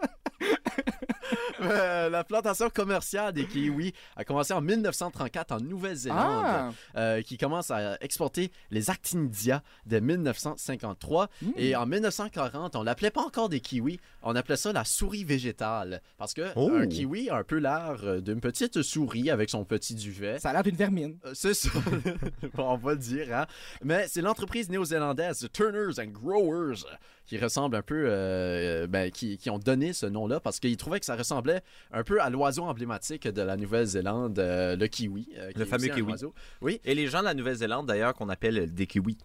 Euh, 1.60 2.10
la 2.10 2.24
plantation 2.24 2.70
commerciale 2.70 3.34
des 3.34 3.48
kiwis 3.48 3.92
a 4.16 4.24
commencé 4.24 4.54
en 4.54 4.62
1934 4.62 5.54
en 5.54 5.60
Nouvelle-Zélande, 5.60 6.44
Ah, 6.46 6.70
euh, 6.96 7.22
qui 7.24 7.36
commence 7.40 7.72
à 7.72 7.98
exporter 8.00 8.52
les 8.70 8.92
actinidia 8.92 9.64
dès 9.88 10.00
1953. 10.00 11.30
Hmm. 11.42 11.50
Et 11.58 11.76
en 11.76 11.88
1940, 11.88 12.76
on 12.76 12.84
l'appelait 12.84 13.10
pas 13.10 13.22
encore 13.22 13.50
des 13.50 13.60
kiwis, 13.60 14.00
on 14.22 14.36
appelait 14.36 14.56
ça 14.56 14.72
la 14.72 14.84
souris 14.86 15.24
végétale. 15.24 16.02
Parce 16.20 16.36
que 16.36 16.46
Oh. 16.56 16.70
un 16.76 16.86
kiwi 16.88 17.32
a 17.32 17.38
un 17.38 17.44
peu 17.44 17.58
l'air 17.58 18.22
d'une 18.22 18.40
petite 18.40 18.84
souris 18.84 19.32
avec 19.32 19.50
son 19.50 19.64
petit 19.66 19.96
duvet. 19.96 20.38
ça 20.40 20.50
a 20.52 20.54
l'air 20.54 20.64
d'une 20.64 20.76
vermine. 20.76 21.18
Euh, 21.26 21.32
C'est 21.34 21.56
ça. 21.56 21.70
Bon, 22.54 22.70
on 22.74 22.78
va 22.78 22.92
le 22.94 23.00
dire, 23.00 23.36
hein. 23.36 23.48
Mais 23.84 24.06
c'est 24.08 24.22
l'entreprise 24.22 24.70
néo-zélandaise 24.70 25.40
The 25.40 25.52
Turners 25.52 26.00
and 26.00 26.12
Growers 26.12 26.84
qui 27.28 27.38
ressemble 27.38 27.76
un 27.76 27.82
peu, 27.82 28.06
euh, 28.08 28.88
ben, 28.88 29.12
qui, 29.12 29.38
qui 29.38 29.50
ont 29.50 29.60
donné 29.60 29.94
ce 29.94 30.06
nom-là 30.06 30.40
parce 30.40 30.60
qu'ils 30.60 30.78
trouvaient 30.78 31.00
que 31.00 31.06
ça 31.06 31.16
ressemblait 31.16 31.62
un 31.92 32.04
peu 32.04 32.22
à 32.22 32.30
l'oiseau 32.30 32.64
emblématique 32.64 33.28
de 33.28 33.42
la 33.42 33.58
Nouvelle-Zélande, 33.58 34.40
euh, 34.40 34.76
le 34.76 34.88
kiwi. 34.88 35.28
euh, 35.38 35.52
Le 35.56 35.66
fameux 35.66 35.88
kiwi. 35.90 36.10
oiseau. 36.12 36.34
Oui, 36.62 36.80
Et 36.86 36.96
les 36.96 37.08
gens 37.08 37.20
de 37.20 37.26
la 37.26 37.34
Nouvelle-Zélande, 37.34 37.86
d'ailleurs, 37.86 38.14
qu'on 38.14 38.30
appelle 38.30 38.74
des 38.74 38.88
kiwis. 38.88 39.18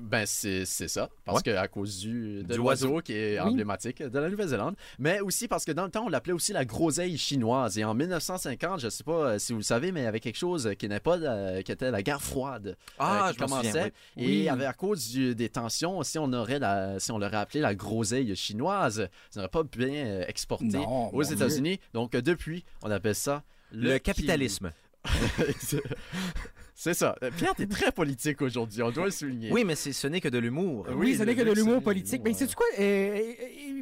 Ben 0.00 0.26
c'est 0.26 0.64
ça. 0.66 1.08
Parce 1.24 1.38
Ouais. 1.38 1.42
que 1.52 1.56
à 1.56 1.68
cause 1.68 1.98
du, 1.98 2.42
de 2.44 2.54
l'oiseau 2.54 3.00
qui 3.00 3.12
est 3.14 3.40
Oui. 3.40 3.48
emblématique 3.48 4.02
de 4.02 4.18
la 4.18 4.28
Nouvelle-Zélande. 4.28 4.76
Mais 4.98 5.20
aussi 5.20 5.48
parce 5.48 5.64
que 5.64 5.72
dans 5.72 5.84
le 5.84 5.90
temps, 5.90 6.04
on 6.04 6.08
l'appelait 6.08 6.34
aussi 6.34 6.52
la 6.52 6.64
groseille 6.64 7.16
chinoise. 7.16 7.78
Et 7.78 7.84
en 7.84 7.94
1950, 7.94 8.80
je 8.80 8.88
sais 8.90 9.04
pas 9.04 9.12
euh, 9.12 9.38
si 9.38 9.52
vous 9.52 9.58
le 9.60 9.64
savez, 9.64 9.92
mais 9.92 10.00
il 10.00 10.04
y 10.04 10.06
avait 10.06 10.20
quelque 10.20 10.36
chose 10.38 10.70
qui 10.78 10.88
n'est 10.88 11.00
pas, 11.00 11.16
la- 11.16 11.62
qui 11.62 11.72
était 11.72 11.90
la 11.90 12.02
guerre 12.02 12.20
froide. 12.22 12.76
Ah, 12.98 13.28
euh, 13.28 13.32
qui 13.32 13.38
je 13.38 13.40
m'en 13.44 13.48
souviens, 13.48 13.72
commençait. 13.72 13.92
oui. 14.16 14.22
Et 14.24 14.26
Oui. 14.42 14.48
avec, 14.48 14.66
à 14.66 14.72
cause 14.74 15.08
du- 15.08 15.34
des 15.34 15.48
tensions, 15.48 16.02
si 16.02 16.18
on 16.18 16.32
aurait 16.32 16.58
la, 16.58 17.00
si 17.00 17.10
on 17.12 17.18
l'aurait 17.18 17.36
appelé 17.38 17.60
la 17.60 17.74
groseille 17.74 18.36
chinoise, 18.36 19.08
ça 19.30 19.40
n'aurait 19.40 19.48
pas 19.50 19.62
bien 19.62 19.88
euh, 20.06 20.24
exporté 20.28 20.66
Non, 20.66 21.12
aux 21.14 21.22
États-Unis. 21.22 21.80
Donc 21.94 22.14
euh, 22.14 22.20
depuis, 22.20 22.64
on 22.82 22.90
appelle 22.90 23.14
ça 23.14 23.42
Le, 23.72 23.92
le 23.94 23.98
capitalisme. 23.98 24.72
C'est 26.78 26.92
ça. 26.92 27.16
Euh, 27.22 27.30
Pierre, 27.34 27.54
t'es 27.54 27.66
très 27.66 27.90
politique 27.90 28.42
aujourd'hui, 28.42 28.82
on 28.82 28.90
doit 28.90 29.06
le 29.06 29.10
souligner. 29.10 29.50
Oui, 29.50 29.64
mais 29.64 29.74
c'est- 29.74 29.94
ce 29.94 30.06
n'est 30.08 30.20
que 30.20 30.28
de 30.28 30.36
l'humour. 30.36 30.84
Euh, 30.86 30.92
Oui, 30.92 31.06
Oui, 31.12 31.16
ce 31.16 31.22
n'est 31.22 31.34
que 31.34 31.40
de 31.42 31.52
l'humour 31.52 31.82
politique. 31.82 32.20
Mais 32.22 32.34
c'est 32.34 32.54
quoi? 32.54 32.66
euh, 32.78 33.18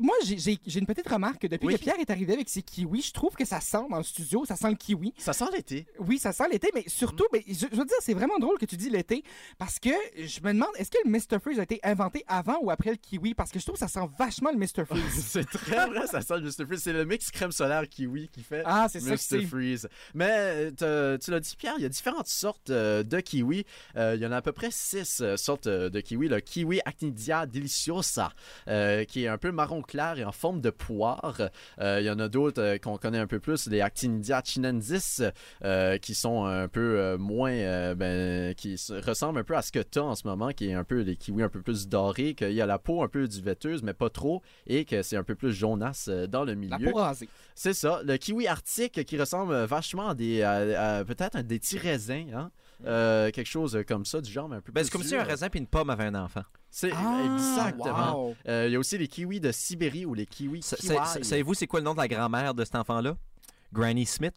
moi, 0.01 0.15
j'ai- 0.25 0.59
une 0.79 0.87
petite 0.87 1.09
remarque. 1.09 1.43
Depuis 1.47 1.67
Oui. 1.67 1.75
que 1.75 1.81
Pierre 1.81 1.99
est 1.99 2.09
arrivé 2.11 2.35
avec 2.35 2.49
ses 2.49 2.63
kiwis, 2.63 3.03
je 3.03 3.13
trouve 3.13 3.35
que 3.35 3.45
ça 3.45 3.61
sent 3.61 3.83
dans 3.91 3.97
le 3.99 4.05
studio, 4.05 4.45
ça 4.47 4.55
sent 4.55 4.71
le 4.71 4.77
kiwi. 4.77 5.13
Ça 5.19 5.33
sent 5.33 5.47
l'été. 5.53 5.87
Oui, 5.99 6.19
ça 6.19 6.33
sent 6.33 6.45
l'été, 6.53 6.69
mais 6.73 6.85
surtout, 6.87 7.25
Mm. 7.25 7.29
mais 7.33 7.45
je, 7.49 7.67
je 7.71 7.77
veux 7.77 7.85
dire, 7.85 7.97
c'est 8.01 8.15
vraiment 8.15 8.39
drôle 8.39 8.59
que 8.59 8.65
tu 8.67 8.77
dis 8.77 8.91
l'été, 8.91 9.25
parce 9.59 9.81
que 9.81 9.91
je 10.17 10.41
me 10.43 10.53
demande, 10.53 10.69
est-ce 10.77 10.93
que 10.93 10.99
le 11.05 11.11
Mr. 11.11 11.41
Freeze 11.43 11.59
a 11.59 11.65
été 11.65 11.81
inventé 11.83 12.23
avant 12.29 12.59
ou 12.63 12.71
après 12.71 12.91
le 12.91 12.97
kiwi? 12.97 13.35
Parce 13.35 13.51
que 13.51 13.59
je 13.59 13.65
trouve 13.65 13.75
que 13.75 13.81
ça 13.81 13.89
sent 13.89 14.07
vachement 14.17 14.53
le 14.53 14.59
Mr. 14.59 14.85
Freeze. 14.87 15.25
c'est 15.27 15.49
très 15.51 15.87
vrai, 15.89 16.07
ça 16.07 16.21
sent 16.21 16.35
le 16.39 16.43
Mr. 16.43 16.65
Freeze. 16.65 16.83
C'est 16.85 16.93
le 16.93 17.05
mix 17.05 17.33
crème 17.33 17.51
solaire 17.51 17.89
kiwi 17.89 18.29
qui 18.29 18.45
fait 18.45 18.63
ah, 18.65 18.89
ça 18.89 19.01
Mr. 19.01 19.17
c'est. 19.17 19.41
Freeze. 19.43 19.89
Mais 20.15 20.71
tu 20.73 20.85
l'as 20.85 21.41
dit, 21.41 21.57
Pierre, 21.59 21.75
il 21.79 21.83
y 21.83 21.87
a 21.87 21.89
différentes 21.89 22.29
sortes 22.29 22.71
euh, 22.71 22.84
de 23.03 23.21
kiwi. 23.21 23.65
Euh, 23.97 24.15
il 24.17 24.23
y 24.23 24.27
en 24.27 24.33
a 24.33 24.37
à 24.37 24.43
peu 24.43 24.53
près 24.53 24.69
six 24.71 25.21
euh, 25.21 25.37
sortes 25.37 25.67
euh, 25.67 25.89
de 25.91 26.01
kiwi. 26.01 26.29
Le 26.29 26.41
kiwi 26.41 26.81
Actinidia 26.85 27.47
deliciosa, 27.47 28.33
euh, 28.69 29.05
qui 29.05 29.25
est 29.25 29.29
un 29.29 29.39
peu 29.39 29.51
marron 29.53 29.83
clair 29.83 30.19
et 30.19 30.25
en 30.25 30.33
forme 30.33 30.61
de 30.61 30.71
poire. 30.71 31.41
Euh, 31.81 31.99
il 32.01 32.07
y 32.07 32.11
en 32.11 32.19
a 32.19 32.29
d'autres 32.29 32.63
euh, 32.63 32.79
qu'on 32.79 32.97
connaît 32.99 33.19
un 33.19 33.27
peu 33.27 33.41
plus, 33.41 33.67
les 33.69 33.81
Actinidia 33.81 34.43
chinensis, 34.45 35.23
euh, 35.65 35.99
qui 35.99 36.15
sont 36.15 36.45
un 36.45 36.69
peu 36.69 36.99
euh, 36.99 37.19
moins, 37.19 37.51
euh, 37.53 37.95
ben, 37.95 38.55
qui 38.55 38.79
se- 38.79 38.93
ressemblent 38.95 39.39
un 39.41 39.45
peu 39.45 39.57
à 39.57 39.63
ce 39.63 39.73
que 39.73 39.81
tu 39.81 39.99
as 39.99 40.05
en 40.05 40.15
ce 40.15 40.27
moment, 40.27 40.51
qui 40.51 40.69
est 40.69 40.75
un 40.75 40.85
peu 40.85 41.05
des 41.05 41.17
kiwis 41.17 41.43
un 41.43 41.49
peu 41.49 41.63
plus 41.63 41.89
dorés, 41.89 42.35
qu'il 42.35 42.53
y 42.53 42.61
a 42.61 42.67
la 42.67 42.79
peau 42.79 43.03
un 43.03 43.09
peu 43.09 43.27
duvetteuse, 43.27 43.83
mais 43.83 43.95
pas 43.95 44.11
trop, 44.11 44.43
et 44.67 44.85
que 44.85 45.03
c'est 45.03 45.17
un 45.17 45.25
peu 45.25 45.35
plus 45.35 45.53
jaunasse 45.53 46.09
euh, 46.09 46.27
dans 46.27 46.45
le 46.45 46.53
La 46.53 46.57
milieu. 46.79 46.91
peau 46.93 46.99
rasée. 46.99 47.29
C'est 47.55 47.75
ça, 47.75 48.01
le 48.05 48.17
kiwi 48.17 48.47
arctique 48.47 49.05
qui 49.05 49.19
ressemble 49.19 49.55
vachement 49.65 50.09
à 50.11 50.15
des, 50.15 50.43
à- 50.43 50.97
à 50.99 51.05
peut-être 51.05 51.37
à 51.37 51.43
des 51.43 51.59
petits 51.59 51.79
raisins, 51.79 52.33
hein? 52.35 52.51
Euh, 52.87 53.31
quelque 53.31 53.47
chose 53.47 53.79
comme 53.87 54.05
ça, 54.05 54.21
du 54.21 54.31
genre, 54.31 54.49
mais 54.49 54.57
un 54.57 54.61
peu 54.61 54.73
Ben, 54.73 54.81
plus 54.81 54.85
c'est 54.87 54.93
comme 54.93 55.03
si 55.03 55.17
un 55.17 55.23
raisin 55.23 55.49
puis 55.49 55.59
une 55.61 55.67
pomme 55.67 55.91
avaient 55.91 56.05
un 56.05 56.15
enfant. 56.15 56.43
C'est 56.71 56.91
Ah, 56.93 57.21
exactement. 57.25 58.27
wow. 58.29 58.37
Euh, 58.49 58.65
Il 58.69 58.73
y 58.73 58.77
a 58.77 58.79
aussi 58.79 58.99
les 58.99 59.09
kiwis 59.09 59.41
de 59.41 59.53
Sibérie 59.53 60.05
ou 60.07 60.15
les 60.15 60.27
kiwis 60.27 60.63
Savez-vous 60.63 61.55
c'est 61.55 61.67
quoi 61.67 61.81
le 61.81 61.85
nom 61.85 61.93
de 61.95 61.99
la 61.99 62.09
grand-mère 62.09 62.55
de 62.55 62.65
cet 62.65 62.75
enfant-là? 62.75 63.17
Granny 63.73 64.07
Smith. 64.07 64.35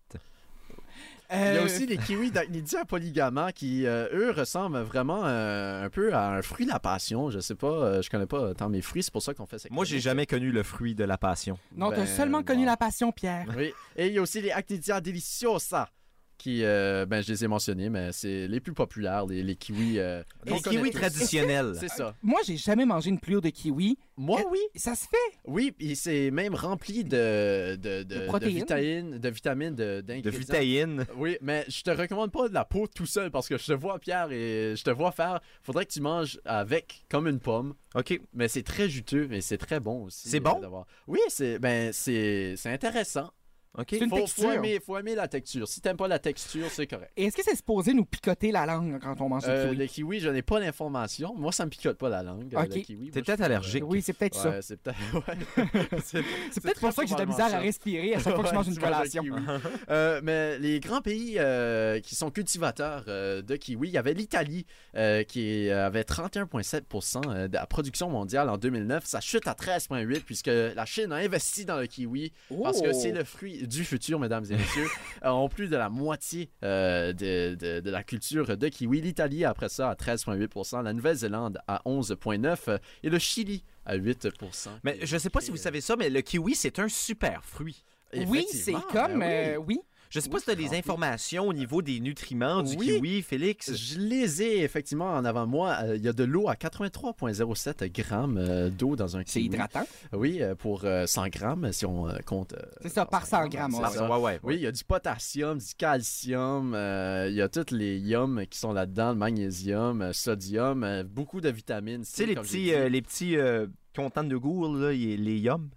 Il 1.29 1.35
y 1.35 1.39
a 1.39 1.39
Euh, 1.61 1.65
aussi 1.65 1.85
les 1.85 1.97
kiwis 1.97 2.31
d'Acnidia 2.31 2.85
polygama 2.85 3.51
qui, 3.51 3.85
euh, 3.85 4.07
eux, 4.13 4.31
ressemblent 4.31 4.79
vraiment 4.79 5.25
euh, 5.25 5.83
un 5.83 5.89
peu 5.89 6.13
à 6.13 6.29
un 6.29 6.41
fruit 6.41 6.65
de 6.65 6.71
la 6.71 6.79
passion. 6.79 7.29
Je 7.29 7.39
sais 7.41 7.55
pas, 7.55 7.67
euh, 7.67 8.01
je 8.01 8.09
connais 8.09 8.27
pas 8.27 8.53
tant 8.53 8.69
mes 8.69 8.81
fruits, 8.81 9.03
c'est 9.03 9.11
pour 9.11 9.21
ça 9.21 9.33
qu'on 9.33 9.45
fait 9.45 9.59
ça. 9.59 9.67
Moi, 9.69 9.83
j'ai 9.83 9.99
jamais 9.99 10.25
connu 10.25 10.51
le 10.53 10.63
fruit 10.63 10.95
de 10.95 11.03
la 11.03 11.17
passion. 11.17 11.59
Non, 11.75 11.89
t'as 11.89 11.97
Ben, 11.97 12.07
seulement 12.07 12.43
connu 12.43 12.63
la 12.65 12.77
passion, 12.77 13.11
Pierre. 13.11 13.45
Oui, 13.57 13.73
et 13.97 14.07
il 14.07 14.13
y 14.13 14.19
a 14.19 14.21
aussi 14.21 14.39
les 14.39 14.51
Acnidia 14.51 15.01
deliciosa 15.01 15.89
qui, 16.37 16.63
euh, 16.63 17.05
ben, 17.05 17.21
je 17.21 17.31
les 17.31 17.43
ai 17.43 17.47
mentionnés, 17.47 17.89
mais 17.89 18.11
c'est 18.11 18.47
les 18.47 18.59
plus 18.59 18.73
populaires, 18.73 19.25
les, 19.25 19.41
les 19.43 19.55
kiwis. 19.55 19.99
euh, 19.99 20.23
Les 20.45 20.59
kiwis 20.61 20.91
tous. 20.91 20.99
traditionnels. 20.99 21.73
C'est 21.79 21.89
ça. 21.89 22.13
Moi, 22.21 22.39
j'ai 22.45 22.57
jamais 22.57 22.85
mangé 22.85 23.09
une 23.09 23.19
pluie 23.19 23.41
de 23.41 23.49
kiwi. 23.49 23.97
Moi, 24.17 24.39
Euh, 24.41 24.49
oui. 24.51 24.59
Ça 24.75 24.95
se 24.95 25.05
fait. 25.07 25.37
Oui, 25.45 25.71
puis 25.71 25.95
c'est 25.95 26.31
même 26.31 26.55
rempli 26.55 27.03
de, 27.03 27.75
de, 27.75 28.03
de, 28.03 28.03
De 28.03 28.15
de 28.21 28.25
protéines. 28.25 28.55
vitamines, 28.55 29.17
de 29.17 29.29
vitamines, 29.29 29.75
de, 29.75 30.01
De 30.01 30.29
vitamines. 30.29 31.05
Oui, 31.15 31.37
mais 31.41 31.65
je 31.67 31.81
te 31.81 31.91
recommande 31.91 32.31
pas 32.31 32.47
de 32.49 32.53
la 32.53 32.65
peau 32.65 32.87
tout 32.87 33.05
seul 33.05 33.29
parce 33.31 33.47
que 33.47 33.57
je 33.57 33.65
te 33.65 33.73
vois, 33.73 33.99
Pierre, 33.99 34.31
et 34.31 34.73
je 34.75 34.83
te 34.83 34.89
vois 34.89 35.11
faire. 35.11 35.39
Faudrait 35.63 35.85
que 35.85 35.91
tu 35.91 36.01
manges 36.01 36.39
avec, 36.45 37.05
comme 37.09 37.27
une 37.27 37.39
pomme. 37.39 37.73
OK. 37.95 38.19
Mais 38.33 38.47
c'est 38.47 38.63
très 38.63 38.89
juteux 38.89 39.27
et 39.31 39.41
c'est 39.41 39.57
très 39.57 39.79
bon 39.79 40.03
aussi. 40.05 40.29
C'est 40.29 40.37
euh, 40.37 40.41
bon? 40.41 40.59
d'avoir- 40.59 40.85
Oui, 41.07 41.19
c'est 41.29 41.57
ben 41.59 41.91
c'est 41.93 42.53
c'est 42.57 42.69
intéressant. 42.71 43.31
OK? 43.77 43.85
C'est 43.91 43.97
une 43.99 44.09
Faut, 44.09 44.15
texture. 44.17 44.43
faut 44.45 44.51
aimer, 44.51 44.79
faut 44.83 44.97
aimer 44.97 45.15
la 45.15 45.27
texture. 45.27 45.67
Si 45.67 45.81
t'aimes 45.81 45.97
pas 45.97 46.07
la 46.07 46.19
texture, 46.19 46.67
c'est 46.71 46.87
correct. 46.87 47.11
Et 47.15 47.25
est-ce 47.25 47.35
que 47.37 47.43
c'est 47.43 47.55
supposé 47.55 47.93
nous 47.93 48.05
picoter 48.05 48.51
la 48.51 48.65
langue 48.65 48.99
quand 49.01 49.19
on 49.21 49.29
mange 49.29 49.45
le 49.45 49.51
Euh, 49.51 49.63
kiwi? 49.65 49.77
les 49.77 49.87
kiwis, 49.87 50.19
je 50.19 50.29
n'ai 50.29 50.41
pas 50.41 50.59
l'information. 50.59 51.33
Moi, 51.37 51.51
ça 51.51 51.65
me 51.65 51.69
picote 51.69 51.97
pas 51.97 52.09
la 52.09 52.23
langue. 52.23 52.53
euh, 52.55 52.61
Ok. 52.63 52.75
le 52.75 52.81
kiwi. 52.81 53.11
T'es 53.11 53.21
peut-être 53.21 53.41
allergique. 53.41 53.83
Oui, 53.85 54.01
c'est 54.01 54.13
peut-être 54.13 54.35
ça. 54.35 54.61
C'est 54.61 54.77
peut-être. 54.81 54.97
ouais. 55.13 55.97
C'est- 56.03 56.23
C'est 56.51 56.61
peut-être 56.61 56.79
pour 56.79 56.91
ça 56.91 57.03
que 57.03 57.07
j'ai 57.09 57.15
de 57.15 57.19
la 57.19 57.25
misère 57.25 57.53
à 57.53 57.59
respirer 57.59 58.15
à 58.15 58.19
chaque 58.19 58.33
fois 58.35 58.43
que 58.43 58.49
je 58.49 58.53
mange 58.55 58.67
une 58.67 58.77
collation. 58.79 59.21
kiwi. 59.23 59.41
Euh, 59.89 60.19
mais 60.23 60.57
les 60.59 60.79
grands 60.79 61.01
pays 61.01 61.35
euh, 61.37 61.99
qui 61.99 62.15
sont 62.15 62.31
cultivateurs 62.31 63.03
euh, 63.07 63.41
de 63.41 63.55
kiwi, 63.55 63.89
il 63.89 63.93
y 63.93 63.97
avait 63.97 64.13
l'Italie 64.13 64.65
euh, 64.95 65.23
qui 65.23 65.69
avait 65.69 66.03
31,7% 66.03 67.21
euh, 67.27 67.47
de 67.47 67.53
la 67.53 67.65
production 67.65 68.09
mondiale 68.09 68.49
en 68.49 68.57
2009. 68.57 69.05
Ça 69.05 69.19
chute 69.21 69.47
à 69.47 69.53
13,8 69.53 70.21
puisque 70.21 70.47
la 70.47 70.85
Chine 70.85 71.11
a 71.11 71.15
investi 71.17 71.65
dans 71.65 71.77
le 71.79 71.87
kiwi 71.87 72.31
parce 72.63 72.81
que 72.81 72.87
Oh! 72.89 72.93
c'est 72.93 73.11
le 73.11 73.23
fruit 73.23 73.66
du 73.67 73.83
futur, 73.85 74.19
mesdames 74.19 74.45
et 74.49 74.55
messieurs. 74.55 74.87
Euh, 75.25 75.29
ont 75.31 75.49
plus 75.49 75.67
de 75.67 75.75
la 75.75 75.89
moitié 75.89 76.51
euh, 76.63 77.11
de, 77.11 77.55
de- 77.55 77.79
de 77.79 77.89
la 77.89 78.03
culture 78.03 78.55
de 78.55 78.67
kiwi. 78.67 79.01
L'Italie, 79.01 79.45
après 79.45 79.67
ça, 79.67 79.89
à 79.89 79.95
13,8% 79.95 80.83
la 80.83 80.93
Nouvelle-Zélande 80.93 81.59
à 81.67 81.81
11,9% 81.87 82.57
euh, 82.69 82.77
et 83.01 83.09
le 83.09 83.17
Chili 83.17 83.63
à 83.85 83.97
8% 83.97 84.69
Mais 84.83 84.99
je 85.01 85.17
sais 85.17 85.31
pas 85.31 85.41
si 85.41 85.49
vous 85.49 85.57
savez 85.57 85.81
ça, 85.81 85.95
mais 85.95 86.11
le 86.11 86.21
kiwi, 86.21 86.53
c'est 86.53 86.77
un 86.77 86.87
super 86.87 87.43
fruit. 87.43 87.83
Oui, 88.27 88.45
c'est 88.51 88.73
comme... 88.91 89.19
ben 89.19 89.55
euh, 89.55 89.57
oui. 89.57 89.79
Je 90.09 90.19
sais 90.19 90.27
Oui, 90.27 90.33
pas 90.33 90.39
si 90.39 90.45
tu 90.45 90.51
as 90.51 90.55
c'est 90.55 90.69
des 90.69 90.77
informations 90.77 91.47
au 91.47 91.53
niveau 91.53 91.81
des 91.81 91.99
nutriments 91.99 92.63
du 92.63 92.75
Oui. 92.77 92.85
kiwi, 92.87 93.21
Félix. 93.21 93.75
Je 93.75 93.99
les 93.99 94.41
ai 94.41 94.63
effectivement 94.63 95.11
en 95.13 95.25
avant 95.25 95.45
moi. 95.47 95.77
Euh, 95.83 95.95
Il 95.97 96.03
y 96.03 96.07
a 96.07 96.13
de 96.13 96.23
l'eau 96.23 96.47
à 96.47 96.55
83,07 96.55 97.91
grammes 97.91 98.37
euh, 98.37 98.69
d'eau 98.69 98.95
dans 98.95 99.17
un 99.17 99.21
C'est 99.25 99.39
kiwi. 99.41 99.45
hydratant. 99.47 99.85
Oui, 100.13 100.41
euh, 100.41 100.55
pour 100.55 100.85
euh, 100.85 101.05
100 101.05 101.27
grammes, 101.29 101.71
si 101.71 101.85
on 101.85 102.07
euh, 102.07 102.17
compte. 102.25 102.53
euh, 102.53 102.61
C'est 102.81 102.89
ça, 102.89 103.05
par 103.05 103.25
100 103.25 103.47
grammes, 103.49 103.71
c'est 103.71 103.81
ouais. 103.81 103.89
Ça. 103.89 104.09
ouais, 104.09 104.21
ouais. 104.23 104.39
Oui, 104.43 104.55
il 104.55 104.61
y 104.61 104.67
a 104.67 104.71
du 104.71 104.83
potassium, 104.83 105.57
du 105.57 105.73
calcium, 105.77 106.73
euh, 106.73 107.27
il 107.29 107.35
y 107.35 107.41
a 107.41 107.49
tous 107.49 107.73
les 107.75 107.97
yums 107.97 108.45
qui 108.49 108.57
sont 108.59 108.73
là-dedans, 108.73 109.09
le 109.09 109.17
magnésium, 109.17 110.01
euh, 110.01 110.13
sodium, 110.13 110.83
euh, 110.83 111.03
beaucoup 111.03 111.41
de 111.41 111.49
vitamines. 111.49 112.01
Tu 112.03 112.11
sais, 112.11 112.25
les 112.25 112.35
petits, 112.35 112.73
euh, 112.73 112.89
les 112.89 113.01
petits 113.01 113.37
euh, 113.37 113.67
contents 113.95 114.23
de 114.23 114.37
goût, 114.37 114.73
là, 114.77 114.91
les 114.91 115.37
yums. 115.37 115.69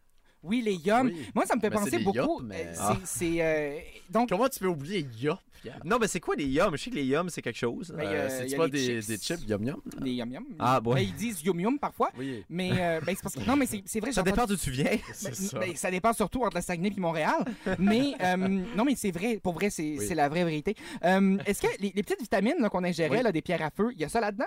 Oui, 0.43 0.63
les 0.63 0.75
yums. 0.75 1.07
Oui. 1.09 1.27
Moi, 1.35 1.45
ça 1.47 1.55
me 1.57 1.61
fait 1.61 1.69
Mais 1.71 1.77
c'est 1.77 1.83
penser 1.85 1.97
des 1.99 2.05
beaucoup... 2.05 2.41
mais- 2.43 2.67
euh, 2.69 2.75
Ah. 2.79 2.97
c'est- 3.05 3.41
euh, 3.43 3.79
Donc, 4.09 4.29
Comment 4.31 4.49
tu 4.49 4.59
peux 4.59 4.67
oublier 4.67 5.07
yop, 5.21 5.39
Pierre? 5.61 5.81
Non, 5.85 5.99
mais 6.01 6.09
c'est 6.09 6.19
quoi 6.21 6.35
les 6.35 6.47
yums? 6.47 6.71
Je 6.77 6.83
sais 6.83 6.91
que 6.91 6.95
les 6.97 7.05
yums, 7.05 7.29
c'est 7.29 7.43
quelque 7.43 7.59
chose. 7.59 7.93
Ben, 7.97 8.07
Euh, 8.07 8.13
euh, 8.13 8.29
C'est 8.31 8.45
il 8.47 8.51
y 8.51 8.55
a 8.55 8.57
pas 8.57 8.69
des, 8.69 8.79
chips. 9.01 9.07
des 9.07 9.19
chips 9.19 9.49
yum 9.49 9.63
yum? 9.65 9.81
les 10.01 10.13
yum 10.13 10.33
yum. 10.33 10.45
Ah, 10.59 10.81
ouais. 10.85 10.95
Ben, 10.95 11.01
ils 11.03 11.15
disent 11.15 11.43
yum 11.43 11.61
yum 11.61 11.79
parfois. 11.79 12.11
Oui, 12.19 12.43
Mais 12.49 12.71
euh, 12.73 13.01
ben, 13.05 13.15
c'est 13.15 13.23
parce 13.23 13.35
que... 13.35 13.41
Non, 13.47 13.57
mais 13.57 13.67
c'est 13.67 14.01
vrai, 14.01 14.13
Ça 14.13 14.23
dépend 14.23 14.47
d'où 14.47 14.57
tu 14.57 14.71
viens. 14.71 14.85
Ben, 15.23 15.35
ça. 15.35 15.59
ben, 15.59 15.77
ça 15.77 15.91
dépend 15.91 16.13
surtout 16.15 16.43
entre 16.43 16.55
la 16.57 16.63
Saguenay 16.63 16.91
et 16.97 17.01
Montréal. 17.01 17.45
mais 17.79 18.15
euh, 18.23 18.37
non, 18.77 18.85
mais 18.85 18.95
c'est 18.97 19.11
vrai. 19.11 19.39
Pour 19.43 19.53
vrai, 19.53 19.69
c'est 19.71 19.97
Oui. 19.99 20.15
la 20.15 20.29
vraie 20.31 20.45
vérité. 20.45 20.75
Euh, 21.05 21.37
Est-ce 21.47 21.61
que 21.63 21.69
les, 21.81 21.93
les 21.95 22.03
petites 22.03 22.21
vitamines 22.23 22.67
qu'on 22.71 22.83
ingérait, 22.85 23.19
Oui. 23.19 23.23
là, 23.23 23.31
des 23.33 23.43
pierres 23.43 23.63
à 23.63 23.71
feu, 23.71 23.91
il 23.95 24.01
y 24.01 24.05
a 24.05 24.09
ça 24.09 24.21
là-dedans? 24.21 24.47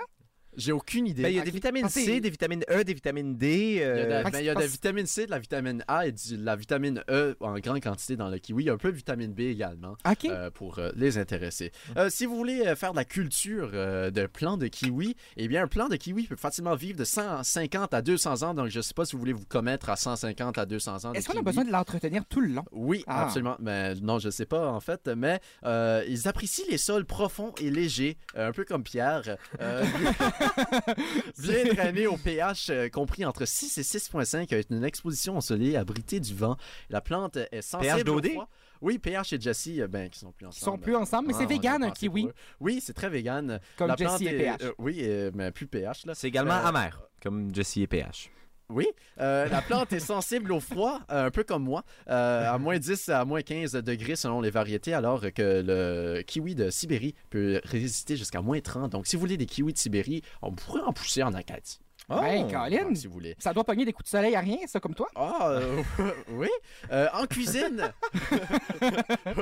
J'ai 0.56 0.72
aucune 0.72 1.06
idée. 1.06 1.22
Ben, 1.22 1.28
il 1.28 1.34
y 1.34 1.38
a 1.38 1.42
Ok. 1.42 1.46
des 1.46 1.50
vitamines 1.52 1.84
Ah, 1.86 1.88
C, 1.88 2.20
des 2.20 2.30
vitamines 2.30 2.64
E, 2.70 2.84
des 2.84 2.94
vitamines 2.94 3.36
D. 3.36 3.48
Il 3.56 3.74
y 3.76 3.82
a, 3.82 3.86
de, 3.94 4.00
euh, 4.12 4.22
ben, 4.22 4.38
il 4.40 4.44
y 4.44 4.48
a 4.48 4.54
de 4.54 4.58
la 4.58 4.64
parce- 4.64 4.72
vitamine 4.72 5.06
C, 5.06 5.26
de 5.26 5.30
la 5.30 5.38
vitamine 5.38 5.84
A 5.88 6.06
et 6.06 6.12
du- 6.12 6.36
de 6.36 6.44
la 6.44 6.56
vitamine 6.56 7.02
E 7.10 7.36
en 7.40 7.54
grande 7.58 7.80
quantité 7.82 8.16
dans 8.16 8.28
le 8.28 8.38
kiwi. 8.38 8.64
Il 8.64 8.66
y 8.66 8.70
a 8.70 8.72
un 8.74 8.78
peu 8.78 8.90
de 8.92 8.96
vitamine 8.96 9.32
B 9.32 9.40
également. 9.40 9.96
Euh, 10.26 10.50
pour 10.50 10.78
euh, 10.78 10.90
les 10.96 11.18
intéresser. 11.18 11.72
Euh, 11.96 12.08
si 12.10 12.26
vous 12.26 12.36
voulez 12.36 12.74
faire 12.76 12.92
de 12.92 12.96
la 12.96 13.04
culture 13.04 13.70
euh, 13.74 14.10
de 14.10 14.26
plants 14.26 14.56
de 14.56 14.66
kiwi, 14.68 15.16
eh 15.36 15.48
bien, 15.48 15.64
un 15.64 15.68
plant 15.68 15.88
de 15.88 15.96
kiwi 15.96 16.26
peut 16.26 16.36
facilement 16.36 16.74
vivre 16.74 16.98
de 16.98 17.04
150 17.04 17.92
à 17.94 18.02
200 18.02 18.42
ans. 18.42 18.54
Donc, 18.54 18.68
je 18.68 18.78
ne 18.78 18.82
sais 18.82 18.94
pas 18.94 19.04
si 19.04 19.12
vous 19.12 19.18
voulez 19.20 19.32
vous 19.32 19.44
commettre 19.46 19.90
à 19.90 19.96
150 19.96 20.58
à 20.58 20.66
200 20.66 21.04
ans. 21.04 21.12
Est-ce 21.14 21.28
qu'on 21.28 21.38
a 21.38 21.42
besoin 21.42 21.64
de 21.64 21.72
l'entretenir 21.72 22.24
tout 22.26 22.40
le 22.40 22.48
long? 22.48 22.64
Oui, 22.72 23.04
Ah. 23.06 23.24
absolument. 23.24 23.56
Mais 23.60 23.94
non, 23.96 24.18
je 24.18 24.30
sais 24.30 24.46
pas 24.46 24.68
en 24.70 24.80
fait, 24.80 25.08
mais 25.16 25.40
euh, 25.64 26.04
ils 26.08 26.28
apprécient 26.28 26.64
les 26.70 26.78
sols 26.78 27.04
profonds 27.04 27.52
et 27.60 27.70
légers, 27.70 28.16
un 28.36 28.52
peu 28.52 28.64
comme 28.64 28.82
Pierre, 28.84 29.36
euh, 29.60 29.84
bien 31.38 31.64
drainés 31.74 32.06
au 32.06 32.16
pH 32.16 32.70
euh, 32.70 32.88
compris 32.88 33.24
entre 33.24 33.44
6 33.44 33.78
et 33.78 33.82
6.5 33.82 34.52
avec 34.52 34.70
une 34.70 34.84
exposition 34.84 35.36
ensoleillée 35.36 35.76
abritée 35.76 36.20
du 36.20 36.34
vent. 36.34 36.56
La 36.90 37.00
plante 37.00 37.36
est 37.50 37.62
sensible 37.62 38.10
au 38.10 38.20
d'OD? 38.20 38.30
froid. 38.32 38.48
Oui, 38.80 38.98
PH 38.98 39.32
et 39.32 39.40
Jessie, 39.40 39.80
euh, 39.80 39.86
ben, 39.88 40.10
qui 40.10 40.18
sont 40.18 40.32
plus 40.32 40.44
Ils 40.44 40.48
ensemble. 40.48 40.64
sont 40.76 40.78
plus 40.82 40.96
ensemble, 40.96 41.28
mais 41.28 41.34
Ah, 41.34 41.38
c'est 41.38 41.44
on 41.44 41.48
a 41.48 41.52
vegan, 41.52 41.74
un 41.84 41.88
pensé 41.88 42.06
pour 42.08 42.14
kiwi, 42.16 42.26
eux. 42.28 42.34
Oui, 42.60 42.82
c'est 42.84 42.92
très 42.92 43.08
vegan. 43.08 43.60
comme 43.78 43.88
La 43.88 43.96
Jessie 43.96 44.04
plante 44.04 44.22
et 44.22 44.26
est- 44.26 44.38
PH. 44.38 44.62
euh, 44.62 44.72
oui, 44.78 44.98
euh, 45.02 45.30
mais 45.34 45.50
plus 45.52 45.66
PH 45.66 46.04
là. 46.06 46.14
C'est 46.14 46.28
également 46.28 46.54
Euh, 46.54 46.64
amer, 46.66 47.00
comme 47.22 47.54
Jessie 47.54 47.82
et 47.82 47.86
PH. 47.86 48.30
Oui, 48.70 48.86
euh, 49.20 49.46
la 49.48 49.60
plante 49.60 49.92
est 49.92 50.00
sensible 50.00 50.50
au 50.50 50.58
froid, 50.58 51.00
euh, 51.10 51.26
un 51.26 51.30
peu 51.30 51.44
comme 51.44 51.64
moi, 51.64 51.84
euh, 52.08 52.50
à 52.50 52.56
moins 52.58 52.78
10 52.78 53.10
à 53.10 53.24
moins 53.26 53.42
15 53.42 53.72
degrés 53.72 54.16
selon 54.16 54.40
les 54.40 54.50
variétés, 54.50 54.94
alors 54.94 55.20
que 55.34 55.62
le 55.64 56.22
kiwi 56.22 56.54
de 56.54 56.70
Sibérie 56.70 57.14
peut 57.28 57.60
résister 57.64 58.16
jusqu'à 58.16 58.40
moins 58.40 58.60
30. 58.60 58.92
Donc, 58.92 59.06
si 59.06 59.16
vous 59.16 59.20
voulez 59.20 59.36
des 59.36 59.46
kiwis 59.46 59.74
de 59.74 59.78
Sibérie, 59.78 60.22
on 60.40 60.52
pourrait 60.52 60.80
en 60.80 60.94
pousser 60.94 61.22
en 61.22 61.34
Acadie, 61.34 61.78
Hey, 62.10 62.42
Oh! 62.44 62.50
Colin, 62.50 62.88
Ouais, 62.88 62.94
si 62.94 63.06
vous 63.06 63.14
voulez. 63.14 63.34
ça 63.38 63.52
doit 63.54 63.64
pogner 63.64 63.84
des 63.86 63.92
coups 63.92 64.04
de 64.04 64.10
soleil 64.10 64.34
à 64.36 64.40
rien, 64.40 64.58
ça, 64.66 64.78
comme 64.78 64.94
toi? 64.94 65.08
Ah, 65.14 65.48
euh, 65.52 65.82
oui. 66.32 66.48
Euh, 66.92 67.08
en 67.14 67.24
cuisine, 67.26 67.92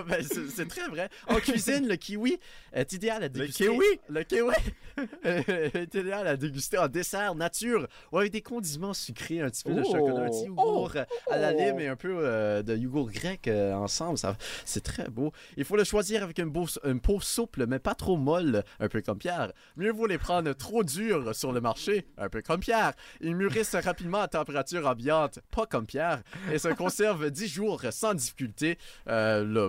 Ben, 0.06 0.22
c'est 0.22 0.48
c'est 0.48 0.68
très 0.68 0.86
vrai. 0.88 1.08
En 1.28 1.36
cuisine, 1.36 1.88
le 1.88 1.96
kiwi 1.96 2.38
est 2.72 2.92
idéal 2.92 3.24
à 3.24 3.28
déguster. 3.28 3.64
kiwi? 3.66 3.84
Le 4.08 4.22
kiwi 4.22 4.54
est 5.24 5.94
idéal 5.94 6.26
à 6.26 6.36
déguster 6.36 6.78
en 6.78 6.88
dessert 6.88 7.34
nature 7.34 7.88
ou 8.12 8.18
avec 8.18 8.30
des 8.32 8.42
condiments 8.42 8.94
sucrés, 8.94 9.40
un 9.40 9.50
petit 9.50 9.64
peu 9.64 9.74
de 9.74 9.82
Oh. 9.84 9.90
chocolat, 9.92 10.26
un 10.26 10.30
petit 10.30 10.44
yogourt 10.46 10.92
à 11.30 11.36
la 11.38 11.52
Oh. 11.52 11.58
lime 11.58 11.80
et 11.80 11.88
un 11.88 11.96
peu 11.96 12.14
euh, 12.20 12.62
de 12.62 12.76
yogourt 12.76 13.10
grec 13.10 13.48
euh, 13.48 13.72
ensemble. 13.74 14.18
Ça, 14.18 14.36
c'est 14.64 14.82
très 14.84 15.08
beau. 15.08 15.32
Il 15.56 15.64
faut 15.64 15.76
le 15.76 15.84
choisir 15.84 16.22
avec 16.22 16.38
une, 16.38 16.50
beau- 16.50 16.66
une 16.84 17.00
peau 17.00 17.20
souple, 17.20 17.66
mais 17.66 17.78
pas 17.80 17.94
trop 17.96 18.16
molle, 18.16 18.62
un 18.78 18.88
peu 18.88 19.00
comme 19.02 19.18
Pierre. 19.18 19.52
Mieux 19.76 19.90
vaut 19.92 20.06
les 20.06 20.18
prendre 20.18 20.52
trop 20.52 20.84
durs 20.84 21.34
sur 21.34 21.52
le 21.52 21.60
marché, 21.60 22.06
un 22.18 22.28
peu 22.28 22.40
comme 22.42 22.51
Pierre. 22.60 22.92
Ils 23.20 23.34
mûrissent 23.34 23.74
rapidement 23.74 24.20
à 24.20 24.28
température 24.28 24.86
ambiante, 24.86 25.38
pas 25.50 25.66
comme 25.66 25.86
Pierre, 25.86 26.22
et 26.52 26.58
se 26.58 26.68
conservent 26.68 27.30
10 27.30 27.48
jours 27.48 27.82
sans 27.90 28.14
difficulté. 28.14 28.78
Euh, 29.08 29.44
là, 29.44 29.68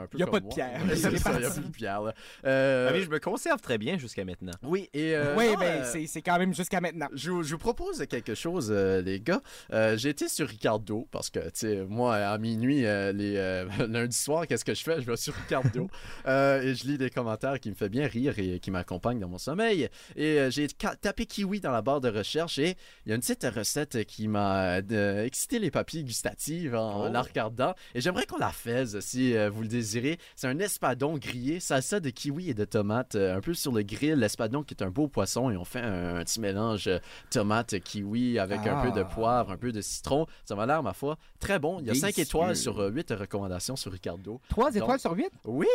un 0.00 0.06
peu 0.06 0.18
Y 0.18 0.22
a 0.22 0.26
comme 0.26 0.32
pas 0.32 0.40
de. 0.40 0.48
Pierre. 0.48 0.80
Il 0.84 0.90
est 0.92 0.96
ça, 0.96 1.10
y 1.10 1.16
a 1.16 1.20
parti. 1.20 1.60
plus 1.60 1.68
de 1.68 1.72
Pierre. 1.72 2.02
là. 2.02 2.14
Euh, 2.44 2.88
Ah 2.90 2.94
oui, 2.94 3.02
je 3.04 3.10
me 3.10 3.18
conserve 3.18 3.60
très 3.60 3.78
bien 3.78 3.98
jusqu'à 3.98 4.24
maintenant. 4.24 4.52
oui, 4.62 4.88
et... 4.94 5.14
euh, 5.16 5.34
oui, 5.36 5.48
non, 5.48 5.58
ben, 5.58 5.82
euh, 5.82 6.06
c'est- 6.06 6.22
quand 6.22 6.38
même 6.38 6.54
jusqu'à 6.54 6.80
maintenant. 6.80 7.08
je, 7.12 7.30
vous- 7.30 7.42
je 7.42 7.52
vous 7.52 7.58
propose 7.58 8.04
quelque 8.06 8.34
chose, 8.34 8.68
euh, 8.70 9.02
les 9.02 9.20
gars. 9.20 9.40
Euh, 9.72 9.96
J'ai 9.96 10.08
été 10.10 10.28
sur 10.28 10.48
Ricardo 10.48 11.06
parce 11.10 11.30
que, 11.30 11.38
tu 11.40 11.50
sais, 11.54 11.84
moi, 11.88 12.16
à 12.16 12.38
minuit, 12.38 12.86
euh, 12.86 13.12
les 13.12 13.36
euh, 13.36 13.66
lundi 13.88 14.16
soir, 14.16 14.46
qu'est-ce 14.46 14.64
que 14.64 14.74
je 14.74 14.82
fais? 14.82 15.00
Je 15.00 15.06
vais 15.10 15.16
sur 15.16 15.34
Ricardo 15.34 15.88
euh, 16.26 16.62
et 16.62 16.74
je 16.74 16.84
lis 16.86 16.98
des 16.98 17.10
commentaires 17.10 17.60
qui 17.60 17.70
me 17.70 17.74
font 17.74 17.86
bien 17.86 18.06
rire 18.06 18.38
et 18.38 18.58
qui 18.60 18.70
m'accompagnent 18.70 19.20
dans 19.20 19.28
mon 19.28 19.38
sommeil. 19.38 19.88
Et 20.16 20.38
euh, 20.40 20.50
j'ai 20.50 20.66
tapé 20.68 21.26
kiwi 21.26 21.60
dans 21.60 21.70
la 21.72 21.82
barre 21.82 22.00
de 22.00 22.08
recherche 22.08 22.23
et 22.58 22.76
il 23.06 23.08
y 23.10 23.12
a 23.12 23.14
une 23.14 23.20
petite 23.20 23.44
recette 23.54 24.04
qui 24.06 24.26
m'a 24.28 24.80
euh, 24.90 25.24
excité 25.24 25.58
les 25.58 25.70
papilles 25.70 26.04
gustatives 26.04 26.74
en 26.74 27.06
Oh. 27.06 27.08
la 27.12 27.22
regardant. 27.22 27.74
Et 27.94 28.00
j'aimerais 28.00 28.26
qu'on 28.26 28.38
la 28.38 28.50
fasse 28.50 28.98
si 29.00 29.36
euh, 29.36 29.50
vous 29.50 29.62
le 29.62 29.68
désirez. 29.68 30.18
C'est 30.36 30.46
un 30.48 30.58
espadon 30.58 31.16
grillé, 31.18 31.60
salsa 31.60 32.00
de 32.00 32.10
kiwi 32.10 32.50
et 32.50 32.54
de 32.54 32.64
tomates, 32.64 33.14
euh, 33.14 33.36
un 33.36 33.40
peu 33.40 33.54
sur 33.54 33.72
le 33.72 33.82
grill. 33.82 34.14
L'espadon 34.14 34.62
qui 34.62 34.74
est 34.74 34.82
un 34.82 34.90
beau 34.90 35.08
poisson 35.08 35.50
et 35.50 35.56
on 35.56 35.64
fait 35.64 35.80
un, 35.80 36.16
un 36.16 36.24
petit 36.24 36.40
mélange 36.40 36.88
euh, 36.88 36.98
tomate, 37.30 37.78
kiwi 37.80 38.38
avec 38.38 38.66
un 38.66 38.82
peu 38.82 38.90
de 38.92 39.00
Ah. 39.00 39.04
poivre, 39.04 39.50
un 39.50 39.56
peu 39.56 39.72
de 39.72 39.80
citron. 39.80 40.26
Ça 40.44 40.54
m'a 40.54 40.66
l'air, 40.66 40.82
ma 40.82 40.92
foi, 40.94 41.18
très 41.38 41.58
bon. 41.58 41.78
Il 41.80 41.86
y 41.86 41.90
a 41.90 41.94
5 41.94 42.00
Délicieux. 42.14 42.22
étoiles 42.22 42.56
sur 42.56 42.78
8 42.78 43.10
recommandations 43.12 43.76
sur 43.76 43.92
Ricardo. 43.92 44.40
Trois 44.48 44.70
Donc- 44.70 44.82
étoiles 44.82 45.00
sur 45.00 45.12
8? 45.12 45.30
Oui! 45.44 45.66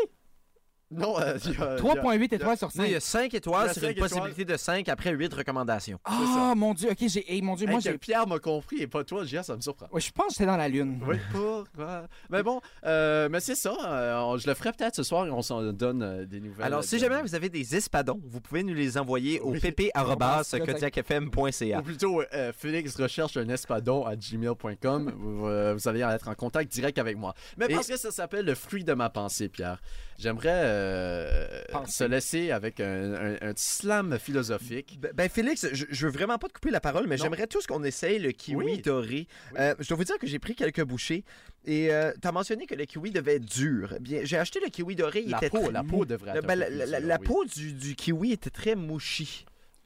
Non, 0.91 1.19
euh, 1.19 1.37
il 1.45 1.51
y 1.51 1.53
a- 1.53 1.55
il 1.55 1.59
y 1.59 1.63
a- 1.63 1.75
3,8 1.75 2.33
étoiles 2.33 2.57
sur 2.57 2.69
Non, 2.75 2.83
il 2.83 2.89
y 2.89 2.93
5. 2.93 2.97
a 2.97 2.99
5 2.99 3.31
Il 3.31 3.33
y 3.33 3.37
étoiles 3.37 3.69
a 3.69 3.73
sur 3.73 3.83
une 3.83 3.89
étoiles. 3.91 4.09
possibilité 4.09 4.43
de 4.45 4.57
5 4.57 4.89
après 4.89 5.11
8 5.11 5.31
recommandations. 5.33 5.99
Ah, 6.03 6.53
mon 6.55 6.73
Dieu, 6.73 6.89
ok, 6.91 6.97
j'ai. 7.07 7.31
hey, 7.31 7.41
mon 7.43 7.53
Dieu, 7.55 7.67
Hey, 7.67 7.71
moi, 7.71 7.79
j'ai. 7.79 7.97
Pierre 7.99 8.25
m'a 8.27 8.39
compris 8.39 8.81
et 8.81 8.87
pas 8.87 9.03
toi, 9.03 9.23
Gia, 9.23 9.43
ça 9.43 9.55
me 9.55 9.61
surprend. 9.61 9.85
Ouais, 9.91 10.01
je 10.01 10.11
pense 10.11 10.27
que 10.27 10.33
j'étais 10.33 10.45
dans 10.47 10.57
la 10.57 10.67
lune. 10.67 10.99
Oui, 11.07 11.17
pourquoi? 11.31 12.07
Mais 12.29 12.41
bon, 12.41 12.59
euh, 12.85 13.29
mais 13.31 13.39
c'est 13.39 13.53
ça. 13.55 13.69
euh, 13.85 14.37
je 14.39 14.47
le 14.47 14.53
ferai 14.55 14.71
peut-être 14.71 14.95
ce 14.95 15.03
soir 15.03 15.27
et 15.27 15.31
on 15.31 15.43
s'en 15.43 15.61
donne 15.73 16.01
euh, 16.01 16.25
des 16.25 16.39
nouvelles. 16.39 16.65
Alors, 16.65 16.83
si 16.83 16.95
de- 16.95 17.01
jamais 17.01 17.21
vous 17.21 17.35
avez 17.35 17.49
des 17.49 17.75
espadons, 17.75 18.19
vous 18.25 18.41
pouvez 18.41 18.63
nous 18.63 18.73
les 18.73 18.97
envoyer 18.97 19.39
au 19.41 19.51
Oui. 19.51 19.59
pp.kodiakfm.ca. 19.59 21.79
Ou 21.79 21.83
plutôt, 21.83 22.21
euh, 22.33 22.51
Félix 22.53 22.95
recherche 22.95 23.37
un 23.37 23.47
espadon 23.49 24.05
à 24.05 24.15
gmail.com. 24.15 25.13
vous, 25.15 25.47
euh, 25.47 25.73
vous 25.75 25.87
allez 25.87 26.01
être 26.01 26.27
en 26.29 26.35
contact 26.35 26.71
direct 26.71 26.97
avec 26.97 27.17
moi. 27.17 27.33
Mais 27.57 27.65
Et- 27.69 27.73
parce 27.75 27.87
que 27.87 27.97
ça 27.97 28.11
s'appelle 28.11 28.45
le 28.45 28.55
fruit 28.55 28.83
de 28.83 28.93
ma 28.93 29.09
pensée, 29.09 29.49
Pierre. 29.49 29.81
J'aimerais 30.19 30.49
euh, 30.51 31.47
se 31.87 32.03
laisser 32.03 32.51
avec 32.51 32.79
un, 32.81 33.13
un- 33.13 33.33
un 33.41 33.53
petit 33.53 33.63
slam 33.69 34.19
philosophique. 34.19 34.99
Ben, 34.99 35.11
ben, 35.13 35.29
Félix, 35.29 35.65
je, 35.71 35.85
je 35.89 36.05
veux 36.05 36.11
vraiment 36.11 36.37
pas 36.37 36.47
te 36.49 36.53
couper 36.53 36.71
la 36.71 36.81
parole, 36.81 37.07
mais 37.07 37.17
j'aimerais 37.17 37.47
tous 37.47 37.65
qu'on 37.65 37.83
essaye 37.85 38.19
le 38.19 38.31
kiwi 38.31 38.65
Oui. 38.65 38.81
doré. 38.81 39.27
Oui. 39.53 39.57
Euh, 39.59 39.75
je 39.79 39.87
dois 39.87 39.97
vous 39.97 40.03
dire 40.03 40.17
que 40.19 40.27
j'ai 40.27 40.39
pris 40.39 40.55
quelques 40.55 40.83
bouchées 40.83 41.23
et 41.65 41.89
tu 42.21 42.27
as 42.27 42.31
mentionné 42.33 42.65
que 42.65 42.75
le 42.75 42.83
kiwi 42.85 43.11
devait 43.11 43.35
être 43.35 43.45
dur. 43.45 43.95
Bien, 44.01 44.21
j'ai 44.23 44.37
acheté 44.37 44.59
le 44.59 44.69
kiwi 44.69 44.95
doré, 44.95 45.21
il 45.25 45.31
La 45.31 45.37
était 45.37 45.49
peau, 45.49 45.59
très 45.63 45.71
la 45.71 45.83
mou. 45.83 45.89
peau 45.99 46.05
devrait 46.05 46.37
être. 46.37 46.45
Ben, 46.45 46.61
un 46.61 46.65
peu 46.67 46.75
la 46.85 46.99
la- 46.99 47.19
peau 47.19 47.45
du, 47.45 47.71
du 47.73 47.95
kiwi 47.95 48.33
était 48.33 48.49
très 48.49 48.75
mouchie. 48.75 49.45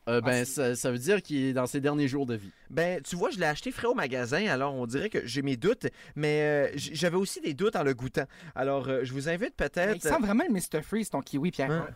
Euh, 0.10 0.20
ben, 0.20 0.42
Ah, 0.42 0.46
ça, 0.46 0.76
ça 0.76 0.92
veut 0.92 0.98
dire 0.98 1.22
qu'il 1.22 1.38
est 1.44 1.54
dans 1.54 1.66
ses 1.66 1.80
derniers 1.80 2.08
jours 2.10 2.26
de 2.26 2.36
vie. 2.36 2.52
Ben, 2.70 3.02
tu 3.02 3.16
vois, 3.16 3.30
je 3.30 3.40
l'ai 3.40 3.46
acheté 3.46 3.72
frais 3.72 3.88
au 3.88 3.94
magasin, 3.94 4.46
alors 4.48 4.74
on 4.74 4.86
dirait 4.86 5.10
que 5.10 5.26
j'ai 5.26 5.42
mes 5.42 5.56
doutes, 5.56 5.88
mais 6.16 6.42
euh, 6.42 6.72
j'avais 6.76 7.16
aussi 7.16 7.40
des 7.40 7.54
doutes 7.54 7.76
en 7.78 7.84
le 7.84 7.94
goûtant. 7.94 8.26
Alors, 8.56 8.88
euh, 8.90 9.00
je 9.04 9.14
vous 9.14 9.30
invite 9.30 9.56
peut-être. 9.56 9.96
Il 9.96 10.02
sent 10.02 10.20
vraiment 10.20 10.44
le 10.48 10.54
Mr. 10.54 10.82
Freeze, 10.84 11.10
ton 11.10 11.22
kiwi, 11.22 11.52
Pierre. 11.52 11.72
Hein? 11.72 11.88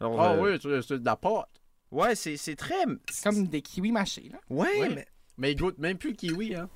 Alors, 0.00 0.20
Ah 0.20 0.32
euh, 0.34 0.58
oui, 0.58 0.82
c'est 0.86 0.98
de 0.98 1.04
la 1.04 1.16
pâte. 1.16 1.46
Ouais, 1.90 2.14
c'est 2.14 2.36
c'est 2.36 2.56
très. 2.56 2.74
C'est 3.10 3.24
comme 3.30 3.46
des 3.46 3.62
kiwis 3.62 3.92
mâchés, 3.92 4.28
là. 4.32 4.38
Ouais, 4.50 4.68
Oui. 4.80 4.88
mais. 4.94 5.06
Mais 5.38 5.52
il 5.52 5.56
goûte 5.56 5.78
même 5.78 5.96
plus 5.96 6.10
le 6.10 6.16
kiwi, 6.16 6.54
hein. 6.56 6.68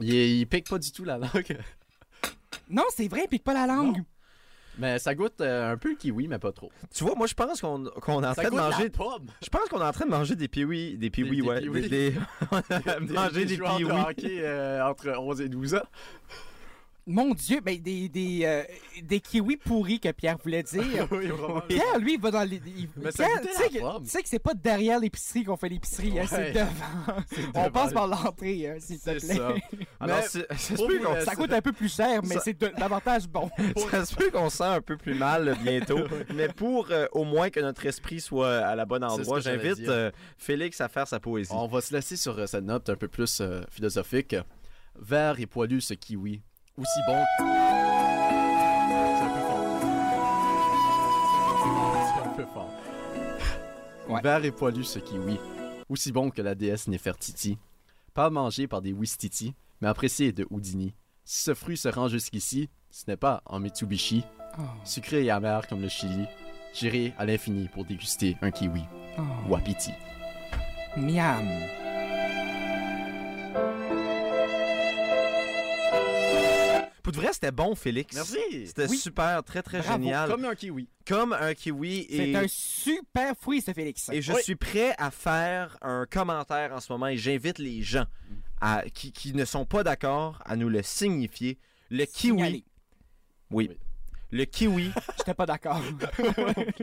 Il, 0.00 0.12
il 0.14 0.46
pique 0.46 0.68
pas 0.68 0.78
du 0.78 0.92
tout 0.92 1.04
la 1.04 1.16
langue. 1.18 1.58
Non, 2.70 2.84
c'est 2.94 3.08
vrai, 3.08 3.22
il 3.24 3.28
pique 3.28 3.42
pas 3.44 3.54
la 3.54 3.66
langue. 3.66 4.02
Mais 4.78 4.98
ça 4.98 5.14
goûte 5.14 5.40
euh, 5.40 5.72
un 5.72 5.76
peu 5.76 5.90
le 5.90 5.96
kiwi, 5.96 6.28
mais 6.28 6.38
pas 6.38 6.52
trop. 6.52 6.70
Tu 6.94 7.02
vois, 7.04 7.14
moi, 7.16 7.26
je 7.26 7.34
pense 7.34 7.60
qu'on 7.60 7.84
qu'on 8.00 8.22
est 8.22 8.26
en 8.26 8.34
Ça 8.34 8.42
train 8.42 8.44
de 8.44 8.50
goûte 8.50 8.58
la 8.60 8.70
manger. 8.70 8.90
pomme. 8.90 9.26
Je 9.42 9.48
pense 9.48 9.68
qu'on 9.68 9.80
est 9.80 9.84
en 9.84 9.92
train 9.92 10.06
de 10.06 10.10
manger 10.10 10.36
des 10.36 10.48
piouis. 10.48 10.96
Des 10.96 11.10
piouis, 11.10 11.42
des 11.42 11.42
ouais. 11.42 11.60
piouis. 11.60 11.88
Des, 11.88 12.10
des- 13.00 13.12
manger 13.12 13.44
des, 13.44 13.56
joueurs 13.56 13.78
de 13.78 13.84
piouis. 13.84 14.00
hockey 14.08 14.38
euh, 14.42 14.84
entre 14.86 15.08
11 15.18 15.40
et 15.40 15.48
12 15.48 15.74
ans. 15.74 15.78
Mon 17.10 17.32
Dieu, 17.32 17.60
ben, 17.64 17.80
des, 17.80 18.08
des, 18.10 18.40
euh, 18.44 18.62
des 19.02 19.18
kiwis 19.18 19.56
pourris 19.56 19.98
que 19.98 20.10
Pierre 20.12 20.36
voulait 20.36 20.62
dire. 20.62 21.08
oui, 21.10 21.28
vraiment. 21.28 21.60
Pierre, 21.62 21.98
lui, 21.98 22.14
il 22.14 22.20
va 22.20 22.30
dans 22.30 22.42
les. 22.48 22.60
il- 22.66 22.88
Pierre, 22.88 23.40
tu 23.40 23.48
sais 23.54 23.68
que- 23.70 24.22
que 24.22 24.28
c'est 24.28 24.38
pas 24.38 24.52
derrière 24.52 25.00
l'épicerie 25.00 25.42
qu'on 25.44 25.56
fait 25.56 25.70
l'épicerie, 25.70 26.20
hein, 26.20 26.26
c'est 26.28 26.52
devant. 26.52 27.16
devant 27.30 27.52
On 27.66 27.70
passe 27.70 27.92
par 27.94 28.06
l'entrée, 28.06 28.68
hein, 28.68 28.76
s'il 28.78 28.98
te 29.00 29.04
plaît. 29.18 29.18
ça. 29.36 29.54
Alors, 30.00 30.22
ça 31.24 31.34
coûte 31.34 31.52
un 31.52 31.62
peu 31.62 31.72
plus 31.72 31.92
cher, 31.94 32.20
mais 32.24 32.34
Ça- 32.34 32.40
c'est 32.44 32.60
davantage 32.78 33.26
bon. 33.26 33.48
ça 33.90 34.04
se 34.04 34.14
peut 34.14 34.30
qu'on 34.30 34.50
sent 34.50 34.64
un 34.64 34.80
peu 34.82 34.96
plus 34.98 35.14
mal 35.14 35.56
bientôt. 35.62 36.00
Mais 36.34 36.48
pour 36.48 36.88
euh, 36.90 37.06
au 37.12 37.24
moins 37.24 37.48
que 37.48 37.60
notre 37.60 37.86
esprit 37.86 38.20
soit 38.20 38.58
à 38.58 38.74
la 38.76 38.84
bonne 38.84 39.02
endroit, 39.04 39.40
j'invite 39.40 39.88
euh, 39.88 40.10
Félix 40.36 40.80
à 40.82 40.88
faire 40.88 41.08
sa 41.08 41.20
poésie. 41.20 41.52
On 41.54 41.68
va 41.68 41.80
se 41.80 41.94
laisser 41.94 42.16
sur 42.16 42.38
euh, 42.38 42.46
cette 42.46 42.64
note 42.64 42.88
un 42.90 42.96
peu 42.96 43.08
plus 43.08 43.40
euh, 43.40 43.62
philosophique. 43.70 44.36
Vert 45.00 45.38
et 45.40 45.46
poilu 45.46 45.80
ce 45.80 45.94
kiwi. 45.94 46.42
Aussi 46.78 47.00
bon. 47.08 47.24
C'est 47.38 47.44
un 49.24 49.30
peu 49.34 49.40
fort. 49.40 49.64
C'est 52.06 52.22
un 52.22 52.32
peu 52.36 52.44
fort. 52.44 52.70
Ouais. 54.08 54.20
Vert 54.22 54.44
et 54.44 54.52
poilu 54.52 54.84
ce 54.84 55.00
kiwi. 55.00 55.40
Aussi 55.88 56.12
bon 56.12 56.30
que 56.30 56.40
la 56.40 56.54
déesse 56.54 56.86
Nefertiti. 56.86 57.58
Pas 58.14 58.30
mangé 58.30 58.68
par 58.68 58.80
des 58.80 58.92
Wistiti, 58.92 59.54
mais 59.80 59.88
apprécié 59.88 60.32
de 60.32 60.46
Houdini. 60.50 60.94
Si 61.24 61.42
ce 61.42 61.54
fruit 61.54 61.76
se 61.76 61.88
rend 61.88 62.06
jusqu'ici, 62.06 62.70
ce 62.90 63.04
n'est 63.08 63.16
pas 63.16 63.42
en 63.44 63.58
Mitsubishi. 63.58 64.24
Sucré 64.84 65.24
et 65.24 65.30
amer 65.30 65.66
comme 65.66 65.82
le 65.82 65.88
Chili. 65.88 66.26
J'irai 66.74 67.12
à 67.18 67.24
l'infini 67.26 67.68
pour 67.68 67.84
déguster 67.86 68.36
un 68.40 68.52
kiwi. 68.52 68.84
Oh. 69.18 69.22
Wapiti. 69.48 69.90
Miam. 70.96 71.48
Pour 77.08 77.12
de 77.14 77.20
vrai, 77.24 77.32
c'était 77.32 77.52
bon, 77.52 77.74
Félix. 77.74 78.14
Merci. 78.14 78.66
C'était 78.66 78.86
Oui. 78.86 78.98
super, 78.98 79.42
très, 79.42 79.62
très 79.62 79.78
Bravo. 79.80 80.02
génial. 80.02 80.28
Comme 80.30 80.44
un 80.44 80.54
kiwi. 80.54 80.88
Comme 81.06 81.32
un 81.32 81.54
kiwi. 81.54 82.06
C'est 82.10 82.28
Et, 82.28 82.36
un 82.36 82.44
super 82.48 83.34
fruit, 83.34 83.62
ce 83.62 83.72
Félix. 83.72 84.10
et 84.12 84.20
je 84.20 84.32
Oui. 84.34 84.42
suis 84.42 84.56
prêt 84.56 84.94
à 84.98 85.10
faire 85.10 85.78
un 85.80 86.04
commentaire 86.04 86.72
en 86.74 86.80
ce 86.80 86.92
moment 86.92 87.06
et 87.06 87.16
j'invite 87.16 87.58
les 87.58 87.80
gens 87.82 88.04
à, 88.60 88.82
qui, 88.92 89.10
qui 89.12 89.32
ne 89.32 89.46
sont 89.46 89.64
pas 89.64 89.82
d'accord 89.82 90.42
à 90.44 90.54
nous 90.56 90.68
le 90.68 90.82
signifier. 90.82 91.58
Le 91.90 92.04
kiwi. 92.04 92.42
Oui. 93.50 93.68
Oui. 93.70 93.78
Le 94.30 94.44
kiwi. 94.44 94.90
J'étais 95.16 95.32
pas 95.32 95.46
d'accord. 95.46 95.80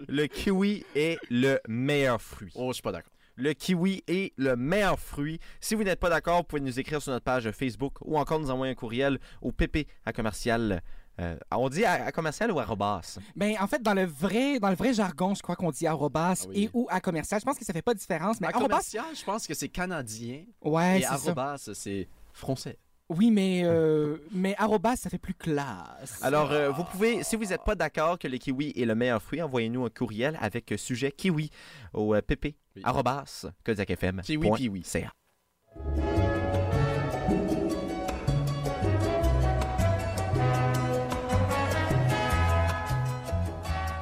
le 0.07 0.25
kiwi 0.25 0.83
est 0.95 1.19
le 1.29 1.59
meilleur 1.67 2.19
fruit. 2.19 2.51
Oh, 2.55 2.69
je 2.69 2.73
suis 2.73 2.81
pas 2.81 2.91
d'accord. 2.93 3.11
Le 3.37 3.53
kiwi 3.53 4.03
est 4.07 4.33
le 4.37 4.55
meilleur 4.55 4.99
fruit. 4.99 5.39
Si 5.59 5.75
vous 5.75 5.83
n'êtes 5.83 5.99
pas 5.99 6.09
d'accord, 6.09 6.37
vous 6.37 6.43
pouvez 6.43 6.61
nous 6.61 6.79
écrire 6.79 7.01
sur 7.01 7.11
notre 7.11 7.25
page 7.25 7.49
Facebook 7.51 7.95
ou 8.01 8.17
encore 8.17 8.39
nous 8.39 8.49
envoyer 8.51 8.71
un 8.71 8.75
courriel 8.75 9.19
au 9.41 9.51
pp 9.51 9.87
à 10.05 10.13
commercial. 10.13 10.81
euh, 11.19 11.37
on 11.51 11.69
dit 11.69 11.83
à, 11.85 12.05
à 12.05 12.11
commercial 12.11 12.51
ou 12.51 12.59
à 12.59 12.65
robas? 12.65 13.17
Ben, 13.35 13.55
en 13.59 13.67
fait, 13.67 13.81
dans 13.81 13.93
le 13.93 14.05
vrai, 14.05 14.59
dans 14.59 14.69
le 14.69 14.75
vrai 14.75 14.93
jargon, 14.93 15.33
je 15.35 15.41
crois 15.41 15.55
qu'on 15.55 15.71
dit 15.71 15.85
arrobas 15.87 16.43
Ah 16.43 16.47
oui. 16.49 16.63
et 16.63 16.69
ou 16.73 16.87
à 16.89 16.99
commercial. 17.01 17.39
Je 17.39 17.45
pense 17.45 17.57
que 17.59 17.65
ça 17.65 17.73
fait 17.73 17.81
pas 17.81 17.93
de 17.93 17.99
différence, 17.99 18.39
mais 18.39 18.47
À 18.47 18.51
arrobas, 18.51 18.67
commercial, 18.67 19.05
je 19.17 19.23
pense 19.23 19.47
que 19.47 19.53
c'est 19.53 19.69
canadien. 19.69 20.43
ouais, 20.61 20.99
et 20.99 21.01
c'est 21.01 21.07
ça. 21.07 21.13
arrobas, 21.13 21.57
c'est 21.73 22.07
français. 22.33 22.77
Oui, 23.07 23.29
mais 23.31 23.61
euh, 23.65 24.17
mais 24.31 24.55
arrobas, 24.57 24.95
ça 24.95 25.09
fait 25.09 25.17
plus 25.19 25.35
classe. 25.35 26.19
Alors, 26.23 26.51
euh, 26.51 26.69
vous 26.71 26.83
pouvez, 26.85 27.23
si 27.23 27.35
vous 27.35 27.45
n'êtes 27.45 27.63
pas 27.63 27.75
d'accord 27.75 28.17
que 28.17 28.27
le 28.27 28.37
kiwi 28.37 28.73
est 28.75 28.85
le 28.85 28.95
meilleur 28.95 29.21
fruit, 29.21 29.41
envoyez-nous 29.41 29.85
un 29.85 29.89
courriel 29.89 30.37
avec 30.41 30.71
euh, 30.71 30.77
sujet 30.77 31.11
kiwi 31.11 31.49
au 31.93 32.15
euh, 32.15 32.21
pp 32.21 32.55
Oui. 32.75 32.81
arrobas 32.83 33.45
kodiakfm. 33.65 34.21
Kiwi, 34.21 34.47
point 34.47 34.57
kiwi. 34.57 34.83
CA. 34.83 35.11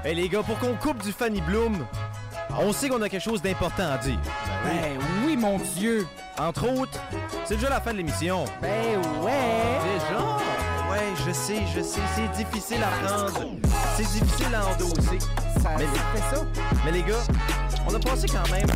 Hey 0.03 0.15
les 0.15 0.27
gars, 0.27 0.43
pour 0.43 0.59
qu'on 0.59 0.75
coupe 0.75 1.01
du 1.01 1.11
Fanny 1.11 1.39
Bloom, 1.41 1.85
on 2.59 2.73
sait 2.73 2.89
qu'on 2.89 3.01
a 3.01 3.09
quelque 3.09 3.23
chose 3.23 3.41
d'important 3.41 3.91
à 3.93 3.97
dire. 3.99 4.19
Ben 4.65 4.99
oui, 5.25 5.37
mon 5.37 5.57
Dieu. 5.77 6.05
Entre 6.37 6.67
autres, 6.67 6.99
c'est 7.45 7.55
déjà 7.55 7.69
la 7.69 7.79
fin 7.79 7.93
de 7.93 7.97
l'émission. 7.97 8.43
Ben 8.61 8.97
ouais. 9.21 9.79
Déjà? 9.93 10.19
Ouais, 10.91 11.13
je 11.25 11.31
sais, 11.31 11.61
je 11.73 11.81
sais, 11.81 12.01
c'est 12.15 12.43
difficile 12.43 12.83
à 12.83 13.05
prendre. 13.07 13.51
C'est 13.95 14.03
difficile 14.03 14.53
à 14.55 14.65
endosser. 14.67 15.19
Ça, 15.61 15.69
Mais- 15.77 15.85
ça 15.85 16.01
fait 16.13 16.35
ça. 16.35 16.45
Mais 16.83 16.91
les 16.91 17.03
gars, 17.03 17.23
on 17.87 17.93
a 17.95 17.99
passé 17.99 18.27
quand 18.27 18.49
même. 18.51 18.67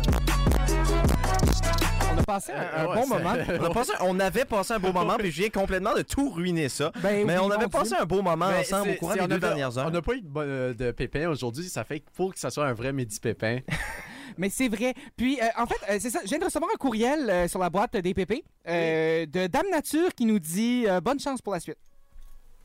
On 2.14 2.18
a 2.18 2.22
passé 2.22 2.52
un, 2.52 2.82
un 2.82 2.86
Ouais, 2.88 2.94
bon 2.96 3.06
moment. 3.08 3.34
On, 3.60 3.64
a 3.64 3.70
passé- 3.70 3.92
on 4.00 4.20
avait 4.20 4.44
passé 4.44 4.74
un 4.74 4.78
beau 4.78 4.92
moment, 4.92 5.16
puis 5.18 5.30
je 5.30 5.40
viens 5.40 5.50
complètement 5.50 5.94
de 5.94 6.02
tout 6.02 6.30
ruiner 6.30 6.68
ça. 6.68 6.90
Ben 7.02 7.26
Mais 7.26 7.38
oui, 7.38 7.44
on 7.44 7.50
avait 7.50 7.68
passé 7.68 7.90
Dieu. 7.90 7.98
un 8.00 8.04
beau 8.04 8.22
moment 8.22 8.48
Mais 8.50 8.60
ensemble 8.60 8.90
au 8.90 8.94
courant 8.94 9.14
des 9.14 9.20
on 9.22 9.28
deux 9.28 9.36
a- 9.36 9.38
dernières 9.38 9.78
heures. 9.78 9.86
On 9.86 9.90
n'a 9.90 10.02
pas 10.02 10.14
eu 10.14 10.20
de, 10.20 10.28
euh, 10.36 10.74
de 10.74 10.90
pépin 10.90 11.28
aujourd'hui, 11.28 11.68
ça 11.68 11.84
fait 11.84 12.00
qu'il 12.00 12.10
faut 12.12 12.30
que 12.30 12.38
ça 12.38 12.50
soit 12.50 12.66
un 12.66 12.72
vrai 12.74 12.92
midi 12.92 13.18
pépin. 13.20 13.60
Mais 14.36 14.50
c'est 14.50 14.68
vrai. 14.68 14.94
Puis, 15.16 15.40
euh, 15.40 15.46
en 15.56 15.66
fait, 15.66 15.76
euh, 15.90 15.98
c'est 16.00 16.10
ça. 16.10 16.20
Je 16.22 16.28
viens 16.28 16.38
de 16.38 16.44
recevoir 16.44 16.70
un 16.72 16.76
courriel 16.78 17.28
euh, 17.30 17.48
sur 17.48 17.58
la 17.60 17.70
boîte 17.70 17.96
des 17.96 18.14
PP 18.14 18.44
euh, 18.68 19.26
de 19.26 19.46
Dame 19.48 19.66
Nature 19.70 20.14
qui 20.14 20.26
nous 20.26 20.38
dit 20.38 20.84
euh, 20.86 21.00
bonne 21.00 21.18
chance 21.18 21.40
pour 21.42 21.54
la 21.54 21.60
suite. 21.60 21.78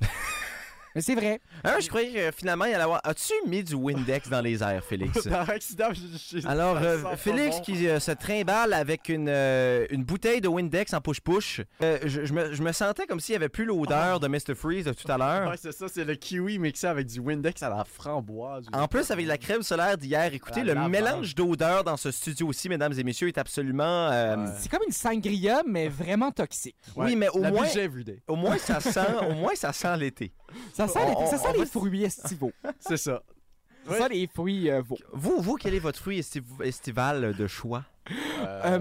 Mais 0.96 1.02
c'est 1.02 1.16
vrai. 1.16 1.40
Hein, 1.64 1.76
je 1.82 1.88
croyais 1.88 2.12
que 2.30 2.36
finalement, 2.38 2.66
il 2.66 2.74
allait 2.74 2.84
avoir. 2.84 3.02
As-tu 3.04 3.34
mis 3.48 3.64
du 3.64 3.74
Windex 3.76 4.30
dans 4.30 4.42
les 4.42 4.62
airs, 4.62 4.84
Félix? 4.84 5.24
Par 5.30 5.50
accident, 5.50 5.90
je- 5.92 6.40
je- 6.40 6.48
Alors, 6.48 6.78
euh, 6.78 7.16
Félix 7.18 7.58
bon. 7.58 7.62
qui 7.64 7.88
euh, 7.88 8.00
se 8.00 8.12
trimballe 8.12 8.74
avec 8.74 9.10
une, 9.10 9.28
euh, 9.30 9.86
une 9.90 10.04
bouteille 10.04 10.42
de 10.42 10.48
Windex 10.48 10.94
en 10.94 11.00
push-push, 11.02 11.62
euh, 11.82 11.98
je, 12.06 12.26
je 12.26 12.34
me, 12.34 12.54
je 12.54 12.62
me 12.62 12.72
sentais 12.72 13.06
comme 13.08 13.20
s'il 13.20 13.34
n'y 13.34 13.38
avait 13.38 13.50
plus 13.50 13.66
l'odeur 13.66 14.20
de 14.20 14.28
Mr. 14.28 14.56
Freeze 14.56 14.86
de 14.86 14.94
tout 14.94 15.12
à 15.12 15.18
l'heure. 15.18 15.50
Ouais, 15.50 15.58
c'est 15.60 15.72
ça, 15.72 15.88
c'est 15.88 16.04
le 16.06 16.16
kiwi 16.16 16.60
mixé 16.60 16.88
avec 16.88 17.08
du 17.08 17.20
Windex 17.20 17.64
à 17.64 17.70
la 17.70 17.84
framboise. 17.86 18.66
En 18.74 18.88
plus, 18.88 19.10
avec 19.12 19.26
la 19.26 19.38
crème 19.38 19.64
solaire 19.64 19.98
d'hier, 19.98 20.34
écoutez, 20.34 20.64
le 20.64 20.76
mélange 20.90 21.34
d'odeurs 21.36 21.84
dans 21.84 21.98
ce 21.98 22.12
studio 22.12 22.48
aussi, 22.48 22.70
mesdames 22.70 22.94
et 22.98 23.04
messieurs, 23.04 23.28
est 23.28 23.38
absolument... 23.38 24.10
euh, 24.12 24.34
Ouais. 24.34 24.50
C'est 24.60 24.70
comme 24.70 24.82
une 24.86 24.94
sangria, 24.94 25.62
mais 25.68 25.88
vraiment 25.88 26.32
toxique. 26.32 26.76
Oui, 26.96 27.16
mais 27.16 27.30
au 27.30 27.40
la 27.42 27.52
moins, 27.52 27.64
budget 27.64 27.90
au 28.28 28.36
moins, 28.36 28.58
ça 28.58 28.80
sent, 28.80 29.00
au 29.30 29.34
moins, 29.34 29.54
ça 29.56 29.72
sent 29.74 29.96
l'été. 29.98 30.34
Ça 30.74 30.88
sent, 30.88 31.00
On- 31.06 31.22
les, 31.24 31.28
ça 31.30 31.38
sent 31.38 31.58
les 31.58 31.66
fruits 31.66 32.04
estivaux. 32.04 32.52
C'est 32.80 32.98
ça. 32.98 33.22
Ça 33.88 33.98
sent 33.98 34.10
les 34.10 34.28
fruits 34.28 34.70
euh, 34.70 34.82
veaux. 34.82 34.98
Vous, 35.12 35.42
vous, 35.42 35.56
quel 35.56 35.74
est 35.74 35.80
votre 35.80 36.00
fruit 36.00 36.20
estiv- 36.20 36.64
estival 36.64 37.36
de 37.36 37.48
choix? 37.48 37.84
Euh, 38.46 38.80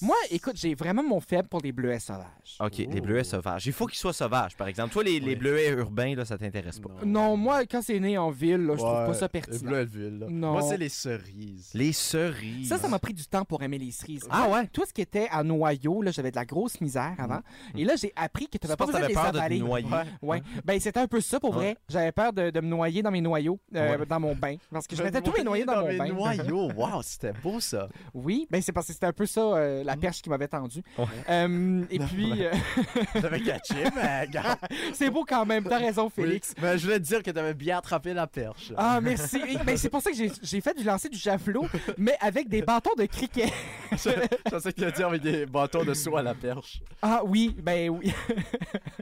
moi, 0.00 0.16
écoute, 0.30 0.56
j'ai 0.56 0.74
vraiment 0.74 1.02
mon 1.02 1.20
faible 1.20 1.48
pour 1.48 1.60
les 1.60 1.72
bleuets 1.72 1.98
sauvages. 1.98 2.56
OK, 2.60 2.78
les 2.78 2.88
Oh. 2.98 3.00
bleuets 3.02 3.24
sauvages. 3.24 3.66
Il 3.66 3.72
faut 3.72 3.86
qu'ils 3.86 3.98
soient 3.98 4.12
sauvages, 4.12 4.56
par 4.56 4.68
exemple. 4.68 4.92
Toi, 4.92 5.04
les, 5.04 5.20
les 5.20 5.36
bleuets 5.36 5.70
urbains, 5.70 6.14
là, 6.14 6.24
ça 6.24 6.36
t'intéresse 6.38 6.78
pas? 6.80 6.90
Non, 7.04 7.36
moi, 7.36 7.64
quand 7.66 7.82
c'est 7.82 7.98
né 8.00 8.18
en 8.18 8.30
ville, 8.30 8.64
là, 8.66 8.74
je 8.74 8.78
trouve 8.82 8.92
Ouais, 8.98 9.06
pas 9.06 9.14
ça 9.14 9.28
pertinent. 9.28 9.70
bleu 9.70 9.84
ville, 9.84 10.18
là. 10.20 10.26
Non. 10.28 10.52
Moi, 10.52 10.62
c'est 10.62 10.76
les 10.76 10.88
cerises. 10.88 11.70
Les 11.74 11.92
cerises. 11.92 12.68
Ça, 12.68 12.78
ça 12.78 12.88
m'a 12.88 12.98
pris 12.98 13.14
du 13.14 13.24
temps 13.26 13.44
pour 13.44 13.62
aimer 13.62 13.78
les 13.78 13.90
cerises. 13.90 14.26
Ah 14.30 14.48
ouais? 14.50 14.66
Tout 14.72 14.84
ce 14.86 14.92
qui 14.92 15.00
était 15.00 15.28
à 15.30 15.42
noyau, 15.42 16.02
là, 16.02 16.10
j'avais 16.10 16.30
de 16.30 16.36
la 16.36 16.44
grosse 16.44 16.80
misère 16.80 17.14
avant. 17.18 17.40
Et 17.76 17.84
là, 17.84 17.94
j'ai 17.96 18.12
appris 18.16 18.48
que 18.48 18.58
n'avais 18.62 18.76
pas 18.76 18.86
besoin 18.86 19.00
de 19.00 19.06
t'avais 19.06 19.14
les 19.14 19.32
peur 19.32 19.32
de 19.32 19.54
te 19.54 19.54
noyer? 19.60 19.86
Ouais. 20.22 20.42
Ben, 20.64 20.80
c'était 20.80 21.00
un 21.00 21.06
peu 21.06 21.20
ça 21.20 21.40
pour 21.40 21.50
Ouais. 21.50 21.56
vrai. 21.56 21.76
J'avais 21.88 22.12
peur 22.12 22.32
de, 22.32 22.50
de 22.50 22.60
me 22.60 22.66
noyer 22.68 23.02
dans 23.02 23.10
mes 23.10 23.20
noyaux, 23.20 23.58
euh, 23.74 23.96
Ouais. 23.98 24.06
dans 24.06 24.20
mon 24.20 24.34
bain. 24.34 24.56
Parce 24.70 24.86
que 24.86 24.96
je 24.96 25.02
mettais 25.02 25.20
tous 25.22 25.32
mes 25.36 25.44
noyaux 25.44 25.64
dans, 25.64 25.80
mon 25.82 25.88
mes 25.88 25.96
bain. 25.98 26.08
noyaux. 26.08 26.70
Wow, 26.76 27.00
c'était 27.02 27.32
beau 27.32 27.60
ça. 27.60 27.88
Oui, 28.26 28.48
ben 28.50 28.60
c'est 28.60 28.72
parce 28.72 28.88
que 28.88 28.92
c'était 28.92 29.06
un 29.06 29.12
peu 29.12 29.24
ça, 29.24 29.40
euh, 29.40 29.84
la 29.84 29.96
perche 29.96 30.20
qui 30.20 30.28
m'avait 30.30 30.48
tendu. 30.48 30.82
Ouais. 30.98 31.04
Euh, 31.30 31.84
et 31.90 31.98
puis, 32.10 32.44
euh, 32.44 32.50
T'avais 33.20 33.40
catché, 33.40 33.84
mais 33.94 34.26
gars. 34.28 34.58
c'est 34.92 35.10
beau 35.10 35.24
quand 35.24 35.46
même. 35.46 35.62
T'as 35.62 35.78
raison, 35.78 36.10
Félix. 36.10 36.52
Oui, 36.56 36.62
Mais 36.64 36.76
je 36.76 36.84
voulais 36.84 36.98
te 36.98 37.04
dire 37.04 37.22
que 37.22 37.30
t'avais 37.30 37.54
bien 37.54 37.78
attrapé 37.78 38.12
la 38.14 38.26
perche. 38.26 38.72
Ah, 38.76 39.00
merci. 39.00 39.40
Ben, 39.64 39.76
c'est 39.76 39.90
pour 39.90 40.02
ça 40.02 40.10
que 40.10 40.16
j'ai- 40.16 40.32
j'ai 40.42 40.60
fait 40.60 40.74
du 40.76 40.82
lancer 40.82 41.08
du 41.08 41.16
javelot, 41.18 41.66
mais 41.98 42.16
avec 42.20 42.48
des 42.48 42.62
bâtons 42.62 42.94
de 42.98 43.06
cricket. 43.06 43.52
je, 43.92 43.96
je 44.10 44.50
pensais 44.50 44.72
que 44.72 44.76
tu 44.78 44.82
allais 44.82 44.92
dire 44.92 45.06
avec 45.06 45.22
des 45.22 45.46
bâtons 45.46 45.84
de 45.84 45.94
soie 45.94 46.18
à 46.18 46.22
la 46.24 46.34
perche. 46.34 46.80
Ah 47.02 47.20
oui, 47.24 47.54
ben 47.62 47.90
oui. 47.90 48.12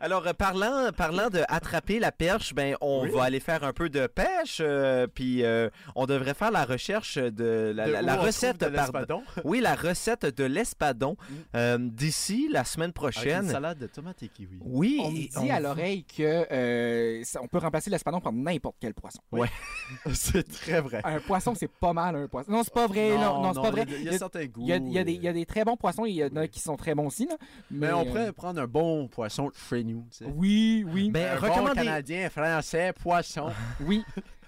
Alors, 0.02 0.22
parlant, 0.34 0.90
parlant 0.94 1.30
de 1.30 1.40
attraper 1.48 1.98
la 1.98 2.12
perche, 2.12 2.52
ben, 2.54 2.76
on 2.82 3.04
Oui. 3.04 3.10
va 3.10 3.24
aller 3.24 3.40
faire 3.40 3.64
un 3.64 3.72
peu 3.72 3.88
de 3.88 4.06
pêche, 4.06 4.58
euh, 4.60 5.06
puis 5.06 5.44
euh, 5.44 5.70
on 5.94 6.04
devrait 6.04 6.34
faire 6.34 6.50
la 6.50 6.64
recherche 6.66 7.16
de 7.16 7.72
la, 7.74 7.86
De 7.86 7.92
la- 7.92 8.02
la 8.02 8.16
recette, 8.16 8.60
de 8.60 8.66
pardon. 8.68 9.13
L'espadon. 9.18 9.22
Oui, 9.44 9.60
la 9.60 9.74
recette 9.74 10.26
de 10.26 10.44
l'espadon 10.44 11.16
Mm. 11.28 11.34
euh, 11.56 11.78
d'ici 11.80 12.48
la 12.50 12.64
semaine 12.64 12.92
Avec 12.96 12.96
une 12.96 13.12
prochaine. 13.12 13.48
salade 13.48 13.78
de 13.78 13.86
tomates 13.86 14.22
et 14.22 14.28
kiwi. 14.28 14.58
Oui, 14.60 15.00
On 15.04 15.10
me 15.10 15.44
dit 15.44 15.50
à 15.50 15.60
l'oreille 15.60 16.04
que 16.04 16.46
euh, 16.52 17.22
ça- 17.24 17.40
on 17.42 17.48
peut 17.48 17.58
remplacer 17.58 17.90
l'espadon 17.90 18.20
par 18.20 18.32
n'importe 18.32 18.76
quel 18.80 18.94
poisson. 18.94 19.20
C'est 20.12 20.42
très 20.50 20.80
vrai. 20.80 21.00
Un 21.04 21.20
poisson, 21.20 21.54
c'est 21.54 21.68
pas 21.70 21.92
mal 21.92 22.16
un 22.16 22.28
poisson. 22.28 22.50
Non, 22.52 22.62
c'est 22.62 22.72
pas 22.72 22.86
vrai. 22.86 23.16
Non, 23.16 23.42
non, 23.42 23.52
c'est 23.54 23.60
pas 23.62 23.70
vrai. 23.70 23.84
Il 23.88 24.02
y 24.04 24.08
a, 24.08 24.18
certains 24.18 24.46
goûts. 24.46 24.62
Il 24.62 24.68
y 24.68 24.72
a, 24.72 24.76
il 24.76 24.92
y 24.92 24.98
a 24.98 25.04
des, 25.04 25.12
il 25.12 25.22
y 25.22 25.28
a 25.28 25.32
des 25.32 25.46
très 25.46 25.64
bons 25.64 25.76
poissons 25.76 26.04
et 26.06 26.10
il 26.10 26.16
y 26.16 26.24
en 26.24 26.36
a 26.36 26.48
qui 26.48 26.60
sont 26.60 26.76
très 26.76 26.94
bons 26.94 27.06
aussi. 27.06 27.26
Là. 27.26 27.36
Mais 27.70 27.92
on 27.92 28.00
euh, 28.00 28.04
pourrait 28.04 28.32
prendre 28.32 28.60
un 28.60 28.66
bon 28.66 29.08
poisson 29.08 29.50
chez 29.68 29.84
nous. 29.84 30.06
tu 30.10 30.18
sais. 30.18 30.26
Oui, 30.34 30.84
oui, 30.92 31.10
Ben, 31.10 31.36
un 31.36 31.40
bon 31.40 31.46
recommandez- 31.48 31.74
canadien, 31.84 32.30
français, 32.30 32.92
poisson. 33.00 33.50
oui. 33.80 34.02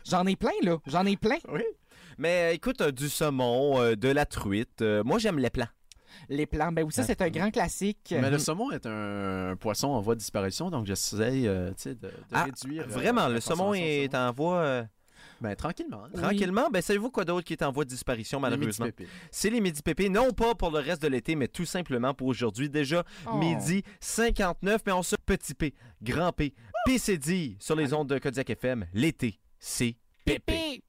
J'en 0.05 0.25
ai 0.27 0.37
plein, 0.37 0.51
là. 0.63 0.79
J'en 0.87 1.05
ai 1.05 1.17
plein. 1.17 1.39
oui. 1.53 1.63
Mais 2.19 2.51
euh, 2.51 2.55
écoute, 2.55 2.81
euh, 2.81 2.91
du 2.93 3.09
saumon, 3.09 3.81
euh, 3.81 3.95
de 3.97 4.09
la 4.09 4.25
truite. 4.27 4.83
euh, 4.83 5.03
moi, 5.05 5.19
j'aime 5.19 5.39
les 5.39 5.51
plans. 5.51 5.69
Les 6.31 6.47
plans. 6.47 6.73
Ben 6.73 6.83
oui, 6.83 6.93
ça, 6.93 7.03
c'est 7.03 7.21
un 7.21 7.29
grand 7.29 7.51
classique. 7.51 8.15
Mais 8.19 8.31
le 8.31 8.39
saumon 8.39 8.71
est 8.71 8.87
un, 8.87 9.51
un 9.51 9.57
poisson 9.57 9.89
en 9.89 10.01
voie 10.01 10.15
de 10.15 10.21
disparition, 10.21 10.71
donc 10.71 10.87
j'essaye 10.87 11.47
euh, 11.47 11.69
tu 11.71 11.75
sais, 11.83 11.95
de, 11.95 12.09
de 12.09 12.13
Ah, 12.33 12.45
réduire. 12.45 12.89
Vraiment, 12.89 13.29
le 13.29 13.41
saumon 13.41 13.75
est 13.75 14.11
saumon. 14.11 14.29
en 14.29 14.33
voie 14.33 14.57
euh, 14.61 14.85
Ben, 15.43 15.55
tranquillement. 15.55 16.05
Oui. 16.15 16.19
tranquillement. 16.23 16.71
Ben, 16.73 16.81
savez-vous 16.81 17.11
quoi 17.11 17.27
d'autre 17.27 17.45
qui 17.45 17.53
est 17.53 17.63
en 17.63 17.71
voie 17.71 17.85
de 17.85 17.91
disparition, 17.91 18.39
Les 18.39 18.43
malheureusement? 18.49 18.87
C'est 19.31 19.51
les 19.51 19.61
midi 19.61 19.83
pépés, 19.83 20.09
non 20.09 20.31
pas 20.33 20.55
pour 20.55 20.71
le 20.71 20.79
reste 20.79 21.03
de 21.03 21.09
l'été, 21.09 21.37
mais 21.37 21.49
tout 21.49 21.67
simplement 21.67 22.15
pour 22.15 22.29
aujourd'hui. 22.29 22.71
Déjà, 22.71 23.05
Oh. 23.31 23.37
midi 23.37 23.83
59, 24.01 24.81
mais 24.87 24.93
on 24.93 25.03
se 25.03 25.17
petit 25.17 25.53
P, 25.53 25.75
grand 26.03 26.33
P, 26.33 26.55
PCD 26.87 27.57
sur 27.61 27.77
les 27.77 27.93
ondes 27.93 28.09
de 28.09 28.19
Kodiak 28.19 28.49
FM. 28.49 28.87
L'été, 28.95 29.39
c'est 29.59 29.97
pépé. 30.25 30.41
Pépé. 30.47 30.83